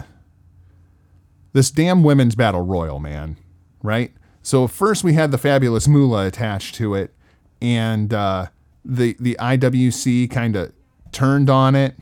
This 1.53 1.71
damn 1.71 2.03
women's 2.03 2.35
battle 2.35 2.61
royal, 2.61 2.99
man, 2.99 3.38
right? 3.81 4.11
So 4.41 4.67
first 4.67 5.03
we 5.03 5.13
had 5.13 5.31
the 5.31 5.38
fabulous 5.38 5.88
Moolah 5.88 6.27
attached 6.27 6.75
to 6.75 6.95
it, 6.95 7.13
and 7.61 8.13
uh, 8.13 8.47
the 8.84 9.15
the 9.19 9.38
IWC 9.39 10.30
kind 10.30 10.55
of 10.55 10.73
turned 11.11 11.49
on 11.49 11.75
it, 11.75 11.95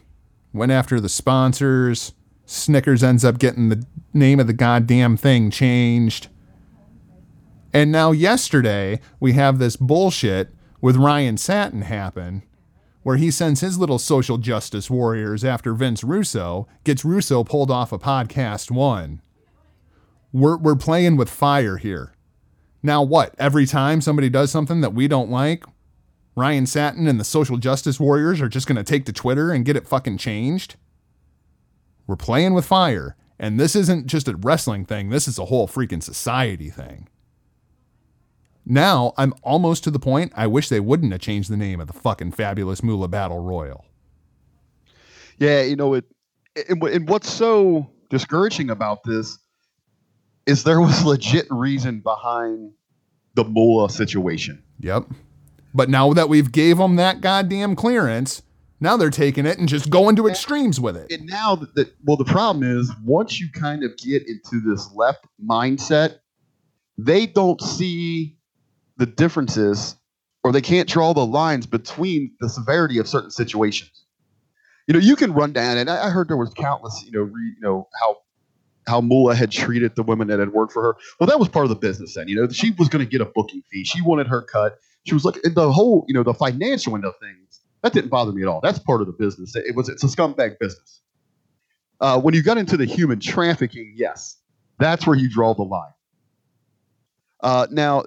went 0.54 0.72
after 0.72 1.00
the 1.00 1.10
sponsors. 1.10 2.14
Snickers 2.46 3.04
ends 3.04 3.24
up 3.24 3.40
getting 3.40 3.70
the 3.70 3.86
name 4.14 4.40
of 4.40 4.48
the 4.48 4.54
goddamn 4.54 5.16
thing 5.16 5.52
changed. 5.52 6.28
And 7.74 7.92
now 7.92 8.12
yesterday 8.12 9.00
we 9.20 9.34
have 9.34 9.58
this 9.60 9.78
bullshit 9.78 10.50
with 10.82 10.98
Ryan 10.98 11.38
Satin 11.38 11.84
happen 11.84 12.44
where 13.04 13.18
he 13.18 13.32
sends 13.32 13.62
his 13.62 13.78
little 13.78 14.00
social 14.00 14.38
justice 14.38 14.90
warriors 14.90 15.44
after 15.44 15.74
Vince 15.74 16.04
Russo, 16.04 16.68
gets 16.84 17.04
Russo 17.04 17.44
pulled 17.44 17.72
off 17.72 17.92
a 17.92 17.98
PodcastOne. 17.98 19.20
We're 20.34 20.58
we're 20.58 20.76
playing 20.76 21.18
with 21.18 21.30
fire 21.30 21.78
here. 21.78 22.14
Now 22.84 23.04
what? 23.04 23.36
Every 23.38 23.66
time 23.66 24.02
somebody 24.02 24.30
does 24.30 24.50
something 24.52 24.82
that 24.82 24.94
we 24.94 25.08
don't 25.08 25.30
like, 25.30 25.64
Ryan 26.36 26.66
Satin 26.66 27.08
and 27.08 27.20
the 27.20 27.24
social 27.24 27.58
justice 27.58 28.00
warriors 28.00 28.42
are 28.42 28.50
just 28.50 28.68
going 28.68 28.78
to 28.78 28.84
take 28.84 29.06
to 29.06 29.14
Twitter 29.14 29.52
and 29.52 29.66
get 29.66 29.76
it 29.76 29.88
fucking 29.88 30.18
changed? 30.18 30.76
We're 32.08 32.16
playing 32.16 32.54
with 32.54 32.66
fire. 32.66 33.16
And 33.38 33.60
this 33.60 33.76
isn't 33.76 34.06
just 34.06 34.28
a 34.28 34.36
wrestling 34.38 34.86
thing, 34.86 35.10
this 35.10 35.28
is 35.28 35.38
a 35.40 35.46
whole 35.46 35.68
freaking 35.68 36.02
society 36.04 36.70
thing. 36.70 37.08
Now 38.66 39.14
I'm 39.18 39.34
almost 39.42 39.84
to 39.86 39.92
the 39.92 40.00
point 40.00 40.32
I 40.36 40.48
wish 40.48 40.70
they 40.70 40.80
wouldn't 40.80 41.12
have 41.12 41.22
changed 41.22 41.50
the 41.50 41.58
name 41.58 41.80
of 41.80 41.88
the 41.88 41.94
fucking 41.94 42.32
fabulous 42.34 42.84
Moolah 42.84 43.08
Battle 43.08 43.40
Royal. 43.40 43.86
Yeah, 45.40 45.64
you 45.64 45.76
know 45.76 45.96
it. 45.96 46.06
And, 46.70 46.82
what- 46.82 46.94
and 46.94 47.10
what's 47.10 47.32
so 47.32 47.90
discouraging 48.10 48.70
about 48.70 49.04
this 49.04 49.40
is 50.46 50.64
there 50.64 50.82
was 50.82 51.04
legit 51.06 51.48
reason 51.50 52.00
behind 52.00 52.72
the 53.36 53.44
Moolah 53.44 53.90
situation. 53.90 54.62
Yep. 54.80 55.06
But 55.74 55.90
now 55.90 56.14
that 56.14 56.28
we've 56.30 56.52
gave 56.52 56.78
them 56.78 56.98
that 56.98 57.22
goddamn 57.22 57.76
clearance, 57.76 58.42
now 58.82 58.98
they're 58.98 59.10
taking 59.10 59.46
it 59.46 59.58
and 59.60 59.70
just 59.70 59.90
going 59.90 60.16
to 60.18 60.28
extremes 60.28 60.80
with 60.82 60.98
it. 60.98 61.12
and 61.12 61.28
now 61.28 61.56
that, 61.56 61.94
well 62.04 62.18
the 62.18 62.26
problem 62.26 62.64
is 62.64 62.92
once 63.06 63.40
you 63.40 63.48
kind 63.54 63.84
of 63.84 63.96
get 63.98 64.28
into 64.28 64.60
this 64.60 64.90
left 64.94 65.26
mindset 65.44 66.18
they 66.98 67.26
don't 67.28 67.62
see 67.62 68.36
the 68.98 69.06
differences 69.06 69.96
or 70.44 70.52
they 70.52 70.62
can't 70.62 70.90
draw 70.90 71.14
the 71.14 71.26
lines 71.26 71.66
between 71.68 72.32
the 72.42 72.50
severity 72.50 72.98
of 72.98 73.08
certain 73.08 73.32
situations 73.32 74.06
you 74.88 74.94
know 74.94 75.00
you 75.00 75.16
can 75.16 75.32
run 75.32 75.54
down 75.54 75.78
and 75.78 75.90
i 75.90 76.08
I 76.08 76.10
heard 76.10 76.28
there 76.28 76.36
was 76.38 76.54
countless 76.56 77.02
you 77.06 77.12
know 77.12 77.22
re, 77.22 77.42
you 77.56 77.62
know 77.62 77.88
how 78.02 78.18
how 78.88 79.02
Moolah 79.02 79.36
had 79.36 79.52
treated 79.52 79.96
the 79.96 80.04
women 80.04 80.28
that 80.28 80.40
had 80.40 80.54
worked 80.54 80.74
for 80.74 80.82
her. 80.84 80.96
Well, 81.20 81.28
that 81.28 81.40
was 81.40 81.50
part 81.50 81.66
of 81.66 81.70
the 81.70 81.76
business 81.76 82.16
then. 82.16 82.28
You 82.28 82.36
know, 82.36 82.50
she 82.50 82.72
was 82.72 82.90
going 82.90 83.04
to 83.06 83.10
get 83.10 83.22
a 83.22 83.26
booking 83.26 83.62
fee. 83.72 83.84
She 83.84 84.02
wanted 84.02 84.28
her 84.28 84.42
cut. 84.42 84.80
She 85.06 85.14
was 85.14 85.26
like 85.26 85.42
the 85.44 85.72
whole, 85.72 86.06
you 86.08 86.14
know, 86.14 86.24
the 86.24 86.34
financial 86.34 86.96
end 86.96 87.06
of 87.06 87.14
things. 87.20 87.62
That 87.82 87.94
didn't 87.94 88.10
bother 88.10 88.32
me 88.32 88.44
at 88.44 88.48
all. 88.48 88.60
That's 88.62 88.80
part 88.80 89.02
of 89.02 89.08
the 89.08 89.14
business. 89.14 89.56
It 89.56 89.76
was 89.76 89.90
it's 89.90 90.04
a 90.04 90.08
scumbag 90.08 90.60
business. 90.60 91.02
Uh, 92.00 92.20
when 92.20 92.34
you 92.34 92.42
got 92.42 92.58
into 92.58 92.78
the 92.78 92.86
human 92.86 93.20
trafficking, 93.20 93.94
yes, 93.96 94.38
that's 94.80 95.06
where 95.06 95.16
you 95.16 95.30
draw 95.30 95.54
the 95.54 95.64
line. 95.64 95.94
Uh, 97.42 97.68
now, 97.72 98.04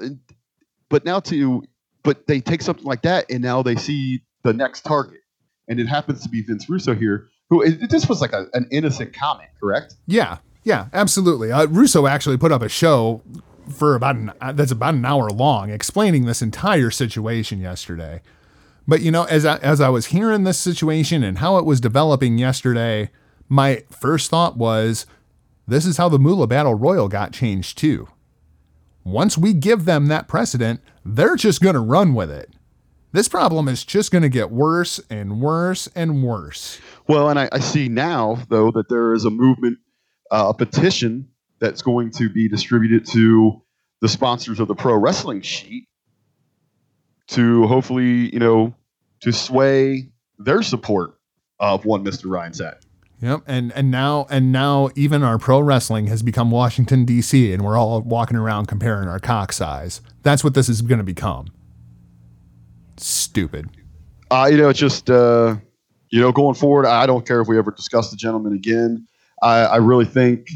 but 0.88 1.04
now 1.04 1.20
to, 1.20 1.64
but 2.02 2.26
they 2.26 2.40
take 2.40 2.62
something 2.62 2.84
like 2.84 3.02
that, 3.02 3.26
and 3.30 3.42
now 3.42 3.62
they 3.62 3.76
see 3.76 4.22
the 4.42 4.52
next 4.52 4.82
target, 4.82 5.20
and 5.68 5.80
it 5.80 5.86
happens 5.86 6.22
to 6.22 6.28
be 6.28 6.42
Vince 6.42 6.68
Russo 6.68 6.94
here, 6.94 7.28
who 7.50 7.62
it, 7.62 7.90
this 7.90 8.08
was 8.08 8.20
like 8.20 8.32
a, 8.32 8.46
an 8.52 8.68
innocent 8.70 9.12
comment, 9.12 9.50
correct? 9.60 9.94
Yeah, 10.06 10.38
yeah, 10.64 10.86
absolutely. 10.92 11.52
Uh, 11.52 11.66
Russo 11.66 12.06
actually 12.06 12.38
put 12.38 12.52
up 12.52 12.62
a 12.62 12.68
show 12.68 13.22
for 13.70 13.94
about 13.94 14.16
an 14.16 14.32
uh, 14.40 14.52
that's 14.52 14.72
about 14.72 14.94
an 14.94 15.04
hour 15.04 15.30
long 15.30 15.70
explaining 15.70 16.24
this 16.24 16.42
entire 16.42 16.90
situation 16.90 17.60
yesterday. 17.60 18.20
But 18.86 19.00
you 19.00 19.10
know, 19.10 19.24
as 19.24 19.44
I, 19.44 19.56
as 19.58 19.80
I 19.80 19.88
was 19.88 20.06
hearing 20.06 20.44
this 20.44 20.58
situation 20.58 21.22
and 21.22 21.38
how 21.38 21.58
it 21.58 21.64
was 21.64 21.80
developing 21.80 22.38
yesterday, 22.38 23.10
my 23.48 23.84
first 23.90 24.30
thought 24.30 24.56
was, 24.56 25.06
this 25.66 25.86
is 25.86 25.96
how 25.96 26.08
the 26.08 26.18
Moolah 26.18 26.46
Battle 26.46 26.74
Royal 26.74 27.08
got 27.08 27.32
changed 27.32 27.78
too. 27.78 28.08
Once 29.04 29.36
we 29.36 29.52
give 29.52 29.84
them 29.84 30.06
that 30.06 30.28
precedent, 30.28 30.80
they're 31.04 31.36
just 31.36 31.60
going 31.60 31.74
to 31.74 31.80
run 31.80 32.14
with 32.14 32.30
it. 32.30 32.50
This 33.12 33.28
problem 33.28 33.68
is 33.68 33.84
just 33.84 34.10
going 34.10 34.22
to 34.22 34.28
get 34.28 34.50
worse 34.50 34.98
and 35.08 35.40
worse 35.40 35.88
and 35.94 36.24
worse. 36.24 36.80
Well, 37.06 37.28
and 37.28 37.38
I, 37.38 37.48
I 37.52 37.60
see 37.60 37.88
now, 37.88 38.38
though, 38.48 38.70
that 38.72 38.88
there 38.88 39.12
is 39.12 39.24
a 39.24 39.30
movement, 39.30 39.78
uh, 40.34 40.48
a 40.48 40.54
petition 40.54 41.28
that's 41.60 41.80
going 41.80 42.10
to 42.10 42.28
be 42.28 42.48
distributed 42.48 43.06
to 43.06 43.62
the 44.00 44.08
sponsors 44.08 44.58
of 44.58 44.66
the 44.66 44.74
pro 44.74 44.96
wrestling 44.96 45.40
sheet 45.40 45.86
to 47.28 47.68
hopefully, 47.68 48.32
you 48.32 48.40
know, 48.40 48.74
to 49.20 49.32
sway 49.32 50.10
their 50.38 50.60
support 50.60 51.14
of 51.60 51.84
one 51.84 52.04
Mr. 52.04 52.28
Ryan 52.28 52.52
Satin. 52.52 52.80
Yep, 53.20 53.42
and 53.46 53.72
and 53.72 53.92
now 53.92 54.26
and 54.28 54.50
now 54.50 54.90
even 54.96 55.22
our 55.22 55.38
pro 55.38 55.60
wrestling 55.60 56.08
has 56.08 56.22
become 56.24 56.50
Washington 56.50 57.04
D.C. 57.04 57.52
and 57.52 57.64
we're 57.64 57.78
all 57.78 58.02
walking 58.02 58.36
around 58.36 58.66
comparing 58.66 59.08
our 59.08 59.20
cock 59.20 59.52
size. 59.52 60.02
That's 60.24 60.42
what 60.42 60.54
this 60.54 60.68
is 60.68 60.82
going 60.82 60.98
to 60.98 61.04
become. 61.04 61.46
Stupid. 62.96 63.70
Uh, 64.32 64.48
you 64.50 64.56
know, 64.56 64.68
it's 64.68 64.80
just 64.80 65.08
uh, 65.08 65.54
you 66.10 66.20
know, 66.20 66.32
going 66.32 66.56
forward, 66.56 66.86
I 66.86 67.06
don't 67.06 67.24
care 67.24 67.40
if 67.40 67.46
we 67.46 67.56
ever 67.56 67.70
discuss 67.70 68.10
the 68.10 68.16
gentleman 68.16 68.52
again. 68.52 69.06
I, 69.44 69.64
I 69.64 69.76
really 69.76 70.06
think 70.06 70.48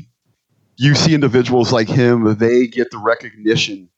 you 0.77 0.95
see 0.95 1.15
individuals 1.15 1.73
like 1.73 1.89
him; 1.89 2.37
they 2.39 2.67
get 2.67 2.91
the 2.91 2.99
recognition 2.99 3.89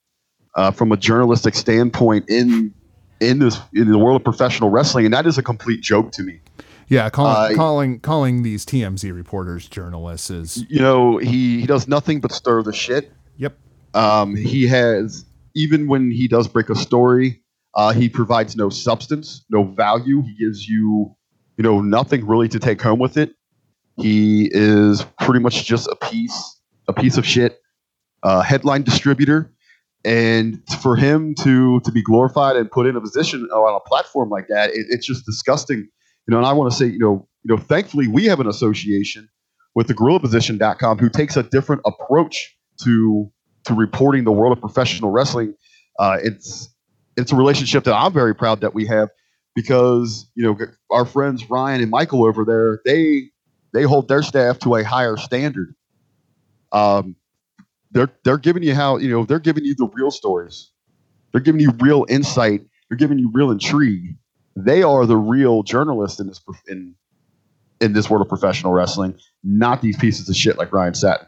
uh, 0.56 0.72
from 0.72 0.90
a 0.90 0.96
journalistic 0.96 1.54
standpoint 1.54 2.28
in 2.28 2.74
in 3.20 3.38
this 3.38 3.58
in 3.72 3.90
the 3.90 3.98
world 3.98 4.20
of 4.20 4.24
professional 4.24 4.68
wrestling, 4.68 5.04
and 5.04 5.14
that 5.14 5.26
is 5.26 5.38
a 5.38 5.42
complete 5.42 5.80
joke 5.80 6.10
to 6.12 6.22
me. 6.24 6.40
Yeah, 6.88 7.08
calling 7.08 7.52
uh, 7.52 7.56
calling 7.56 8.00
calling 8.00 8.42
these 8.42 8.66
TMZ 8.66 9.14
reporters 9.14 9.68
journalists 9.68 10.28
is 10.28 10.64
you 10.68 10.80
know 10.80 11.18
he 11.18 11.60
he 11.60 11.66
does 11.66 11.86
nothing 11.86 12.20
but 12.20 12.32
stir 12.32 12.62
the 12.62 12.72
shit. 12.72 13.12
Yep. 13.36 13.56
Um, 13.94 14.34
he 14.34 14.66
has 14.66 15.24
even 15.54 15.86
when 15.86 16.10
he 16.10 16.26
does 16.26 16.48
break 16.48 16.68
a 16.68 16.74
story, 16.74 17.42
uh, 17.74 17.92
he 17.92 18.08
provides 18.08 18.56
no 18.56 18.70
substance, 18.70 19.44
no 19.50 19.62
value. 19.62 20.22
He 20.22 20.34
gives 20.34 20.66
you 20.66 21.14
you 21.56 21.62
know 21.62 21.80
nothing 21.80 22.26
really 22.26 22.48
to 22.48 22.58
take 22.58 22.82
home 22.82 22.98
with 22.98 23.16
it. 23.16 23.34
He 24.02 24.48
is 24.52 25.04
pretty 25.20 25.40
much 25.40 25.64
just 25.64 25.88
a 25.88 25.96
piece 25.96 26.56
a 26.88 26.92
piece 26.92 27.16
of 27.16 27.26
shit 27.26 27.60
uh, 28.22 28.40
headline 28.42 28.82
distributor 28.82 29.52
and 30.04 30.62
for 30.82 30.96
him 30.96 31.34
to 31.42 31.80
to 31.80 31.92
be 31.92 32.02
glorified 32.02 32.56
and 32.56 32.70
put 32.70 32.86
in 32.86 32.96
a 32.96 33.00
position 33.00 33.44
on 33.52 33.74
a 33.74 33.88
platform 33.88 34.30
like 34.30 34.48
that, 34.48 34.70
it, 34.70 34.86
it's 34.88 35.06
just 35.06 35.26
disgusting. 35.26 35.78
You 36.26 36.32
know, 36.32 36.38
and 36.38 36.46
I 36.46 36.52
want 36.52 36.70
to 36.70 36.76
say, 36.76 36.86
you 36.86 36.98
know, 36.98 37.28
you 37.42 37.54
know, 37.54 37.60
thankfully 37.60 38.08
we 38.08 38.26
have 38.26 38.40
an 38.40 38.46
association 38.46 39.28
with 39.74 39.88
the 39.88 39.94
GorillaPosition.com 39.94 40.98
who 40.98 41.08
takes 41.08 41.36
a 41.36 41.42
different 41.42 41.82
approach 41.84 42.56
to 42.84 43.30
to 43.64 43.74
reporting 43.74 44.24
the 44.24 44.32
world 44.32 44.56
of 44.56 44.60
professional 44.60 45.10
wrestling. 45.10 45.54
Uh, 45.98 46.16
it's 46.22 46.74
it's 47.16 47.32
a 47.32 47.36
relationship 47.36 47.84
that 47.84 47.94
I'm 47.94 48.12
very 48.12 48.34
proud 48.34 48.62
that 48.62 48.74
we 48.74 48.86
have 48.86 49.10
because 49.54 50.30
you 50.34 50.44
know 50.44 50.56
our 50.90 51.04
friends 51.04 51.50
Ryan 51.50 51.82
and 51.82 51.90
Michael 51.90 52.24
over 52.24 52.44
there 52.44 52.80
they 52.86 53.29
they 53.72 53.82
hold 53.82 54.08
their 54.08 54.22
staff 54.22 54.58
to 54.60 54.76
a 54.76 54.84
higher 54.84 55.16
standard. 55.16 55.74
Um, 56.72 57.16
they're 57.90 58.10
they're 58.24 58.38
giving 58.38 58.62
you 58.62 58.74
how 58.74 58.98
you 58.98 59.10
know 59.10 59.24
they're 59.24 59.38
giving 59.38 59.64
you 59.64 59.74
the 59.74 59.88
real 59.92 60.10
stories. 60.10 60.70
They're 61.32 61.40
giving 61.40 61.60
you 61.60 61.72
real 61.80 62.06
insight. 62.08 62.62
They're 62.88 62.98
giving 62.98 63.18
you 63.18 63.30
real 63.32 63.50
intrigue. 63.50 64.16
They 64.56 64.82
are 64.82 65.06
the 65.06 65.16
real 65.16 65.62
journalists 65.62 66.20
in 66.20 66.26
this 66.26 66.40
in 66.68 66.94
in 67.80 67.92
this 67.92 68.10
world 68.10 68.22
of 68.22 68.28
professional 68.28 68.72
wrestling, 68.72 69.14
not 69.42 69.80
these 69.80 69.96
pieces 69.96 70.28
of 70.28 70.36
shit 70.36 70.58
like 70.58 70.72
Ryan 70.72 70.94
Satin. 70.94 71.26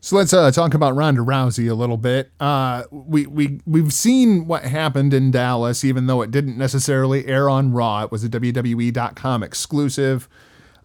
So 0.00 0.16
let's 0.16 0.32
uh, 0.32 0.50
talk 0.52 0.74
about 0.74 0.94
Ronda 0.94 1.22
Rousey 1.22 1.68
a 1.68 1.74
little 1.74 1.96
bit. 1.96 2.30
Uh, 2.38 2.84
we 2.90 3.26
we 3.26 3.60
we've 3.66 3.92
seen 3.92 4.46
what 4.46 4.62
happened 4.62 5.12
in 5.12 5.30
Dallas, 5.30 5.84
even 5.84 6.06
though 6.06 6.22
it 6.22 6.30
didn't 6.30 6.56
necessarily 6.56 7.26
air 7.26 7.48
on 7.48 7.72
Raw. 7.72 8.04
It 8.04 8.12
was 8.12 8.22
a 8.22 8.28
WWE.com 8.28 9.42
exclusive. 9.42 10.28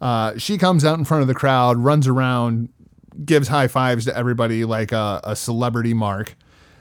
Uh, 0.02 0.38
she 0.38 0.58
comes 0.58 0.84
out 0.84 0.98
in 0.98 1.06
front 1.06 1.22
of 1.22 1.28
the 1.28 1.36
crowd, 1.36 1.78
runs 1.78 2.08
around, 2.08 2.70
gives 3.24 3.48
high 3.48 3.68
fives 3.68 4.04
to 4.06 4.18
everybody 4.18 4.66
like 4.66 4.92
a, 4.92 5.22
a 5.24 5.36
celebrity 5.36 5.94
mark. 5.94 6.36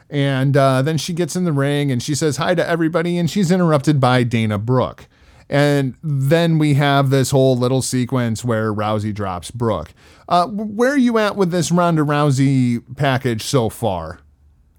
And 0.09 0.57
uh, 0.57 0.83
then 0.83 0.99
she 0.99 1.13
gets 1.13 1.37
in 1.37 1.45
the 1.45 1.53
ring 1.53 1.93
and 1.93 2.03
she 2.03 2.15
says 2.15 2.39
hi 2.39 2.55
to 2.55 2.67
everybody, 2.67 3.19
and 3.19 3.31
she's 3.31 3.51
interrupted 3.51 4.01
by 4.01 4.25
Dana 4.25 4.59
Brooke. 4.59 5.07
And 5.49 5.97
then 6.03 6.59
we 6.59 6.75
have 6.75 7.11
this 7.11 7.33
whole 7.33 7.57
little 7.57 7.83
sequence 7.83 8.45
where 8.45 8.73
Rousey 8.73 9.13
drops 9.13 9.51
Brooke. 9.51 9.93
Uh, 10.29 10.47
where 10.47 10.93
are 10.93 10.99
you 10.99 11.19
at 11.19 11.37
with 11.37 11.51
this 11.51 11.73
Ronda 11.73 12.03
Rousey 12.03 12.83
package 12.97 13.43
so 13.43 13.69
far? 13.69 14.21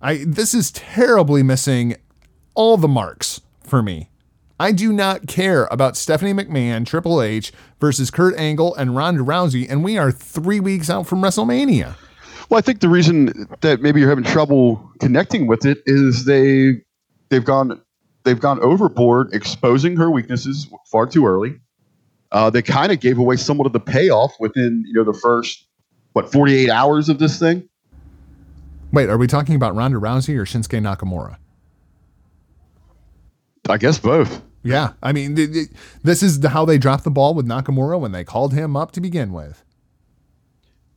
I 0.01 0.23
this 0.25 0.53
is 0.53 0.71
terribly 0.71 1.43
missing 1.43 1.95
all 2.55 2.77
the 2.77 2.87
marks 2.87 3.41
for 3.63 3.83
me. 3.83 4.10
I 4.61 4.71
do 4.71 4.93
not 4.93 5.25
care 5.25 5.67
about 5.71 5.97
Stephanie 5.97 6.35
McMahon, 6.35 6.85
Triple 6.85 7.19
H 7.19 7.51
versus 7.79 8.11
Kurt 8.11 8.37
Angle 8.37 8.75
and 8.75 8.95
Ronda 8.95 9.23
Rousey, 9.23 9.65
and 9.67 9.83
we 9.83 9.97
are 9.97 10.11
three 10.11 10.59
weeks 10.59 10.87
out 10.87 11.07
from 11.07 11.23
WrestleMania. 11.23 11.95
Well, 12.47 12.59
I 12.59 12.61
think 12.61 12.79
the 12.79 12.87
reason 12.87 13.47
that 13.61 13.81
maybe 13.81 14.01
you're 14.01 14.09
having 14.09 14.23
trouble 14.23 14.91
connecting 14.99 15.47
with 15.47 15.65
it 15.65 15.79
is 15.87 16.25
they 16.25 16.79
they've 17.29 17.43
gone 17.43 17.81
they've 18.23 18.39
gone 18.39 18.59
overboard 18.59 19.33
exposing 19.33 19.95
her 19.97 20.11
weaknesses 20.11 20.67
far 20.91 21.07
too 21.07 21.25
early. 21.25 21.59
Uh, 22.31 22.51
they 22.51 22.61
kind 22.61 22.91
of 22.91 22.99
gave 22.99 23.17
away 23.17 23.37
somewhat 23.37 23.65
of 23.65 23.73
the 23.73 23.79
payoff 23.79 24.31
within 24.39 24.83
you 24.85 24.93
know 24.93 25.03
the 25.03 25.17
first 25.17 25.65
what 26.13 26.31
48 26.31 26.69
hours 26.69 27.09
of 27.09 27.17
this 27.17 27.39
thing. 27.39 27.67
Wait, 28.91 29.09
are 29.09 29.17
we 29.17 29.25
talking 29.25 29.55
about 29.55 29.75
Ronda 29.75 29.97
Rousey 29.97 30.37
or 30.37 30.45
Shinsuke 30.45 30.79
Nakamura? 30.79 31.37
I 33.67 33.77
guess 33.77 33.97
both. 33.97 34.43
Yeah, 34.63 34.93
I 35.01 35.11
mean, 35.11 35.35
th- 35.35 35.51
th- 35.51 35.69
this 36.03 36.21
is 36.21 36.41
the, 36.41 36.49
how 36.49 36.65
they 36.65 36.77
dropped 36.77 37.03
the 37.03 37.11
ball 37.11 37.33
with 37.33 37.47
Nakamura 37.47 37.99
when 37.99 38.11
they 38.11 38.23
called 38.23 38.53
him 38.53 38.75
up 38.75 38.91
to 38.91 39.01
begin 39.01 39.33
with. 39.33 39.63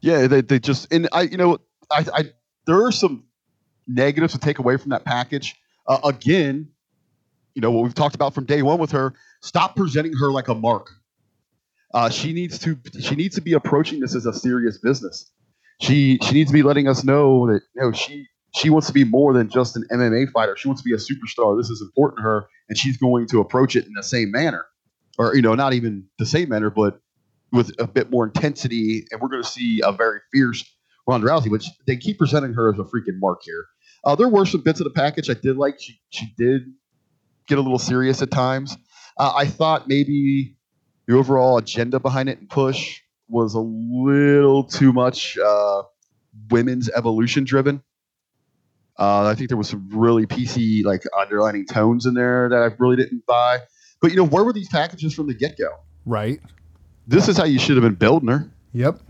Yeah, 0.01 0.27
they, 0.27 0.43
they 0.43 0.59
just 0.59 0.93
and 0.93 1.09
I 1.13 1.23
you 1.23 1.39
know 1.39 1.59
I, 1.91 2.07
I 2.13 2.25
there 2.67 2.85
are 2.85 2.93
some 2.93 3.25
negatives 3.87 4.35
to 4.35 4.39
take 4.39 4.59
away 4.59 4.77
from 4.77 4.91
that 4.91 5.05
package. 5.05 5.55
Uh, 5.87 5.99
again, 6.05 6.69
you 7.55 7.63
know 7.63 7.71
what 7.71 7.85
we've 7.85 7.95
talked 7.95 8.15
about 8.15 8.35
from 8.35 8.45
day 8.45 8.61
one 8.61 8.79
with 8.79 8.91
her. 8.93 9.15
Stop 9.41 9.77
presenting 9.77 10.13
her 10.15 10.31
like 10.31 10.49
a 10.49 10.55
mark. 10.55 10.91
Uh, 11.95 12.11
she 12.11 12.33
needs 12.33 12.59
to 12.59 12.79
she 13.01 13.15
needs 13.15 13.35
to 13.37 13.41
be 13.41 13.55
approaching 13.55 14.01
this 14.01 14.15
as 14.15 14.27
a 14.27 14.33
serious 14.33 14.79
business. 14.79 15.31
She 15.81 16.19
she 16.23 16.35
needs 16.35 16.51
to 16.51 16.55
be 16.55 16.63
letting 16.63 16.87
us 16.87 17.03
know 17.03 17.47
that 17.47 17.63
you 17.75 17.83
know 17.83 17.93
she 17.93 18.27
she 18.55 18.71
wants 18.71 18.87
to 18.87 18.93
be 18.93 19.05
more 19.05 19.33
than 19.33 19.49
just 19.49 19.77
an 19.77 19.85
MMA 19.91 20.31
fighter. 20.33 20.57
She 20.57 20.69
wants 20.69 20.83
to 20.83 20.89
be 20.89 20.95
a 20.95 20.99
superstar. 20.99 21.59
This 21.59 21.71
is 21.71 21.81
important 21.81 22.19
to 22.19 22.23
her, 22.23 22.47
and 22.69 22.79
she's 22.79 22.97
going 22.97 23.27
to 23.29 23.41
approach 23.41 23.77
it 23.77 23.87
in 23.87 23.93
the 23.95 24.03
same 24.03 24.31
manner, 24.31 24.65
or 25.19 25.35
you 25.35 25.43
know, 25.43 25.55
not 25.55 25.73
even 25.73 26.07
the 26.19 26.27
same 26.27 26.49
manner, 26.49 26.71
but 26.71 27.01
with 27.53 27.73
a 27.79 27.87
bit 27.87 28.11
more 28.11 28.25
intensity. 28.25 29.07
And 29.11 29.21
we're 29.21 29.29
going 29.29 29.43
to 29.43 29.49
see 29.49 29.81
a 29.85 29.93
very 29.93 30.21
fierce 30.33 30.65
Ronda 31.07 31.27
Rousey, 31.27 31.51
which 31.51 31.67
they 31.87 31.97
keep 31.97 32.19
presenting 32.19 32.55
her 32.55 32.73
as 32.73 32.79
a 32.79 32.85
freaking 32.85 33.19
mark 33.19 33.41
here. 33.45 33.67
Uh, 34.05 34.15
there 34.15 34.29
were 34.29 34.47
some 34.47 34.63
bits 34.63 34.81
of 34.81 34.85
the 34.85 34.91
package 34.91 35.31
I 35.31 35.35
did 35.35 35.57
like. 35.57 35.81
She 35.81 36.01
she 36.11 36.33
did 36.39 36.63
get 37.49 37.59
a 37.59 37.61
little 37.61 37.79
serious 37.79 38.23
at 38.23 38.31
times. 38.31 38.77
Uh, 39.19 39.33
I 39.35 39.47
thought 39.47 39.89
maybe 39.89 40.57
the 41.07 41.17
overall 41.17 41.59
agenda 41.59 42.01
behind 42.01 42.29
it 42.29 42.39
and 42.39 42.49
push 42.49 43.01
was 43.29 43.55
a 43.55 43.61
little 43.61 44.65
too 44.65 44.93
much 44.93 45.39
uh, 45.39 45.83
women's 46.51 46.89
evolution 46.91 47.45
driven. 47.45 47.83
Uh, 48.99 49.27
I 49.27 49.35
think 49.35 49.49
there 49.49 49.59
was 49.59 49.69
some 49.69 49.89
really 49.91 50.27
PC 50.27 50.85
like 50.85 51.03
underlining 51.19 51.67
tones 51.67 52.07
in 52.07 52.15
there 52.15 52.49
that 52.49 52.57
I 52.63 52.75
really 52.79 52.97
didn't 52.97 53.27
buy. 53.27 53.59
But 54.01 54.11
you 54.11 54.17
know, 54.17 54.27
where 54.27 54.45
were 54.45 54.53
these 54.53 54.69
packages 54.69 55.15
from 55.15 55.27
the 55.27 55.35
get 55.35 55.59
go? 55.59 55.69
Right. 56.07 56.41
This 57.07 57.29
is 57.29 57.37
how 57.37 57.45
you 57.45 57.59
should 57.59 57.77
have 57.77 57.83
been 57.83 57.95
building 57.95 58.29
her. 58.29 58.51
Yep. 58.73 59.01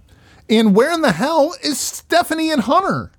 And 0.48 0.74
where 0.74 0.92
in 0.92 1.00
the 1.00 1.12
hell 1.12 1.54
is 1.62 1.78
Stephanie 1.78 2.50
and 2.50 2.60
Hunter? 2.60 3.10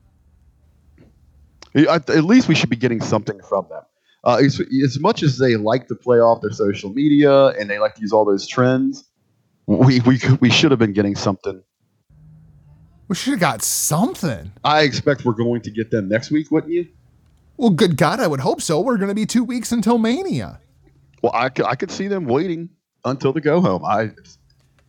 At 1.76 2.08
least 2.08 2.48
we 2.48 2.56
should 2.56 2.70
be 2.70 2.76
getting 2.76 3.02
something 3.02 3.40
from 3.42 3.68
them. 3.70 3.84
Uh, 4.24 4.38
as, 4.38 4.60
as, 4.84 5.00
much 5.00 5.22
as 5.22 5.38
they 5.38 5.56
like 5.56 5.88
to 5.88 5.96
play 5.96 6.18
off 6.20 6.42
their 6.42 6.52
social 6.52 6.92
media 6.92 7.48
and 7.48 7.70
they 7.70 7.78
like 7.78 7.94
to 7.96 8.02
use 8.02 8.12
all 8.12 8.26
those 8.26 8.48
trends, 8.48 9.04
we 9.68 10.00
we 10.02 10.20
we 10.40 10.50
should 10.50 10.72
have 10.72 10.80
been 10.80 10.94
getting 10.94 11.16
something. 11.16 11.62
We 13.08 13.16
should 13.16 13.32
have 13.32 13.40
got 13.40 13.62
something. 13.62 14.52
I 14.64 14.82
expect 14.82 15.26
we're 15.26 15.34
going 15.34 15.62
to 15.62 15.72
get 15.72 15.92
them 15.92 16.10
next 16.10 16.32
week, 16.32 16.50
wouldn't 16.52 16.74
you? 16.74 16.88
Well, 17.58 17.70
good 17.70 17.98
God, 17.98 18.20
I 18.20 18.28
would 18.28 18.40
hope 18.42 18.62
so. 18.62 18.82
We're 18.82 18.98
going 18.98 19.10
to 19.10 19.16
be 19.16 19.26
two 19.26 19.44
weeks 19.44 19.72
until 19.72 19.98
Mania. 19.98 20.60
Well, 21.22 21.32
I 21.36 21.50
could, 21.50 21.66
I 21.66 21.76
could 21.76 21.92
see 21.92 22.08
them 22.08 22.26
waiting 22.26 22.70
until 23.06 23.32
the 23.32 23.42
go 23.42 23.62
home. 23.62 23.86
I 23.86 24.12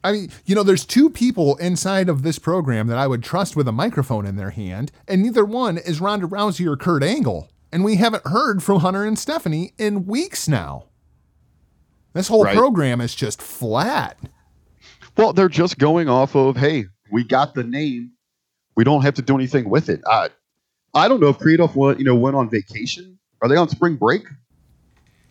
I 0.03 0.13
mean, 0.13 0.31
you 0.45 0.55
know, 0.55 0.63
there's 0.63 0.85
two 0.87 1.11
people 1.11 1.57
inside 1.57 2.09
of 2.09 2.23
this 2.23 2.39
program 2.39 2.87
that 2.87 2.99
I 2.99 3.07
would 3.07 3.23
trust 3.25 3.57
with 3.57 3.67
a 3.69 3.73
microphone 3.73 4.25
in 4.25 4.37
their 4.37 4.51
hand, 4.51 4.93
and 5.09 5.23
neither 5.23 5.45
one 5.45 5.79
is 5.79 6.01
Ronda 6.01 6.27
Rousey 6.27 6.67
or 6.67 6.77
Kurt 6.77 7.03
Angle. 7.03 7.51
And 7.73 7.85
we 7.85 7.97
haven't 7.97 8.27
heard 8.27 8.63
from 8.63 8.81
Hunter 8.81 9.05
and 9.05 9.19
Stephanie 9.19 9.73
in 9.79 10.07
weeks 10.07 10.47
now. 10.49 10.85
This 12.13 12.29
whole 12.29 12.45
Right. 12.45 12.57
program 12.57 13.01
is 13.01 13.15
just 13.15 13.43
flat. 13.43 14.17
well, 15.17 15.33
they're 15.33 15.49
just 15.49 15.79
going 15.79 16.09
off 16.09 16.35
of 16.37 16.57
hey, 16.57 16.87
we 17.11 17.25
got 17.25 17.55
the 17.55 17.65
name, 17.65 18.13
we 18.77 18.85
don't 18.85 19.03
have 19.03 19.15
to 19.15 19.23
do 19.23 19.35
anything 19.35 19.69
with 19.71 19.89
it. 19.89 20.01
I 20.07 20.31
I 20.95 21.09
don't 21.09 21.21
know 21.21 21.29
if 21.29 21.39
Creative 21.39 21.75
went 21.77 21.99
you 21.99 22.05
know 22.05 22.15
went 22.15 22.37
on 22.37 22.49
vacation. 22.49 23.19
Are 23.43 23.49
they 23.49 23.57
on 23.57 23.69
spring 23.69 23.97
break? 23.97 24.25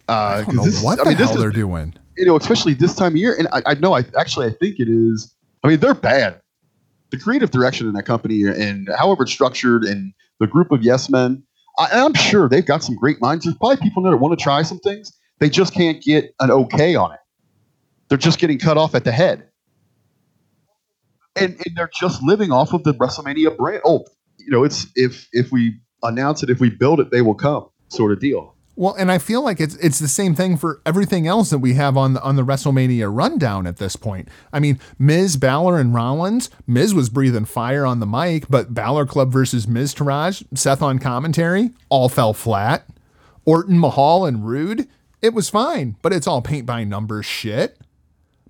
Uh, 0.08 0.12
I 0.14 0.36
don't 0.36 0.46
'cause 0.46 0.56
know 0.56 0.66
this- 0.66 0.84
what 0.84 1.00
I 1.00 1.04
the 1.04 1.10
mean, 1.10 1.18
this 1.18 1.28
hell 1.30 1.38
is- 1.38 1.42
they're 1.42 1.52
doing. 1.52 1.94
you 2.18 2.26
know, 2.26 2.36
especially 2.38 2.74
this 2.76 2.94
time 2.96 3.14
of 3.14 3.18
year. 3.18 3.36
And 3.38 3.48
I, 3.52 3.62
I 3.66 3.74
know, 3.76 3.94
I 3.94 4.06
actually, 4.18 4.46
I 4.48 4.52
think 4.52 4.80
it 4.80 4.88
is. 4.88 5.34
I 5.64 5.68
mean, 5.68 5.80
they're 5.80 5.96
bad. 5.96 6.40
The 7.12 7.18
creative 7.18 7.50
direction 7.52 7.88
in 7.88 7.94
that 7.94 8.04
company 8.06 8.44
and 8.44 8.90
however 8.98 9.24
it's 9.24 9.32
structured 9.32 9.84
and 9.84 10.14
the 10.40 10.48
group 10.48 10.72
of 10.72 10.84
yes 10.84 11.10
men, 11.10 11.42
I, 11.80 11.88
I'm 11.92 12.14
sure 12.14 12.48
they've 12.48 12.66
got 12.66 12.84
some 12.84 12.96
great 12.96 13.20
minds. 13.20 13.46
There's 13.46 13.58
probably 13.58 13.78
people 13.78 14.02
in 14.02 14.04
there 14.04 14.12
that 14.12 14.18
want 14.22 14.38
to 14.38 14.42
try 14.44 14.62
some 14.62 14.80
things. 14.80 15.12
They 15.40 15.50
just 15.50 15.74
can't 15.74 16.02
get 16.02 16.34
an 16.40 16.52
okay 16.52 16.94
on 16.96 17.12
it. 17.12 17.20
They're 18.10 18.18
just 18.18 18.38
getting 18.40 18.60
cut 18.60 18.78
off 18.78 18.94
at 18.96 19.04
the 19.04 19.12
head. 19.12 19.50
And, 21.36 21.54
and 21.66 21.76
they're 21.76 21.90
just 21.94 22.24
living 22.24 22.52
off 22.52 22.74
of 22.74 22.84
the 22.84 22.94
WrestleMania 22.94 23.58
brand. 23.58 23.82
Oh, 23.86 24.06
you 24.38 24.52
know, 24.52 24.64
it's 24.64 24.88
if 24.96 25.28
if 25.34 25.52
we 25.52 25.80
announce 26.04 26.44
it, 26.44 26.50
if 26.50 26.60
we 26.60 26.70
build 26.70 27.00
it, 27.00 27.12
they 27.12 27.22
will 27.22 27.36
come, 27.36 27.68
sort 27.90 28.12
of 28.12 28.20
deal. 28.20 28.56
Well, 28.78 28.94
and 28.96 29.10
I 29.10 29.20
feel 29.20 29.42
like 29.42 29.62
it's 29.62 29.76
it's 29.76 30.00
the 30.00 30.08
same 30.08 30.36
thing 30.36 30.58
for 30.58 30.82
everything 30.86 31.28
else 31.28 31.50
that 31.50 31.60
we 31.60 31.76
have 31.76 31.96
on 31.96 32.14
the 32.14 32.22
on 32.22 32.36
the 32.36 32.44
WrestleMania 32.44 33.10
rundown 33.14 33.66
at 33.66 33.78
this 33.78 33.96
point. 33.96 34.28
I 34.52 34.60
mean, 34.60 34.80
Miz, 35.00 35.38
Balor, 35.38 35.80
and 35.80 35.94
Rollins. 35.94 36.50
Miz 36.68 36.94
was 36.94 37.10
breathing 37.10 37.46
fire 37.46 37.86
on 37.86 38.02
the 38.02 38.06
mic, 38.06 38.50
but 38.50 38.74
Balor 38.74 39.06
Club 39.06 39.32
versus 39.32 39.66
Miztourage, 39.66 40.46
Seth 40.58 40.82
on 40.82 41.00
commentary, 41.00 41.72
all 41.90 42.10
fell 42.10 42.34
flat. 42.34 42.86
Orton, 43.46 43.80
Mahal, 43.80 44.26
and 44.26 44.46
Rude, 44.46 44.90
it 45.22 45.34
was 45.34 45.50
fine, 45.50 45.96
but 46.02 46.12
it's 46.12 46.28
all 46.28 46.42
paint 46.42 46.66
by 46.66 46.84
numbers 46.84 47.26
shit. 47.26 47.80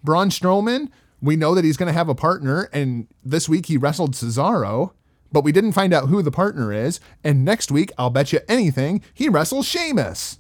Braun 0.04 0.30
Strowman, 0.30 0.90
we 1.22 1.36
know 1.36 1.56
that 1.56 1.66
he's 1.66 1.78
going 1.78 1.88
to 1.88 1.98
have 1.98 2.10
a 2.10 2.16
partner, 2.16 2.70
and 2.74 3.08
this 3.24 3.50
week 3.50 3.68
he 3.68 3.78
wrestled 3.78 4.14
Cesaro, 4.14 4.92
but 5.32 5.44
we 5.44 5.52
didn't 5.52 5.74
find 5.74 5.94
out 5.94 6.10
who 6.10 6.22
the 6.22 6.32
partner 6.32 6.72
is. 6.72 7.00
And 7.24 7.44
next 7.44 7.72
week, 7.72 7.92
I'll 7.98 8.10
bet 8.10 8.32
you 8.32 8.40
anything, 8.48 9.02
he 9.14 9.28
wrestles 9.30 9.66
Sheamus. 9.66 10.40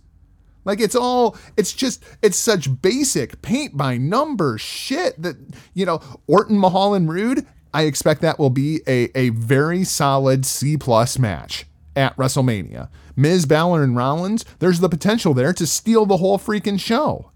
Like 0.63 0.79
it's 0.79 0.95
all, 0.95 1.37
it's 1.57 1.73
just, 1.73 2.03
it's 2.21 2.37
such 2.37 2.81
basic 2.81 3.41
paint 3.41 3.77
by 3.77 3.97
numbers 3.97 4.61
shit 4.61 5.21
that, 5.21 5.37
you 5.73 5.85
know, 5.85 6.01
Orton, 6.27 6.59
Mahal, 6.59 6.93
and 6.93 7.07
Rude, 7.09 7.45
I 7.73 7.83
expect 7.83 8.21
that 8.21 8.39
will 8.39 8.49
be 8.49 8.81
a, 8.87 9.09
a 9.15 9.29
very 9.29 9.83
solid 9.83 10.45
C 10.45 10.77
plus 10.77 11.19
match 11.19 11.65
at 11.95 12.15
WrestleMania. 12.17 12.89
Miz, 13.15 13.45
Balor, 13.45 13.83
and 13.83 13.95
Rollins, 13.95 14.43
there's 14.59 14.79
the 14.79 14.89
potential 14.89 15.33
there 15.33 15.53
to 15.53 15.67
steal 15.67 16.05
the 16.05 16.17
whole 16.17 16.37
freaking 16.37 16.79
show. 16.79 17.31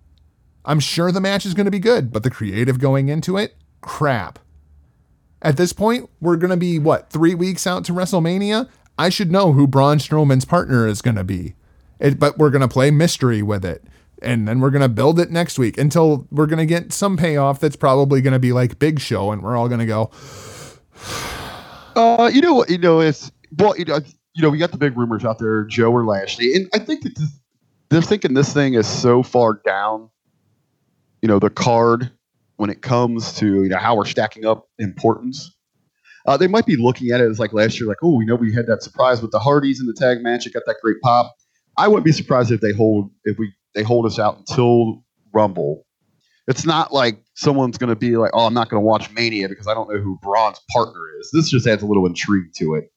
I'm 0.65 0.79
sure 0.79 1.11
the 1.11 1.21
match 1.21 1.45
is 1.45 1.53
going 1.53 1.65
to 1.65 1.71
be 1.71 1.79
good, 1.79 2.11
but 2.11 2.23
the 2.23 2.29
creative 2.29 2.79
going 2.79 3.09
into 3.09 3.37
it, 3.37 3.55
crap. 3.81 4.39
At 5.41 5.57
this 5.57 5.73
point, 5.73 6.09
we're 6.19 6.35
going 6.35 6.51
to 6.51 6.57
be, 6.57 6.79
what, 6.79 7.09
three 7.09 7.33
weeks 7.33 7.65
out 7.65 7.85
to 7.85 7.93
WrestleMania? 7.93 8.69
I 8.97 9.09
should 9.09 9.31
know 9.31 9.53
who 9.53 9.67
Braun 9.67 9.97
Strowman's 9.97 10.45
partner 10.45 10.85
is 10.85 11.01
going 11.01 11.15
to 11.15 11.23
be. 11.23 11.55
It, 11.99 12.19
but 12.19 12.37
we're 12.37 12.49
going 12.49 12.61
to 12.61 12.67
play 12.67 12.91
mystery 12.91 13.41
with 13.41 13.63
it. 13.63 13.83
And 14.21 14.47
then 14.47 14.59
we're 14.59 14.69
going 14.69 14.81
to 14.81 14.89
build 14.89 15.19
it 15.19 15.31
next 15.31 15.57
week 15.57 15.77
until 15.77 16.27
we're 16.29 16.45
going 16.45 16.59
to 16.59 16.65
get 16.65 16.91
some 16.91 17.15
payoff 17.15 17.61
that's 17.61 17.77
probably 17.77 18.21
going 18.21 18.33
to 18.33 18.39
be 18.39 18.51
like 18.51 18.77
Big 18.77 18.99
Show. 18.99 19.31
And 19.31 19.41
we're 19.41 19.55
all 19.55 19.69
going 19.69 19.79
to 19.79 19.85
go, 19.85 20.11
Uh, 21.95 22.29
you 22.33 22.41
know 22.41 22.53
what? 22.53 22.69
You 22.69 22.77
know, 22.77 22.99
it's 23.01 23.31
well, 23.57 23.77
you 23.77 23.85
know, 23.85 23.99
you 24.33 24.41
know, 24.41 24.49
we 24.49 24.57
got 24.57 24.71
the 24.71 24.77
big 24.77 24.97
rumors 24.97 25.25
out 25.25 25.39
there, 25.39 25.65
Joe 25.65 25.91
or 25.91 26.05
Lashley, 26.05 26.53
and 26.55 26.69
I 26.73 26.79
think 26.79 27.03
that 27.03 27.17
this, 27.17 27.29
they're 27.89 28.01
thinking 28.01 28.33
this 28.33 28.53
thing 28.53 28.75
is 28.75 28.87
so 28.87 29.23
far 29.23 29.59
down, 29.65 30.09
you 31.21 31.27
know, 31.27 31.39
the 31.39 31.49
card 31.49 32.11
when 32.57 32.69
it 32.69 32.81
comes 32.81 33.33
to 33.35 33.63
you 33.63 33.69
know 33.69 33.77
how 33.77 33.95
we're 33.95 34.05
stacking 34.05 34.45
up 34.45 34.67
importance. 34.77 35.55
Uh, 36.25 36.35
they 36.37 36.47
might 36.47 36.65
be 36.65 36.75
looking 36.75 37.11
at 37.11 37.21
it 37.21 37.29
as 37.29 37.39
like 37.39 37.53
last 37.53 37.79
year, 37.79 37.87
like, 37.87 37.97
oh, 38.03 38.15
we 38.15 38.25
know 38.25 38.35
we 38.35 38.53
had 38.53 38.67
that 38.67 38.83
surprise 38.83 39.21
with 39.21 39.31
the 39.31 39.39
Hardys 39.39 39.79
in 39.79 39.87
the 39.87 39.93
tag 39.93 40.21
match. 40.21 40.45
It 40.45 40.53
got 40.53 40.63
that 40.67 40.75
great 40.81 40.99
pop. 41.01 41.33
I 41.77 41.87
wouldn't 41.87 42.05
be 42.05 42.11
surprised 42.11 42.51
if 42.51 42.59
they 42.59 42.73
hold 42.73 43.09
if 43.23 43.37
we 43.39 43.53
they 43.73 43.83
hold 43.83 44.05
us 44.05 44.19
out 44.19 44.37
until 44.37 45.03
Rumble. 45.33 45.85
It's 46.47 46.65
not 46.65 46.91
like 46.91 47.23
someone's 47.35 47.77
going 47.77 47.91
to 47.91 47.95
be 47.95 48.17
like, 48.17 48.31
oh, 48.33 48.45
I'm 48.45 48.55
not 48.55 48.69
going 48.69 48.81
to 48.81 48.85
watch 48.85 49.11
Mania 49.11 49.47
because 49.47 49.67
I 49.67 49.75
don't 49.75 49.87
know 49.87 49.99
who 49.99 50.17
Braun's 50.21 50.59
partner 50.71 50.99
is. 51.19 51.29
This 51.31 51.49
just 51.49 51.67
adds 51.67 51.83
a 51.83 51.85
little 51.85 52.07
intrigue 52.07 52.51
to 52.55 52.73
it. 52.73 52.91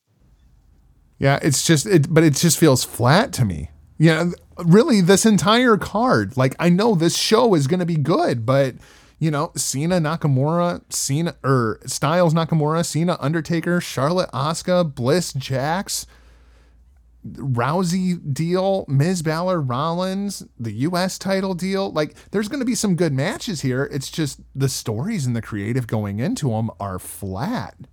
Yeah, 1.19 1.39
it's 1.43 1.67
just 1.67 1.87
it, 1.87 2.13
but 2.13 2.25
it 2.25 2.35
just 2.35 2.59
feels 2.59 2.83
flat 2.83 3.33
to 3.35 3.45
me. 3.45 3.71
Yeah, 4.03 4.33
really, 4.59 5.01
this 5.01 5.25
entire 5.25 5.77
card. 5.77 6.37
Like, 6.37 6.57
I 6.59 6.71
know 6.71 6.97
this 6.97 7.17
show 7.17 7.55
is 7.55 7.69
going 7.69 7.79
to 7.79 7.87
be 7.87 7.95
good, 7.95 8.45
but 8.45 8.75
you 9.21 9.31
know, 9.31 9.53
Cena, 9.55 10.01
Nakamura, 10.01 10.83
Cena 10.93 11.37
or 11.45 11.79
Styles, 11.87 12.35
Nakamura, 12.35 12.85
Cena, 12.85 13.17
Undertaker, 13.21 13.81
Charlotte, 13.81 14.29
Asuka, 14.33 14.93
Bliss, 14.93 15.33
Jax, 15.35 16.09
Rousey 17.25 18.19
deal, 18.35 18.87
Miz 18.89 19.23
Balor, 19.23 19.61
Rollins, 19.61 20.45
the 20.59 20.73
U.S. 20.73 21.17
title 21.17 21.55
deal. 21.55 21.93
Like, 21.93 22.17
there's 22.33 22.49
going 22.49 22.59
to 22.59 22.67
be 22.67 22.75
some 22.75 22.97
good 22.97 23.13
matches 23.13 23.61
here. 23.61 23.89
It's 23.93 24.11
just 24.11 24.41
the 24.53 24.69
stories 24.69 25.27
and 25.27 25.37
the 25.37 25.43
creative 25.43 25.87
going 25.87 26.19
into 26.19 26.49
them 26.49 26.73
are 26.81 26.99
flat. 26.99 27.77
Uh, 27.77 27.87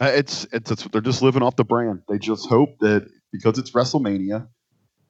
It's, 0.00 0.46
it's 0.52 0.70
it's 0.70 0.84
they're 0.84 1.00
just 1.00 1.22
living 1.22 1.42
off 1.42 1.56
the 1.56 1.64
brand. 1.64 2.02
They 2.08 2.18
just 2.18 2.48
hope 2.48 2.78
that 2.80 3.08
because 3.32 3.58
it's 3.58 3.72
WrestleMania, 3.72 4.46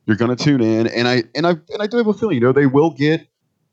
you're 0.06 0.16
going 0.16 0.35
to 0.35 0.43
tune 0.43 0.62
in, 0.62 0.86
and 0.86 1.06
I 1.06 1.24
and 1.35 1.47
I 1.47 1.51
and 1.51 1.81
I 1.81 1.86
do 1.86 1.98
have 1.98 2.06
a 2.06 2.15
feeling, 2.15 2.36
you 2.36 2.40
know, 2.40 2.52
they 2.52 2.66
will 2.66 2.90
get 2.90 3.28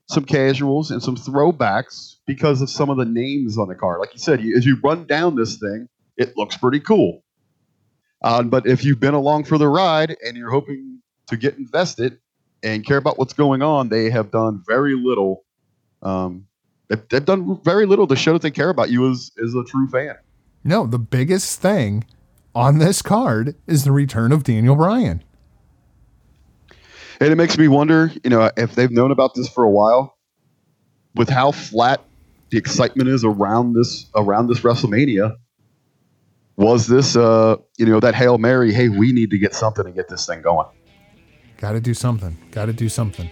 some 0.08 0.24
casuals 0.24 0.90
and 0.90 1.02
some 1.02 1.16
throwbacks 1.16 2.16
because 2.26 2.60
of 2.62 2.70
some 2.70 2.90
of 2.90 2.96
the 2.96 3.04
names 3.04 3.58
on 3.58 3.68
the 3.68 3.74
card. 3.74 3.98
Like 4.00 4.12
you 4.12 4.20
said, 4.20 4.40
you, 4.40 4.56
as 4.56 4.64
you 4.64 4.78
run 4.82 5.06
down 5.06 5.34
this 5.34 5.56
thing, 5.56 5.88
it 6.16 6.36
looks 6.36 6.56
pretty 6.56 6.80
cool. 6.80 7.24
Uh, 8.22 8.42
but 8.42 8.66
if 8.66 8.84
you've 8.84 9.00
been 9.00 9.14
along 9.14 9.44
for 9.44 9.58
the 9.58 9.68
ride 9.68 10.16
and 10.24 10.36
you're 10.36 10.50
hoping 10.50 11.00
to 11.26 11.36
get 11.36 11.56
invested 11.58 12.18
and 12.62 12.84
care 12.84 12.96
about 12.96 13.18
what's 13.18 13.32
going 13.32 13.62
on, 13.62 13.88
they 13.88 14.10
have 14.10 14.30
done 14.30 14.62
very 14.66 14.94
little. 14.94 15.44
Um, 16.02 16.46
they've, 16.88 17.02
they've 17.08 17.24
done 17.24 17.60
very 17.64 17.86
little 17.86 18.06
to 18.06 18.16
show 18.16 18.32
that 18.32 18.42
they 18.42 18.50
care 18.50 18.68
about 18.68 18.90
you 18.90 19.10
as, 19.10 19.32
as 19.42 19.54
a 19.54 19.64
true 19.64 19.88
fan. 19.88 20.16
No, 20.66 20.84
the 20.84 20.98
biggest 20.98 21.60
thing 21.60 22.04
on 22.52 22.78
this 22.78 23.00
card 23.00 23.54
is 23.68 23.84
the 23.84 23.92
return 23.92 24.32
of 24.32 24.42
Daniel 24.42 24.74
Bryan. 24.74 25.22
And 27.20 27.32
it 27.32 27.36
makes 27.36 27.56
me 27.56 27.68
wonder, 27.68 28.10
you 28.24 28.30
know, 28.30 28.50
if 28.56 28.74
they've 28.74 28.90
known 28.90 29.12
about 29.12 29.34
this 29.34 29.48
for 29.48 29.62
a 29.62 29.70
while, 29.70 30.18
with 31.14 31.30
how 31.30 31.52
flat 31.52 32.02
the 32.50 32.58
excitement 32.58 33.08
is 33.08 33.24
around 33.24 33.74
this 33.74 34.06
around 34.14 34.48
this 34.48 34.60
WrestleMania. 34.60 35.36
Was 36.56 36.86
this, 36.86 37.16
uh, 37.16 37.56
you 37.78 37.86
know, 37.86 38.00
that 38.00 38.14
hail 38.14 38.38
mary? 38.38 38.72
Hey, 38.72 38.88
we 38.88 39.12
need 39.12 39.30
to 39.30 39.38
get 39.38 39.54
something 39.54 39.84
to 39.84 39.92
get 39.92 40.08
this 40.08 40.26
thing 40.26 40.42
going. 40.42 40.66
Got 41.58 41.72
to 41.72 41.80
do 41.80 41.94
something. 41.94 42.36
Got 42.50 42.66
to 42.66 42.72
do 42.72 42.88
something. 42.88 43.30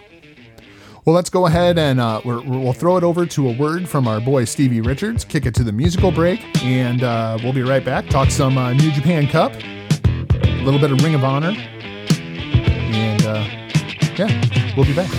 Well, 1.05 1.15
let's 1.15 1.29
go 1.29 1.45
ahead 1.47 1.79
and 1.79 2.01
uh, 2.01 2.23
we're- 2.25 2.43
we'll 2.47 2.73
throw 2.73 2.97
it 2.97 3.05
over 3.05 3.27
to 3.27 3.49
a 3.51 3.53
word 3.59 3.87
from 3.89 4.09
our 4.09 4.21
boy 4.21 4.45
Stevie 4.47 4.81
Richards, 4.81 5.23
kick 5.23 5.45
it 5.45 5.55
to 5.57 5.63
the 5.63 5.73
musical 5.73 6.11
break, 6.11 6.41
and 6.65 7.03
uh, 7.03 7.37
we'll 7.43 7.53
be 7.53 7.63
right 7.63 7.85
back. 7.85 8.07
Talk 8.09 8.31
some 8.31 8.57
uh, 8.57 8.73
New 8.73 8.91
Japan 8.91 9.27
Cup, 9.27 9.53
a 9.55 10.63
little 10.65 10.81
bit 10.81 10.91
of 10.93 11.03
Ring 11.03 11.15
of 11.15 11.23
Honor, 11.23 11.51
and 11.51 13.23
uh, 13.27 13.45
yeah, 14.17 14.75
we'll 14.77 14.87
be 14.87 14.95
back. 14.95 15.11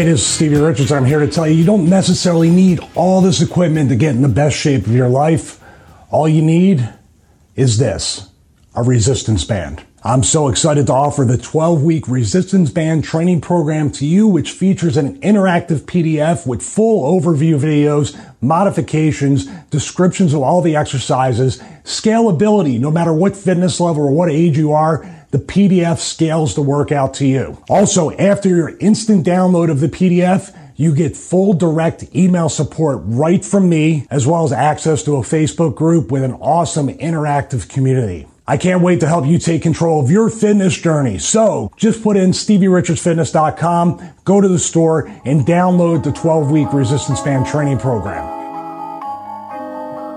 Hey, 0.00 0.06
this 0.06 0.22
is 0.22 0.26
Stevie 0.26 0.56
Richards. 0.56 0.92
I'm 0.92 1.04
here 1.04 1.18
to 1.18 1.28
tell 1.28 1.46
you 1.46 1.54
you 1.54 1.66
don't 1.66 1.86
necessarily 1.86 2.48
need 2.48 2.80
all 2.94 3.20
this 3.20 3.42
equipment 3.42 3.90
to 3.90 3.96
get 3.96 4.14
in 4.14 4.22
the 4.22 4.30
best 4.30 4.56
shape 4.56 4.86
of 4.86 4.94
your 4.94 5.10
life. 5.10 5.62
All 6.10 6.26
you 6.26 6.40
need 6.40 6.88
is 7.54 7.76
this 7.76 8.30
a 8.74 8.82
resistance 8.82 9.44
band. 9.44 9.84
I'm 10.02 10.22
so 10.22 10.48
excited 10.48 10.86
to 10.86 10.94
offer 10.94 11.26
the 11.26 11.36
12 11.36 11.82
week 11.82 12.08
resistance 12.08 12.70
band 12.70 13.04
training 13.04 13.42
program 13.42 13.90
to 13.90 14.06
you, 14.06 14.26
which 14.26 14.52
features 14.52 14.96
an 14.96 15.20
interactive 15.20 15.80
PDF 15.80 16.46
with 16.46 16.62
full 16.62 17.20
overview 17.20 17.60
videos, 17.60 18.18
modifications, 18.40 19.44
descriptions 19.68 20.32
of 20.32 20.40
all 20.40 20.62
the 20.62 20.76
exercises, 20.76 21.58
scalability, 21.84 22.80
no 22.80 22.90
matter 22.90 23.12
what 23.12 23.36
fitness 23.36 23.78
level 23.78 24.04
or 24.04 24.10
what 24.10 24.30
age 24.30 24.56
you 24.56 24.72
are. 24.72 25.19
The 25.30 25.38
PDF 25.38 25.98
scales 25.98 26.54
the 26.54 26.62
workout 26.62 27.14
to 27.14 27.26
you. 27.26 27.62
Also, 27.68 28.10
after 28.12 28.48
your 28.48 28.76
instant 28.78 29.24
download 29.24 29.70
of 29.70 29.80
the 29.80 29.88
PDF, 29.88 30.56
you 30.74 30.94
get 30.94 31.16
full 31.16 31.52
direct 31.52 32.16
email 32.16 32.48
support 32.48 33.00
right 33.04 33.44
from 33.44 33.68
me, 33.68 34.06
as 34.10 34.26
well 34.26 34.44
as 34.44 34.52
access 34.52 35.02
to 35.04 35.16
a 35.16 35.20
Facebook 35.20 35.76
group 35.76 36.10
with 36.10 36.24
an 36.24 36.32
awesome 36.32 36.88
interactive 36.88 37.68
community. 37.68 38.26
I 38.48 38.56
can't 38.56 38.82
wait 38.82 38.98
to 39.00 39.06
help 39.06 39.26
you 39.26 39.38
take 39.38 39.62
control 39.62 40.02
of 40.02 40.10
your 40.10 40.30
fitness 40.30 40.76
journey. 40.76 41.18
So 41.18 41.70
just 41.76 42.02
put 42.02 42.16
in 42.16 42.30
StevieRichardsFitness.com, 42.30 44.14
go 44.24 44.40
to 44.40 44.48
the 44.48 44.58
store, 44.58 45.06
and 45.24 45.46
download 45.46 46.02
the 46.02 46.12
12 46.12 46.50
week 46.50 46.72
resistance 46.72 47.20
band 47.20 47.46
training 47.46 47.78
program. 47.78 48.39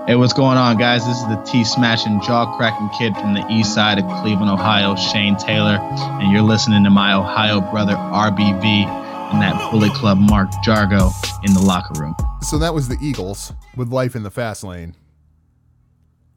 Hey, 0.06 0.16
what's 0.16 0.34
going 0.34 0.58
on, 0.58 0.76
guys? 0.76 1.06
This 1.06 1.16
is 1.16 1.26
the 1.28 1.42
T 1.46 1.64
smashing, 1.64 2.20
jaw 2.20 2.54
cracking 2.58 2.90
kid 2.90 3.16
from 3.16 3.32
the 3.32 3.42
east 3.48 3.74
side 3.74 3.98
of 3.98 4.04
Cleveland, 4.20 4.50
Ohio, 4.50 4.94
Shane 4.96 5.34
Taylor, 5.34 5.78
and 5.80 6.30
you're 6.30 6.42
listening 6.42 6.84
to 6.84 6.90
my 6.90 7.14
Ohio 7.14 7.62
brother 7.62 7.94
RBV 7.94 8.84
and 8.84 9.40
that 9.40 9.70
Bullet 9.70 9.94
Club 9.94 10.18
Mark 10.18 10.50
Jargo 10.62 11.10
in 11.42 11.54
the 11.54 11.60
locker 11.60 11.98
room. 11.98 12.14
So 12.42 12.58
that 12.58 12.74
was 12.74 12.86
the 12.86 12.98
Eagles 13.00 13.54
with 13.76 13.88
Life 13.88 14.14
in 14.14 14.24
the 14.24 14.30
Fast 14.30 14.62
Lane. 14.62 14.94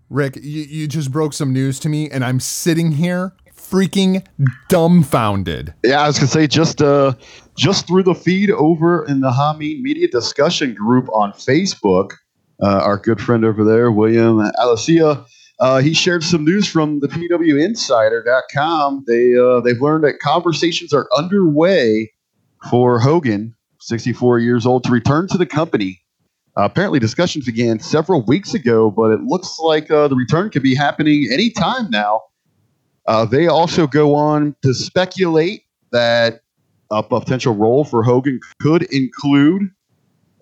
Rick, 0.10 0.38
you, 0.38 0.64
you 0.64 0.88
just 0.88 1.12
broke 1.12 1.34
some 1.34 1.52
news 1.52 1.78
to 1.82 1.90
me, 1.90 2.10
and 2.10 2.24
I'm 2.24 2.40
sitting 2.40 2.94
here 2.94 3.34
freaking 3.54 4.26
dumbfounded. 4.70 5.74
Yeah, 5.84 6.04
I 6.04 6.08
was 6.08 6.18
gonna 6.18 6.30
say 6.30 6.48
just 6.48 6.82
uh 6.82 7.16
just 7.58 7.86
through 7.86 8.04
the 8.04 8.16
feed 8.16 8.50
over 8.50 9.06
in 9.08 9.20
the 9.20 9.30
Hameen 9.30 9.82
Media 9.82 10.08
discussion 10.08 10.74
group 10.74 11.10
on 11.12 11.34
Facebook, 11.34 12.12
uh, 12.62 12.82
our 12.84 12.98
good 12.98 13.22
friend 13.22 13.46
over 13.46 13.64
there, 13.64 13.92
William 13.92 14.40
Alicia, 14.60 15.26
uh, 15.60 15.80
he 15.80 15.94
shared 15.94 16.24
some 16.24 16.46
news 16.46 16.68
from 16.68 17.00
the 17.00 17.08
PWInsider.com. 17.08 19.06
They 19.08 19.36
uh, 19.38 19.62
they've 19.62 19.82
learned 19.82 20.04
that 20.04 20.20
conversations 20.20 20.94
are 20.94 21.08
underway 21.18 22.12
for 22.70 23.00
Hogan, 23.00 23.56
64 23.82 24.40
years 24.40 24.66
old, 24.66 24.84
to 24.84 24.92
return 24.92 25.28
to 25.30 25.38
the 25.38 25.46
company. 25.46 26.02
Uh, 26.56 26.64
apparently, 26.64 27.00
discussions 27.00 27.46
began 27.46 27.80
several 27.80 28.24
weeks 28.26 28.54
ago, 28.54 28.90
but 28.92 29.12
it 29.12 29.22
looks 29.22 29.60
like 29.60 29.90
uh, 29.92 30.08
the 30.08 30.16
return 30.16 30.50
could 30.50 30.64
be 30.64 30.76
happening 30.76 31.28
anytime 31.32 31.90
now. 31.90 32.22
Uh, 33.08 33.26
they 33.26 33.48
also 33.48 33.88
go 33.88 34.16
on 34.16 34.56
to 34.64 34.74
speculate 34.74 35.64
that 35.92 36.42
a 36.92 37.02
potential 37.02 37.54
role 37.54 37.84
for 37.84 38.04
Hogan 38.04 38.40
could 38.62 38.84
include 38.84 39.70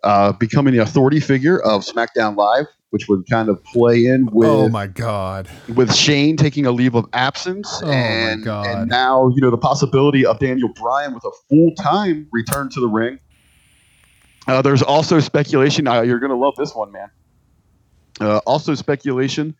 uh, 0.05 0.31
becoming 0.33 0.73
the 0.73 0.79
authority 0.81 1.19
figure 1.19 1.59
of 1.59 1.83
SmackDown 1.83 2.37
Live, 2.37 2.67
which 2.91 3.07
would 3.09 3.27
kind 3.29 3.49
of 3.49 3.61
play 3.65 4.05
in 4.05 4.27
with 4.31 4.47
oh 4.47 4.69
my 4.69 4.87
god. 4.87 5.49
with 5.75 5.93
Shane 5.93 6.37
taking 6.37 6.65
a 6.65 6.71
leave 6.71 6.95
of 6.95 7.05
absence, 7.11 7.67
Oh, 7.83 7.87
my 7.87 7.93
and 7.93 8.43
God. 8.45 8.65
and 8.67 8.89
now 8.89 9.27
you 9.35 9.41
know 9.41 9.49
the 9.51 9.57
possibility 9.57 10.25
of 10.25 10.39
Daniel 10.39 10.69
Bryan 10.79 11.13
with 11.13 11.25
a 11.25 11.31
full 11.49 11.73
time 11.75 12.27
return 12.31 12.69
to 12.69 12.79
the 12.79 12.87
ring. 12.87 13.19
Uh, 14.47 14.61
there's 14.61 14.83
also 14.83 15.19
speculation. 15.19 15.87
Uh, 15.87 16.01
you're 16.01 16.19
going 16.19 16.29
to 16.29 16.37
love 16.37 16.53
this 16.55 16.73
one, 16.75 16.91
man. 16.91 17.09
Uh, 18.21 18.37
also 18.45 18.75
speculation 18.75 19.55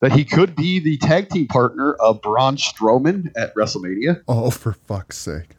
that 0.00 0.12
he 0.12 0.24
could 0.24 0.54
be 0.54 0.78
the 0.78 0.96
tag 0.98 1.28
team 1.28 1.48
partner 1.48 1.92
of 1.94 2.22
Braun 2.22 2.56
Strowman 2.56 3.32
at 3.36 3.52
WrestleMania. 3.56 4.22
Oh, 4.28 4.50
for 4.50 4.72
fuck's 4.72 5.18
sake. 5.18 5.56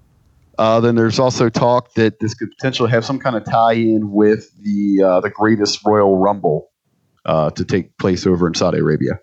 Uh, 0.60 0.82
then 0.82 0.96
there's 0.96 1.20
also 1.20 1.48
talk 1.48 1.94
that 1.94 2.20
this 2.20 2.34
could 2.34 2.50
potentially 2.52 2.90
have 2.92 3.06
some 3.06 3.18
kind 3.18 3.38
of 3.38 3.46
tie-in 3.46 4.12
with 4.12 4.52
the 4.62 5.02
uh, 5.02 5.22
the 5.22 5.30
greatest 5.30 5.80
Royal 5.86 6.18
Rumble 6.18 6.70
uh, 7.26 7.50
to 7.52 7.64
take 7.64 7.98
place 7.98 8.28
over 8.28 8.46
in 8.46 8.54
Saudi 8.54 8.80
Arabia. 8.80 9.22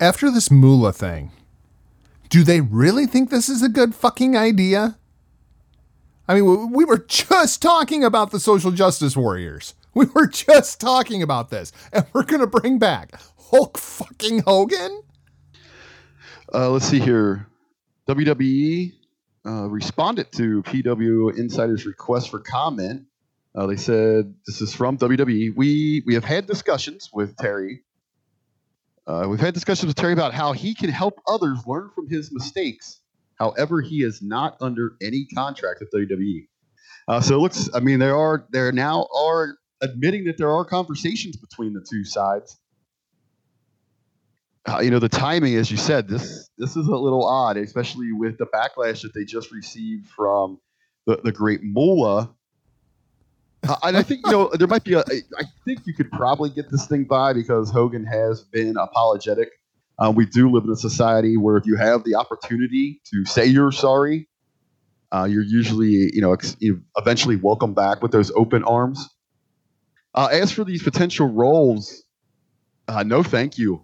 After 0.00 0.32
this 0.32 0.50
Moolah 0.50 0.92
thing, 0.92 1.30
do 2.28 2.42
they 2.42 2.60
really 2.60 3.06
think 3.06 3.30
this 3.30 3.48
is 3.48 3.62
a 3.62 3.68
good 3.68 3.94
fucking 3.94 4.36
idea? 4.36 4.98
I 6.26 6.34
mean, 6.34 6.44
we- 6.44 6.78
we 6.78 6.84
were 6.84 6.98
just 7.08 7.62
talking 7.62 8.02
about 8.02 8.32
the 8.32 8.40
social 8.40 8.72
justice 8.72 9.16
warriors. 9.16 9.74
We 9.94 10.06
were 10.06 10.26
just 10.26 10.80
talking 10.80 11.22
about 11.22 11.50
this, 11.50 11.72
and 11.92 12.04
we're 12.12 12.22
gonna 12.24 12.46
bring 12.46 12.78
back 12.78 13.12
Hulk 13.50 13.78
fucking 13.78 14.40
Hogan. 14.40 15.02
Uh, 16.52 16.70
let's 16.70 16.84
see 16.86 17.00
here. 17.00 17.46
WWE 18.08 18.92
uh, 19.46 19.68
responded 19.68 20.32
to 20.32 20.62
PW 20.62 21.38
Insider's 21.38 21.84
request 21.84 22.30
for 22.30 22.40
comment. 22.40 23.04
Uh, 23.54 23.66
they 23.66 23.76
said, 23.76 24.34
"This 24.46 24.62
is 24.62 24.74
from 24.74 24.96
WWE. 24.96 25.54
We 25.54 26.02
we 26.06 26.14
have 26.14 26.24
had 26.24 26.46
discussions 26.46 27.10
with 27.12 27.36
Terry. 27.36 27.82
Uh, 29.06 29.26
we've 29.28 29.40
had 29.40 29.52
discussions 29.52 29.88
with 29.88 29.96
Terry 29.96 30.14
about 30.14 30.32
how 30.32 30.52
he 30.52 30.74
can 30.74 30.88
help 30.90 31.20
others 31.26 31.58
learn 31.66 31.90
from 31.94 32.08
his 32.08 32.32
mistakes. 32.32 33.00
However, 33.34 33.82
he 33.82 34.02
is 34.02 34.22
not 34.22 34.56
under 34.60 34.96
any 35.02 35.26
contract 35.34 35.80
with 35.80 35.90
WWE. 35.92 36.48
Uh, 37.08 37.20
so 37.20 37.36
it 37.36 37.38
looks. 37.38 37.68
I 37.74 37.80
mean, 37.80 37.98
there 37.98 38.16
are 38.16 38.46
there 38.50 38.72
now 38.72 39.06
are 39.14 39.58
admitting 39.82 40.24
that 40.24 40.38
there 40.38 40.50
are 40.50 40.64
conversations 40.64 41.36
between 41.36 41.74
the 41.74 41.84
two 41.88 42.04
sides." 42.04 42.56
Uh, 44.68 44.80
you 44.80 44.90
know 44.90 44.98
the 44.98 45.08
timing 45.08 45.54
as 45.54 45.70
you 45.70 45.78
said 45.78 46.06
this 46.08 46.50
this 46.58 46.76
is 46.76 46.86
a 46.88 46.96
little 46.96 47.26
odd 47.26 47.56
especially 47.56 48.12
with 48.12 48.36
the 48.36 48.44
backlash 48.46 49.00
that 49.00 49.14
they 49.14 49.24
just 49.24 49.50
received 49.50 50.06
from 50.08 50.58
the, 51.08 51.18
the 51.24 51.32
great 51.32 51.60
Moolah. 51.62 52.30
Uh, 53.66 53.76
and 53.82 53.96
I 53.96 54.02
think 54.02 54.24
you 54.26 54.32
know 54.32 54.50
there 54.54 54.68
might 54.68 54.84
be 54.84 54.92
a. 54.92 55.00
I 55.00 55.44
think 55.64 55.80
you 55.86 55.94
could 55.94 56.12
probably 56.12 56.50
get 56.50 56.70
this 56.70 56.86
thing 56.86 57.04
by 57.04 57.32
because 57.32 57.70
Hogan 57.70 58.04
has 58.04 58.42
been 58.42 58.76
apologetic. 58.76 59.48
Uh, 59.98 60.12
we 60.14 60.26
do 60.26 60.48
live 60.48 60.62
in 60.64 60.70
a 60.70 60.76
society 60.76 61.36
where 61.36 61.56
if 61.56 61.66
you 61.66 61.74
have 61.76 62.04
the 62.04 62.14
opportunity 62.14 63.00
to 63.12 63.24
say 63.24 63.46
you're 63.46 63.72
sorry, 63.72 64.28
uh, 65.10 65.26
you're 65.28 65.42
usually 65.42 66.10
you 66.12 66.20
know 66.20 66.34
ex- 66.34 66.56
eventually 66.96 67.34
welcome 67.34 67.74
back 67.74 68.00
with 68.00 68.12
those 68.12 68.30
open 68.36 68.62
arms. 68.62 69.08
Uh, 70.14 70.28
as 70.30 70.52
for 70.52 70.62
these 70.62 70.82
potential 70.82 71.26
roles, 71.26 72.04
uh, 72.86 73.02
no, 73.02 73.22
thank 73.22 73.58
you. 73.58 73.82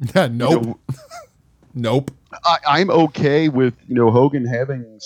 Yeah, 0.14 0.24
You 0.24 0.30
nope, 0.32 0.64
know, 0.64 0.80
nope. 1.74 2.10
I, 2.44 2.56
I'm 2.66 2.90
okay 2.90 3.48
with 3.48 3.74
you 3.86 3.94
know 3.94 4.10
Hogan 4.10 4.46
having 4.46 4.98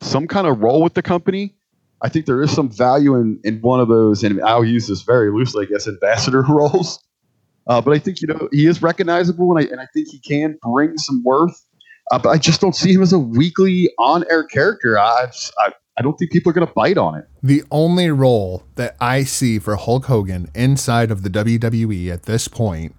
some 0.00 0.26
kind 0.26 0.46
of 0.46 0.60
role 0.60 0.82
with 0.82 0.94
the 0.94 1.02
company. 1.02 1.54
I 2.00 2.08
think 2.08 2.26
there 2.26 2.42
is 2.42 2.52
some 2.52 2.68
value 2.70 3.16
in, 3.16 3.40
in 3.42 3.60
one 3.60 3.80
of 3.80 3.88
those, 3.88 4.22
and 4.22 4.40
I'll 4.42 4.64
use 4.64 4.86
this 4.86 5.02
very 5.02 5.32
loosely, 5.32 5.66
I 5.66 5.68
guess, 5.68 5.88
ambassador 5.88 6.42
roles. 6.48 7.02
Uh, 7.66 7.80
but 7.80 7.92
I 7.92 7.98
think 7.98 8.20
you 8.20 8.28
know 8.28 8.48
he 8.52 8.66
is 8.66 8.82
recognizable, 8.82 9.56
and 9.56 9.66
I 9.66 9.70
and 9.70 9.80
I 9.80 9.86
think 9.92 10.08
he 10.08 10.18
can 10.18 10.58
bring 10.62 10.96
some 10.98 11.22
worth. 11.24 11.64
Uh, 12.10 12.18
but 12.18 12.30
I 12.30 12.38
just 12.38 12.60
don't 12.60 12.74
see 12.74 12.94
him 12.94 13.02
as 13.02 13.12
a 13.12 13.18
weekly 13.18 13.90
on-air 13.98 14.44
character. 14.44 14.98
I 14.98 15.30
I, 15.58 15.72
I 15.98 16.02
don't 16.02 16.16
think 16.16 16.32
people 16.32 16.50
are 16.50 16.54
going 16.54 16.66
to 16.66 16.72
bite 16.72 16.96
on 16.96 17.16
it. 17.16 17.26
The 17.42 17.62
only 17.70 18.10
role 18.10 18.62
that 18.76 18.96
I 19.00 19.24
see 19.24 19.58
for 19.58 19.76
Hulk 19.76 20.06
Hogan 20.06 20.48
inside 20.54 21.10
of 21.10 21.22
the 21.22 21.28
WWE 21.28 22.10
at 22.10 22.22
this 22.22 22.48
point, 22.48 22.94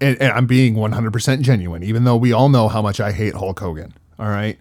and, 0.00 0.20
and 0.20 0.32
I'm 0.32 0.46
being 0.46 0.74
100% 0.74 1.40
genuine, 1.42 1.82
even 1.82 2.04
though 2.04 2.16
we 2.16 2.32
all 2.32 2.48
know 2.48 2.68
how 2.68 2.82
much 2.82 3.00
I 3.00 3.12
hate 3.12 3.34
Hulk 3.34 3.60
Hogan. 3.60 3.94
All 4.18 4.28
right. 4.28 4.58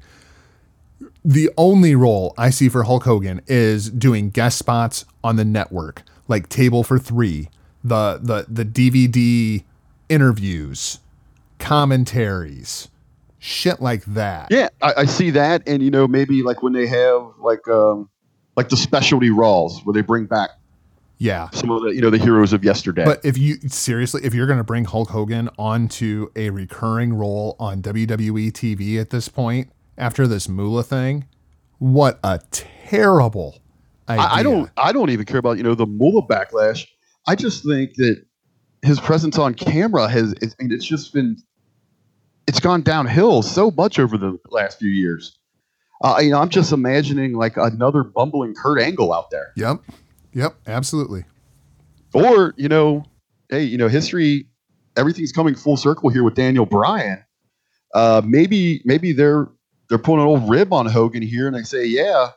The 1.23 1.49
only 1.57 1.95
role 1.95 2.33
I 2.37 2.49
see 2.49 2.69
for 2.69 2.83
Hulk 2.83 3.03
Hogan 3.03 3.41
is 3.47 3.89
doing 3.89 4.29
guest 4.29 4.57
spots 4.57 5.05
on 5.23 5.35
the 5.35 5.45
network, 5.45 6.03
like 6.27 6.49
Table 6.49 6.83
for 6.83 6.97
Three, 6.97 7.49
the 7.83 8.19
the 8.21 8.45
the 8.49 8.65
DVD 8.65 9.63
interviews, 10.07 10.99
commentaries, 11.57 12.89
shit 13.37 13.81
like 13.81 14.05
that. 14.05 14.47
Yeah, 14.49 14.69
I, 14.81 14.93
I 14.97 15.05
see 15.05 15.29
that, 15.31 15.67
and 15.67 15.83
you 15.83 15.91
know 15.91 16.07
maybe 16.07 16.41
like 16.41 16.63
when 16.63 16.73
they 16.73 16.87
have 16.87 17.33
like 17.39 17.67
um 17.67 18.09
like 18.55 18.69
the 18.69 18.77
specialty 18.77 19.29
Raws 19.29 19.81
where 19.83 19.93
they 19.93 20.01
bring 20.01 20.25
back 20.25 20.51
Yeah. 21.19 21.49
some 21.51 21.69
of 21.69 21.83
the 21.83 21.89
you 21.89 22.01
know 22.01 22.09
the 22.09 22.17
heroes 22.17 22.53
of 22.53 22.63
yesterday. 22.63 23.03
But 23.05 23.23
if 23.23 23.37
you 23.37 23.57
seriously, 23.67 24.21
if 24.23 24.33
you're 24.33 24.47
going 24.47 24.57
to 24.57 24.63
bring 24.63 24.85
Hulk 24.85 25.09
Hogan 25.09 25.49
onto 25.57 26.29
a 26.35 26.49
recurring 26.49 27.13
role 27.13 27.55
on 27.59 27.81
WWE 27.81 28.51
TV 28.51 28.99
at 28.99 29.09
this 29.09 29.27
point 29.27 29.71
after 29.97 30.27
this 30.27 30.47
Moolah 30.47 30.83
thing, 30.83 31.27
what 31.77 32.19
a 32.23 32.39
terrible 32.51 33.59
idea. 34.07 34.25
I, 34.25 34.39
I 34.39 34.43
don't 34.43 34.71
I 34.77 34.91
don't 34.93 35.09
even 35.09 35.25
care 35.25 35.39
about 35.39 35.57
you 35.57 35.63
know 35.63 35.75
the 35.75 35.85
Moolah 35.85 36.25
backlash. 36.25 36.87
I 37.27 37.35
just 37.35 37.65
think 37.65 37.95
that 37.95 38.23
his 38.81 38.99
presence 38.99 39.37
on 39.37 39.53
camera 39.53 40.07
has 40.07 40.33
mean, 40.59 40.71
it's 40.71 40.85
just 40.85 41.13
been 41.13 41.37
it's 42.47 42.59
gone 42.59 42.81
downhill 42.81 43.41
so 43.41 43.71
much 43.71 43.99
over 43.99 44.17
the 44.17 44.39
last 44.49 44.79
few 44.79 44.89
years. 44.89 45.37
Uh, 46.01 46.17
you 46.21 46.31
know, 46.31 46.39
I'm 46.39 46.49
just 46.49 46.71
imagining 46.71 47.33
like 47.33 47.57
another 47.57 48.03
bumbling 48.03 48.55
Kurt 48.55 48.81
Angle 48.81 49.13
out 49.13 49.29
there, 49.31 49.51
Yep. 49.57 49.81
Yep. 50.33 50.55
Absolutely. 50.67 51.25
or 52.13 52.53
you 52.57 52.69
know, 52.69 53.05
hey, 53.49 53.63
you 53.63 53.77
know, 53.77 53.87
history, 53.87 54.47
everything's 54.95 55.31
coming 55.31 55.55
full 55.55 55.77
circle 55.77 56.09
here 56.09 56.23
with 56.23 56.35
Daniel 56.35 56.65
Bryan. 56.65 57.23
Uh, 57.93 58.21
maybe 58.23 58.81
maybe 58.85 59.11
they're 59.11 59.49
they're 59.89 59.97
pulling 59.97 60.21
an 60.21 60.27
old 60.27 60.49
rib 60.49 60.71
on 60.71 60.85
Hogan 60.85 61.23
here, 61.23 61.47
and 61.47 61.55
they 61.55 61.63
say, 61.63 61.85
yeah, 61.85 62.29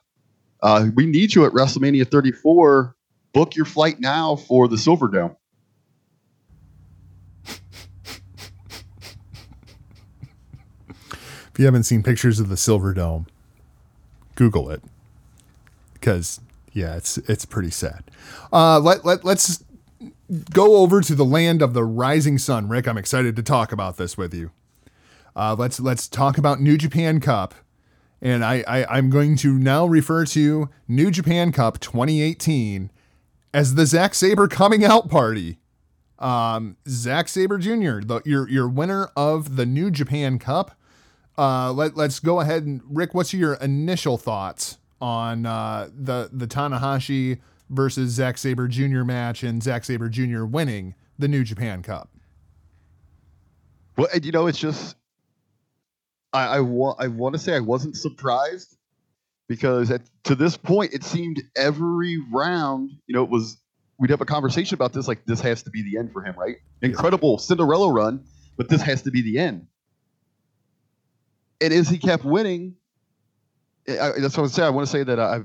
uh, 0.63 0.87
we 0.95 1.07
need 1.07 1.35
you 1.35 1.45
at 1.45 1.53
WrestleMania 1.53 2.11
34. 2.11 2.97
Book 3.35 3.57
your 3.57 3.67
flight 3.67 4.01
now 4.01 4.37
for 4.37 4.69
the 4.69 4.77
Silverdome. 4.77 5.37
If 11.53 11.59
you 11.59 11.67
haven't 11.67 11.83
seen 11.83 12.03
pictures 12.03 12.41
of 12.41 12.49
the 12.49 12.57
Silver 12.57 12.95
Dome, 12.95 13.27
Google 14.37 14.71
it. 14.71 14.83
Because 15.93 16.41
yeah, 16.73 16.97
it's 16.97 17.19
it's 17.19 17.45
pretty 17.45 17.71
sad. 17.71 18.11
Uh, 18.53 18.79
let 18.79 19.05
let 19.05 19.25
let's 19.25 19.63
go 20.53 20.77
over 20.77 21.01
to 21.03 21.15
the 21.15 21.25
land 21.25 21.61
of 21.61 21.75
the 21.75 21.85
rising 21.85 22.39
sun. 22.39 22.69
Rick, 22.69 22.89
I'm 22.89 22.99
excited 22.99 23.37
to 23.37 23.43
talk 23.43 23.73
about 23.73 23.99
this 23.99 24.17
with 24.17 24.33
you. 24.33 24.51
Uh, 25.37 25.55
let's 25.59 25.81
let's 25.81 26.09
talk 26.09 26.39
about 26.39 26.61
New 26.61 26.79
Japan 26.79 27.21
Cup, 27.21 27.55
and 28.21 28.45
I, 28.45 28.65
I 28.67 28.97
I'm 28.97 29.11
going 29.11 29.37
to 29.37 29.59
now 29.59 29.87
refer 29.87 30.25
to 30.27 30.71
New 30.89 31.11
Japan 31.11 31.53
Cup 31.53 31.79
2018 31.81 32.91
as 33.53 33.75
the 33.75 33.85
Zack 33.87 34.15
Sabre 34.15 34.49
coming 34.49 34.85
out 34.85 35.11
party. 35.11 35.59
Um, 36.19 36.77
Zack 36.89 37.29
Sabre 37.29 37.59
Jr., 37.59 38.01
the, 38.01 38.23
your 38.25 38.49
your 38.49 38.69
winner 38.69 39.11
of 39.15 39.57
the 39.57 39.67
New 39.67 39.91
Japan 39.91 40.39
Cup. 40.39 40.79
Uh, 41.37 41.73
let 41.73 41.97
let's 41.97 42.19
go 42.19 42.41
ahead 42.41 42.65
and 42.65 42.81
Rick, 42.89 43.13
what's 43.13 43.35
your 43.35 43.55
initial 43.55 44.17
thoughts 44.17 44.79
on 45.03 45.45
uh, 45.45 45.91
the 45.93 46.31
the 46.33 46.47
Tanahashi 46.47 47.41
versus 47.69 48.13
Zack 48.13 48.39
Sabre 48.39 48.69
Jr. 48.69 49.03
match 49.03 49.43
and 49.43 49.63
Zack 49.63 49.85
Sabre 49.85 50.09
Jr. 50.09 50.45
winning 50.45 50.95
the 51.19 51.27
New 51.27 51.43
Japan 51.43 51.83
Cup? 51.83 52.09
Well, 53.99 54.07
and, 54.15 54.25
you 54.25 54.33
know, 54.33 54.47
it's 54.47 54.59
just 54.59 54.97
I 56.33 56.45
I, 56.57 56.61
wa- 56.61 56.95
I 56.99 57.09
want 57.09 57.35
to 57.35 57.39
say 57.39 57.55
I 57.55 57.61
wasn't 57.61 57.97
surprised 57.97 58.79
because 59.49 59.91
at, 59.91 60.03
to 60.25 60.35
this 60.35 60.57
point 60.57 60.95
it 60.95 61.03
seemed 61.03 61.43
every 61.57 62.19
round, 62.33 62.93
you 63.07 63.15
know, 63.15 63.25
it 63.25 63.29
was 63.29 63.59
we'd 63.99 64.11
have 64.11 64.21
a 64.21 64.27
conversation 64.27 64.75
about 64.75 64.93
this 64.93 65.09
like 65.09 65.25
this 65.27 65.41
has 65.41 65.65
to 65.65 65.71
be 65.71 65.83
the 65.83 65.99
end 65.99 66.13
for 66.13 66.23
him, 66.23 66.35
right? 66.39 66.57
Incredible 66.81 67.39
Cinderella 67.39 67.93
run, 67.93 68.25
but 68.57 68.69
this 68.69 68.83
has 68.83 69.03
to 69.03 69.11
be 69.11 69.21
the 69.21 69.39
end. 69.39 69.67
And 71.61 71.73
as 71.73 71.89
he 71.89 71.99
kept 71.99 72.25
winning, 72.25 72.77
I, 73.89 74.13
that's 74.19 74.37
what 74.37 74.45
I 74.45 74.47
say. 74.49 74.63
I 74.63 74.71
want 74.71 74.87
to 74.87 74.91
say 74.91 75.03
that 75.03 75.19
I 75.19 75.41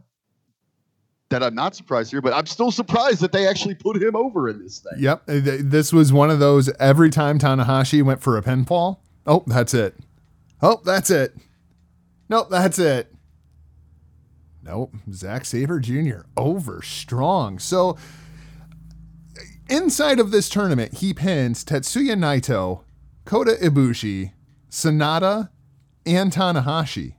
that 1.30 1.43
I'm 1.43 1.55
not 1.55 1.76
surprised 1.76 2.11
here, 2.11 2.22
but 2.22 2.34
I'm 2.34 2.45
still 2.45 2.72
surprised 2.72 3.19
that 3.22 3.31
they 3.31 3.47
actually 3.47 3.76
put 3.76 4.01
him 4.01 4.15
over 4.15 4.47
in 4.47 4.61
this 4.61 4.80
thing. 4.80 4.99
Yep, 4.99 5.23
uh, 5.27 5.34
this 5.59 5.91
was 5.91 6.14
one 6.14 6.30
of 6.30 6.39
those. 6.39 6.69
Every 6.80 7.09
time 7.09 7.38
Tanahashi 7.38 8.01
went 8.03 8.22
for 8.22 8.38
a 8.38 8.41
pinfall, 8.41 8.99
oh, 9.26 9.43
that's 9.45 9.73
it. 9.73 9.95
Oh, 10.61 10.81
that's 10.85 11.09
it. 11.09 11.35
Nope, 12.30 12.47
that's 12.49 12.80
it. 12.80 13.14
Nope, 14.64 14.95
Zack 15.11 15.45
Sabre 15.45 15.80
Jr. 15.80 16.22
over 16.35 16.81
strong. 16.81 17.57
So 17.57 17.97
inside 19.69 20.19
of 20.19 20.31
this 20.31 20.49
tournament, 20.49 20.95
he 20.95 21.14
pins 21.14 21.64
Tetsuya 21.64 22.15
Naito, 22.15 22.84
Kota 23.26 23.57
Ibushi, 23.61 24.34
Sanada, 24.69 25.49
and 26.05 26.31
Tanahashi. 26.34 27.14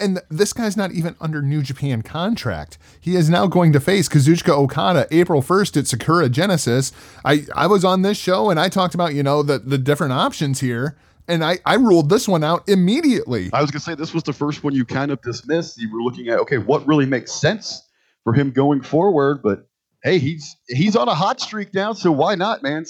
And 0.00 0.20
this 0.28 0.52
guy's 0.52 0.76
not 0.76 0.92
even 0.92 1.16
under 1.20 1.42
New 1.42 1.62
Japan 1.62 2.02
contract. 2.02 2.78
He 3.00 3.16
is 3.16 3.28
now 3.28 3.46
going 3.46 3.72
to 3.72 3.80
face 3.80 4.08
Kazuchika 4.08 4.50
Okada 4.50 5.06
April 5.10 5.42
1st 5.42 5.76
at 5.78 5.86
Sakura 5.86 6.28
Genesis. 6.28 6.92
I, 7.24 7.46
I 7.54 7.66
was 7.66 7.84
on 7.84 8.02
this 8.02 8.18
show 8.18 8.50
and 8.50 8.58
I 8.58 8.68
talked 8.68 8.94
about, 8.94 9.14
you 9.14 9.22
know, 9.22 9.42
the, 9.42 9.58
the 9.58 9.78
different 9.78 10.12
options 10.12 10.60
here. 10.60 10.96
And 11.26 11.44
I, 11.44 11.58
I 11.66 11.74
ruled 11.74 12.08
this 12.08 12.26
one 12.26 12.42
out 12.42 12.66
immediately. 12.68 13.50
I 13.52 13.60
was 13.60 13.70
gonna 13.70 13.80
say 13.80 13.94
this 13.94 14.14
was 14.14 14.22
the 14.22 14.32
first 14.32 14.64
one 14.64 14.74
you 14.74 14.86
kind 14.86 15.10
of 15.10 15.20
dismissed. 15.20 15.78
You 15.78 15.92
were 15.92 16.00
looking 16.00 16.28
at 16.28 16.38
okay, 16.40 16.56
what 16.56 16.86
really 16.86 17.04
makes 17.04 17.32
sense 17.32 17.86
for 18.24 18.32
him 18.32 18.50
going 18.50 18.80
forward, 18.80 19.42
but 19.42 19.68
hey, 20.02 20.18
he's 20.18 20.56
he's 20.68 20.96
on 20.96 21.06
a 21.06 21.14
hot 21.14 21.38
streak 21.40 21.74
now, 21.74 21.92
so 21.92 22.10
why 22.10 22.34
not, 22.34 22.62
man? 22.62 22.86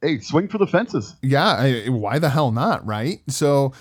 Hey, 0.00 0.20
swing 0.20 0.46
for 0.48 0.58
the 0.58 0.66
fences. 0.66 1.16
yeah, 1.22 1.56
I, 1.58 1.88
why 1.88 2.20
the 2.20 2.28
hell 2.28 2.52
not, 2.52 2.86
right? 2.86 3.20
So 3.28 3.72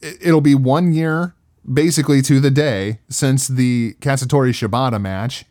it, 0.00 0.18
it'll 0.20 0.40
be 0.40 0.54
one 0.54 0.92
year, 0.92 1.34
basically 1.70 2.22
to 2.22 2.40
the 2.40 2.50
day, 2.50 3.00
since 3.08 3.48
the 3.48 3.94
Katsuyori 4.00 4.50
Shibata 4.52 5.00
match. 5.00 5.44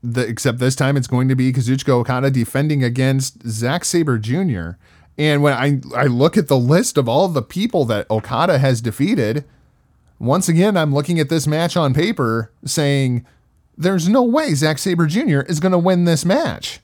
The, 0.00 0.24
except 0.28 0.58
this 0.58 0.76
time 0.76 0.96
it's 0.96 1.08
going 1.08 1.26
to 1.28 1.34
be 1.34 1.52
Kazuchika 1.52 1.88
Okada 1.88 2.30
defending 2.30 2.84
against 2.84 3.42
Zack 3.48 3.84
Sabre 3.84 4.16
Jr. 4.16 4.70
And 5.18 5.42
when 5.42 5.52
I, 5.54 5.80
I 5.96 6.04
look 6.06 6.36
at 6.36 6.46
the 6.46 6.56
list 6.56 6.96
of 6.96 7.08
all 7.08 7.26
the 7.26 7.42
people 7.42 7.84
that 7.86 8.08
Okada 8.08 8.58
has 8.58 8.80
defeated, 8.80 9.44
once 10.20 10.48
again, 10.48 10.76
I'm 10.76 10.94
looking 10.94 11.18
at 11.18 11.28
this 11.28 11.48
match 11.48 11.76
on 11.76 11.94
paper 11.94 12.52
saying, 12.64 13.26
there's 13.76 14.08
no 14.08 14.22
way 14.22 14.54
Zack 14.54 14.78
Sabre 14.78 15.06
Jr. 15.06 15.40
is 15.40 15.58
going 15.58 15.72
to 15.72 15.78
win 15.78 16.04
this 16.04 16.24
match. 16.24 16.78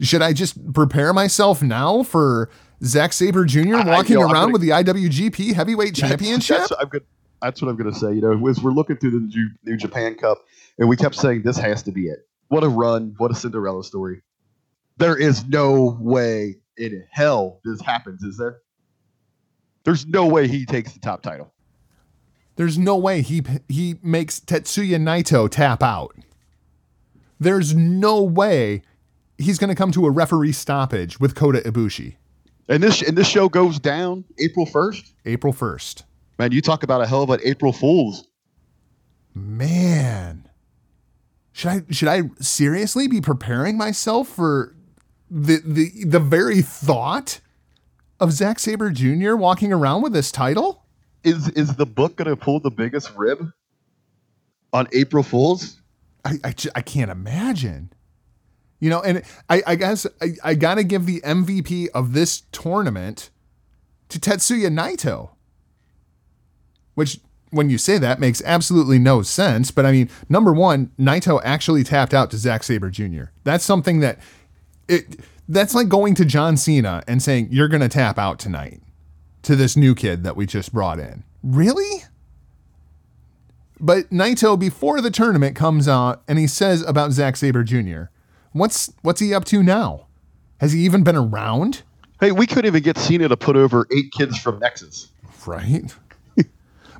Should 0.00 0.22
I 0.22 0.32
just 0.32 0.72
prepare 0.72 1.12
myself 1.12 1.62
now 1.62 2.02
for 2.02 2.48
Zack 2.82 3.12
Sabre 3.12 3.44
Jr. 3.44 3.76
I- 3.76 3.80
I- 3.82 3.84
walking 3.96 4.12
you 4.14 4.20
know, 4.20 4.30
around 4.32 4.52
gonna- 4.52 4.52
with 4.54 4.62
the 4.62 4.70
IWGP 4.70 5.52
Heavyweight 5.52 5.94
Championship? 5.94 6.56
That's, 6.56 6.72
I'm 6.80 6.88
good. 6.88 7.04
That's 7.44 7.60
what 7.60 7.68
I'm 7.68 7.76
gonna 7.76 7.94
say. 7.94 8.14
You 8.14 8.22
know, 8.22 8.48
as 8.48 8.62
we're 8.62 8.72
looking 8.72 8.96
through 8.96 9.10
the 9.10 9.50
New 9.64 9.76
Japan 9.76 10.14
Cup, 10.14 10.38
and 10.78 10.88
we 10.88 10.96
kept 10.96 11.14
saying 11.14 11.42
this 11.42 11.58
has 11.58 11.82
to 11.84 11.92
be 11.92 12.06
it. 12.06 12.26
What 12.48 12.64
a 12.64 12.68
run! 12.68 13.14
What 13.18 13.30
a 13.30 13.34
Cinderella 13.34 13.84
story. 13.84 14.22
There 14.96 15.16
is 15.16 15.44
no 15.46 15.98
way 16.00 16.56
in 16.76 17.04
hell 17.10 17.60
this 17.64 17.80
happens, 17.80 18.22
is 18.22 18.38
there? 18.38 18.58
There's 19.84 20.06
no 20.06 20.26
way 20.26 20.48
he 20.48 20.64
takes 20.64 20.92
the 20.92 21.00
top 21.00 21.22
title. 21.22 21.52
There's 22.56 22.78
no 22.78 22.96
way 22.96 23.20
he 23.22 23.42
he 23.68 23.96
makes 24.02 24.40
Tetsuya 24.40 24.96
Naito 24.96 25.50
tap 25.50 25.82
out. 25.82 26.16
There's 27.38 27.74
no 27.74 28.22
way 28.22 28.82
he's 29.36 29.58
going 29.58 29.68
to 29.68 29.74
come 29.74 29.90
to 29.92 30.06
a 30.06 30.10
referee 30.10 30.52
stoppage 30.52 31.18
with 31.20 31.34
Kota 31.34 31.58
Ibushi 31.58 32.14
And 32.68 32.82
this 32.82 33.02
and 33.02 33.18
this 33.18 33.28
show 33.28 33.48
goes 33.48 33.78
down 33.78 34.24
April 34.38 34.64
first. 34.64 35.12
April 35.26 35.52
1st. 35.52 36.04
Man, 36.38 36.52
you 36.52 36.60
talk 36.60 36.82
about 36.82 37.00
a 37.00 37.06
hell 37.06 37.22
of 37.22 37.30
an 37.30 37.40
April 37.44 37.72
Fools. 37.72 38.26
Man. 39.34 40.48
Should 41.52 41.70
I 41.70 41.82
should 41.90 42.08
I 42.08 42.22
seriously 42.40 43.06
be 43.06 43.20
preparing 43.20 43.76
myself 43.76 44.28
for 44.28 44.74
the 45.30 45.62
the 45.64 46.04
the 46.04 46.20
very 46.20 46.62
thought 46.62 47.40
of 48.18 48.32
Zack 48.32 48.58
Sabre 48.58 48.90
Jr. 48.90 49.36
walking 49.36 49.72
around 49.72 50.02
with 50.02 50.12
this 50.12 50.32
title? 50.32 50.84
Is 51.22 51.48
is 51.50 51.76
the 51.76 51.86
book 51.86 52.16
gonna 52.16 52.36
pull 52.36 52.58
the 52.58 52.70
biggest 52.70 53.14
rib 53.16 53.50
on 54.72 54.88
April 54.92 55.22
Fools? 55.22 55.80
I, 56.24 56.38
I, 56.42 56.54
I 56.74 56.80
can't 56.80 57.10
imagine. 57.10 57.92
You 58.80 58.90
know, 58.90 59.00
and 59.00 59.22
I, 59.48 59.62
I 59.66 59.74
guess 59.76 60.06
I, 60.20 60.34
I 60.42 60.54
got 60.54 60.74
to 60.74 60.84
give 60.84 61.06
the 61.06 61.20
MVP 61.20 61.88
of 61.94 62.12
this 62.12 62.42
tournament 62.52 63.30
to 64.08 64.18
Tetsuya 64.18 64.68
Naito. 64.68 65.30
Which, 66.94 67.18
when 67.50 67.70
you 67.70 67.78
say 67.78 67.98
that, 67.98 68.20
makes 68.20 68.42
absolutely 68.44 68.98
no 68.98 69.22
sense. 69.22 69.70
But 69.70 69.86
I 69.86 69.92
mean, 69.92 70.10
number 70.28 70.52
one, 70.52 70.90
Naito 70.98 71.40
actually 71.44 71.84
tapped 71.84 72.14
out 72.14 72.30
to 72.30 72.36
Zack 72.36 72.62
Sabre 72.62 72.90
Jr. 72.90 73.24
That's 73.44 73.64
something 73.64 74.00
that 74.00 74.18
it 74.88 75.20
that's 75.48 75.74
like 75.74 75.88
going 75.88 76.14
to 76.14 76.24
John 76.24 76.56
Cena 76.56 77.02
and 77.06 77.22
saying, 77.22 77.48
You're 77.50 77.68
gonna 77.68 77.88
tap 77.88 78.18
out 78.18 78.38
tonight 78.38 78.80
to 79.42 79.56
this 79.56 79.76
new 79.76 79.94
kid 79.94 80.24
that 80.24 80.36
we 80.36 80.46
just 80.46 80.72
brought 80.72 80.98
in. 80.98 81.24
Really? 81.42 82.04
But 83.80 84.08
Naito, 84.10 84.58
before 84.58 85.00
the 85.00 85.10
tournament 85.10 85.56
comes 85.56 85.88
out, 85.88 86.22
and 86.26 86.38
he 86.38 86.46
says 86.46 86.82
about 86.82 87.12
Zack 87.12 87.36
Sabre 87.36 87.64
Jr., 87.64 88.04
what's 88.52 88.92
what's 89.02 89.20
he 89.20 89.34
up 89.34 89.44
to 89.46 89.62
now? 89.62 90.06
Has 90.58 90.72
he 90.72 90.80
even 90.80 91.02
been 91.02 91.16
around? 91.16 91.82
Hey, 92.20 92.32
we 92.32 92.46
couldn't 92.46 92.66
even 92.66 92.82
get 92.82 92.96
Cena 92.96 93.28
to 93.28 93.36
put 93.36 93.56
over 93.56 93.86
eight 93.94 94.12
kids 94.12 94.38
from 94.38 94.58
Nexus. 94.60 95.08
Right. 95.44 95.94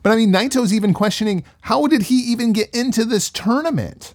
But 0.05 0.13
I 0.13 0.17
mean, 0.17 0.31
Naito's 0.31 0.75
even 0.75 0.93
questioning 0.93 1.45
how 1.63 1.87
did 1.87 2.03
he 2.05 2.17
even 2.17 2.53
get 2.53 2.73
into 2.75 3.07
this 3.07 3.31
tournament? 3.31 4.15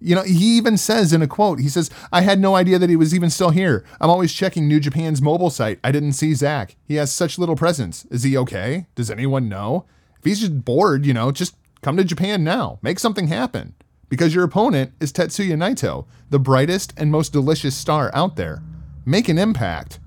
You 0.00 0.14
know, 0.14 0.22
he 0.22 0.56
even 0.56 0.78
says 0.78 1.12
in 1.12 1.20
a 1.20 1.26
quote, 1.26 1.60
he 1.60 1.68
says, 1.68 1.90
I 2.10 2.22
had 2.22 2.40
no 2.40 2.56
idea 2.56 2.78
that 2.78 2.88
he 2.88 2.96
was 2.96 3.14
even 3.14 3.28
still 3.28 3.50
here. 3.50 3.84
I'm 4.00 4.08
always 4.08 4.32
checking 4.32 4.66
New 4.66 4.80
Japan's 4.80 5.20
mobile 5.20 5.50
site. 5.50 5.78
I 5.84 5.92
didn't 5.92 6.14
see 6.14 6.32
Zack. 6.32 6.76
He 6.88 6.94
has 6.94 7.12
such 7.12 7.38
little 7.38 7.54
presence. 7.54 8.06
Is 8.06 8.22
he 8.22 8.36
okay? 8.38 8.86
Does 8.94 9.10
anyone 9.10 9.46
know? 9.46 9.84
If 10.18 10.24
he's 10.24 10.40
just 10.40 10.64
bored, 10.64 11.04
you 11.04 11.12
know, 11.12 11.30
just 11.30 11.54
come 11.82 11.98
to 11.98 12.04
Japan 12.04 12.42
now. 12.42 12.78
Make 12.80 12.98
something 12.98 13.28
happen. 13.28 13.74
Because 14.08 14.34
your 14.34 14.44
opponent 14.44 14.92
is 15.00 15.12
Tetsuya 15.12 15.56
Naito, 15.56 16.06
the 16.30 16.38
brightest 16.38 16.94
and 16.96 17.10
most 17.10 17.30
delicious 17.30 17.76
star 17.76 18.10
out 18.14 18.36
there. 18.36 18.62
Make 19.04 19.28
an 19.28 19.38
impact. 19.38 19.98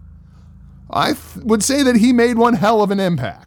I 0.90 1.14
th- 1.14 1.45
would 1.45 1.64
say 1.64 1.84
that 1.84 1.98
he 1.98 2.14
made 2.14 2.38
one 2.38 2.56
hell 2.56 2.82
of 2.82 2.90
an 2.90 2.99
impact. 2.99 3.47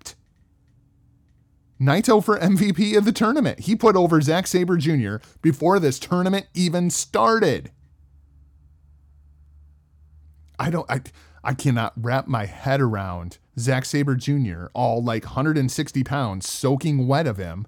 Naito 1.81 2.23
for 2.23 2.39
MVP 2.39 2.97
of 2.97 3.05
the 3.05 3.13
tournament. 3.13 3.61
He 3.61 3.75
put 3.75 3.97
over 3.97 4.21
Zack 4.21 4.47
Sabre 4.47 4.77
Jr. 4.77 5.17
before 5.41 5.79
this 5.79 5.99
tournament 5.99 6.47
even 6.55 6.91
started. 6.91 7.71
I 10.59 10.71
don't 10.71 10.89
I 10.91 11.01
I 11.43 11.55
cannot 11.55 11.95
wrap 11.97 12.29
my 12.29 12.45
head 12.45 12.83
around 12.83 13.39
Zack 13.59 13.87
Sabre 13.87 14.15
Jr. 14.15 14.67
all 14.75 15.03
like 15.03 15.25
160 15.25 16.05
pounds 16.05 16.47
soaking 16.47 17.07
wet 17.09 17.27
of 17.27 17.39
him 17.39 17.67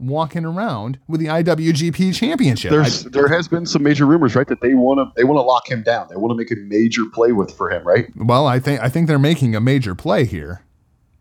walking 0.00 0.44
around 0.44 0.98
with 1.06 1.20
the 1.20 1.26
IWGP 1.26 2.14
championship. 2.14 2.70
There's 2.70 3.04
there 3.04 3.28
has 3.28 3.46
been 3.46 3.66
some 3.66 3.82
major 3.82 4.06
rumors, 4.06 4.34
right, 4.34 4.48
that 4.48 4.60
they 4.60 4.74
want 4.74 4.98
to 4.98 5.12
they 5.14 5.24
want 5.24 5.36
to 5.36 5.42
lock 5.42 5.70
him 5.70 5.82
down. 5.82 6.08
They 6.10 6.16
want 6.16 6.32
to 6.32 6.36
make 6.36 6.50
a 6.50 6.56
major 6.56 7.04
play 7.12 7.32
with 7.32 7.54
for 7.54 7.70
him, 7.70 7.86
right? 7.86 8.08
Well, 8.16 8.46
I 8.46 8.58
think 8.58 8.80
I 8.80 8.88
think 8.88 9.06
they're 9.06 9.18
making 9.18 9.54
a 9.54 9.60
major 9.60 9.94
play 9.94 10.24
here. 10.24 10.62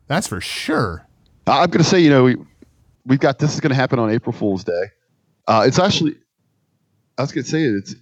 That's 0.07 0.27
for 0.27 0.41
sure. 0.41 1.05
I'm 1.51 1.69
going 1.69 1.83
to 1.83 1.89
say, 1.89 1.99
you 1.99 2.09
know, 2.09 2.23
we, 2.23 2.37
we've 3.05 3.19
got 3.19 3.39
this 3.39 3.53
is 3.53 3.59
going 3.59 3.69
to 3.71 3.75
happen 3.75 3.99
on 3.99 4.09
April 4.11 4.33
Fool's 4.33 4.63
Day. 4.63 4.83
Uh, 5.47 5.63
it's 5.65 5.79
actually, 5.79 6.15
I 7.17 7.23
was 7.23 7.31
going 7.31 7.43
to 7.43 7.49
say 7.49 7.63
it's 7.63 7.95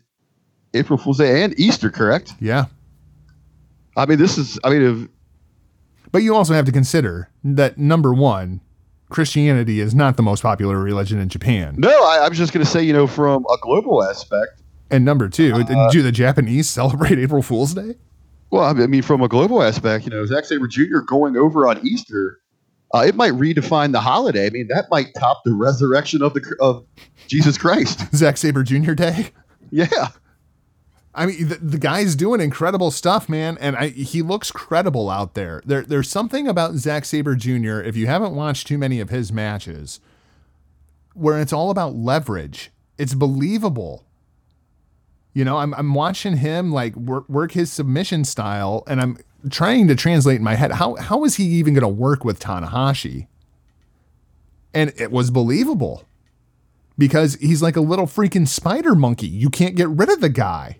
April 0.74 0.98
Fool's 0.98 1.18
Day 1.18 1.44
and 1.44 1.58
Easter, 1.60 1.90
correct? 1.90 2.34
Yeah. 2.40 2.66
I 3.96 4.06
mean, 4.06 4.18
this 4.18 4.38
is, 4.38 4.60
I 4.64 4.70
mean, 4.70 4.82
if, 4.84 5.10
But 6.12 6.20
you 6.20 6.36
also 6.36 6.54
have 6.54 6.66
to 6.66 6.72
consider 6.72 7.30
that 7.44 7.78
number 7.78 8.14
one, 8.14 8.62
Christianity 9.10 9.80
is 9.80 9.96
not 9.96 10.18
the 10.18 10.24
most 10.24 10.44
popular 10.44 10.78
religion 10.78 11.18
in 11.20 11.30
Japan. 11.30 11.76
no, 11.78 11.90
I, 11.90 12.18
I 12.26 12.28
was 12.30 12.38
just 12.38 12.52
going 12.52 12.66
to 12.66 12.70
say, 12.70 12.84
you 12.84 12.92
know, 12.92 13.08
from 13.08 13.46
a 13.46 13.58
global 13.62 14.04
aspect, 14.04 14.62
And 14.92 15.06
number 15.06 15.30
two, 15.30 15.64
do 15.92 16.02
the 16.02 16.12
Japanese 16.12 16.70
celebrate 16.80 17.18
April 17.18 17.42
Fool's 17.42 17.74
Day? 17.74 17.96
well, 18.50 18.64
I 18.64 18.74
mean, 18.74 19.02
from 19.02 19.22
a 19.22 19.28
global 19.28 19.62
aspect, 19.64 20.06
you 20.06 20.10
know, 20.12 20.26
Zack 20.26 20.46
Sabre 20.46 20.68
Jr. 20.68 21.00
going 21.00 21.36
over 21.38 21.68
on 21.68 21.86
Easter, 21.86 22.40
uh, 22.94 23.04
it 23.06 23.16
might 23.16 23.34
redefine 23.34 23.92
the 23.92 24.00
holiday. 24.00 24.48
I 24.48 24.50
mean, 24.50 24.68
that 24.68 24.88
might 24.90 25.14
top 25.16 25.42
the 25.44 25.54
resurrection 25.54 26.22
of 26.22 26.34
the 26.34 26.56
of 26.60 26.86
Jesus 27.28 27.58
Christ. 27.58 28.02
Zack 28.16 28.38
Sabre 28.38 28.64
Jr. 28.64 28.94
Day? 28.94 29.32
yeah. 29.72 30.10
I 31.14 31.26
mean, 31.26 31.48
the, 31.48 31.56
the 31.56 31.80
guy's 31.80 32.16
doing 32.16 32.40
incredible 32.40 32.92
stuff, 32.92 33.28
man, 33.28 33.58
and 33.60 33.76
I, 33.76 33.88
he 33.88 34.22
looks 34.22 34.52
credible 34.52 35.10
out 35.10 35.34
there. 35.34 35.64
There, 35.66 35.82
there's 35.82 36.10
something 36.10 36.48
about 36.48 36.76
Zack 36.76 37.06
Sabre 37.06 37.36
Jr. 37.36 37.80
If 37.80 37.98
you 37.98 38.06
haven't 38.06 38.36
watched 38.36 38.68
too 38.68 38.78
many 38.78 39.00
of 39.00 39.10
his 39.10 39.32
matches, 39.32 40.00
where 41.18 41.42
it's 41.42 41.52
all 41.52 41.72
about 41.72 41.96
leverage. 41.96 42.72
It's 43.00 43.16
believable. 43.16 44.06
You 45.34 45.44
know, 45.44 45.58
I'm 45.58 45.74
I'm 45.74 45.94
watching 45.94 46.38
him 46.38 46.72
like 46.72 46.96
work 46.96 47.28
work 47.28 47.52
his 47.52 47.72
submission 47.72 48.24
style, 48.24 48.84
and 48.88 49.02
I'm 49.02 49.18
trying 49.50 49.88
to 49.88 49.96
translate 49.96 50.38
in 50.38 50.44
my 50.44 50.56
head 50.56 50.72
how 50.74 50.96
how 50.96 51.24
is 51.24 51.36
he 51.36 51.44
even 51.44 51.74
going 51.74 51.82
to 51.82 51.88
work 51.88 52.24
with 52.26 52.40
Tanahashi? 52.40 53.28
And 54.74 54.94
it 54.98 55.12
was 55.12 55.32
believable 55.32 56.04
because 56.98 57.36
he's 57.36 57.62
like 57.62 57.76
a 57.76 57.82
little 57.82 58.08
freaking 58.08 58.48
spider 58.48 58.96
monkey. 58.96 59.28
You 59.28 59.50
can't 59.50 59.76
get 59.76 59.90
rid 59.90 60.10
of 60.10 60.22
the 60.22 60.30
guy. 60.30 60.80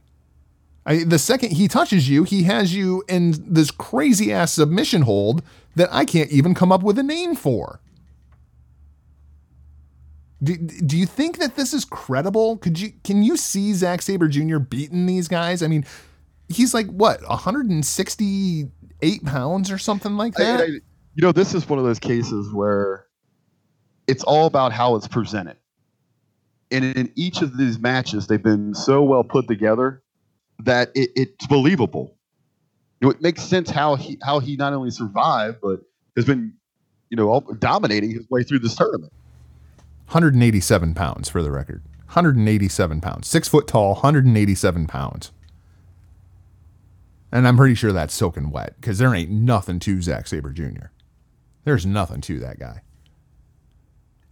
I, 0.86 1.04
the 1.04 1.20
second 1.20 1.52
he 1.52 1.68
touches 1.68 2.10
you, 2.10 2.24
he 2.24 2.44
has 2.44 2.74
you 2.74 3.04
in 3.10 3.36
this 3.46 3.72
crazy 3.72 4.32
ass 4.32 4.54
submission 4.54 5.02
hold 5.02 5.44
that 5.76 5.90
I 5.92 6.06
can't 6.06 6.32
even 6.32 6.54
come 6.54 6.72
up 6.72 6.82
with 6.82 6.98
a 6.98 7.04
name 7.04 7.36
for. 7.36 7.82
Do, 10.42 10.56
do 10.56 10.98
you 10.98 11.06
think 11.06 11.40
that 11.40 11.56
this 11.56 11.74
is 11.74 11.84
credible? 11.84 12.58
Could 12.58 12.80
you 12.80 12.94
can 13.04 13.24
you 13.24 13.38
see 13.38 13.74
Zack 13.74 14.02
Sabre 14.02 14.28
Jr. 14.28 14.60
beating 14.60 15.08
these 15.08 15.28
guys? 15.28 15.64
I 15.64 15.68
mean, 15.68 15.84
he's 16.50 16.74
like 16.74 16.88
what 16.88 17.22
168 17.28 19.26
pounds 19.26 19.72
or 19.72 19.78
something 19.78 20.18
like 20.18 20.34
that. 20.36 20.62
I- 20.62 20.66
you 21.16 21.22
know, 21.24 21.32
this 21.32 21.56
is 21.56 21.68
one 21.68 21.80
of 21.80 21.86
those 21.86 21.98
cases 21.98 22.54
where 22.54 23.08
it's 24.06 24.24
all 24.24 24.46
about 24.46 24.72
how 24.72 24.96
it's 24.96 25.08
presented. 25.08 25.58
And 26.70 26.86
in 26.96 27.12
each 27.16 27.42
of 27.42 27.58
these 27.58 27.80
matches, 27.80 28.28
they've 28.28 28.42
been 28.44 28.76
so 28.76 29.02
well 29.02 29.24
put 29.24 29.48
together 29.48 30.04
that 30.60 30.92
it, 30.94 31.10
it's 31.16 31.48
believable. 31.48 32.16
You 33.02 33.08
know, 33.08 33.12
it 33.12 33.22
makes 33.22 33.42
sense 33.42 33.70
how 33.72 33.96
he 33.96 34.20
how 34.24 34.38
he 34.40 34.58
not 34.58 34.74
only 34.74 34.92
survived 34.92 35.58
but 35.62 35.80
has 36.16 36.26
been, 36.26 36.54
you 37.10 37.18
know, 37.18 37.42
dominating 37.58 38.12
his 38.12 38.30
way 38.30 38.44
through 38.44 38.60
this 38.60 38.76
tournament. 38.76 39.12
187 40.08 40.94
pounds 40.94 41.30
for 41.30 41.42
the 41.42 41.50
record. 41.52 41.82
187 42.06 43.02
pounds. 43.02 43.28
Six 43.28 43.48
foot 43.48 43.68
tall, 43.68 43.94
187 43.96 44.86
pounds. 44.88 45.32
And 47.32 47.48
I'm 47.48 47.58
pretty 47.58 47.76
sure 47.76 47.92
that's 47.92 48.14
soaking 48.14 48.52
wet 48.52 48.76
because 48.80 48.98
there 49.00 49.14
ain't 49.14 49.30
nothing 49.30 49.80
to 49.80 50.02
Zack 50.02 50.28
Sabre 50.28 50.52
Jr. 50.52 50.88
There's 51.66 51.86
nothing 51.86 52.22
to 52.22 52.40
that 52.40 52.60
guy. 52.60 52.82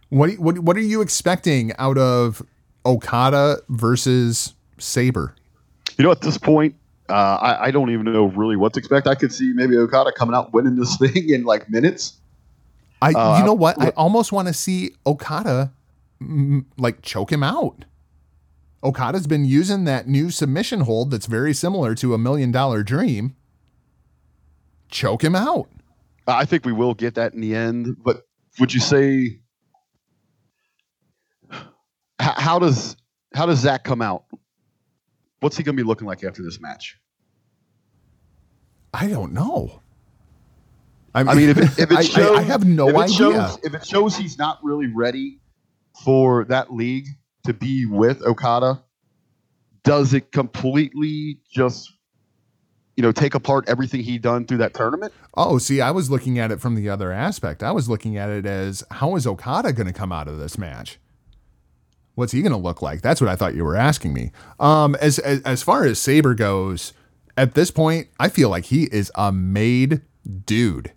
What, 0.08 0.38
what, 0.38 0.58
what 0.60 0.76
are 0.76 0.80
you 0.80 1.02
expecting 1.02 1.72
out 1.78 1.98
of 1.98 2.42
Okada 2.86 3.58
versus 3.68 4.54
Sabre? 4.78 5.34
You 5.98 6.04
know, 6.04 6.10
at 6.10 6.20
this 6.20 6.38
point, 6.38 6.74
uh, 7.08 7.12
I, 7.12 7.66
I 7.66 7.70
don't 7.70 7.90
even 7.90 8.04
know 8.10 8.26
really 8.26 8.56
what 8.56 8.72
to 8.74 8.78
expect. 8.78 9.06
I 9.06 9.14
could 9.14 9.32
see 9.32 9.52
maybe 9.52 9.76
Okada 9.76 10.12
coming 10.12 10.34
out 10.34 10.52
winning 10.52 10.76
this 10.76 10.96
thing 10.98 11.30
in 11.30 11.44
like 11.44 11.68
minutes. 11.68 12.14
I, 13.02 13.12
Uh, 13.12 13.38
you 13.38 13.44
know 13.44 13.54
what? 13.54 13.80
I 13.80 13.90
almost 13.90 14.32
want 14.32 14.48
to 14.48 14.54
see 14.54 14.94
Okada 15.06 15.72
mm, 16.22 16.64
like 16.78 17.02
choke 17.02 17.30
him 17.30 17.42
out. 17.42 17.84
Okada's 18.86 19.26
been 19.26 19.44
using 19.44 19.82
that 19.84 20.06
new 20.06 20.30
submission 20.30 20.82
hold 20.82 21.10
that's 21.10 21.26
very 21.26 21.52
similar 21.52 21.94
to 21.96 22.14
a 22.14 22.18
million 22.18 22.52
dollar 22.52 22.84
dream. 22.84 23.34
Choke 24.88 25.24
him 25.24 25.34
out. 25.34 25.68
I 26.28 26.44
think 26.44 26.64
we 26.64 26.72
will 26.72 26.94
get 26.94 27.16
that 27.16 27.34
in 27.34 27.40
the 27.40 27.54
end. 27.56 27.96
But 28.04 28.22
would 28.60 28.72
you 28.72 28.78
say 28.78 29.40
how 32.20 32.58
does 32.60 32.96
how 33.34 33.46
does 33.46 33.58
Zack 33.58 33.82
come 33.82 34.00
out? 34.00 34.24
What's 35.40 35.56
he 35.56 35.64
going 35.64 35.76
to 35.76 35.82
be 35.82 35.86
looking 35.86 36.06
like 36.06 36.22
after 36.22 36.42
this 36.42 36.60
match? 36.60 36.96
I 38.94 39.08
don't 39.08 39.32
know. 39.32 39.82
I 41.14 41.34
mean, 41.34 41.48
if 41.48 41.58
it, 41.58 41.78
if 41.78 41.90
it 41.90 41.92
I- 42.18 42.22
I- 42.22 42.38
I, 42.38 42.42
have 42.42 42.64
no 42.64 42.88
if 42.88 42.96
idea. 42.96 43.16
Shows, 43.16 43.58
if 43.64 43.74
it 43.74 43.86
shows 43.86 44.16
he's 44.16 44.38
not 44.38 44.58
really 44.62 44.86
ready 44.94 45.40
for 46.04 46.44
that 46.44 46.72
league 46.72 47.06
to 47.46 47.54
be 47.54 47.86
with 47.86 48.22
Okada, 48.22 48.82
does 49.82 50.12
it 50.14 50.32
completely 50.32 51.38
just 51.50 51.92
you 52.96 53.02
know 53.02 53.12
take 53.12 53.34
apart 53.34 53.68
everything 53.68 54.02
he 54.02 54.18
done 54.18 54.46
through 54.46 54.58
that 54.58 54.74
tournament? 54.74 55.12
Oh, 55.34 55.58
see, 55.58 55.80
I 55.80 55.90
was 55.90 56.10
looking 56.10 56.38
at 56.38 56.50
it 56.50 56.60
from 56.60 56.74
the 56.74 56.88
other 56.88 57.12
aspect. 57.12 57.62
I 57.62 57.72
was 57.72 57.88
looking 57.88 58.16
at 58.16 58.30
it 58.30 58.46
as 58.46 58.84
how 58.90 59.16
is 59.16 59.26
Okada 59.26 59.72
going 59.72 59.86
to 59.86 59.92
come 59.92 60.12
out 60.12 60.28
of 60.28 60.38
this 60.38 60.58
match? 60.58 60.98
What's 62.14 62.32
he 62.32 62.40
going 62.40 62.52
to 62.52 62.58
look 62.58 62.80
like? 62.80 63.02
That's 63.02 63.20
what 63.20 63.28
I 63.28 63.36
thought 63.36 63.54
you 63.54 63.64
were 63.64 63.76
asking 63.76 64.14
me. 64.14 64.32
Um, 64.58 64.94
as, 64.96 65.18
as 65.18 65.42
as 65.42 65.62
far 65.62 65.84
as 65.84 65.98
Sabre 65.98 66.34
goes, 66.34 66.94
at 67.36 67.54
this 67.54 67.70
point, 67.70 68.08
I 68.18 68.28
feel 68.28 68.48
like 68.48 68.66
he 68.66 68.84
is 68.84 69.12
a 69.14 69.30
made 69.30 70.00
dude. 70.46 70.92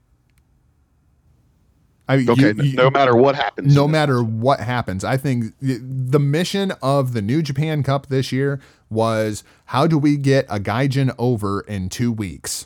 I 2.10 2.16
you- 2.16 2.32
Okay, 2.32 2.54
you- 2.64 2.74
no 2.74 2.90
matter 2.90 3.16
what 3.16 3.36
happens, 3.36 3.74
no 3.74 3.88
matter 3.88 4.22
what 4.24 4.60
happens, 4.60 5.04
I 5.06 5.16
think 5.16 5.54
the- 5.62 6.20
mission 6.20 6.74
of 6.82 7.14
the 7.14 7.22
New 7.22 7.42
Japan 7.42 7.84
Cup 7.84 8.08
this 8.08 8.32
year 8.32 8.60
was 8.90 9.44
how 9.66 9.88
do 9.88 9.98
we 9.98 10.18
get 10.18 10.46
a 10.50 10.60
Gaijin 10.60 11.14
over 11.18 11.62
in 11.62 11.88
two 11.88 12.12
weeks? 12.12 12.66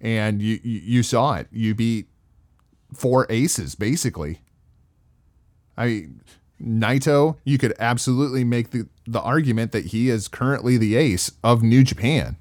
And 0.00 0.42
you 0.42 0.58
you, 0.62 0.80
you 0.80 1.02
saw 1.02 1.34
it. 1.36 1.46
You 1.52 1.74
beat 1.74 2.08
four 2.92 3.26
aces 3.30 3.74
basically. 3.76 4.40
I 5.76 5.86
mean, 5.86 6.20
Naito, 6.60 7.36
you 7.44 7.56
could 7.56 7.72
absolutely 7.78 8.44
make 8.44 8.70
the, 8.70 8.86
the 9.06 9.20
argument 9.22 9.72
that 9.72 9.86
he 9.86 10.10
is 10.10 10.28
currently 10.28 10.76
the 10.76 10.96
ace 10.96 11.30
of 11.42 11.62
New 11.62 11.82
Japan. 11.84 12.36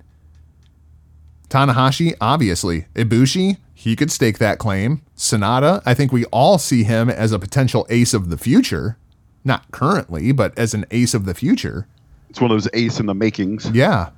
Tanahashi, 1.50 2.16
obviously. 2.22 2.86
Ibushi, 2.96 3.58
he 3.74 3.96
could 3.96 4.12
stake 4.12 4.38
that 4.38 4.60
claim. 4.60 5.02
Sanada, 5.16 5.82
I 5.86 5.94
think 5.94 6.12
we 6.12 6.26
all 6.26 6.58
see 6.58 6.84
him 6.84 7.10
as 7.10 7.32
a 7.32 7.40
potential 7.40 7.86
ace 7.90 8.14
of 8.14 8.30
the 8.30 8.38
future. 8.38 8.98
Not 9.44 9.72
currently, 9.72 10.32
but 10.32 10.58
as 10.58 10.74
an 10.74 10.86
ace 10.92 11.14
of 11.14 11.26
the 11.26 11.34
future. 11.34 11.88
It's 12.30 12.40
one 12.40 12.52
of 12.52 12.56
those 12.56 12.70
ace 12.74 13.00
in 13.00 13.08
the 13.08 13.16
makings. 13.16 13.70
Yeah. 13.72 14.10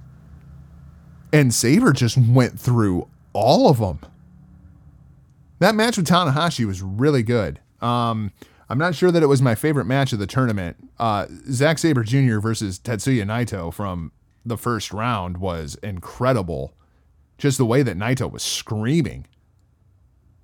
And 1.32 1.54
Sabre 1.54 1.94
just 1.94 2.18
went 2.18 2.60
through 2.60 3.08
all 3.34 3.70
of 3.70 3.80
them. 3.80 4.00
That 5.60 5.76
match 5.76 5.96
with 5.96 6.08
Tanahashi 6.08 6.66
was 6.66 6.82
really 6.82 7.24
good. 7.24 7.60
Um, 7.82 8.32
I'm 8.68 8.78
not 8.78 8.96
sure 8.96 9.12
that 9.12 9.22
it 9.22 9.28
was 9.28 9.42
my 9.42 9.56
favorite 9.56 9.86
match 9.86 10.12
of 10.12 10.20
the 10.20 10.28
tournament. 10.28 10.76
Uh, 10.98 11.28
Zack 11.52 11.78
Sabre 11.78 12.04
Jr. 12.04 12.40
versus 12.40 12.80
Tetsuya 12.80 13.24
Naito 13.26 13.74
from 13.74 14.12
the 14.46 14.58
first 14.58 14.92
round 14.92 15.38
was 15.38 15.76
incredible. 15.84 16.74
Just 17.42 17.58
the 17.58 17.66
way 17.66 17.82
that 17.82 17.98
Naito 17.98 18.32
was 18.32 18.44
screaming 18.44 19.26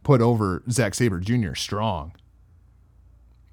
put 0.02 0.20
over 0.20 0.64
Zack 0.72 0.96
Sabre 0.96 1.20
Jr. 1.20 1.54
strong. 1.54 2.14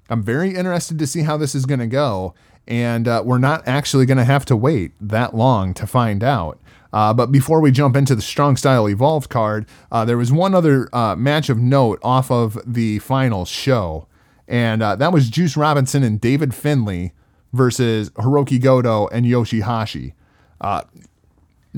I'm 0.09 0.23
very 0.23 0.55
interested 0.55 0.97
to 0.97 1.05
see 1.05 1.21
how 1.21 1.37
this 1.37 1.53
is 1.53 1.67
going 1.67 1.79
to 1.79 1.85
go. 1.85 2.33
And 2.67 3.07
uh, 3.07 3.21
we're 3.23 3.37
not 3.37 3.61
actually 3.67 4.07
going 4.07 4.17
to 4.17 4.23
have 4.23 4.45
to 4.45 4.55
wait 4.55 4.93
that 4.99 5.35
long 5.35 5.75
to 5.75 5.85
find 5.85 6.23
out. 6.23 6.59
Uh, 6.91 7.13
but 7.13 7.31
before 7.31 7.61
we 7.61 7.69
jump 7.69 7.95
into 7.95 8.15
the 8.15 8.21
Strong 8.23 8.57
Style 8.57 8.89
Evolved 8.89 9.29
card, 9.29 9.67
uh, 9.91 10.05
there 10.05 10.17
was 10.17 10.31
one 10.31 10.55
other 10.55 10.89
uh, 10.91 11.15
match 11.15 11.47
of 11.47 11.59
note 11.59 11.99
off 12.01 12.31
of 12.31 12.57
the 12.65 12.97
final 12.97 13.45
show, 13.45 14.07
and 14.47 14.81
uh, 14.81 14.95
that 14.95 15.11
was 15.13 15.29
Juice 15.29 15.55
Robinson 15.55 16.01
and 16.01 16.19
David 16.19 16.55
Finlay 16.55 17.11
versus 17.53 18.09
Hiroki 18.11 18.59
Goto 18.59 19.07
and 19.09 19.25
Yoshihashi. 19.25 20.13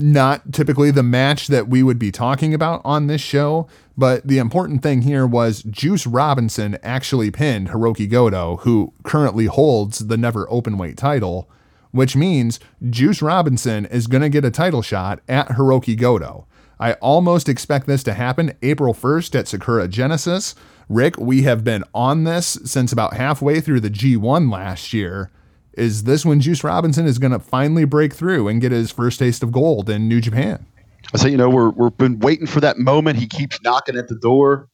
Not 0.00 0.52
typically 0.52 0.92
the 0.92 1.02
match 1.02 1.48
that 1.48 1.66
we 1.66 1.82
would 1.82 1.98
be 1.98 2.12
talking 2.12 2.54
about 2.54 2.80
on 2.84 3.08
this 3.08 3.20
show, 3.20 3.66
but 3.96 4.24
the 4.24 4.38
important 4.38 4.80
thing 4.80 5.02
here 5.02 5.26
was 5.26 5.64
Juice 5.64 6.06
Robinson 6.06 6.78
actually 6.84 7.32
pinned 7.32 7.70
Hiroki 7.70 8.08
Goto, 8.08 8.58
who 8.58 8.92
currently 9.02 9.46
holds 9.46 10.06
the 10.06 10.16
never 10.16 10.46
openweight 10.46 10.96
title, 10.96 11.50
which 11.90 12.14
means 12.14 12.60
Juice 12.88 13.20
Robinson 13.20 13.86
is 13.86 14.06
going 14.06 14.22
to 14.22 14.28
get 14.28 14.44
a 14.44 14.52
title 14.52 14.82
shot 14.82 15.18
at 15.28 15.48
Hiroki 15.48 15.98
Goto. 15.98 16.46
I 16.78 16.92
almost 16.94 17.48
expect 17.48 17.88
this 17.88 18.04
to 18.04 18.14
happen 18.14 18.52
April 18.62 18.94
1st 18.94 19.36
at 19.36 19.48
Sakura 19.48 19.88
Genesis. 19.88 20.54
Rick, 20.88 21.18
we 21.18 21.42
have 21.42 21.64
been 21.64 21.82
on 21.92 22.22
this 22.22 22.56
since 22.64 22.92
about 22.92 23.14
halfway 23.14 23.60
through 23.60 23.80
the 23.80 23.90
G1 23.90 24.52
last 24.52 24.92
year. 24.92 25.32
Is 25.78 26.02
this 26.02 26.26
when 26.26 26.40
Juice 26.40 26.64
Robinson 26.64 27.06
is 27.06 27.18
going 27.18 27.32
to 27.32 27.38
finally 27.38 27.84
break 27.84 28.12
through 28.12 28.48
and 28.48 28.60
get 28.60 28.72
his 28.72 28.90
first 28.90 29.18
taste 29.18 29.42
of 29.42 29.52
gold 29.52 29.88
in 29.88 30.08
New 30.08 30.20
Japan? 30.20 30.66
I 31.14 31.18
say, 31.18 31.30
you 31.30 31.36
know, 31.36 31.48
we're 31.48 31.70
we've 31.70 31.96
been 31.96 32.18
waiting 32.18 32.46
for 32.46 32.60
that 32.60 32.78
moment. 32.78 33.18
He 33.18 33.26
keeps 33.26 33.62
knocking 33.62 33.96
at 33.96 34.08
the 34.08 34.16
door. 34.16 34.68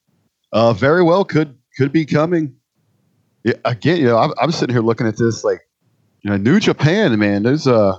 Uh, 0.52 0.72
very 0.72 1.02
well 1.02 1.24
could 1.24 1.56
could 1.76 1.92
be 1.92 2.04
coming. 2.06 2.56
Yeah, 3.44 3.54
again, 3.64 3.98
you 3.98 4.06
know, 4.06 4.16
I'm, 4.16 4.32
I'm 4.40 4.50
sitting 4.50 4.74
here 4.74 4.82
looking 4.82 5.06
at 5.06 5.18
this 5.18 5.44
like, 5.44 5.60
you 6.22 6.30
know, 6.30 6.36
New 6.38 6.58
Japan, 6.58 7.18
man. 7.18 7.42
There's 7.42 7.66
uh, 7.66 7.98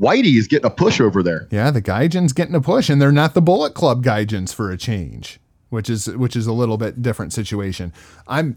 Whitey 0.00 0.36
is 0.36 0.46
getting 0.46 0.66
a 0.66 0.70
push 0.70 1.00
over 1.00 1.22
there. 1.22 1.48
Yeah, 1.50 1.70
the 1.70 1.80
Gaijins 1.80 2.34
getting 2.34 2.54
a 2.54 2.60
push, 2.60 2.90
and 2.90 3.00
they're 3.00 3.10
not 3.10 3.34
the 3.34 3.42
Bullet 3.42 3.74
Club 3.74 4.04
Gaijins 4.04 4.54
for 4.54 4.70
a 4.70 4.76
change, 4.76 5.40
which 5.70 5.88
is 5.88 6.06
which 6.08 6.36
is 6.36 6.46
a 6.46 6.52
little 6.52 6.76
bit 6.76 7.00
different 7.00 7.32
situation. 7.32 7.92
I'm 8.28 8.56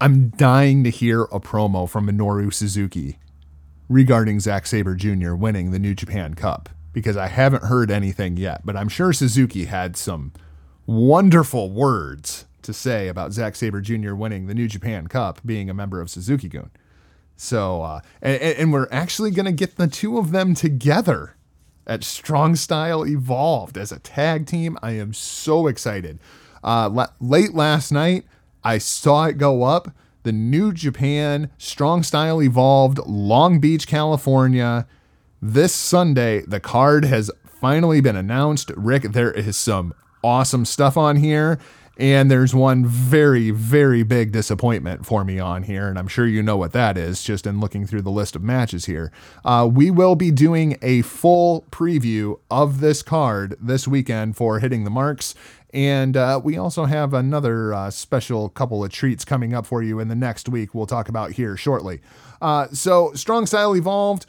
I'm 0.00 0.30
dying 0.30 0.82
to 0.84 0.90
hear 0.90 1.24
a 1.24 1.38
promo 1.40 1.88
from 1.88 2.06
Minoru 2.06 2.52
Suzuki 2.52 3.18
regarding 3.86 4.40
Zack 4.40 4.66
Sabre 4.66 4.94
Jr. 4.94 5.34
winning 5.34 5.72
the 5.72 5.78
New 5.78 5.94
Japan 5.94 6.32
Cup 6.34 6.70
because 6.94 7.18
I 7.18 7.26
haven't 7.26 7.64
heard 7.64 7.90
anything 7.90 8.38
yet, 8.38 8.62
but 8.64 8.76
I'm 8.76 8.88
sure 8.88 9.12
Suzuki 9.12 9.66
had 9.66 9.98
some 9.98 10.32
wonderful 10.86 11.70
words 11.70 12.46
to 12.62 12.72
say 12.72 13.08
about 13.08 13.32
Zack 13.34 13.54
Sabre 13.56 13.82
Jr. 13.82 14.14
winning 14.14 14.46
the 14.46 14.54
New 14.54 14.68
Japan 14.68 15.06
Cup, 15.06 15.40
being 15.44 15.68
a 15.68 15.74
member 15.74 16.00
of 16.00 16.08
Suzuki 16.08 16.48
Gun. 16.48 16.70
So, 17.36 17.82
uh, 17.82 18.00
and, 18.22 18.40
and 18.40 18.72
we're 18.72 18.88
actually 18.90 19.30
going 19.30 19.46
to 19.46 19.52
get 19.52 19.76
the 19.76 19.86
two 19.86 20.16
of 20.16 20.30
them 20.30 20.54
together 20.54 21.36
at 21.86 22.04
Strong 22.04 22.56
Style 22.56 23.06
Evolved 23.06 23.76
as 23.76 23.92
a 23.92 23.98
tag 23.98 24.46
team. 24.46 24.78
I 24.82 24.92
am 24.92 25.12
so 25.12 25.66
excited. 25.66 26.20
Uh, 26.64 26.88
la- 26.88 27.08
late 27.20 27.54
last 27.54 27.92
night, 27.92 28.24
I 28.62 28.78
saw 28.78 29.26
it 29.26 29.38
go 29.38 29.62
up. 29.62 29.94
The 30.22 30.32
New 30.32 30.72
Japan 30.72 31.50
Strong 31.56 32.02
Style 32.02 32.42
Evolved, 32.42 32.98
Long 33.06 33.58
Beach, 33.58 33.86
California. 33.86 34.86
This 35.40 35.74
Sunday, 35.74 36.42
the 36.42 36.60
card 36.60 37.06
has 37.06 37.30
finally 37.44 38.00
been 38.00 38.16
announced. 38.16 38.70
Rick, 38.76 39.04
there 39.12 39.32
is 39.32 39.56
some 39.56 39.94
awesome 40.22 40.64
stuff 40.64 40.96
on 40.96 41.16
here. 41.16 41.58
And 42.00 42.30
there's 42.30 42.54
one 42.54 42.86
very, 42.86 43.50
very 43.50 44.02
big 44.02 44.32
disappointment 44.32 45.04
for 45.04 45.22
me 45.22 45.38
on 45.38 45.64
here, 45.64 45.86
and 45.86 45.98
I'm 45.98 46.08
sure 46.08 46.26
you 46.26 46.42
know 46.42 46.56
what 46.56 46.72
that 46.72 46.96
is 46.96 47.22
just 47.22 47.46
in 47.46 47.60
looking 47.60 47.86
through 47.86 48.00
the 48.00 48.10
list 48.10 48.34
of 48.34 48.42
matches 48.42 48.86
here. 48.86 49.12
Uh, 49.44 49.68
we 49.70 49.90
will 49.90 50.14
be 50.14 50.30
doing 50.30 50.78
a 50.80 51.02
full 51.02 51.66
preview 51.70 52.40
of 52.50 52.80
this 52.80 53.02
card 53.02 53.54
this 53.60 53.86
weekend 53.86 54.34
for 54.38 54.60
Hitting 54.60 54.84
the 54.84 54.90
Marks, 54.90 55.34
and 55.72 56.16
uh, 56.16 56.40
we 56.42 56.56
also 56.56 56.84
have 56.84 57.14
another 57.14 57.72
uh, 57.72 57.90
special 57.90 58.48
couple 58.48 58.84
of 58.84 58.90
treats 58.90 59.24
coming 59.24 59.54
up 59.54 59.66
for 59.66 59.82
you 59.82 60.00
in 60.00 60.08
the 60.08 60.14
next 60.14 60.48
week 60.48 60.74
we'll 60.74 60.86
talk 60.86 61.08
about 61.08 61.32
here 61.32 61.56
shortly. 61.56 62.00
Uh, 62.40 62.68
so, 62.68 63.12
Strong 63.14 63.46
Style 63.46 63.76
Evolved 63.76 64.26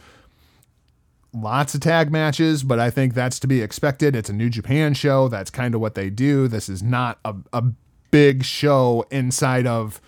lots 1.34 1.73
of 1.73 1.81
tag 1.81 2.11
matches, 2.11 2.63
but 2.63 2.80
I 2.80 2.89
think 2.89 3.13
that's 3.13 3.39
to 3.39 3.47
be 3.47 3.61
expected. 3.61 4.15
It's 4.15 4.30
a 4.30 4.34
New 4.34 4.49
Japan 4.49 4.93
show. 4.93 5.27
That's 5.27 5.49
kind 5.49 5.73
of 5.76 5.81
what 5.81 5.95
they 5.95 6.09
do. 6.09 6.47
This 6.47 6.69
is 6.69 6.84
not 6.84 7.19
a, 7.23 7.35
a 7.53 7.63
big 8.11 8.43
show 8.43 9.05
inside 9.09 9.65
of 9.65 10.01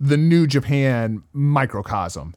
the 0.00 0.16
New 0.16 0.46
Japan 0.46 1.22
microcosm. 1.32 2.34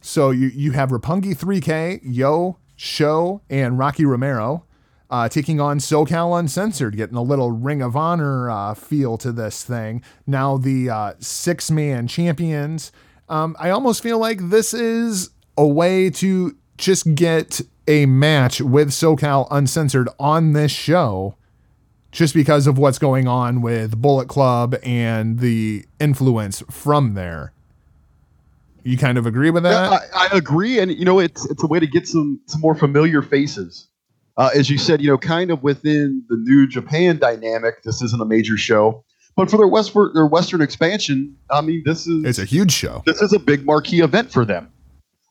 So 0.00 0.30
you, 0.30 0.48
you 0.48 0.72
have 0.72 0.90
Roppongi 0.90 1.36
3K, 1.36 2.00
Yo, 2.02 2.56
Show, 2.76 3.42
and 3.50 3.78
Rocky 3.78 4.04
Romero 4.04 4.64
uh, 5.12 5.28
taking 5.28 5.60
on 5.60 5.78
SoCal 5.78 6.38
Uncensored, 6.38 6.96
getting 6.96 7.18
a 7.18 7.22
little 7.22 7.50
Ring 7.50 7.82
of 7.82 7.94
Honor 7.94 8.50
uh, 8.50 8.72
feel 8.72 9.18
to 9.18 9.30
this 9.30 9.62
thing. 9.62 10.02
Now 10.26 10.56
the 10.56 10.88
uh, 10.88 11.12
six 11.18 11.70
man 11.70 12.08
champions. 12.08 12.92
Um, 13.28 13.54
I 13.60 13.68
almost 13.68 14.02
feel 14.02 14.18
like 14.18 14.48
this 14.48 14.72
is 14.72 15.28
a 15.58 15.66
way 15.66 16.08
to 16.08 16.56
just 16.78 17.14
get 17.14 17.60
a 17.86 18.06
match 18.06 18.62
with 18.62 18.88
SoCal 18.88 19.46
Uncensored 19.50 20.08
on 20.18 20.54
this 20.54 20.72
show 20.72 21.36
just 22.10 22.32
because 22.32 22.66
of 22.66 22.78
what's 22.78 22.98
going 22.98 23.28
on 23.28 23.60
with 23.60 24.00
Bullet 24.00 24.28
Club 24.28 24.76
and 24.82 25.40
the 25.40 25.84
influence 26.00 26.62
from 26.70 27.12
there. 27.12 27.52
You 28.82 28.96
kind 28.96 29.18
of 29.18 29.26
agree 29.26 29.50
with 29.50 29.62
that? 29.64 29.90
Yeah, 29.90 29.98
I, 30.14 30.28
I 30.28 30.36
agree, 30.38 30.78
and 30.78 30.90
you 30.90 31.04
know, 31.04 31.18
it's 31.18 31.44
it's 31.50 31.62
a 31.62 31.66
way 31.66 31.80
to 31.80 31.86
get 31.86 32.08
some 32.08 32.40
some 32.46 32.62
more 32.62 32.74
familiar 32.74 33.20
faces. 33.20 33.88
Uh, 34.36 34.50
as 34.54 34.70
you 34.70 34.78
said, 34.78 35.02
you 35.02 35.08
know, 35.08 35.18
kind 35.18 35.50
of 35.50 35.62
within 35.62 36.24
the 36.28 36.36
New 36.36 36.66
Japan 36.66 37.18
dynamic, 37.18 37.82
this 37.82 38.00
isn't 38.00 38.20
a 38.20 38.24
major 38.24 38.56
show, 38.56 39.04
but 39.36 39.50
for 39.50 39.56
their 39.56 39.68
westward 39.68 40.14
their 40.14 40.26
Western 40.26 40.60
expansion, 40.60 41.36
I 41.50 41.60
mean, 41.60 41.82
this 41.84 42.06
is 42.06 42.24
it's 42.24 42.38
a 42.38 42.44
huge 42.44 42.72
show. 42.72 43.02
this 43.06 43.20
is 43.20 43.32
a 43.32 43.38
big 43.38 43.64
marquee 43.64 44.00
event 44.00 44.32
for 44.32 44.44
them. 44.44 44.72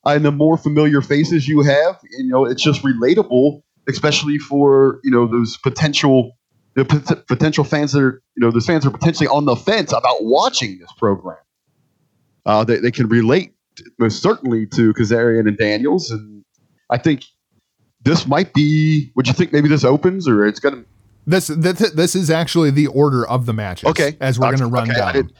Uh, 0.05 0.11
and 0.11 0.25
the 0.25 0.31
more 0.31 0.57
familiar 0.57 1.01
faces 1.01 1.47
you 1.47 1.61
have, 1.61 1.99
you 2.17 2.27
know, 2.27 2.45
it's 2.45 2.61
just 2.61 2.83
relatable, 2.83 3.61
especially 3.87 4.37
for 4.37 4.99
you 5.03 5.11
know 5.11 5.27
those 5.27 5.57
potential 5.57 6.37
the 6.75 6.85
pot- 6.85 7.27
potential 7.27 7.63
fans 7.63 7.91
that 7.93 8.01
are 8.01 8.21
you 8.35 8.41
know 8.45 8.51
those 8.51 8.65
fans 8.65 8.85
are 8.85 8.91
potentially 8.91 9.27
on 9.27 9.45
the 9.45 9.55
fence 9.55 9.91
about 9.91 10.23
watching 10.23 10.77
this 10.79 10.91
program. 10.97 11.37
Uh, 12.45 12.63
they, 12.63 12.77
they 12.77 12.91
can 12.91 13.07
relate 13.07 13.53
most 13.99 14.21
certainly 14.21 14.65
to 14.67 14.93
Kazarian 14.93 15.47
and 15.47 15.57
Daniels, 15.57 16.11
and 16.11 16.43
I 16.89 16.97
think 16.97 17.23
this 18.03 18.27
might 18.27 18.53
be. 18.53 19.11
Would 19.15 19.27
you 19.27 19.33
think 19.33 19.53
maybe 19.53 19.67
this 19.69 19.83
opens 19.83 20.27
or 20.27 20.45
it's 20.45 20.59
gonna? 20.59 20.83
This, 21.27 21.47
this 21.47 21.91
this 21.91 22.15
is 22.15 22.29
actually 22.31 22.71
the 22.71 22.87
order 22.87 23.27
of 23.27 23.45
the 23.45 23.53
matches. 23.53 23.89
Okay, 23.89 24.17
as 24.19 24.39
we're 24.39 24.47
going 24.47 24.57
to 24.57 24.65
run 24.65 24.89
Okay, 24.89 24.99
I 24.99 25.05
down. 25.05 25.13
didn't, 25.13 25.33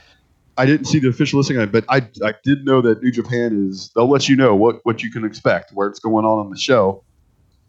I 0.57 0.65
didn't 0.65 0.85
see 0.85 0.99
the 0.99 1.09
official 1.09 1.39
listing 1.39 1.57
on 1.57 1.63
it, 1.63 1.71
but 1.71 1.85
I 1.89 2.07
I 2.23 2.35
did 2.43 2.65
know 2.65 2.81
that 2.81 3.01
New 3.01 3.11
Japan 3.11 3.67
is. 3.69 3.89
They'll 3.95 4.09
let 4.09 4.29
you 4.29 4.35
know 4.35 4.55
what 4.55 4.81
what 4.83 5.01
you 5.01 5.11
can 5.11 5.25
expect, 5.25 5.71
where 5.73 5.87
it's 5.87 5.99
going 5.99 6.23
on 6.23 6.37
on 6.39 6.51
the 6.51 6.57
show. 6.57 7.03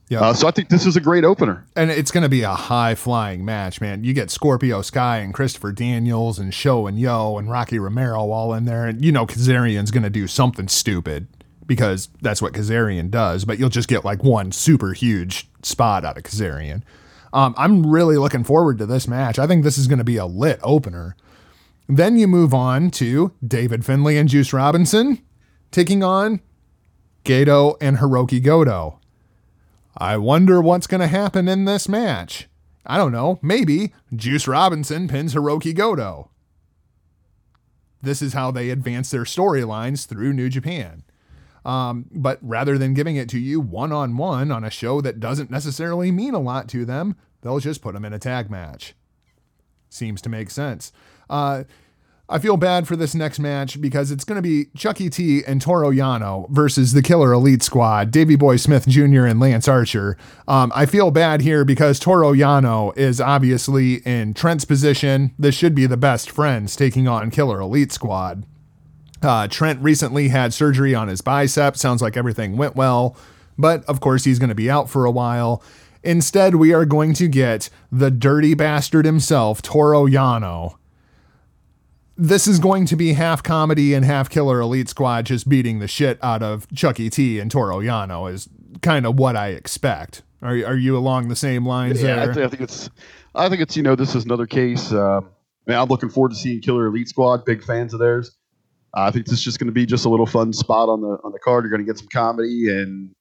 Yeah. 0.09 0.20
Uh, 0.20 0.35
so 0.35 0.47
I 0.47 0.51
think 0.51 0.69
this 0.69 0.85
is 0.85 0.94
a 0.94 1.01
great 1.01 1.24
opener. 1.24 1.64
And 1.74 1.90
it's 1.90 2.10
going 2.10 2.23
to 2.23 2.28
be 2.28 2.43
a 2.43 2.52
high 2.52 2.94
flying 2.94 3.47
match, 3.47 3.81
man. 3.81 4.05
You 4.05 4.12
get 4.12 4.31
Scorpio 4.31 4.82
Sky 4.82 5.19
and 5.19 5.32
Christopher 5.32 5.73
Daniels 5.73 6.39
and 6.39 6.52
Show 6.52 6.86
and 6.86 6.98
Yo 7.01 7.39
and 7.39 7.51
Rocky 7.51 7.78
Romero 7.78 8.31
all 8.31 8.52
in 8.52 8.66
there. 8.66 8.85
And 8.85 9.02
you 9.02 9.10
know, 9.10 9.27
Kazarian's 9.27 9.90
going 9.90 10.02
to 10.02 10.10
do 10.10 10.27
something 10.27 10.69
stupid 10.69 11.28
because 11.73 12.11
that's 12.20 12.43
what 12.43 12.53
Kazarian 12.53 13.11
does, 13.11 13.47
but 13.47 13.59
you'll 13.59 13.70
just 13.70 13.89
get 13.89 14.05
like 14.05 14.23
one 14.23 14.53
super 14.53 14.93
huge 14.93 15.49
spot 15.62 16.05
out 16.05 16.19
of 16.19 16.23
Kazarian. 16.23 16.82
Um, 17.32 17.55
I'm 17.57 17.86
really 17.86 18.19
looking 18.19 18.44
forward 18.44 18.77
to 18.77 18.85
this 18.85 19.09
match. 19.09 19.39
I 19.39 19.47
think 19.47 19.65
this 19.65 19.78
is 19.78 19.86
going 19.86 20.01
to 20.01 20.05
be 20.05 20.19
a 20.19 20.27
lit 20.27 20.61
opener. 20.62 21.16
Then 21.89 22.19
you 22.19 22.28
move 22.28 22.53
on 22.53 22.90
to 22.93 23.32
David 23.43 23.86
Finlay 23.86 24.19
and 24.19 24.28
Juice 24.28 24.53
Robinson 24.53 25.19
taking 25.70 26.05
on 26.05 26.40
Gato 27.24 27.78
and 27.81 27.97
Hiroki 27.97 28.43
Goto. 28.43 29.01
I 29.97 30.19
wonder 30.19 30.61
what's 30.61 30.86
going 30.86 31.01
to 31.01 31.07
happen 31.07 31.49
in 31.49 31.65
this 31.65 31.89
match. 31.89 32.49
I 32.85 32.99
don't 32.99 33.12
know. 33.12 33.39
Maybe 33.40 33.94
Juice 34.15 34.47
Robinson 34.47 35.09
pins 35.09 35.35
Hiroki 35.35 35.74
Goto. 35.74 36.28
This 38.03 38.20
is 38.20 38.35
how 38.35 38.51
they 38.51 38.69
advance 38.69 39.11
their 39.11 39.23
storylines 39.23 40.07
through 40.07 40.35
New 40.35 40.51
Japan. 40.51 41.05
Um, 41.64 42.06
but 42.10 42.39
rather 42.43 42.76
than 42.76 42.94
giving 42.94 43.16
it 43.16 43.28
to 43.30 43.39
you 43.39 43.60
one 43.60 43.93
on 43.93 44.16
one 44.16 44.51
on 44.51 44.64
a 44.64 44.70
show 44.70 45.01
that 45.01 45.20
doesn't 45.20 45.51
necessarily 45.51 46.10
mean 46.10 46.34
a 46.34 46.40
lot 46.40 46.68
to 46.70 46.84
them, 46.84 47.16
they'll 47.43 47.60
just 47.60 47.82
put 47.82 47.94
them 47.94 48.05
in 48.05 48.12
a 48.12 48.18
tag 48.18 48.51
match. 48.51 48.94
Seems 49.89 50.22
to 50.22 50.28
make 50.28 50.51
sense. 50.51 50.93
Uh, 51.30 51.64
I 52.28 52.39
feel 52.39 52.56
bad 52.56 52.89
for 52.89 52.97
this 52.97 53.14
next 53.14 53.39
match 53.39 53.78
because 53.78 54.10
it's 54.10 54.24
going 54.24 54.36
to 54.36 54.43
be 54.43 54.70
Chuckie 54.74 55.10
T 55.10 55.44
and 55.44 55.60
Toro 55.60 55.90
Yano 55.90 56.48
versus 56.48 56.93
the 56.93 57.02
Killer 57.02 57.32
Elite 57.32 57.62
Squad, 57.62 58.10
Davey 58.10 58.36
Boy 58.36 58.56
Smith 58.56 58.89
Jr. 58.89 59.26
and 59.26 59.39
Lance 59.39 59.68
Archer. 59.68 60.16
Um, 60.48 60.72
I 60.74 60.86
feel 60.86 61.10
bad 61.10 61.43
here 61.43 61.62
because 61.64 61.98
Toro 61.98 62.32
Yano 62.32 62.97
is 62.97 63.20
obviously 63.20 63.97
in 64.06 64.32
Trent's 64.32 64.64
position. 64.64 65.34
This 65.39 65.55
should 65.55 65.74
be 65.74 65.84
the 65.84 65.98
best 65.98 66.30
friends 66.30 66.74
taking 66.74 67.06
on 67.06 67.30
Killer 67.30 67.60
Elite 67.60 67.93
Squad. 67.93 68.47
Uh, 69.23 69.47
Trent 69.49 69.81
recently 69.82 70.28
had 70.28 70.53
surgery 70.53 70.94
on 70.94 71.09
his 71.09 71.20
bicep. 71.20 71.77
Sounds 71.77 72.03
like 72.03 72.16
everything 72.16 72.57
went 72.57 72.74
well, 72.77 73.16
but 73.57 73.85
of 73.85 74.01
course 74.01 74.24
he's 74.24 74.39
going 74.39 74.49
to 74.49 74.55
be 74.55 74.70
out 74.70 74.90
for 74.90 75.05
a 75.05 75.11
while. 75.11 75.62
Instead, 76.03 76.57
we 76.57 76.73
are 76.74 76.85
going 76.85 77.15
to 77.15 77.28
get 77.28 77.70
the 77.93 78.11
dirty 78.11 78.55
bastard 78.55 79.05
himself, 79.05 79.62
Toro 79.62 80.07
Yano. 80.07 80.77
This 82.16 82.47
is 82.47 82.59
going 82.59 82.86
to 82.86 82.97
be 82.97 83.12
half 83.15 83.43
comedy 83.43 83.94
and 83.94 84.05
half 84.05 84.28
killer 84.28 84.61
elite 84.61 84.89
squad 84.89 85.27
just 85.27 85.49
beating 85.49 85.78
the 85.78 85.89
shit 85.89 86.19
out 86.23 86.43
of 86.43 86.66
Chuckie 86.74 87.09
T 87.09 87.39
and 87.39 87.51
Toro 87.51 87.78
Yano 87.78 88.31
is 88.32 88.49
kind 88.82 89.07
of 89.07 89.19
what 89.19 89.36
I 89.36 89.49
expect. 89.49 90.23
Are, 90.43 90.51
are 90.51 90.77
you 90.77 90.97
along 90.97 91.28
the 91.28 91.36
same 91.36 91.65
lines 91.65 92.03
Yeah, 92.03 92.16
there? 92.16 92.31
I, 92.31 92.35
th- 92.35 92.47
I 92.47 92.49
think 92.49 92.62
it's. 92.62 92.90
I 93.35 93.49
think 93.49 93.62
it's 93.62 93.77
you 93.77 93.82
know 93.82 93.94
this 93.94 94.15
is 94.15 94.24
another 94.24 94.47
case. 94.47 94.93
Uh, 94.93 95.20
man, 95.66 95.78
I'm 95.78 95.89
looking 95.89 96.11
forward 96.11 96.31
to 96.31 96.35
seeing 96.35 96.61
Killer 96.61 96.86
Elite 96.86 97.09
Squad. 97.09 97.44
Big 97.44 97.62
fans 97.65 97.94
of 97.94 98.01
theirs. 98.01 98.36
I 98.94 99.10
think 99.10 99.27
this 99.27 99.39
is 99.39 99.44
just 99.44 99.59
going 99.59 99.66
to 99.66 99.73
be 99.73 99.86
just 99.86 100.05
a 100.05 100.09
little 100.09 100.27
fun 100.27 100.52
spot 100.52 100.89
on 100.89 101.01
the 101.01 101.19
on 101.24 101.32
the 101.32 101.39
card. 101.39 101.64
You're 101.64 101.70
going 101.70 101.85
to 101.85 101.90
get 101.90 101.98
some 101.98 102.09
comedy 102.09 102.69
and 102.69 103.14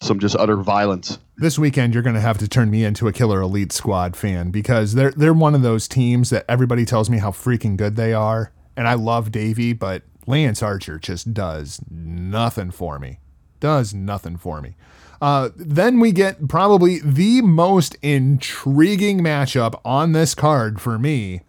some 0.00 0.18
just 0.18 0.36
utter 0.36 0.56
violence. 0.56 1.18
this 1.38 1.58
weekend 1.58 1.94
you're 1.94 2.02
going 2.02 2.14
to 2.14 2.20
have 2.20 2.36
to 2.36 2.46
turn 2.46 2.70
me 2.70 2.84
into 2.84 3.08
a 3.08 3.12
killer 3.12 3.40
elite 3.40 3.72
squad 3.72 4.16
fan 4.16 4.50
because 4.50 4.94
they're 4.94 5.12
they're 5.12 5.32
one 5.32 5.54
of 5.54 5.62
those 5.62 5.88
teams 5.88 6.28
that 6.28 6.44
everybody 6.46 6.84
tells 6.84 7.08
me 7.08 7.18
how 7.18 7.30
freaking 7.30 7.76
good 7.76 7.96
they 7.96 8.12
are 8.12 8.52
and 8.76 8.86
I 8.86 8.94
love 8.94 9.32
Davey 9.32 9.72
but 9.72 10.02
Lance 10.26 10.62
Archer 10.62 10.98
just 10.98 11.32
does 11.32 11.80
nothing 11.90 12.70
for 12.70 12.98
me 12.98 13.18
does 13.60 13.94
nothing 13.94 14.36
for 14.36 14.60
me 14.60 14.76
uh, 15.22 15.48
then 15.56 16.00
we 16.00 16.12
get 16.12 16.48
probably 16.48 16.98
the 16.98 17.40
most 17.40 17.96
intriguing 18.02 19.20
matchup 19.20 19.80
on 19.86 20.12
this 20.12 20.34
card 20.34 20.82
for 20.82 20.98
me 20.98 21.40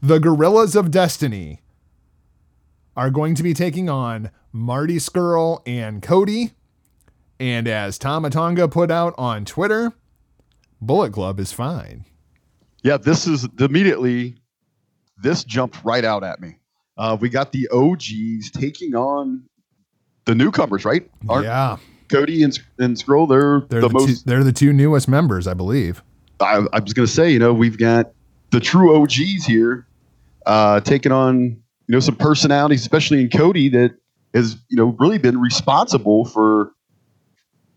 the 0.00 0.20
Gorillas 0.20 0.76
of 0.76 0.92
Destiny 0.92 1.62
are 2.96 3.10
going 3.10 3.34
to 3.34 3.42
be 3.42 3.54
taking 3.54 3.88
on 3.88 4.30
Marty 4.52 4.96
Scurll 4.96 5.62
and 5.66 6.02
Cody 6.02 6.52
and 7.40 7.66
as 7.66 7.98
Tama 7.98 8.30
Tonga 8.30 8.68
put 8.68 8.90
out 8.90 9.14
on 9.18 9.44
Twitter, 9.44 9.92
Bullet 10.80 11.12
Club 11.12 11.40
is 11.40 11.52
fine. 11.52 12.04
Yeah, 12.82 12.96
this 12.96 13.26
is 13.26 13.48
immediately. 13.58 14.36
This 15.22 15.44
jumped 15.44 15.82
right 15.84 16.04
out 16.04 16.22
at 16.22 16.40
me. 16.40 16.58
Uh, 16.96 17.16
we 17.20 17.28
got 17.28 17.52
the 17.52 17.68
OGs 17.68 18.50
taking 18.52 18.94
on 18.94 19.44
the 20.26 20.34
newcomers, 20.34 20.84
right? 20.84 21.08
Aren't 21.28 21.46
yeah, 21.46 21.76
Cody 22.08 22.42
and, 22.42 22.58
and 22.78 22.96
Scurll, 22.96 23.28
they're, 23.28 23.60
they're 23.68 23.80
the, 23.80 23.88
the, 23.88 23.94
most. 23.94 24.06
two, 24.06 24.14
they're 24.24 24.44
the 24.44 24.52
two 24.52 24.72
newest 24.72 25.08
members, 25.08 25.46
I 25.46 25.54
believe. 25.54 26.02
I, 26.40 26.64
I 26.72 26.78
was 26.78 26.92
going 26.92 27.06
to 27.06 27.12
say, 27.12 27.30
you 27.30 27.38
know, 27.38 27.52
we've 27.52 27.78
got 27.78 28.12
the 28.50 28.60
true 28.60 29.00
OGs 29.02 29.44
here 29.44 29.86
uh, 30.46 30.80
taking 30.80 31.12
on, 31.12 31.62
you 31.86 31.92
know, 31.92 32.00
some 32.00 32.16
personalities, 32.16 32.80
especially 32.80 33.20
in 33.20 33.28
Cody, 33.30 33.68
that 33.70 33.96
has, 34.32 34.56
you 34.68 34.76
know, 34.76 34.96
really 34.98 35.18
been 35.18 35.40
responsible 35.40 36.24
for 36.24 36.72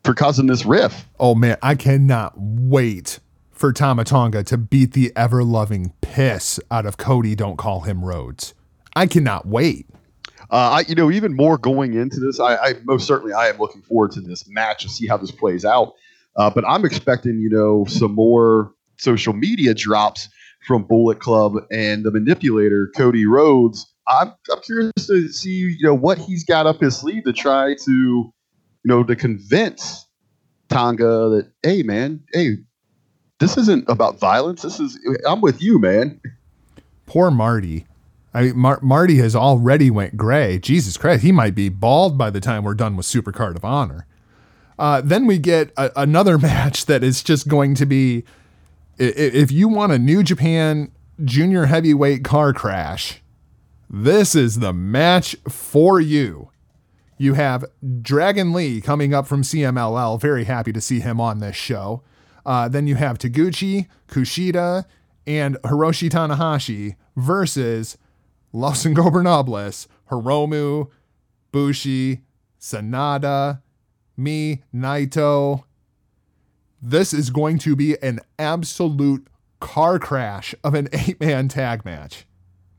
for 0.04 0.14
causing 0.14 0.48
this 0.48 0.66
riff. 0.66 1.08
Oh 1.20 1.36
man, 1.36 1.58
I 1.62 1.76
cannot 1.76 2.34
wait 2.38 3.20
for 3.52 3.74
Tama 3.74 4.06
Tonga 4.06 4.44
to 4.46 4.58
beat 4.58 4.94
the 4.94 5.12
ever 5.16 5.44
loving 5.44 5.94
piss 6.02 6.60
out 6.72 6.86
of 6.86 6.98
Cody. 6.98 7.36
Don't 7.36 7.58
call 7.58 7.82
him 7.82 8.06
Rhodes. 8.06 8.54
I 8.96 9.08
cannot 9.08 9.48
wait. 9.48 9.88
Uh, 10.50 10.56
I, 10.80 10.86
you 10.88 10.96
know, 10.96 11.12
even 11.12 11.36
more 11.36 11.58
going 11.58 11.94
into 11.94 12.20
this, 12.22 12.40
I, 12.40 12.56
I 12.56 12.74
most 12.86 13.06
certainly 13.06 13.34
I 13.34 13.50
am 13.50 13.58
looking 13.58 13.82
forward 13.82 14.12
to 14.14 14.22
this 14.22 14.48
match 14.48 14.84
to 14.84 14.90
see 14.90 15.06
how 15.06 15.18
this 15.18 15.32
plays 15.32 15.66
out. 15.66 15.94
Uh, 16.38 16.50
but 16.50 16.64
I'm 16.66 16.86
expecting, 16.86 17.40
you 17.40 17.50
know, 17.50 17.84
some 17.86 18.14
more 18.14 18.72
social 18.98 19.34
media 19.34 19.74
drops 19.74 20.30
from 20.66 20.84
Bullet 20.84 21.20
Club 21.20 21.54
and 21.72 22.04
the 22.04 22.12
manipulator 22.12 22.92
Cody 22.96 23.26
Rhodes. 23.26 23.86
I'm, 24.08 24.34
I'm 24.52 24.62
curious 24.62 24.94
to 25.08 25.28
see, 25.30 25.76
you 25.80 25.86
know, 25.86 25.94
what 25.94 26.18
he's 26.18 26.44
got 26.44 26.66
up 26.66 26.80
his 26.82 26.98
sleeve 26.98 27.24
to 27.26 27.34
try 27.34 27.76
to, 27.76 27.92
you 27.92 28.34
know, 28.86 29.04
to 29.04 29.16
convince 29.16 30.08
Tonga 30.70 31.30
that, 31.30 31.52
hey, 31.64 31.84
man, 31.84 32.24
hey, 32.34 32.58
this 33.40 33.58
isn't 33.58 33.86
about 33.88 34.20
violence. 34.20 34.62
This 34.62 34.80
is, 34.80 34.98
I'm 35.28 35.42
with 35.42 35.62
you, 35.62 35.80
man. 35.80 36.20
Poor 37.06 37.30
Marty. 37.32 37.86
I 38.34 38.44
mean, 38.44 38.58
Mar- 38.58 38.80
Marty 38.82 39.18
has 39.18 39.36
already 39.36 39.90
went 39.90 40.18
gray. 40.18 40.60
Jesus 40.60 40.98
Christ, 40.98 41.24
he 41.24 41.32
might 41.32 41.56
be 41.56 41.70
bald 41.70 42.18
by 42.18 42.30
the 42.30 42.42
time 42.42 42.64
we're 42.64 42.74
done 42.76 42.96
with 42.96 43.06
Supercard 43.06 43.56
of 43.56 43.66
Honor. 43.66 44.06
Uh, 44.78 45.02
then 45.02 45.26
we 45.26 45.38
get 45.38 45.72
a- 45.78 45.92
another 45.96 46.38
match 46.40 46.86
that 46.86 47.04
is 47.04 47.24
just 47.24 47.48
going 47.48 47.76
to 47.76 47.86
be, 47.86 48.24
if 48.98 49.52
you 49.52 49.68
want 49.68 49.92
a 49.92 50.00
New 50.00 50.24
Japan 50.24 50.92
Junior 51.24 51.66
Heavyweight 51.66 52.24
car 52.24 52.54
crash, 52.54 53.22
this 53.90 54.36
is 54.36 54.60
the 54.60 54.74
match 54.74 55.36
for 55.48 56.00
you. 56.00 56.52
You 57.18 57.34
have 57.34 57.66
Dragon 58.02 58.54
Lee 58.54 58.82
coming 58.82 59.14
up 59.14 59.28
from 59.28 59.42
CMLL. 59.42 60.20
Very 60.22 60.44
happy 60.44 60.72
to 60.72 60.82
see 60.82 61.00
him 61.00 61.20
on 61.20 61.40
this 61.40 61.56
show. 61.56 62.04
Uh, 62.46 62.68
then 62.68 62.88
you 62.88 62.96
have 62.96 63.18
Taguchi, 63.18 63.88
Kushida, 64.08 64.86
and 65.26 65.58
Hiroshi 65.64 66.10
Tanahashi 66.10 66.96
versus 67.16 67.98
Los 68.54 68.86
Ingobernables, 68.86 69.88
Hiromu, 70.10 70.90
Bushi, 71.52 72.22
Sanada, 72.60 73.62
me, 74.16 74.64
Naito. 74.74 75.64
This 76.82 77.14
is 77.14 77.30
going 77.30 77.58
to 77.60 77.76
be 77.76 78.02
an 78.02 78.20
absolute 78.38 79.28
car 79.60 80.00
crash 80.00 80.54
of 80.64 80.74
an 80.74 80.90
eight 80.94 81.20
man 81.20 81.48
tag 81.48 81.86
match. 81.86 82.26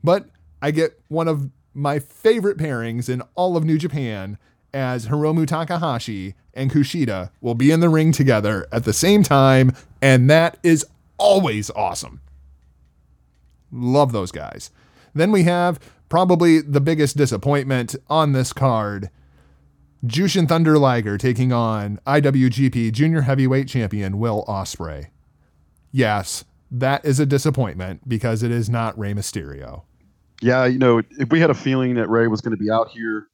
But 0.03 0.29
I 0.61 0.71
get 0.71 0.99
one 1.07 1.27
of 1.27 1.49
my 1.73 1.99
favorite 1.99 2.57
pairings 2.57 3.09
in 3.09 3.21
all 3.35 3.55
of 3.55 3.63
New 3.63 3.77
Japan 3.77 4.37
as 4.73 5.07
Hiromu 5.07 5.47
Takahashi 5.47 6.35
and 6.53 6.71
Kushida 6.71 7.31
will 7.41 7.55
be 7.55 7.71
in 7.71 7.79
the 7.79 7.89
ring 7.89 8.11
together 8.11 8.67
at 8.71 8.83
the 8.83 8.93
same 8.93 9.23
time, 9.23 9.71
and 10.01 10.29
that 10.29 10.57
is 10.63 10.85
always 11.17 11.69
awesome. 11.71 12.21
Love 13.71 14.11
those 14.11 14.31
guys. 14.31 14.71
Then 15.13 15.31
we 15.31 15.43
have 15.43 15.79
probably 16.09 16.59
the 16.59 16.81
biggest 16.81 17.17
disappointment 17.17 17.95
on 18.09 18.33
this 18.33 18.51
card. 18.51 19.09
Jushin 20.05 20.47
Thunder 20.47 20.77
Liger 20.77 21.17
taking 21.17 21.51
on 21.51 21.99
IWGP 22.07 22.91
Junior 22.93 23.21
Heavyweight 23.21 23.67
Champion 23.67 24.17
Will 24.17 24.45
Ospreay. 24.47 25.07
Yes, 25.91 26.45
that 26.71 27.03
is 27.05 27.19
a 27.19 27.25
disappointment 27.25 28.07
because 28.07 28.43
it 28.43 28.51
is 28.51 28.69
not 28.69 28.97
Rey 28.97 29.13
Mysterio. 29.13 29.83
Yeah, 30.41 30.65
you 30.65 30.79
know, 30.79 31.01
if 31.19 31.29
we 31.31 31.39
had 31.41 31.49
a 31.49 31.53
feeling 31.55 31.95
that 31.95 32.09
Rey 32.09 32.27
was 32.27 32.41
going 32.41 32.55
to 32.55 32.63
be 32.63 32.71
out 32.71 32.89
here 32.89 33.27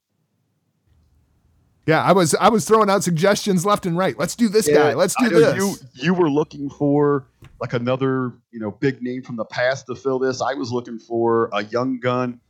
Yeah, 1.85 2.01
I 2.03 2.13
was 2.13 2.33
I 2.35 2.49
was 2.49 2.65
throwing 2.65 2.89
out 2.89 3.03
suggestions 3.03 3.63
left 3.65 3.85
and 3.85 3.95
right. 3.95 4.17
Let's 4.17 4.35
do 4.35 4.49
this 4.49 4.67
guy. 4.67 4.93
Let's 4.95 5.15
do 5.19 5.29
this. 5.29 5.55
You 5.55 5.75
you 5.93 6.13
were 6.15 6.29
looking 6.31 6.69
for 6.69 7.27
like 7.61 7.73
another 7.73 8.33
you 8.51 8.59
know 8.59 8.71
big 8.71 9.03
name 9.03 9.21
from 9.21 9.35
the 9.35 9.45
past 9.45 9.85
to 9.87 9.95
fill 9.95 10.17
this. 10.17 10.41
I 10.41 10.55
was 10.55 10.71
looking 10.71 10.97
for 10.97 11.49
a 11.53 11.63
young 11.65 11.99
gun. 11.99 12.41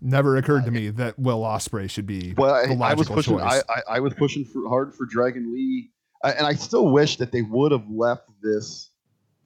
Never 0.00 0.36
occurred 0.36 0.64
to 0.64 0.70
me 0.70 0.90
that 0.90 1.18
Will 1.18 1.42
Ospreay 1.42 1.90
should 1.90 2.06
be 2.06 2.34
Well, 2.36 2.54
the 2.66 2.74
I, 2.82 2.90
I 2.90 2.94
was 2.94 3.10
logical 3.10 3.14
pushing. 3.16 3.40
I, 3.40 3.50
choice. 3.50 3.62
I, 3.68 3.96
I 3.96 4.00
was 4.00 4.14
pushing 4.14 4.44
for, 4.44 4.68
hard 4.68 4.94
for 4.94 5.06
Dragon 5.06 5.52
Lee, 5.52 5.90
I, 6.22 6.32
and 6.32 6.46
I 6.46 6.54
still 6.54 6.90
wish 6.90 7.16
that 7.16 7.32
they 7.32 7.42
would 7.42 7.72
have 7.72 7.88
left 7.90 8.30
this 8.42 8.90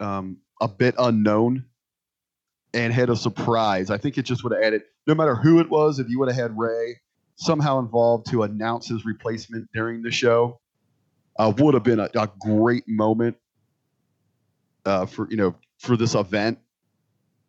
um, 0.01 0.39
a 0.61 0.69
bit 0.69 0.95
unknown 0.99 1.65
and 2.75 2.93
had 2.93 3.11
a 3.11 3.17
surprise. 3.17 3.91
I 3.91 3.99
think 3.99 4.19
it 4.19 4.23
just 4.23 4.45
would 4.45 4.53
have 4.53 4.63
added. 4.63 4.83
No 5.07 5.15
matter 5.15 5.35
who 5.35 5.59
it 5.59 5.69
was, 5.71 5.99
if 5.99 6.09
you 6.09 6.19
would 6.19 6.29
have 6.29 6.37
had 6.37 6.59
Rey 6.59 7.01
somehow 7.37 7.79
involved 7.79 8.31
to 8.31 8.43
announce 8.43 8.89
his 8.89 9.05
replacement 9.05 9.69
during 9.73 10.03
the 10.03 10.11
show, 10.11 10.61
uh, 11.39 11.53
would 11.59 11.75
have 11.75 11.83
been 11.83 11.99
a, 11.99 12.09
a 12.15 12.31
great 12.41 12.85
moment 12.87 13.37
uh, 14.85 15.07
for 15.07 15.29
you 15.31 15.37
know 15.37 15.55
for 15.79 15.97
this 15.97 16.15
event, 16.15 16.59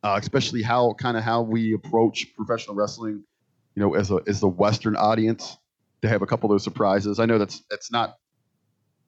uh, 0.03 0.19
especially 0.21 0.61
how 0.61 0.93
kind 0.93 1.17
of 1.17 1.23
how 1.23 1.41
we 1.41 1.73
approach 1.73 2.27
professional 2.35 2.75
wrestling, 2.75 3.23
you 3.75 3.81
know, 3.81 3.95
as 3.95 4.11
a 4.11 4.19
as 4.27 4.39
the 4.39 4.47
Western 4.47 4.95
audience 4.95 5.57
to 6.01 6.09
have 6.09 6.21
a 6.21 6.25
couple 6.25 6.51
of 6.51 6.53
those 6.53 6.63
surprises. 6.63 7.19
I 7.19 7.25
know 7.25 7.37
that's 7.37 7.63
that's 7.69 7.91
not 7.91 8.17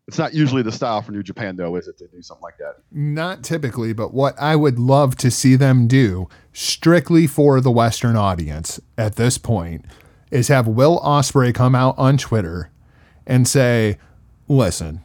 it's 0.07 0.17
not 0.17 0.33
usually 0.33 0.61
the 0.61 0.71
style 0.71 1.01
for 1.01 1.11
New 1.11 1.23
Japan 1.23 1.57
though, 1.57 1.75
is 1.75 1.87
it 1.87 1.97
to 1.97 2.07
do 2.07 2.21
something 2.21 2.43
like 2.43 2.57
that? 2.57 2.75
Not 2.91 3.43
typically, 3.43 3.91
but 3.91 4.13
what 4.13 4.39
I 4.39 4.55
would 4.55 4.79
love 4.79 5.15
to 5.17 5.31
see 5.31 5.55
them 5.55 5.87
do 5.87 6.29
strictly 6.53 7.27
for 7.27 7.59
the 7.59 7.71
Western 7.71 8.15
audience 8.15 8.79
at 8.97 9.15
this 9.15 9.37
point 9.37 9.85
is 10.31 10.47
have 10.47 10.67
Will 10.67 10.99
Ospreay 10.99 11.53
come 11.53 11.75
out 11.75 11.95
on 11.97 12.17
Twitter 12.17 12.71
and 13.25 13.47
say, 13.47 13.97
listen, 14.47 15.01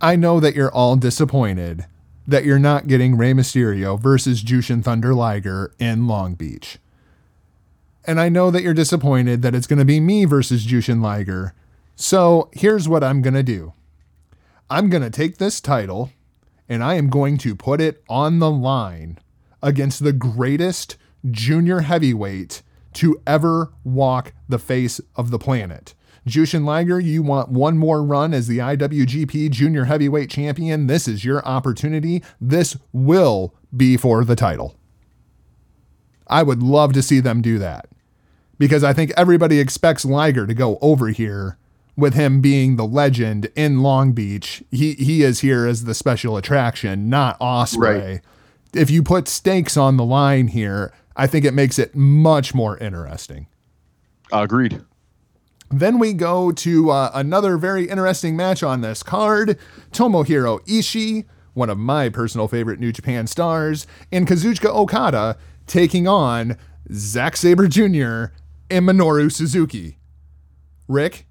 I 0.00 0.16
know 0.16 0.38
that 0.38 0.54
you're 0.54 0.72
all 0.72 0.96
disappointed 0.96 1.86
that 2.28 2.44
you're 2.44 2.58
not 2.58 2.86
getting 2.86 3.16
Rey 3.16 3.32
Mysterio 3.32 3.98
versus 3.98 4.44
Jushin 4.44 4.84
Thunder 4.84 5.14
Liger 5.14 5.72
in 5.78 6.06
Long 6.06 6.34
Beach. 6.34 6.78
And 8.06 8.20
I 8.20 8.28
know 8.28 8.50
that 8.50 8.62
you're 8.62 8.74
disappointed 8.74 9.40
that 9.40 9.54
it's 9.54 9.66
going 9.66 9.78
to 9.78 9.84
be 9.86 9.98
me 9.98 10.26
versus 10.26 10.66
Jushin 10.66 11.02
Liger. 11.02 11.54
So 11.96 12.50
here's 12.52 12.86
what 12.86 13.02
I'm 13.02 13.22
going 13.22 13.34
to 13.34 13.42
do 13.42 13.72
I'm 14.68 14.90
going 14.90 15.02
to 15.02 15.10
take 15.10 15.38
this 15.38 15.58
title 15.58 16.12
and 16.68 16.84
I 16.84 16.94
am 16.94 17.08
going 17.08 17.38
to 17.38 17.56
put 17.56 17.80
it 17.80 18.04
on 18.10 18.40
the 18.40 18.50
line 18.50 19.18
against 19.62 20.04
the 20.04 20.12
greatest 20.12 20.98
junior 21.30 21.80
heavyweight 21.80 22.62
to 22.94 23.20
ever 23.26 23.72
walk 23.84 24.34
the 24.48 24.58
face 24.58 25.00
of 25.16 25.30
the 25.30 25.38
planet. 25.38 25.94
Jushin 26.28 26.64
Liger, 26.64 27.00
you 27.00 27.22
want 27.22 27.50
one 27.50 27.78
more 27.78 28.02
run 28.02 28.32
as 28.32 28.46
the 28.46 28.58
IWGP 28.58 29.50
Junior 29.50 29.84
Heavyweight 29.84 30.30
Champion. 30.30 30.86
This 30.86 31.08
is 31.08 31.24
your 31.24 31.44
opportunity. 31.46 32.22
This 32.40 32.76
will 32.92 33.54
be 33.76 33.96
for 33.96 34.24
the 34.24 34.36
title. 34.36 34.76
I 36.26 36.42
would 36.42 36.62
love 36.62 36.92
to 36.92 37.02
see 37.02 37.20
them 37.20 37.42
do 37.42 37.58
that 37.58 37.88
because 38.58 38.84
I 38.84 38.92
think 38.92 39.12
everybody 39.16 39.60
expects 39.60 40.04
Liger 40.04 40.46
to 40.46 40.54
go 40.54 40.78
over 40.80 41.08
here 41.08 41.56
with 41.96 42.14
him 42.14 42.40
being 42.40 42.76
the 42.76 42.86
legend 42.86 43.50
in 43.56 43.82
Long 43.82 44.12
Beach. 44.12 44.62
He 44.70 44.94
he 44.94 45.22
is 45.22 45.40
here 45.40 45.66
as 45.66 45.84
the 45.84 45.94
special 45.94 46.36
attraction, 46.36 47.08
not 47.08 47.38
Ospreay. 47.40 48.12
Right. 48.12 48.20
If 48.74 48.90
you 48.90 49.02
put 49.02 49.26
stakes 49.28 49.76
on 49.76 49.96
the 49.96 50.04
line 50.04 50.48
here, 50.48 50.92
I 51.16 51.26
think 51.26 51.44
it 51.44 51.54
makes 51.54 51.78
it 51.78 51.96
much 51.96 52.54
more 52.54 52.76
interesting. 52.78 53.46
Agreed. 54.30 54.82
Then 55.70 55.98
we 55.98 56.14
go 56.14 56.50
to 56.52 56.90
uh, 56.90 57.10
another 57.12 57.58
very 57.58 57.88
interesting 57.88 58.36
match 58.36 58.62
on 58.62 58.80
this 58.80 59.02
card 59.02 59.58
Tomohiro 59.92 60.64
Ishii, 60.66 61.26
one 61.52 61.68
of 61.68 61.76
my 61.76 62.08
personal 62.08 62.48
favorite 62.48 62.80
New 62.80 62.92
Japan 62.92 63.26
stars, 63.26 63.86
and 64.10 64.26
Kazuchika 64.26 64.74
Okada 64.74 65.36
taking 65.66 66.08
on 66.08 66.56
Zack 66.92 67.36
Sabre 67.36 67.68
Jr. 67.68 68.32
and 68.70 68.86
Minoru 68.86 69.30
Suzuki. 69.30 69.98
Rick, 70.86 71.26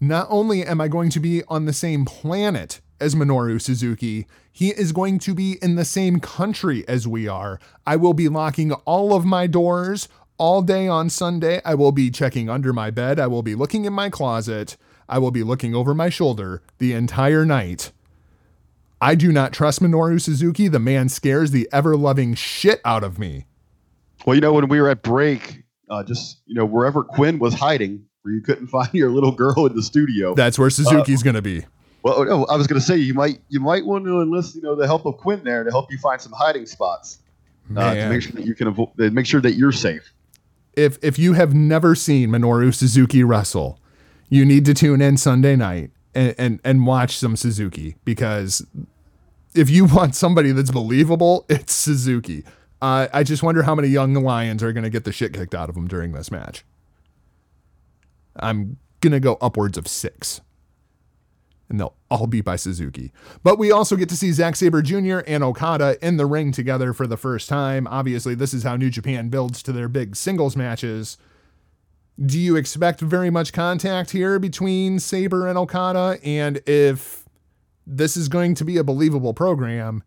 not 0.00 0.28
only 0.30 0.64
am 0.64 0.80
I 0.80 0.86
going 0.86 1.10
to 1.10 1.20
be 1.20 1.42
on 1.48 1.64
the 1.64 1.72
same 1.72 2.04
planet 2.04 2.80
as 3.00 3.16
Minoru 3.16 3.60
Suzuki, 3.60 4.26
he 4.52 4.68
is 4.68 4.92
going 4.92 5.18
to 5.20 5.34
be 5.34 5.58
in 5.60 5.74
the 5.74 5.84
same 5.84 6.20
country 6.20 6.86
as 6.86 7.08
we 7.08 7.26
are. 7.26 7.58
I 7.84 7.96
will 7.96 8.14
be 8.14 8.28
locking 8.28 8.72
all 8.72 9.12
of 9.12 9.24
my 9.24 9.48
doors 9.48 10.08
all 10.42 10.60
day 10.60 10.88
on 10.88 11.08
Sunday. 11.08 11.60
I 11.64 11.76
will 11.76 11.92
be 11.92 12.10
checking 12.10 12.50
under 12.50 12.72
my 12.72 12.90
bed. 12.90 13.20
I 13.20 13.28
will 13.28 13.44
be 13.44 13.54
looking 13.54 13.84
in 13.84 13.92
my 13.92 14.10
closet. 14.10 14.76
I 15.08 15.20
will 15.20 15.30
be 15.30 15.44
looking 15.44 15.72
over 15.72 15.94
my 15.94 16.08
shoulder 16.08 16.62
the 16.78 16.94
entire 16.94 17.46
night. 17.46 17.92
I 19.00 19.14
do 19.14 19.30
not 19.30 19.52
trust 19.52 19.80
Minoru 19.80 20.20
Suzuki. 20.20 20.66
The 20.66 20.80
man 20.80 21.08
scares 21.08 21.52
the 21.52 21.68
ever 21.72 21.96
loving 21.96 22.34
shit 22.34 22.80
out 22.84 23.04
of 23.04 23.20
me. 23.20 23.46
Well, 24.26 24.34
you 24.34 24.40
know, 24.40 24.52
when 24.52 24.66
we 24.66 24.80
were 24.80 24.88
at 24.88 25.02
break, 25.04 25.62
uh, 25.88 26.02
just 26.02 26.40
you 26.46 26.56
know, 26.56 26.64
wherever 26.64 27.04
Quinn 27.04 27.38
was 27.38 27.54
hiding, 27.54 28.04
where 28.22 28.34
you 28.34 28.40
couldn't 28.40 28.66
find 28.78 28.92
your 28.92 29.10
little 29.10 29.32
girl 29.32 29.66
in 29.66 29.76
the 29.76 29.82
studio. 29.82 30.34
That's 30.34 30.58
where 30.58 30.70
Suzuki's 30.70 31.22
going 31.22 31.36
to 31.36 31.42
be. 31.42 31.64
well, 32.02 32.24
no, 32.24 32.46
I 32.46 32.56
was 32.56 32.66
going 32.66 32.80
to 32.80 32.84
say 32.84 32.96
you 32.96 33.14
might 33.14 33.40
you 33.48 33.60
might 33.60 33.86
want 33.86 34.06
to 34.06 34.20
enlist 34.20 34.56
you 34.56 34.62
know 34.62 34.74
the 34.74 34.88
help 34.88 35.06
of 35.06 35.18
Quinn 35.18 35.44
there 35.44 35.62
to 35.62 35.70
help 35.70 35.92
you 35.92 35.98
find 35.98 36.20
some 36.20 36.32
hiding 36.32 36.66
spots 36.66 37.18
uh, 37.76 37.94
to 37.94 38.08
make 38.08 38.22
sure 38.22 38.32
that 38.32 38.44
you 38.44 38.56
can 38.56 38.74
avo- 38.74 38.90
uh, 38.98 39.10
make 39.12 39.26
sure 39.26 39.40
that 39.40 39.52
you're 39.52 39.70
safe. 39.70 40.12
If 40.74 40.98
if 41.02 41.18
you 41.18 41.34
have 41.34 41.54
never 41.54 41.94
seen 41.94 42.30
Minoru 42.30 42.74
Suzuki 42.74 43.22
wrestle, 43.22 43.78
you 44.28 44.44
need 44.44 44.64
to 44.64 44.74
tune 44.74 45.00
in 45.00 45.16
Sunday 45.16 45.56
night 45.56 45.90
and, 46.14 46.34
and 46.38 46.60
and 46.64 46.86
watch 46.86 47.16
some 47.16 47.36
Suzuki 47.36 47.96
because 48.04 48.66
if 49.54 49.68
you 49.68 49.84
want 49.84 50.14
somebody 50.14 50.52
that's 50.52 50.70
believable, 50.70 51.44
it's 51.48 51.74
Suzuki. 51.74 52.44
Uh, 52.80 53.06
I 53.12 53.22
just 53.22 53.42
wonder 53.42 53.62
how 53.62 53.74
many 53.74 53.88
young 53.88 54.14
lions 54.14 54.62
are 54.62 54.72
going 54.72 54.82
to 54.82 54.90
get 54.90 55.04
the 55.04 55.12
shit 55.12 55.32
kicked 55.32 55.54
out 55.54 55.68
of 55.68 55.76
them 55.76 55.86
during 55.86 56.12
this 56.12 56.32
match. 56.32 56.64
I'm 58.34 58.76
going 59.00 59.12
to 59.12 59.20
go 59.20 59.38
upwards 59.40 59.78
of 59.78 59.86
six. 59.86 60.40
And 61.68 61.80
they'll 61.80 61.94
all 62.10 62.26
be 62.26 62.42
by 62.42 62.56
Suzuki. 62.56 63.12
But 63.42 63.58
we 63.58 63.72
also 63.72 63.96
get 63.96 64.08
to 64.10 64.16
see 64.16 64.32
Zack 64.32 64.56
Sabre 64.56 64.82
Jr. 64.82 65.20
and 65.26 65.42
Okada 65.42 65.96
in 66.06 66.18
the 66.18 66.26
ring 66.26 66.52
together 66.52 66.92
for 66.92 67.06
the 67.06 67.16
first 67.16 67.48
time. 67.48 67.86
Obviously, 67.86 68.34
this 68.34 68.52
is 68.52 68.62
how 68.62 68.76
New 68.76 68.90
Japan 68.90 69.30
builds 69.30 69.62
to 69.62 69.72
their 69.72 69.88
big 69.88 70.14
singles 70.14 70.54
matches. 70.54 71.16
Do 72.20 72.38
you 72.38 72.56
expect 72.56 73.00
very 73.00 73.30
much 73.30 73.54
contact 73.54 74.10
here 74.10 74.38
between 74.38 74.98
Sabre 74.98 75.48
and 75.48 75.56
Okada? 75.56 76.18
And 76.22 76.60
if 76.66 77.24
this 77.86 78.16
is 78.16 78.28
going 78.28 78.54
to 78.56 78.64
be 78.64 78.76
a 78.76 78.84
believable 78.84 79.32
program, 79.32 80.02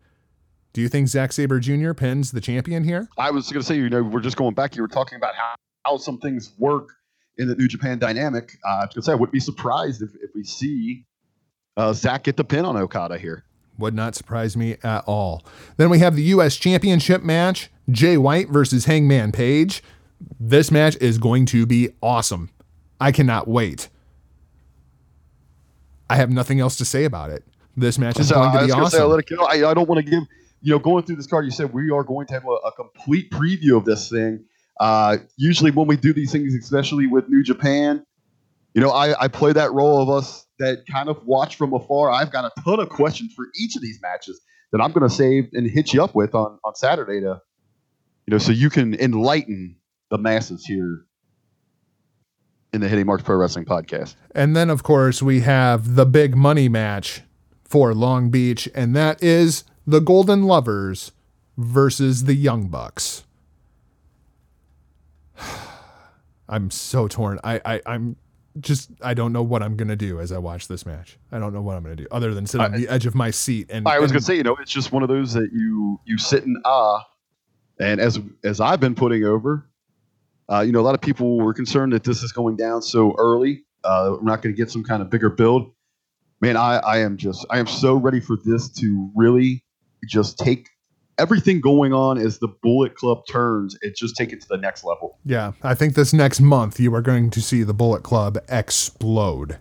do 0.76 0.82
you 0.82 0.88
think 0.90 1.08
Zack 1.08 1.32
Sabre 1.32 1.58
Jr. 1.58 1.94
pins 1.94 2.32
the 2.32 2.40
champion 2.42 2.84
here? 2.84 3.08
I 3.16 3.30
was 3.30 3.50
going 3.50 3.62
to 3.62 3.66
say, 3.66 3.76
you 3.76 3.88
know, 3.88 4.02
we're 4.02 4.20
just 4.20 4.36
going 4.36 4.52
back. 4.52 4.76
You 4.76 4.82
were 4.82 4.88
talking 4.88 5.16
about 5.16 5.34
how, 5.34 5.54
how 5.86 5.96
some 5.96 6.18
things 6.18 6.52
work 6.58 6.90
in 7.38 7.48
the 7.48 7.54
New 7.54 7.66
Japan 7.66 7.98
dynamic. 7.98 8.58
Uh, 8.62 8.68
I 8.68 8.80
was 8.80 8.94
going 8.94 9.00
to 9.00 9.02
say, 9.06 9.12
I 9.12 9.14
wouldn't 9.14 9.32
be 9.32 9.40
surprised 9.40 10.02
if, 10.02 10.10
if 10.16 10.34
we 10.34 10.44
see 10.44 11.05
uh, 11.76 11.92
Zack 11.92 12.24
get 12.24 12.36
the 12.36 12.44
pin 12.44 12.64
on 12.64 12.76
Okada 12.76 13.18
here. 13.18 13.44
Would 13.78 13.94
not 13.94 14.14
surprise 14.14 14.56
me 14.56 14.76
at 14.82 15.04
all. 15.06 15.44
Then 15.76 15.90
we 15.90 15.98
have 15.98 16.16
the 16.16 16.22
U.S. 16.22 16.56
Championship 16.56 17.22
match 17.22 17.70
Jay 17.90 18.16
White 18.16 18.48
versus 18.48 18.86
Hangman 18.86 19.32
Page. 19.32 19.82
This 20.40 20.70
match 20.70 20.96
is 21.00 21.18
going 21.18 21.44
to 21.46 21.66
be 21.66 21.90
awesome. 22.02 22.50
I 23.00 23.12
cannot 23.12 23.46
wait. 23.46 23.90
I 26.08 26.16
have 26.16 26.30
nothing 26.30 26.60
else 26.60 26.76
to 26.76 26.84
say 26.84 27.04
about 27.04 27.30
it. 27.30 27.44
This 27.76 27.98
match 27.98 28.18
is 28.18 28.28
So 28.28 28.36
going 28.36 28.52
to 28.52 28.58
be 28.58 28.64
was 28.64 28.72
gonna 28.74 28.90
say, 28.90 28.98
I'll 28.98 29.04
awesome. 29.04 29.10
let 29.10 29.30
it 29.30 29.36
go. 29.36 29.44
I, 29.44 29.70
I 29.70 29.74
don't 29.74 29.88
want 29.88 30.02
to 30.02 30.10
give, 30.10 30.22
you 30.62 30.72
know, 30.72 30.78
going 30.78 31.04
through 31.04 31.16
this 31.16 31.26
card, 31.26 31.44
you 31.44 31.50
said 31.50 31.74
we 31.74 31.90
are 31.90 32.02
going 32.02 32.26
to 32.28 32.34
have 32.34 32.46
a, 32.46 32.52
a 32.66 32.72
complete 32.72 33.30
preview 33.30 33.76
of 33.76 33.84
this 33.84 34.08
thing. 34.08 34.42
Uh, 34.80 35.18
usually 35.36 35.70
when 35.70 35.86
we 35.86 35.96
do 35.96 36.14
these 36.14 36.32
things, 36.32 36.54
especially 36.54 37.06
with 37.06 37.28
New 37.28 37.42
Japan, 37.42 38.04
you 38.72 38.80
know, 38.80 38.90
I, 38.90 39.24
I 39.24 39.28
play 39.28 39.52
that 39.52 39.72
role 39.72 40.00
of 40.02 40.08
us 40.08 40.45
that 40.58 40.86
kind 40.90 41.08
of 41.08 41.24
watch 41.24 41.56
from 41.56 41.72
afar. 41.72 42.10
I've 42.10 42.30
got 42.30 42.44
a 42.44 42.62
ton 42.62 42.80
of 42.80 42.88
questions 42.88 43.32
for 43.34 43.46
each 43.58 43.76
of 43.76 43.82
these 43.82 44.00
matches 44.00 44.40
that 44.72 44.80
I'm 44.80 44.92
going 44.92 45.08
to 45.08 45.14
save 45.14 45.48
and 45.52 45.68
hit 45.68 45.92
you 45.92 46.02
up 46.02 46.14
with 46.14 46.34
on, 46.34 46.58
on 46.64 46.74
Saturday 46.74 47.20
to, 47.20 47.40
you 48.26 48.30
know, 48.32 48.38
so 48.38 48.52
you 48.52 48.70
can 48.70 48.94
enlighten 48.94 49.76
the 50.10 50.18
masses 50.18 50.64
here 50.64 51.06
in 52.72 52.80
the 52.80 52.88
Hitting 52.88 53.06
Marks 53.06 53.22
Pro 53.22 53.36
Wrestling 53.36 53.64
podcast. 53.64 54.16
And 54.34 54.56
then, 54.56 54.70
of 54.70 54.82
course, 54.82 55.22
we 55.22 55.40
have 55.40 55.94
the 55.94 56.06
big 56.06 56.36
money 56.36 56.68
match 56.68 57.22
for 57.64 57.94
Long 57.94 58.30
Beach, 58.30 58.68
and 58.74 58.94
that 58.94 59.22
is 59.22 59.64
the 59.86 60.00
Golden 60.00 60.44
Lovers 60.44 61.12
versus 61.56 62.24
the 62.24 62.34
Young 62.34 62.68
Bucks. 62.68 63.24
I'm 66.48 66.70
so 66.70 67.08
torn. 67.08 67.40
I, 67.42 67.60
I 67.64 67.80
I'm 67.86 68.16
just 68.60 68.90
I 69.02 69.14
don't 69.14 69.32
know 69.32 69.42
what 69.42 69.62
I'm 69.62 69.76
gonna 69.76 69.96
do 69.96 70.20
as 70.20 70.32
I 70.32 70.38
watch 70.38 70.68
this 70.68 70.84
match. 70.86 71.18
I 71.32 71.38
don't 71.38 71.52
know 71.52 71.62
what 71.62 71.76
I'm 71.76 71.82
gonna 71.82 71.96
do 71.96 72.06
other 72.10 72.34
than 72.34 72.46
sit 72.46 72.60
on 72.60 72.74
I- 72.74 72.78
the 72.78 72.88
edge 72.88 73.06
of 73.06 73.14
my 73.14 73.30
seat 73.30 73.66
and 73.70 73.86
I 73.86 73.98
was 73.98 74.10
and- 74.10 74.14
gonna 74.16 74.22
say, 74.24 74.36
you 74.36 74.42
know, 74.42 74.56
it's 74.56 74.70
just 74.70 74.92
one 74.92 75.02
of 75.02 75.08
those 75.08 75.32
that 75.34 75.50
you 75.52 76.00
you 76.04 76.18
sit 76.18 76.44
in 76.44 76.56
awe, 76.64 77.00
and 77.78 78.00
as 78.00 78.18
as 78.44 78.60
I've 78.60 78.80
been 78.80 78.94
putting 78.94 79.24
over, 79.24 79.68
uh, 80.48 80.60
you 80.60 80.72
know, 80.72 80.80
a 80.80 80.86
lot 80.86 80.94
of 80.94 81.00
people 81.00 81.38
were 81.38 81.54
concerned 81.54 81.92
that 81.92 82.04
this 82.04 82.22
is 82.22 82.32
going 82.32 82.56
down 82.56 82.82
so 82.82 83.14
early. 83.18 83.64
Uh, 83.84 84.12
we're 84.18 84.22
not 84.22 84.42
going 84.42 84.52
to 84.54 84.56
get 84.56 84.70
some 84.70 84.82
kind 84.82 85.00
of 85.02 85.10
bigger 85.10 85.28
build. 85.30 85.70
Man, 86.40 86.56
I 86.56 86.76
I 86.78 86.98
am 86.98 87.16
just 87.16 87.46
I 87.50 87.58
am 87.58 87.66
so 87.66 87.94
ready 87.96 88.20
for 88.20 88.36
this 88.44 88.68
to 88.80 89.10
really 89.14 89.64
just 90.08 90.38
take 90.38 90.68
everything 91.18 91.60
going 91.60 91.92
on 91.92 92.18
as 92.18 92.38
the 92.38 92.48
Bullet 92.48 92.94
Club 92.94 93.26
turns 93.28 93.76
and 93.82 93.94
just 93.94 94.16
take 94.16 94.32
it 94.32 94.40
to 94.42 94.48
the 94.48 94.56
next 94.56 94.84
level. 94.84 95.18
Yeah, 95.24 95.52
I 95.62 95.74
think 95.74 95.94
this 95.94 96.12
next 96.12 96.40
month 96.40 96.78
you 96.78 96.94
are 96.94 97.02
going 97.02 97.30
to 97.30 97.40
see 97.40 97.62
the 97.62 97.74
Bullet 97.74 98.02
Club 98.02 98.38
explode. 98.48 99.58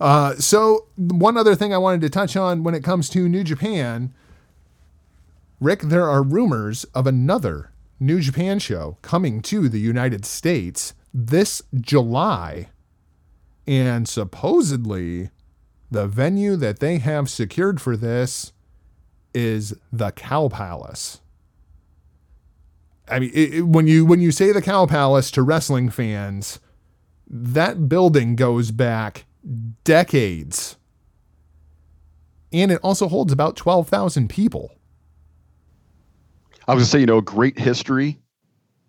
Uh, 0.00 0.34
so, 0.34 0.86
one 0.96 1.36
other 1.36 1.54
thing 1.54 1.72
I 1.72 1.78
wanted 1.78 2.02
to 2.02 2.10
touch 2.10 2.36
on 2.36 2.62
when 2.62 2.74
it 2.74 2.84
comes 2.84 3.08
to 3.10 3.28
New 3.28 3.44
Japan, 3.44 4.12
Rick, 5.58 5.82
there 5.82 6.08
are 6.08 6.22
rumors 6.22 6.84
of 6.94 7.06
another 7.06 7.72
New 7.98 8.20
Japan 8.20 8.58
show 8.58 8.98
coming 9.00 9.40
to 9.42 9.68
the 9.68 9.80
United 9.80 10.26
States 10.26 10.92
this 11.14 11.62
July. 11.80 12.68
And 13.66 14.06
supposedly, 14.06 15.30
the 15.90 16.06
venue 16.06 16.56
that 16.56 16.80
they 16.80 16.98
have 16.98 17.30
secured 17.30 17.80
for 17.80 17.96
this 17.96 18.52
is 19.36 19.74
the 19.92 20.10
Cow 20.12 20.48
Palace. 20.48 21.20
I 23.08 23.18
mean, 23.20 23.30
it, 23.34 23.54
it- 23.54 23.62
when 23.66 23.86
you 23.86 24.04
when 24.06 24.20
you 24.20 24.32
say 24.32 24.50
the 24.50 24.62
Cow 24.62 24.86
Palace 24.86 25.30
to 25.32 25.42
wrestling 25.42 25.90
fans, 25.90 26.58
that 27.28 27.88
building 27.88 28.34
goes 28.34 28.70
back 28.70 29.26
decades, 29.84 30.76
and 32.52 32.72
it 32.72 32.80
also 32.82 33.08
holds 33.08 33.32
about 33.32 33.56
twelve 33.56 33.88
thousand 33.88 34.28
people. 34.28 34.72
I 36.66 36.74
was 36.74 36.82
gonna 36.82 36.86
say, 36.90 37.00
you 37.00 37.06
know, 37.06 37.20
great 37.20 37.56
history, 37.58 38.18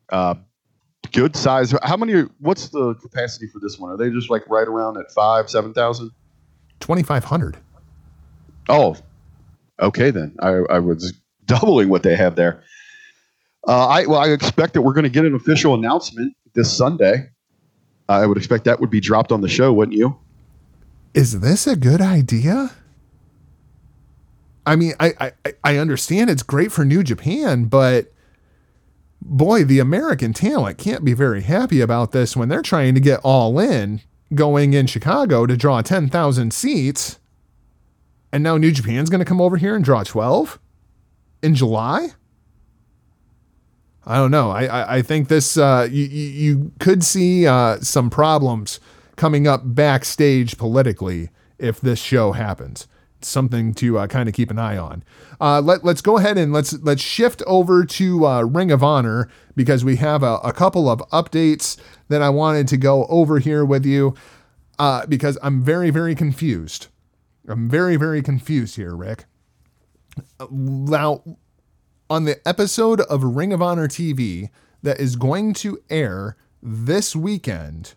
uh, 0.10 0.34
good 1.12 1.36
size. 1.36 1.74
How 1.84 1.98
many? 1.98 2.22
What's 2.40 2.70
the 2.70 2.96
capacity 2.96 3.48
for 3.48 3.60
this 3.60 3.78
one? 3.78 3.92
Are 3.92 3.98
they 3.98 4.10
just 4.10 4.30
like 4.32 4.48
right 4.50 4.68
around 4.68 4.98
at 4.98 5.12
five, 5.12 5.50
seven 5.50 5.74
thousand? 5.74 6.10
Twenty 6.80 7.04
five 7.04 7.24
hundred. 7.26 7.58
Oh, 8.70 8.96
okay 9.80 10.12
then. 10.12 10.36
I, 10.42 10.50
I 10.70 10.80
was 10.80 11.14
doubling 11.46 11.90
what 11.90 12.04
they 12.04 12.16
have 12.16 12.36
there. 12.36 12.64
Uh, 13.68 13.88
I 13.88 14.06
well, 14.06 14.20
I 14.20 14.30
expect 14.30 14.74
that 14.74 14.82
we're 14.82 14.94
going 14.94 15.04
to 15.04 15.10
get 15.10 15.26
an 15.26 15.36
official 15.36 15.74
announcement 15.74 16.36
this 16.54 16.76
Sunday. 16.76 17.30
I 18.10 18.26
would 18.26 18.38
expect 18.38 18.64
that 18.66 18.80
would 18.80 18.90
be 18.90 19.02
dropped 19.02 19.32
on 19.32 19.42
the 19.42 19.50
show, 19.50 19.74
wouldn't 19.74 19.98
you? 19.98 20.18
Is 21.14 21.42
this 21.42 21.68
a 21.68 21.76
good 21.76 22.00
idea? 22.00 22.72
I 24.66 24.76
mean, 24.76 24.94
I, 25.00 25.14
I 25.20 25.54
I 25.64 25.78
understand 25.78 26.30
it's 26.30 26.44
great 26.44 26.72
for 26.72 26.86
New 26.86 27.04
Japan, 27.04 27.66
but 27.66 28.12
boy, 29.22 29.64
the 29.64 29.80
American 29.80 30.34
talent 30.34 30.78
can't 30.78 31.04
be 31.04 31.14
very 31.14 31.42
happy 31.42 31.82
about 31.82 32.12
this 32.12 32.36
when 32.36 32.50
they're 32.50 32.62
trying 32.62 32.94
to 32.94 33.02
get 33.02 33.20
all 33.24 33.60
in 33.60 34.02
going 34.34 34.74
in 34.74 34.88
Chicago 34.88 35.46
to 35.46 35.56
draw 35.56 35.82
10,000 35.82 36.54
seats. 36.54 37.20
And 38.32 38.44
now 38.44 38.58
New 38.58 38.72
Japan's 38.72 39.10
going 39.10 39.20
to 39.20 39.26
come 39.26 39.42
over 39.42 39.58
here 39.58 39.76
and 39.76 39.84
draw 39.84 40.04
12 40.04 40.60
in 41.42 41.56
July? 41.56 42.10
I 44.06 44.18
don't 44.18 44.32
know. 44.32 44.52
I, 44.52 44.66
I, 44.66 44.96
I 44.98 45.02
think 45.02 45.28
this, 45.28 45.58
uh, 45.58 45.88
you, 45.92 46.06
you 46.06 46.72
could 46.80 47.04
see 47.04 47.46
uh, 47.46 47.78
some 47.82 48.10
problems 48.10 48.80
coming 49.18 49.48
up 49.48 49.62
backstage 49.66 50.58
politically 50.58 51.30
if 51.60 51.82
this 51.82 52.00
show 52.00 52.32
happens. 52.32 52.88
Something 53.20 53.74
to 53.76 53.98
uh, 53.98 54.08
kind 54.08 54.30
of 54.30 54.36
keep 54.36 54.52
an 54.52 54.60
eye 54.60 54.78
on. 54.78 55.04
Uh, 55.42 55.60
let, 55.60 55.84
let's 55.84 56.02
go 56.02 56.18
ahead 56.18 56.38
and 56.38 56.54
let's 56.54 56.74
let's 56.84 57.02
shift 57.02 57.42
over 57.48 57.84
to 57.84 58.26
uh, 58.28 58.44
Ring 58.44 58.72
of 58.72 58.84
Honor 58.84 59.28
because 59.56 59.84
we 59.84 59.96
have 59.96 60.22
a, 60.22 60.36
a 60.44 60.54
couple 60.54 60.88
of 60.88 61.00
updates 61.12 61.78
that 62.10 62.22
I 62.22 62.30
wanted 62.30 62.68
to 62.70 62.78
go 62.78 63.06
over 63.08 63.40
here 63.40 63.66
with 63.66 63.88
you 63.88 64.14
uh, 64.78 65.08
because 65.08 65.38
I'm 65.42 65.64
very 65.64 65.90
very 65.90 66.14
confused. 66.14 66.88
I'm 67.48 67.70
very 67.70 67.96
very 67.96 68.22
confused 68.22 68.76
here, 68.76 68.96
Rick. 68.96 69.26
Now, 70.50 71.24
on 72.10 72.26
the 72.26 72.46
episode 72.48 73.02
of 73.02 73.24
Ring 73.24 73.54
of 73.54 73.62
Honor 73.62 73.88
TV 73.88 74.50
that 74.82 75.00
is 75.00 75.16
going 75.16 75.54
to 75.56 75.82
air 75.90 76.36
this 76.62 77.16
weekend, 77.16 77.94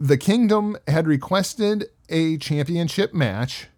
the 0.00 0.16
Kingdom 0.16 0.76
had 0.86 1.06
requested 1.06 1.86
a 2.08 2.38
championship 2.38 3.12
match, 3.12 3.68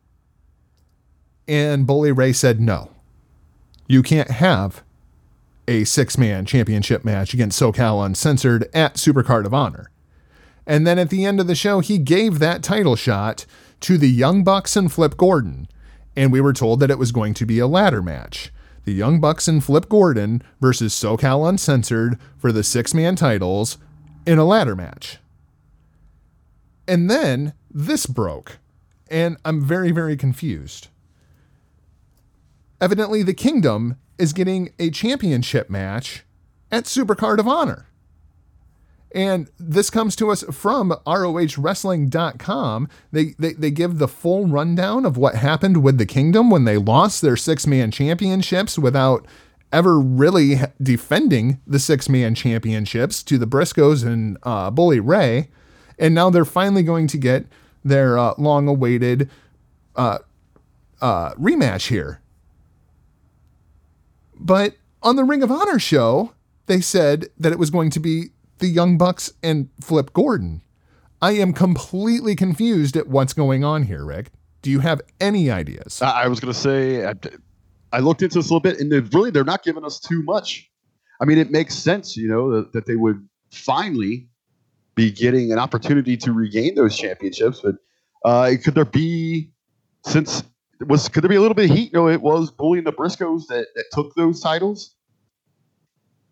and 1.48 1.86
Bully 1.86 2.12
Ray 2.12 2.32
said 2.32 2.60
no. 2.60 2.90
You 3.88 4.02
can't 4.02 4.30
have 4.30 4.82
a 5.66 5.84
six 5.84 6.18
man 6.18 6.44
championship 6.46 7.04
match 7.04 7.34
against 7.34 7.60
SoCal 7.60 8.04
Uncensored 8.04 8.68
at 8.74 8.94
Supercard 8.94 9.46
of 9.46 9.54
Honor. 9.54 9.89
And 10.66 10.86
then 10.86 10.98
at 10.98 11.10
the 11.10 11.24
end 11.24 11.40
of 11.40 11.46
the 11.46 11.54
show, 11.54 11.80
he 11.80 11.98
gave 11.98 12.38
that 12.38 12.62
title 12.62 12.96
shot 12.96 13.46
to 13.80 13.98
the 13.98 14.10
Young 14.10 14.44
Bucks 14.44 14.76
and 14.76 14.92
Flip 14.92 15.16
Gordon. 15.16 15.68
And 16.16 16.32
we 16.32 16.40
were 16.40 16.52
told 16.52 16.80
that 16.80 16.90
it 16.90 16.98
was 16.98 17.12
going 17.12 17.34
to 17.34 17.46
be 17.46 17.58
a 17.58 17.66
ladder 17.66 18.02
match. 18.02 18.52
The 18.84 18.92
Young 18.92 19.20
Bucks 19.20 19.48
and 19.48 19.62
Flip 19.62 19.88
Gordon 19.88 20.42
versus 20.60 20.92
SoCal 20.94 21.48
Uncensored 21.48 22.18
for 22.36 22.52
the 22.52 22.64
six 22.64 22.94
man 22.94 23.16
titles 23.16 23.78
in 24.26 24.38
a 24.38 24.44
ladder 24.44 24.76
match. 24.76 25.18
And 26.88 27.08
then 27.10 27.52
this 27.70 28.06
broke, 28.06 28.58
and 29.10 29.36
I'm 29.44 29.62
very, 29.62 29.92
very 29.92 30.16
confused. 30.16 30.88
Evidently, 32.80 33.22
the 33.22 33.34
Kingdom 33.34 33.96
is 34.18 34.32
getting 34.32 34.70
a 34.78 34.90
championship 34.90 35.70
match 35.70 36.24
at 36.72 36.84
Supercard 36.84 37.38
of 37.38 37.46
Honor. 37.46 37.86
And 39.12 39.50
this 39.58 39.90
comes 39.90 40.14
to 40.16 40.30
us 40.30 40.44
from 40.52 40.92
ROHWrestling.com. 41.06 42.88
They, 43.10 43.34
they, 43.38 43.54
they 43.54 43.70
give 43.70 43.98
the 43.98 44.08
full 44.08 44.46
rundown 44.46 45.04
of 45.04 45.16
what 45.16 45.34
happened 45.34 45.82
with 45.82 45.98
the 45.98 46.06
Kingdom 46.06 46.48
when 46.48 46.64
they 46.64 46.76
lost 46.76 47.20
their 47.20 47.36
six 47.36 47.66
man 47.66 47.90
championships 47.90 48.78
without 48.78 49.26
ever 49.72 49.98
really 49.98 50.56
defending 50.80 51.60
the 51.66 51.78
six 51.78 52.08
man 52.08 52.34
championships 52.34 53.22
to 53.24 53.38
the 53.38 53.46
Briscoes 53.46 54.04
and 54.04 54.38
uh, 54.42 54.70
Bully 54.70 55.00
Ray. 55.00 55.50
And 55.98 56.14
now 56.14 56.30
they're 56.30 56.44
finally 56.44 56.82
going 56.82 57.06
to 57.08 57.18
get 57.18 57.46
their 57.84 58.16
uh, 58.18 58.34
long 58.38 58.68
awaited 58.68 59.28
uh, 59.96 60.18
uh, 61.00 61.34
rematch 61.34 61.88
here. 61.88 62.20
But 64.38 64.76
on 65.02 65.16
the 65.16 65.24
Ring 65.24 65.42
of 65.42 65.50
Honor 65.50 65.78
show, 65.78 66.32
they 66.66 66.80
said 66.80 67.28
that 67.38 67.52
it 67.52 67.58
was 67.58 67.70
going 67.70 67.90
to 67.90 68.00
be 68.00 68.30
the 68.60 68.68
Young 68.68 68.96
Bucks 68.96 69.32
and 69.42 69.68
Flip 69.80 70.12
Gordon. 70.12 70.62
I 71.22 71.32
am 71.32 71.52
completely 71.52 72.34
confused 72.34 72.96
at 72.96 73.08
what's 73.08 73.32
going 73.32 73.64
on 73.64 73.82
here, 73.82 74.04
Rick. 74.04 74.30
Do 74.62 74.70
you 74.70 74.80
have 74.80 75.00
any 75.20 75.50
ideas? 75.50 76.00
I 76.00 76.28
was 76.28 76.40
going 76.40 76.52
to 76.52 76.58
say, 76.58 77.04
I, 77.92 78.00
looked 78.00 78.22
into 78.22 78.38
this 78.38 78.50
a 78.50 78.54
little 78.54 78.60
bit, 78.60 78.78
and 78.78 78.90
they 78.90 79.00
really 79.00 79.30
they're 79.30 79.44
not 79.44 79.62
giving 79.62 79.84
us 79.84 79.98
too 79.98 80.22
much. 80.22 80.70
I 81.20 81.24
mean, 81.24 81.38
it 81.38 81.50
makes 81.50 81.74
sense, 81.74 82.16
you 82.16 82.28
know, 82.28 82.50
that, 82.52 82.72
that 82.72 82.86
they 82.86 82.96
would 82.96 83.26
finally 83.50 84.28
be 84.94 85.10
getting 85.10 85.52
an 85.52 85.58
opportunity 85.58 86.16
to 86.18 86.32
regain 86.32 86.74
those 86.74 86.96
championships. 86.96 87.60
But 87.62 87.76
uh, 88.24 88.52
could 88.62 88.74
there 88.74 88.84
be, 88.84 89.50
since 90.06 90.42
was 90.86 91.08
could 91.08 91.22
there 91.22 91.28
be 91.28 91.36
a 91.36 91.40
little 91.40 91.54
bit 91.54 91.70
of 91.70 91.76
heat? 91.76 91.92
You 91.92 91.98
know, 91.98 92.08
it 92.08 92.22
was 92.22 92.50
Bully 92.50 92.78
and 92.78 92.86
the 92.86 92.92
Briscoes 92.92 93.46
that, 93.48 93.66
that 93.74 93.84
took 93.92 94.14
those 94.14 94.40
titles. 94.40 94.94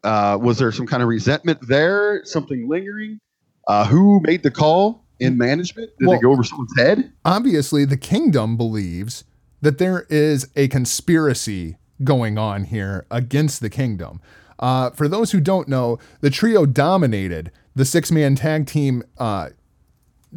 Uh, 0.05 0.39
was 0.41 0.59
there 0.59 0.71
some 0.73 0.87
kind 0.87 1.03
of 1.03 1.09
resentment 1.09 1.59
there? 1.67 2.23
Something 2.25 2.69
lingering? 2.69 3.19
Uh, 3.67 3.85
who 3.87 4.21
made 4.21 4.43
the 4.43 4.51
call 4.51 5.05
in 5.21 5.37
management? 5.37 5.91
Did 5.99 6.09
Well- 6.09 6.17
they 6.19 6.23
go 6.23 6.33
over 6.33 6.45
someone's 6.45 6.73
head? 6.79 7.13
Obviously, 7.25 7.85
the 7.85 7.97
kingdom 7.97 8.57
believes 8.57 9.25
that 9.61 9.79
there 9.79 10.07
is 10.09 10.49
a 10.57 10.69
conspiracy 10.69 11.77
going 12.05 12.39
on 12.39 12.65
here 12.65 13.05
against 13.11 13.61
the 13.61 13.69
kingdom. 13.69 14.21
Uh, 14.61 14.91
for 14.91 15.09
those 15.09 15.33
who 15.33 15.41
don't 15.41 15.69
know, 15.69 15.99
the 16.21 16.31
trio 16.31 16.65
dominated 16.65 17.51
the 17.75 17.85
six 17.85 18.11
man 18.13 18.35
tag 18.37 18.67
team 18.67 19.03
uh, 19.19 19.49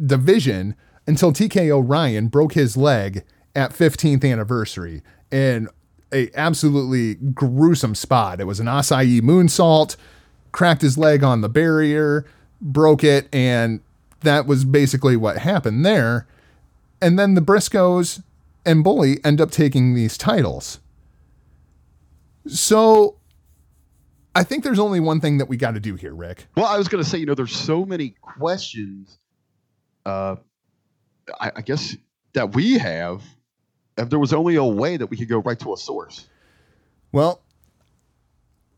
division 0.06 0.74
until 1.06 1.32
TK 1.32 1.70
O'Ryan 1.70 2.28
broke 2.28 2.54
his 2.54 2.76
leg 2.76 3.24
at 3.54 3.72
15th 3.72 4.24
anniversary 4.30 5.02
in 5.30 5.68
a 6.12 6.30
absolutely 6.34 7.14
gruesome 7.14 7.94
spot. 7.94 8.40
It 8.40 8.44
was 8.44 8.60
an 8.60 8.66
Asai 8.66 9.20
moonsault, 9.20 9.96
cracked 10.52 10.82
his 10.82 10.98
leg 10.98 11.22
on 11.22 11.40
the 11.40 11.48
barrier, 11.48 12.26
broke 12.60 13.02
it, 13.02 13.28
and 13.32 13.80
that 14.20 14.46
was 14.46 14.64
basically 14.64 15.16
what 15.16 15.38
happened 15.38 15.84
there. 15.84 16.26
And 17.00 17.18
then 17.18 17.34
the 17.34 17.40
Briscoes 17.40 18.22
and 18.64 18.84
Bully 18.84 19.18
end 19.24 19.40
up 19.40 19.50
taking 19.50 19.94
these 19.94 20.16
titles. 20.16 20.78
So 22.46 23.16
I 24.34 24.44
think 24.44 24.64
there's 24.64 24.78
only 24.78 25.00
one 25.00 25.20
thing 25.20 25.38
that 25.38 25.46
we 25.46 25.56
got 25.56 25.74
to 25.74 25.80
do 25.80 25.96
here, 25.96 26.14
Rick. 26.14 26.46
Well, 26.56 26.66
I 26.66 26.78
was 26.78 26.88
going 26.88 27.02
to 27.02 27.08
say, 27.08 27.18
you 27.18 27.26
know, 27.26 27.34
there's 27.34 27.54
so 27.56 27.84
many 27.84 28.14
questions. 28.20 29.18
Uh, 30.06 30.36
I, 31.40 31.52
I 31.56 31.60
guess 31.62 31.96
that 32.34 32.54
we 32.54 32.78
have. 32.78 33.22
If 33.96 34.10
there 34.10 34.18
was 34.18 34.32
only 34.32 34.56
a 34.56 34.64
way 34.64 34.96
that 34.96 35.06
we 35.06 35.16
could 35.16 35.28
go 35.28 35.38
right 35.38 35.58
to 35.60 35.74
a 35.74 35.76
source. 35.76 36.28
Well, 37.12 37.42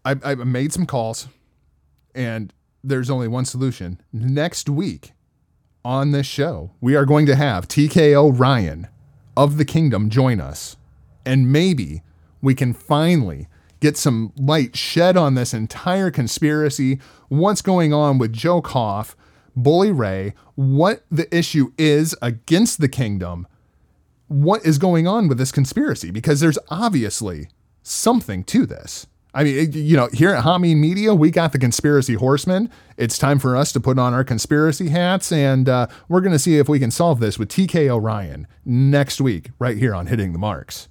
I, 0.05 0.17
I 0.25 0.35
made 0.35 0.73
some 0.73 0.87
calls, 0.87 1.29
and 2.15 2.53
there's 2.83 3.11
only 3.11 3.29
one 3.29 3.45
solution. 3.45 4.01
Next 4.13 4.69
week 4.69 5.13
on 5.85 6.11
this 6.11 6.27
show, 6.27 6.73
we 6.81 6.97
are 6.97 7.05
going 7.05 7.27
to 7.27 7.37
have 7.37 7.69
TK 7.69 8.15
O'Ryan 8.15 8.89
of 9.37 9.57
the 9.57 9.65
Kingdom 9.65 10.11
join 10.11 10.41
us, 10.41 10.77
and 11.25 11.51
maybe 11.51 12.03
we 12.43 12.55
can 12.55 12.75
finally 12.75 13.49
get 13.81 13.97
some 13.97 14.33
light 14.37 14.77
shed 14.77 15.17
on 15.17 15.35
this 15.35 15.55
entire 15.55 16.11
conspiracy. 16.11 16.99
What's 17.29 17.63
going 17.63 17.93
on 17.93 18.19
with 18.19 18.33
Joe 18.33 18.63
Koff, 18.63 19.17
Bully 19.57 19.93
Ray, 19.93 20.35
what 20.55 21.05
the 21.11 21.35
issue 21.37 21.73
is 21.79 22.15
against 22.21 22.81
the 22.81 22.89
Kingdom, 22.89 23.47
what 24.29 24.65
is 24.65 24.79
going 24.79 25.07
on 25.07 25.29
with 25.29 25.39
this 25.39 25.53
conspiracy 25.53 26.11
because 26.11 26.41
there's 26.41 26.59
obviously 26.69 27.49
something 27.83 28.45
to 28.45 28.67
this. 28.67 29.07
I 29.35 29.43
mean, 29.43 29.73
you 29.73 29.97
know, 29.97 30.09
here 30.13 30.31
at 30.31 30.45
Hameen 30.45 30.77
Media, 30.77 31.13
we 31.13 31.31
got 31.33 31.51
the 31.53 31.59
conspiracy 31.59 32.15
horsemen. 32.15 32.71
It's 32.97 33.19
time 33.19 33.41
for 33.41 33.57
us 33.57 33.73
to 33.73 33.81
put 33.81 33.99
on 33.99 34.15
our 34.15 34.23
conspiracy 34.23 34.91
hats, 34.91 35.33
and 35.33 35.69
uh, 35.69 35.89
we're 36.09 36.21
going 36.21 36.33
to 36.33 36.39
see 36.39 36.59
if 36.59 36.69
we 36.69 36.79
can 36.79 36.93
solve 36.93 37.19
this 37.19 37.37
with 37.37 37.49
TK 37.49 37.89
O'Ryan 37.89 38.47
next 38.65 39.21
week, 39.21 39.51
right 39.59 39.77
here 39.77 39.93
on 39.93 40.07
Hitting 40.07 40.33
the 40.33 40.39
Marks. 40.39 40.89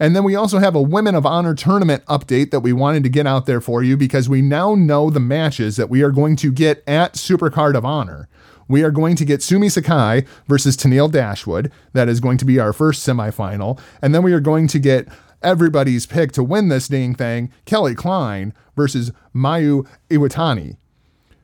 And 0.00 0.14
then 0.14 0.24
we 0.24 0.34
also 0.34 0.58
have 0.58 0.74
a 0.74 0.82
Women 0.82 1.14
of 1.14 1.24
Honor 1.24 1.54
tournament 1.54 2.04
update 2.06 2.50
that 2.50 2.60
we 2.60 2.72
wanted 2.72 3.04
to 3.04 3.08
get 3.08 3.26
out 3.26 3.46
there 3.46 3.60
for 3.60 3.82
you 3.82 3.96
because 3.96 4.28
we 4.28 4.42
now 4.42 4.74
know 4.74 5.10
the 5.10 5.20
matches 5.20 5.76
that 5.76 5.90
we 5.90 6.02
are 6.02 6.12
going 6.12 6.36
to 6.36 6.52
get 6.52 6.82
at 6.86 7.14
Supercard 7.14 7.76
of 7.76 7.84
Honor. 7.84 8.28
We 8.68 8.82
are 8.82 8.90
going 8.90 9.16
to 9.16 9.24
get 9.24 9.42
Sumi 9.42 9.68
Sakai 9.68 10.24
versus 10.46 10.76
Tennille 10.76 11.10
Dashwood. 11.10 11.72
That 11.94 12.08
is 12.08 12.20
going 12.20 12.38
to 12.38 12.44
be 12.44 12.60
our 12.60 12.72
first 12.72 13.06
semifinal. 13.06 13.80
And 14.02 14.14
then 14.14 14.22
we 14.22 14.32
are 14.32 14.40
going 14.40 14.68
to 14.68 14.78
get 14.78 15.08
everybody's 15.42 16.06
pick 16.06 16.32
to 16.32 16.44
win 16.44 16.68
this 16.68 16.88
dang 16.88 17.14
thing 17.14 17.52
Kelly 17.64 17.94
Klein 17.94 18.52
versus 18.76 19.12
Mayu 19.34 19.88
Iwatani. 20.10 20.76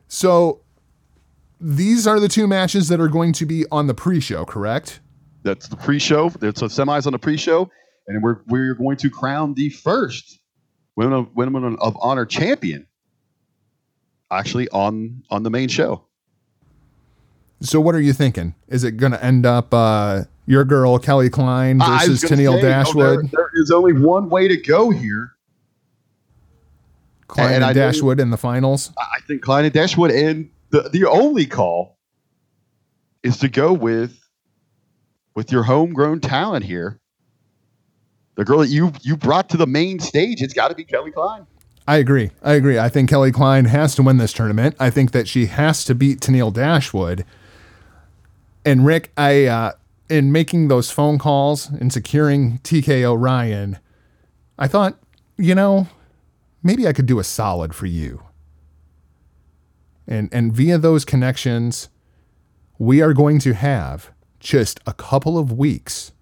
So 0.07 0.61
these 1.61 2.07
are 2.07 2.21
the 2.21 2.29
two 2.29 2.47
matches 2.47 2.89
that 2.89 3.01
are 3.01 3.09
going 3.09 3.33
to 3.35 3.47
be 3.47 3.65
on 3.71 3.87
the 3.87 3.95
pre 3.95 4.21
show, 4.21 4.45
correct? 4.45 5.01
That's 5.45 5.69
the 5.69 5.77
pre-show. 5.77 6.31
There's 6.31 6.59
some 6.59 6.69
semis 6.69 7.07
on 7.07 7.13
the 7.13 7.19
pre-show, 7.19 7.71
and 8.09 8.23
we're 8.23 8.41
we're 8.49 8.75
going 8.75 8.97
to 8.99 9.11
crown 9.11 9.55
the 9.55 9.69
first 9.69 10.41
women 10.97 11.13
of, 11.13 11.37
women 11.37 11.77
of 11.81 11.97
honor 12.01 12.25
champion. 12.25 12.87
Actually, 14.31 14.69
on 14.71 15.23
on 15.31 15.43
the 15.43 15.51
main 15.51 15.69
show. 15.69 16.07
So 17.65 17.81
what 17.81 17.95
are 17.95 18.01
you 18.01 18.13
thinking? 18.13 18.55
Is 18.69 18.85
it 18.85 18.93
going 18.93 19.13
to 19.13 19.25
end 19.25 19.47
up 19.47 19.73
uh, 19.73 20.25
your 20.47 20.65
girl 20.65 20.99
Kelly 20.99 21.31
Klein 21.31 21.79
versus 21.79 22.23
Tennille 22.23 22.29
say, 22.29 22.43
you 22.43 22.51
know, 22.51 22.61
Dashwood? 22.61 23.19
there- 23.31 23.31
there 23.33 23.51
is 23.63 23.71
only 23.71 23.93
one 23.93 24.29
way 24.29 24.49
to 24.49 24.57
go 24.57 24.91
here. 24.91 25.33
Klein 27.27 27.55
and 27.55 27.65
and, 27.65 27.75
Dashwood 27.75 28.21
in 28.21 28.31
the 28.31 28.37
finals. 28.37 28.93
I 28.99 29.03
I 29.17 29.21
think 29.27 29.43
Klein 29.43 29.65
and 29.65 29.73
Dashwood 29.73 30.11
and 30.11 30.51
the 30.71 30.89
the 30.93 31.09
only 31.09 31.47
call 31.47 31.99
is 33.23 33.39
to 33.39 33.49
go 33.49 33.73
with 33.73 34.19
with 35.35 35.51
your 35.51 35.63
homegrown 35.63 36.21
talent 36.21 36.65
here. 36.65 37.01
The 38.37 38.45
girl 38.45 38.59
that 38.59 38.69
you 38.69 38.93
you 39.03 39.17
brought 39.17 39.49
to 39.51 39.57
the 39.57 39.67
main 39.67 40.01
stage, 40.01 40.43
it's 40.43 40.53
got 40.55 40.69
to 40.69 40.75
be 40.75 40.85
Kelly 40.85 41.11
Klein. 41.13 41.47
I 41.89 41.97
agree. 41.97 42.31
I 42.43 42.55
agree. 42.55 42.79
I 42.79 42.89
think 42.89 43.09
Kelly 43.11 43.33
Klein 43.33 43.67
has 43.67 43.95
to 43.97 44.03
win 44.03 44.19
this 44.19 44.33
tournament. 44.33 44.75
I 44.79 44.91
think 44.91 45.13
that 45.13 45.27
she 45.29 45.47
has 45.47 45.85
to 45.85 45.95
beat 45.95 46.21
Tennille 46.21 46.53
Dashwood. 46.53 47.25
And 48.65 48.87
Rick, 48.87 49.13
I 49.17 49.45
uh, 49.45 49.73
in 50.09 50.33
making 50.33 50.69
those 50.69 50.91
phone 50.91 51.19
calls 51.19 51.69
and 51.69 51.93
securing 51.93 52.59
TK 52.59 53.03
O'Ryan, 53.03 53.79
I 54.59 54.69
thought, 54.69 54.99
you 55.37 55.55
know, 55.55 55.89
maybe 56.63 56.87
I 56.87 56.93
could 56.93 57.07
do 57.07 57.19
a 57.19 57.25
solid 57.25 57.75
for 57.75 57.87
you. 57.87 58.23
And 60.07 60.29
and 60.33 60.53
via 60.53 60.79
those 60.79 61.05
connections, 61.05 61.89
we 62.79 63.01
are 63.01 63.15
going 63.15 63.39
to 63.41 63.55
have 63.55 64.11
just 64.41 64.81
a 64.87 64.93
couple 64.93 65.39
of 65.39 65.53
weeks 65.53 66.13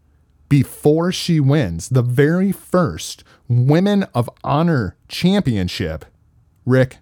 before 0.48 1.10
she 1.10 1.40
wins 1.40 1.88
the 1.88 2.02
very 2.02 2.52
first 2.52 3.24
Women 3.48 4.04
of 4.14 4.28
Honor 4.44 4.96
Championship. 5.08 6.04
Rick, 6.64 6.98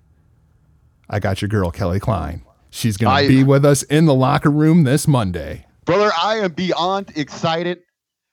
I 1.08 1.18
got 1.18 1.42
your 1.42 1.48
girl, 1.48 1.70
Kelly 1.70 2.00
Klein. 2.00 2.42
She's 2.70 2.96
going 2.96 3.22
to 3.22 3.28
be 3.28 3.44
with 3.44 3.64
us 3.64 3.82
in 3.82 4.06
the 4.06 4.14
locker 4.14 4.50
room 4.50 4.84
this 4.84 5.06
Monday. 5.08 5.66
Brother, 5.84 6.10
I 6.16 6.36
am 6.36 6.52
beyond 6.52 7.12
excited. 7.16 7.80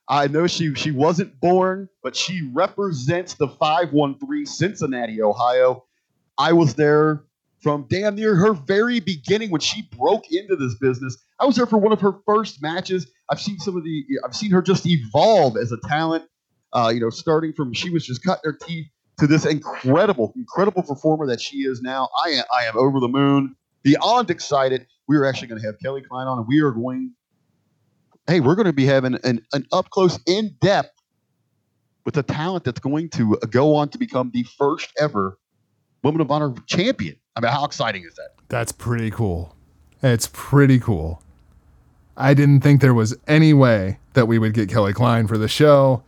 I 0.08 0.28
know 0.28 0.48
she 0.48 0.74
she 0.76 0.92
wasn't 0.92 1.40
born, 1.42 1.90
but 2.02 2.16
she 2.16 2.50
represents 2.54 3.34
the 3.34 3.48
513 3.48 4.46
Cincinnati, 4.46 5.22
Ohio. 5.22 5.84
I 6.38 6.54
was 6.54 6.76
there 6.76 7.24
from 7.60 7.88
damn 7.90 8.16
near 8.16 8.36
her 8.36 8.54
very 8.54 9.00
beginning 9.00 9.50
when 9.50 9.60
she 9.60 9.90
broke 9.98 10.32
into 10.32 10.56
this 10.56 10.76
business. 10.76 11.18
I 11.40 11.46
was 11.46 11.56
there 11.56 11.66
for 11.66 11.78
one 11.78 11.92
of 11.92 12.00
her 12.02 12.14
first 12.26 12.62
matches. 12.62 13.08
I've 13.30 13.42
seen 13.42 13.60
some 13.60 13.76
of 13.76 13.84
the 13.84 14.06
I've 14.24 14.36
seen 14.36 14.52
her 14.52 14.62
just 14.62 14.86
evolve 14.86 15.58
as 15.58 15.72
a 15.72 15.78
talent. 15.88 16.26
Uh, 16.74 16.92
you 16.94 17.02
know, 17.02 17.10
starting 17.10 17.52
from 17.54 17.74
she 17.74 17.90
was 17.90 18.06
just 18.06 18.24
cutting 18.24 18.42
her 18.46 18.58
teeth 18.62 18.88
to 19.20 19.28
this 19.28 19.46
incredible, 19.46 20.32
incredible 20.36 20.84
performer 20.84 21.28
that 21.28 21.42
she 21.42 21.58
is 21.58 21.82
now. 21.82 22.08
I 22.24 22.30
am 22.30 22.46
I 22.58 22.66
am 22.66 22.78
over 22.78 23.00
the 23.02 23.08
moon, 23.10 23.56
beyond 23.88 24.30
excited. 24.30 24.86
We 25.08 25.16
are 25.16 25.26
actually 25.26 25.48
going 25.48 25.62
to 25.62 25.66
have 25.66 25.80
Kelly 25.80 26.02
Klein 26.02 26.28
on, 26.28 26.40
and 26.40 26.48
we 26.48 26.60
are 26.60 26.72
going 26.72 27.14
hey, 28.28 28.42
we're 28.42 28.56
going 28.56 28.66
to 28.66 28.74
be 28.74 28.86
having 28.86 29.18
an, 29.24 29.42
an 29.54 29.66
up 29.72 29.90
close, 29.90 30.20
in 30.28 30.54
depth 30.60 31.02
with 32.04 32.18
a 32.18 32.24
talent 32.24 32.66
that's 32.66 32.82
going 32.82 33.08
to 33.12 33.38
go 33.50 33.74
on 33.74 33.88
to 33.88 33.98
become 33.98 34.32
the 34.34 34.44
first 34.44 34.92
ever 35.00 35.40
Women 36.04 36.20
of 36.20 36.30
Honor 36.30 36.54
champion. 36.66 37.16
I 37.38 37.40
mean, 37.40 37.50
how 37.54 37.64
exciting 37.64 38.04
is 38.04 38.16
that? 38.16 38.32
That's 38.50 38.74
pretty 38.74 39.10
cool. 39.10 39.56
It's 40.04 40.30
pretty 40.34 40.78
cool. 40.78 41.24
I 42.18 42.34
didn't 42.34 42.60
think 42.60 42.82
there 42.82 42.94
was 42.94 43.16
any 43.28 43.54
way 43.54 44.00
that 44.12 44.28
we 44.28 44.40
would 44.40 44.54
get 44.54 44.68
Kelly 44.68 44.92
Klein 44.92 45.28
for 45.28 45.38
the 45.38 45.48
show, 45.48 46.04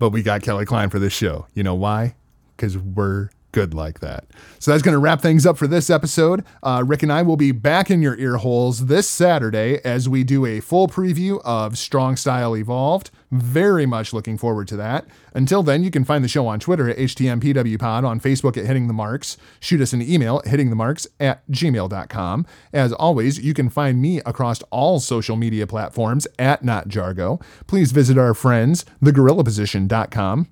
but 0.00 0.10
we 0.10 0.24
got 0.24 0.42
Kelly 0.42 0.64
Klein 0.64 0.90
for 0.90 0.98
this 0.98 1.12
show. 1.12 1.46
You 1.54 1.62
know 1.62 1.76
why? 1.76 2.16
Because 2.56 2.76
we're 2.76 3.30
good 3.54 3.72
like 3.72 4.00
that. 4.00 4.26
So 4.58 4.72
that's 4.72 4.82
going 4.82 4.94
to 4.94 4.98
wrap 4.98 5.22
things 5.22 5.46
up 5.46 5.56
for 5.56 5.68
this 5.68 5.88
episode. 5.88 6.44
Uh, 6.62 6.82
Rick 6.84 7.04
and 7.04 7.12
I 7.12 7.22
will 7.22 7.36
be 7.36 7.52
back 7.52 7.88
in 7.88 8.02
your 8.02 8.18
ear 8.18 8.36
holes 8.36 8.86
this 8.86 9.08
Saturday 9.08 9.80
as 9.84 10.08
we 10.08 10.24
do 10.24 10.44
a 10.44 10.58
full 10.58 10.88
preview 10.88 11.40
of 11.44 11.78
Strong 11.78 12.16
Style 12.16 12.56
Evolved. 12.56 13.12
Very 13.30 13.86
much 13.86 14.12
looking 14.12 14.36
forward 14.36 14.66
to 14.68 14.76
that. 14.76 15.06
Until 15.34 15.62
then, 15.62 15.84
you 15.84 15.90
can 15.92 16.04
find 16.04 16.24
the 16.24 16.28
show 16.28 16.48
on 16.48 16.58
Twitter 16.58 16.90
at 16.90 16.96
HTMPWPod, 16.96 18.04
on 18.04 18.18
Facebook 18.18 18.56
at 18.56 18.66
Hitting 18.66 18.88
the 18.88 18.92
Marks. 18.92 19.36
Shoot 19.60 19.80
us 19.80 19.92
an 19.92 20.02
email 20.02 20.42
at 20.44 20.50
hittingthemarks 20.50 21.06
at 21.20 21.48
gmail.com. 21.50 22.46
As 22.72 22.92
always, 22.92 23.38
you 23.38 23.54
can 23.54 23.70
find 23.70 24.02
me 24.02 24.18
across 24.26 24.62
all 24.70 24.98
social 24.98 25.36
media 25.36 25.66
platforms 25.68 26.26
at 26.40 26.64
NotJargo. 26.64 27.40
Please 27.68 27.92
visit 27.92 28.18
our 28.18 28.34
friends, 28.34 28.84
thegorillaposition.com 29.00 30.48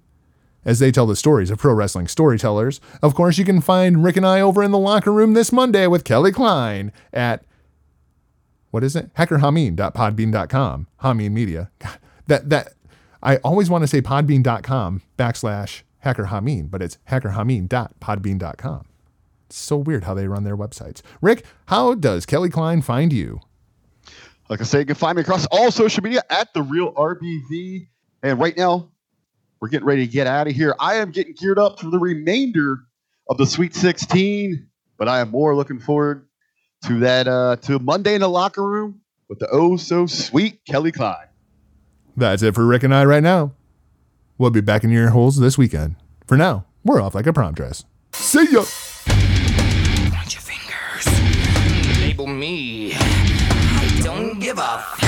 as 0.64 0.78
they 0.78 0.90
tell 0.92 1.06
the 1.06 1.16
stories 1.16 1.50
of 1.50 1.58
pro 1.58 1.72
wrestling 1.72 2.08
storytellers. 2.08 2.80
Of 3.02 3.14
course, 3.14 3.38
you 3.38 3.44
can 3.44 3.60
find 3.60 4.04
Rick 4.04 4.16
and 4.16 4.26
I 4.26 4.40
over 4.40 4.62
in 4.62 4.70
the 4.70 4.78
locker 4.78 5.12
room 5.12 5.34
this 5.34 5.52
Monday 5.52 5.86
with 5.86 6.04
Kelly 6.04 6.32
Klein 6.32 6.92
at 7.12 7.44
what 8.70 8.82
is 8.82 8.96
it? 8.96 9.12
Hackerhameen.podbean.com. 9.14 10.86
Hameen 11.02 11.32
Media. 11.32 11.70
God, 11.78 11.98
that 12.26 12.48
that 12.48 12.72
I 13.22 13.36
always 13.38 13.70
want 13.70 13.82
to 13.82 13.88
say 13.88 14.00
podbean.com 14.00 15.02
backslash 15.18 15.82
hackerhameen, 16.04 16.70
but 16.70 16.82
it's 16.82 16.98
hackerhameen.podbean.com. 17.08 18.86
It's 19.46 19.56
so 19.58 19.76
weird 19.76 20.04
how 20.04 20.14
they 20.14 20.26
run 20.26 20.44
their 20.44 20.56
websites. 20.56 21.02
Rick, 21.20 21.44
how 21.66 21.94
does 21.94 22.26
Kelly 22.26 22.48
Klein 22.48 22.82
find 22.82 23.12
you? 23.12 23.40
Like 24.48 24.60
I 24.60 24.64
say, 24.64 24.80
you 24.80 24.86
can 24.86 24.94
find 24.94 25.16
me 25.16 25.22
across 25.22 25.46
all 25.46 25.70
social 25.70 26.02
media 26.02 26.22
at 26.30 26.52
the 26.52 26.62
real 26.62 26.92
RBV. 26.94 27.88
And 28.22 28.40
right 28.40 28.56
now, 28.56 28.90
we're 29.62 29.68
getting 29.68 29.86
ready 29.86 30.04
to 30.04 30.12
get 30.12 30.26
out 30.26 30.48
of 30.48 30.54
here. 30.54 30.74
I 30.80 30.96
am 30.96 31.12
getting 31.12 31.34
geared 31.34 31.56
up 31.58 31.78
for 31.78 31.88
the 31.88 31.98
remainder 32.00 32.80
of 33.30 33.38
the 33.38 33.46
Sweet 33.46 33.76
16, 33.76 34.66
but 34.98 35.08
I 35.08 35.20
am 35.20 35.30
more 35.30 35.54
looking 35.54 35.78
forward 35.78 36.26
to 36.86 36.98
that 36.98 37.28
uh, 37.28 37.54
to 37.62 37.78
Monday 37.78 38.16
in 38.16 38.22
the 38.22 38.28
locker 38.28 38.66
room 38.66 39.00
with 39.28 39.38
the 39.38 39.46
oh 39.52 39.76
so 39.76 40.06
sweet 40.06 40.58
Kelly 40.66 40.90
Klein. 40.90 41.28
That's 42.16 42.42
it 42.42 42.56
for 42.56 42.66
Rick 42.66 42.82
and 42.82 42.92
I 42.92 43.04
right 43.04 43.22
now. 43.22 43.52
We'll 44.36 44.50
be 44.50 44.60
back 44.60 44.82
in 44.82 44.90
your 44.90 45.10
holes 45.10 45.38
this 45.38 45.56
weekend. 45.56 45.94
For 46.26 46.36
now, 46.36 46.66
we're 46.84 47.00
off 47.00 47.14
like 47.14 47.28
a 47.28 47.32
prom 47.32 47.54
dress. 47.54 47.84
See 48.12 48.50
ya! 48.50 48.64
Point 50.10 50.34
your 50.34 50.42
fingers. 50.42 52.00
Label 52.00 52.26
me. 52.26 52.94
I 52.94 54.00
don't 54.02 54.40
give 54.40 54.58
a. 54.58 54.62
f- 54.62 54.98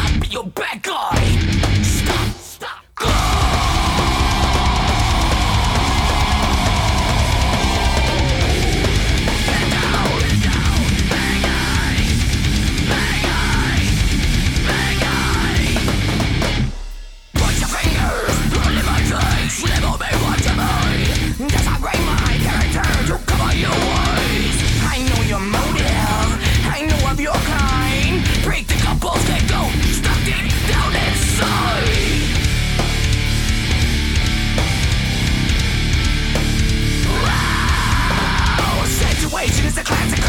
I'll 0.00 0.20
be 0.20 0.26
your 0.26 0.46
bad 0.46 0.82
guy. 0.82 1.15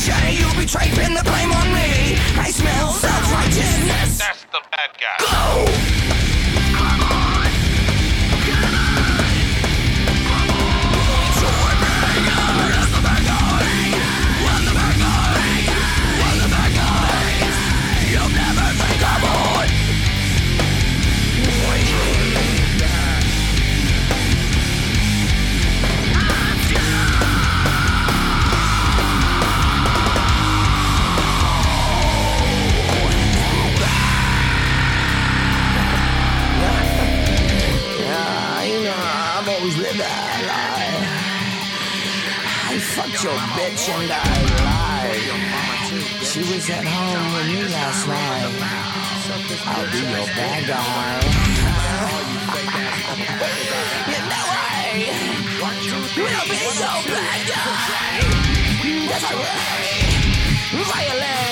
cliche. 0.00 0.32
You 0.32 0.60
betrayed, 0.60 0.92
pin 0.94 1.14
the 1.14 1.22
blame 1.22 1.52
on 1.52 1.72
me. 1.72 2.16
I 2.38 2.50
smell 2.50 2.92
self-righteousness. 2.92 4.18
That's 4.18 4.44
the 4.44 4.60
bad 4.70 4.90
guy. 4.98 6.24
Go. 6.24 6.29
Your 43.22 43.36
bitch 43.52 43.86
and 43.90 44.10
I 44.10 44.14
lied. 44.64 45.20
She 46.24 46.40
was 46.40 46.70
at 46.70 46.86
home 46.86 47.34
with 47.34 47.48
me 47.48 47.62
last 47.68 48.08
night. 48.08 48.54
I'll 49.66 49.90
be 49.92 49.98
your 49.98 50.24
bad 50.24 50.66
guy. 50.66 51.20
you 54.10 54.20
know 54.24 54.46
I 54.48 55.04
will 56.16 56.44
be 56.48 56.56
your 56.80 57.00
bad 57.12 57.40
guy. 57.50 58.24
That's 59.10 59.28
right. 59.34 60.86
Violent. 60.86 61.49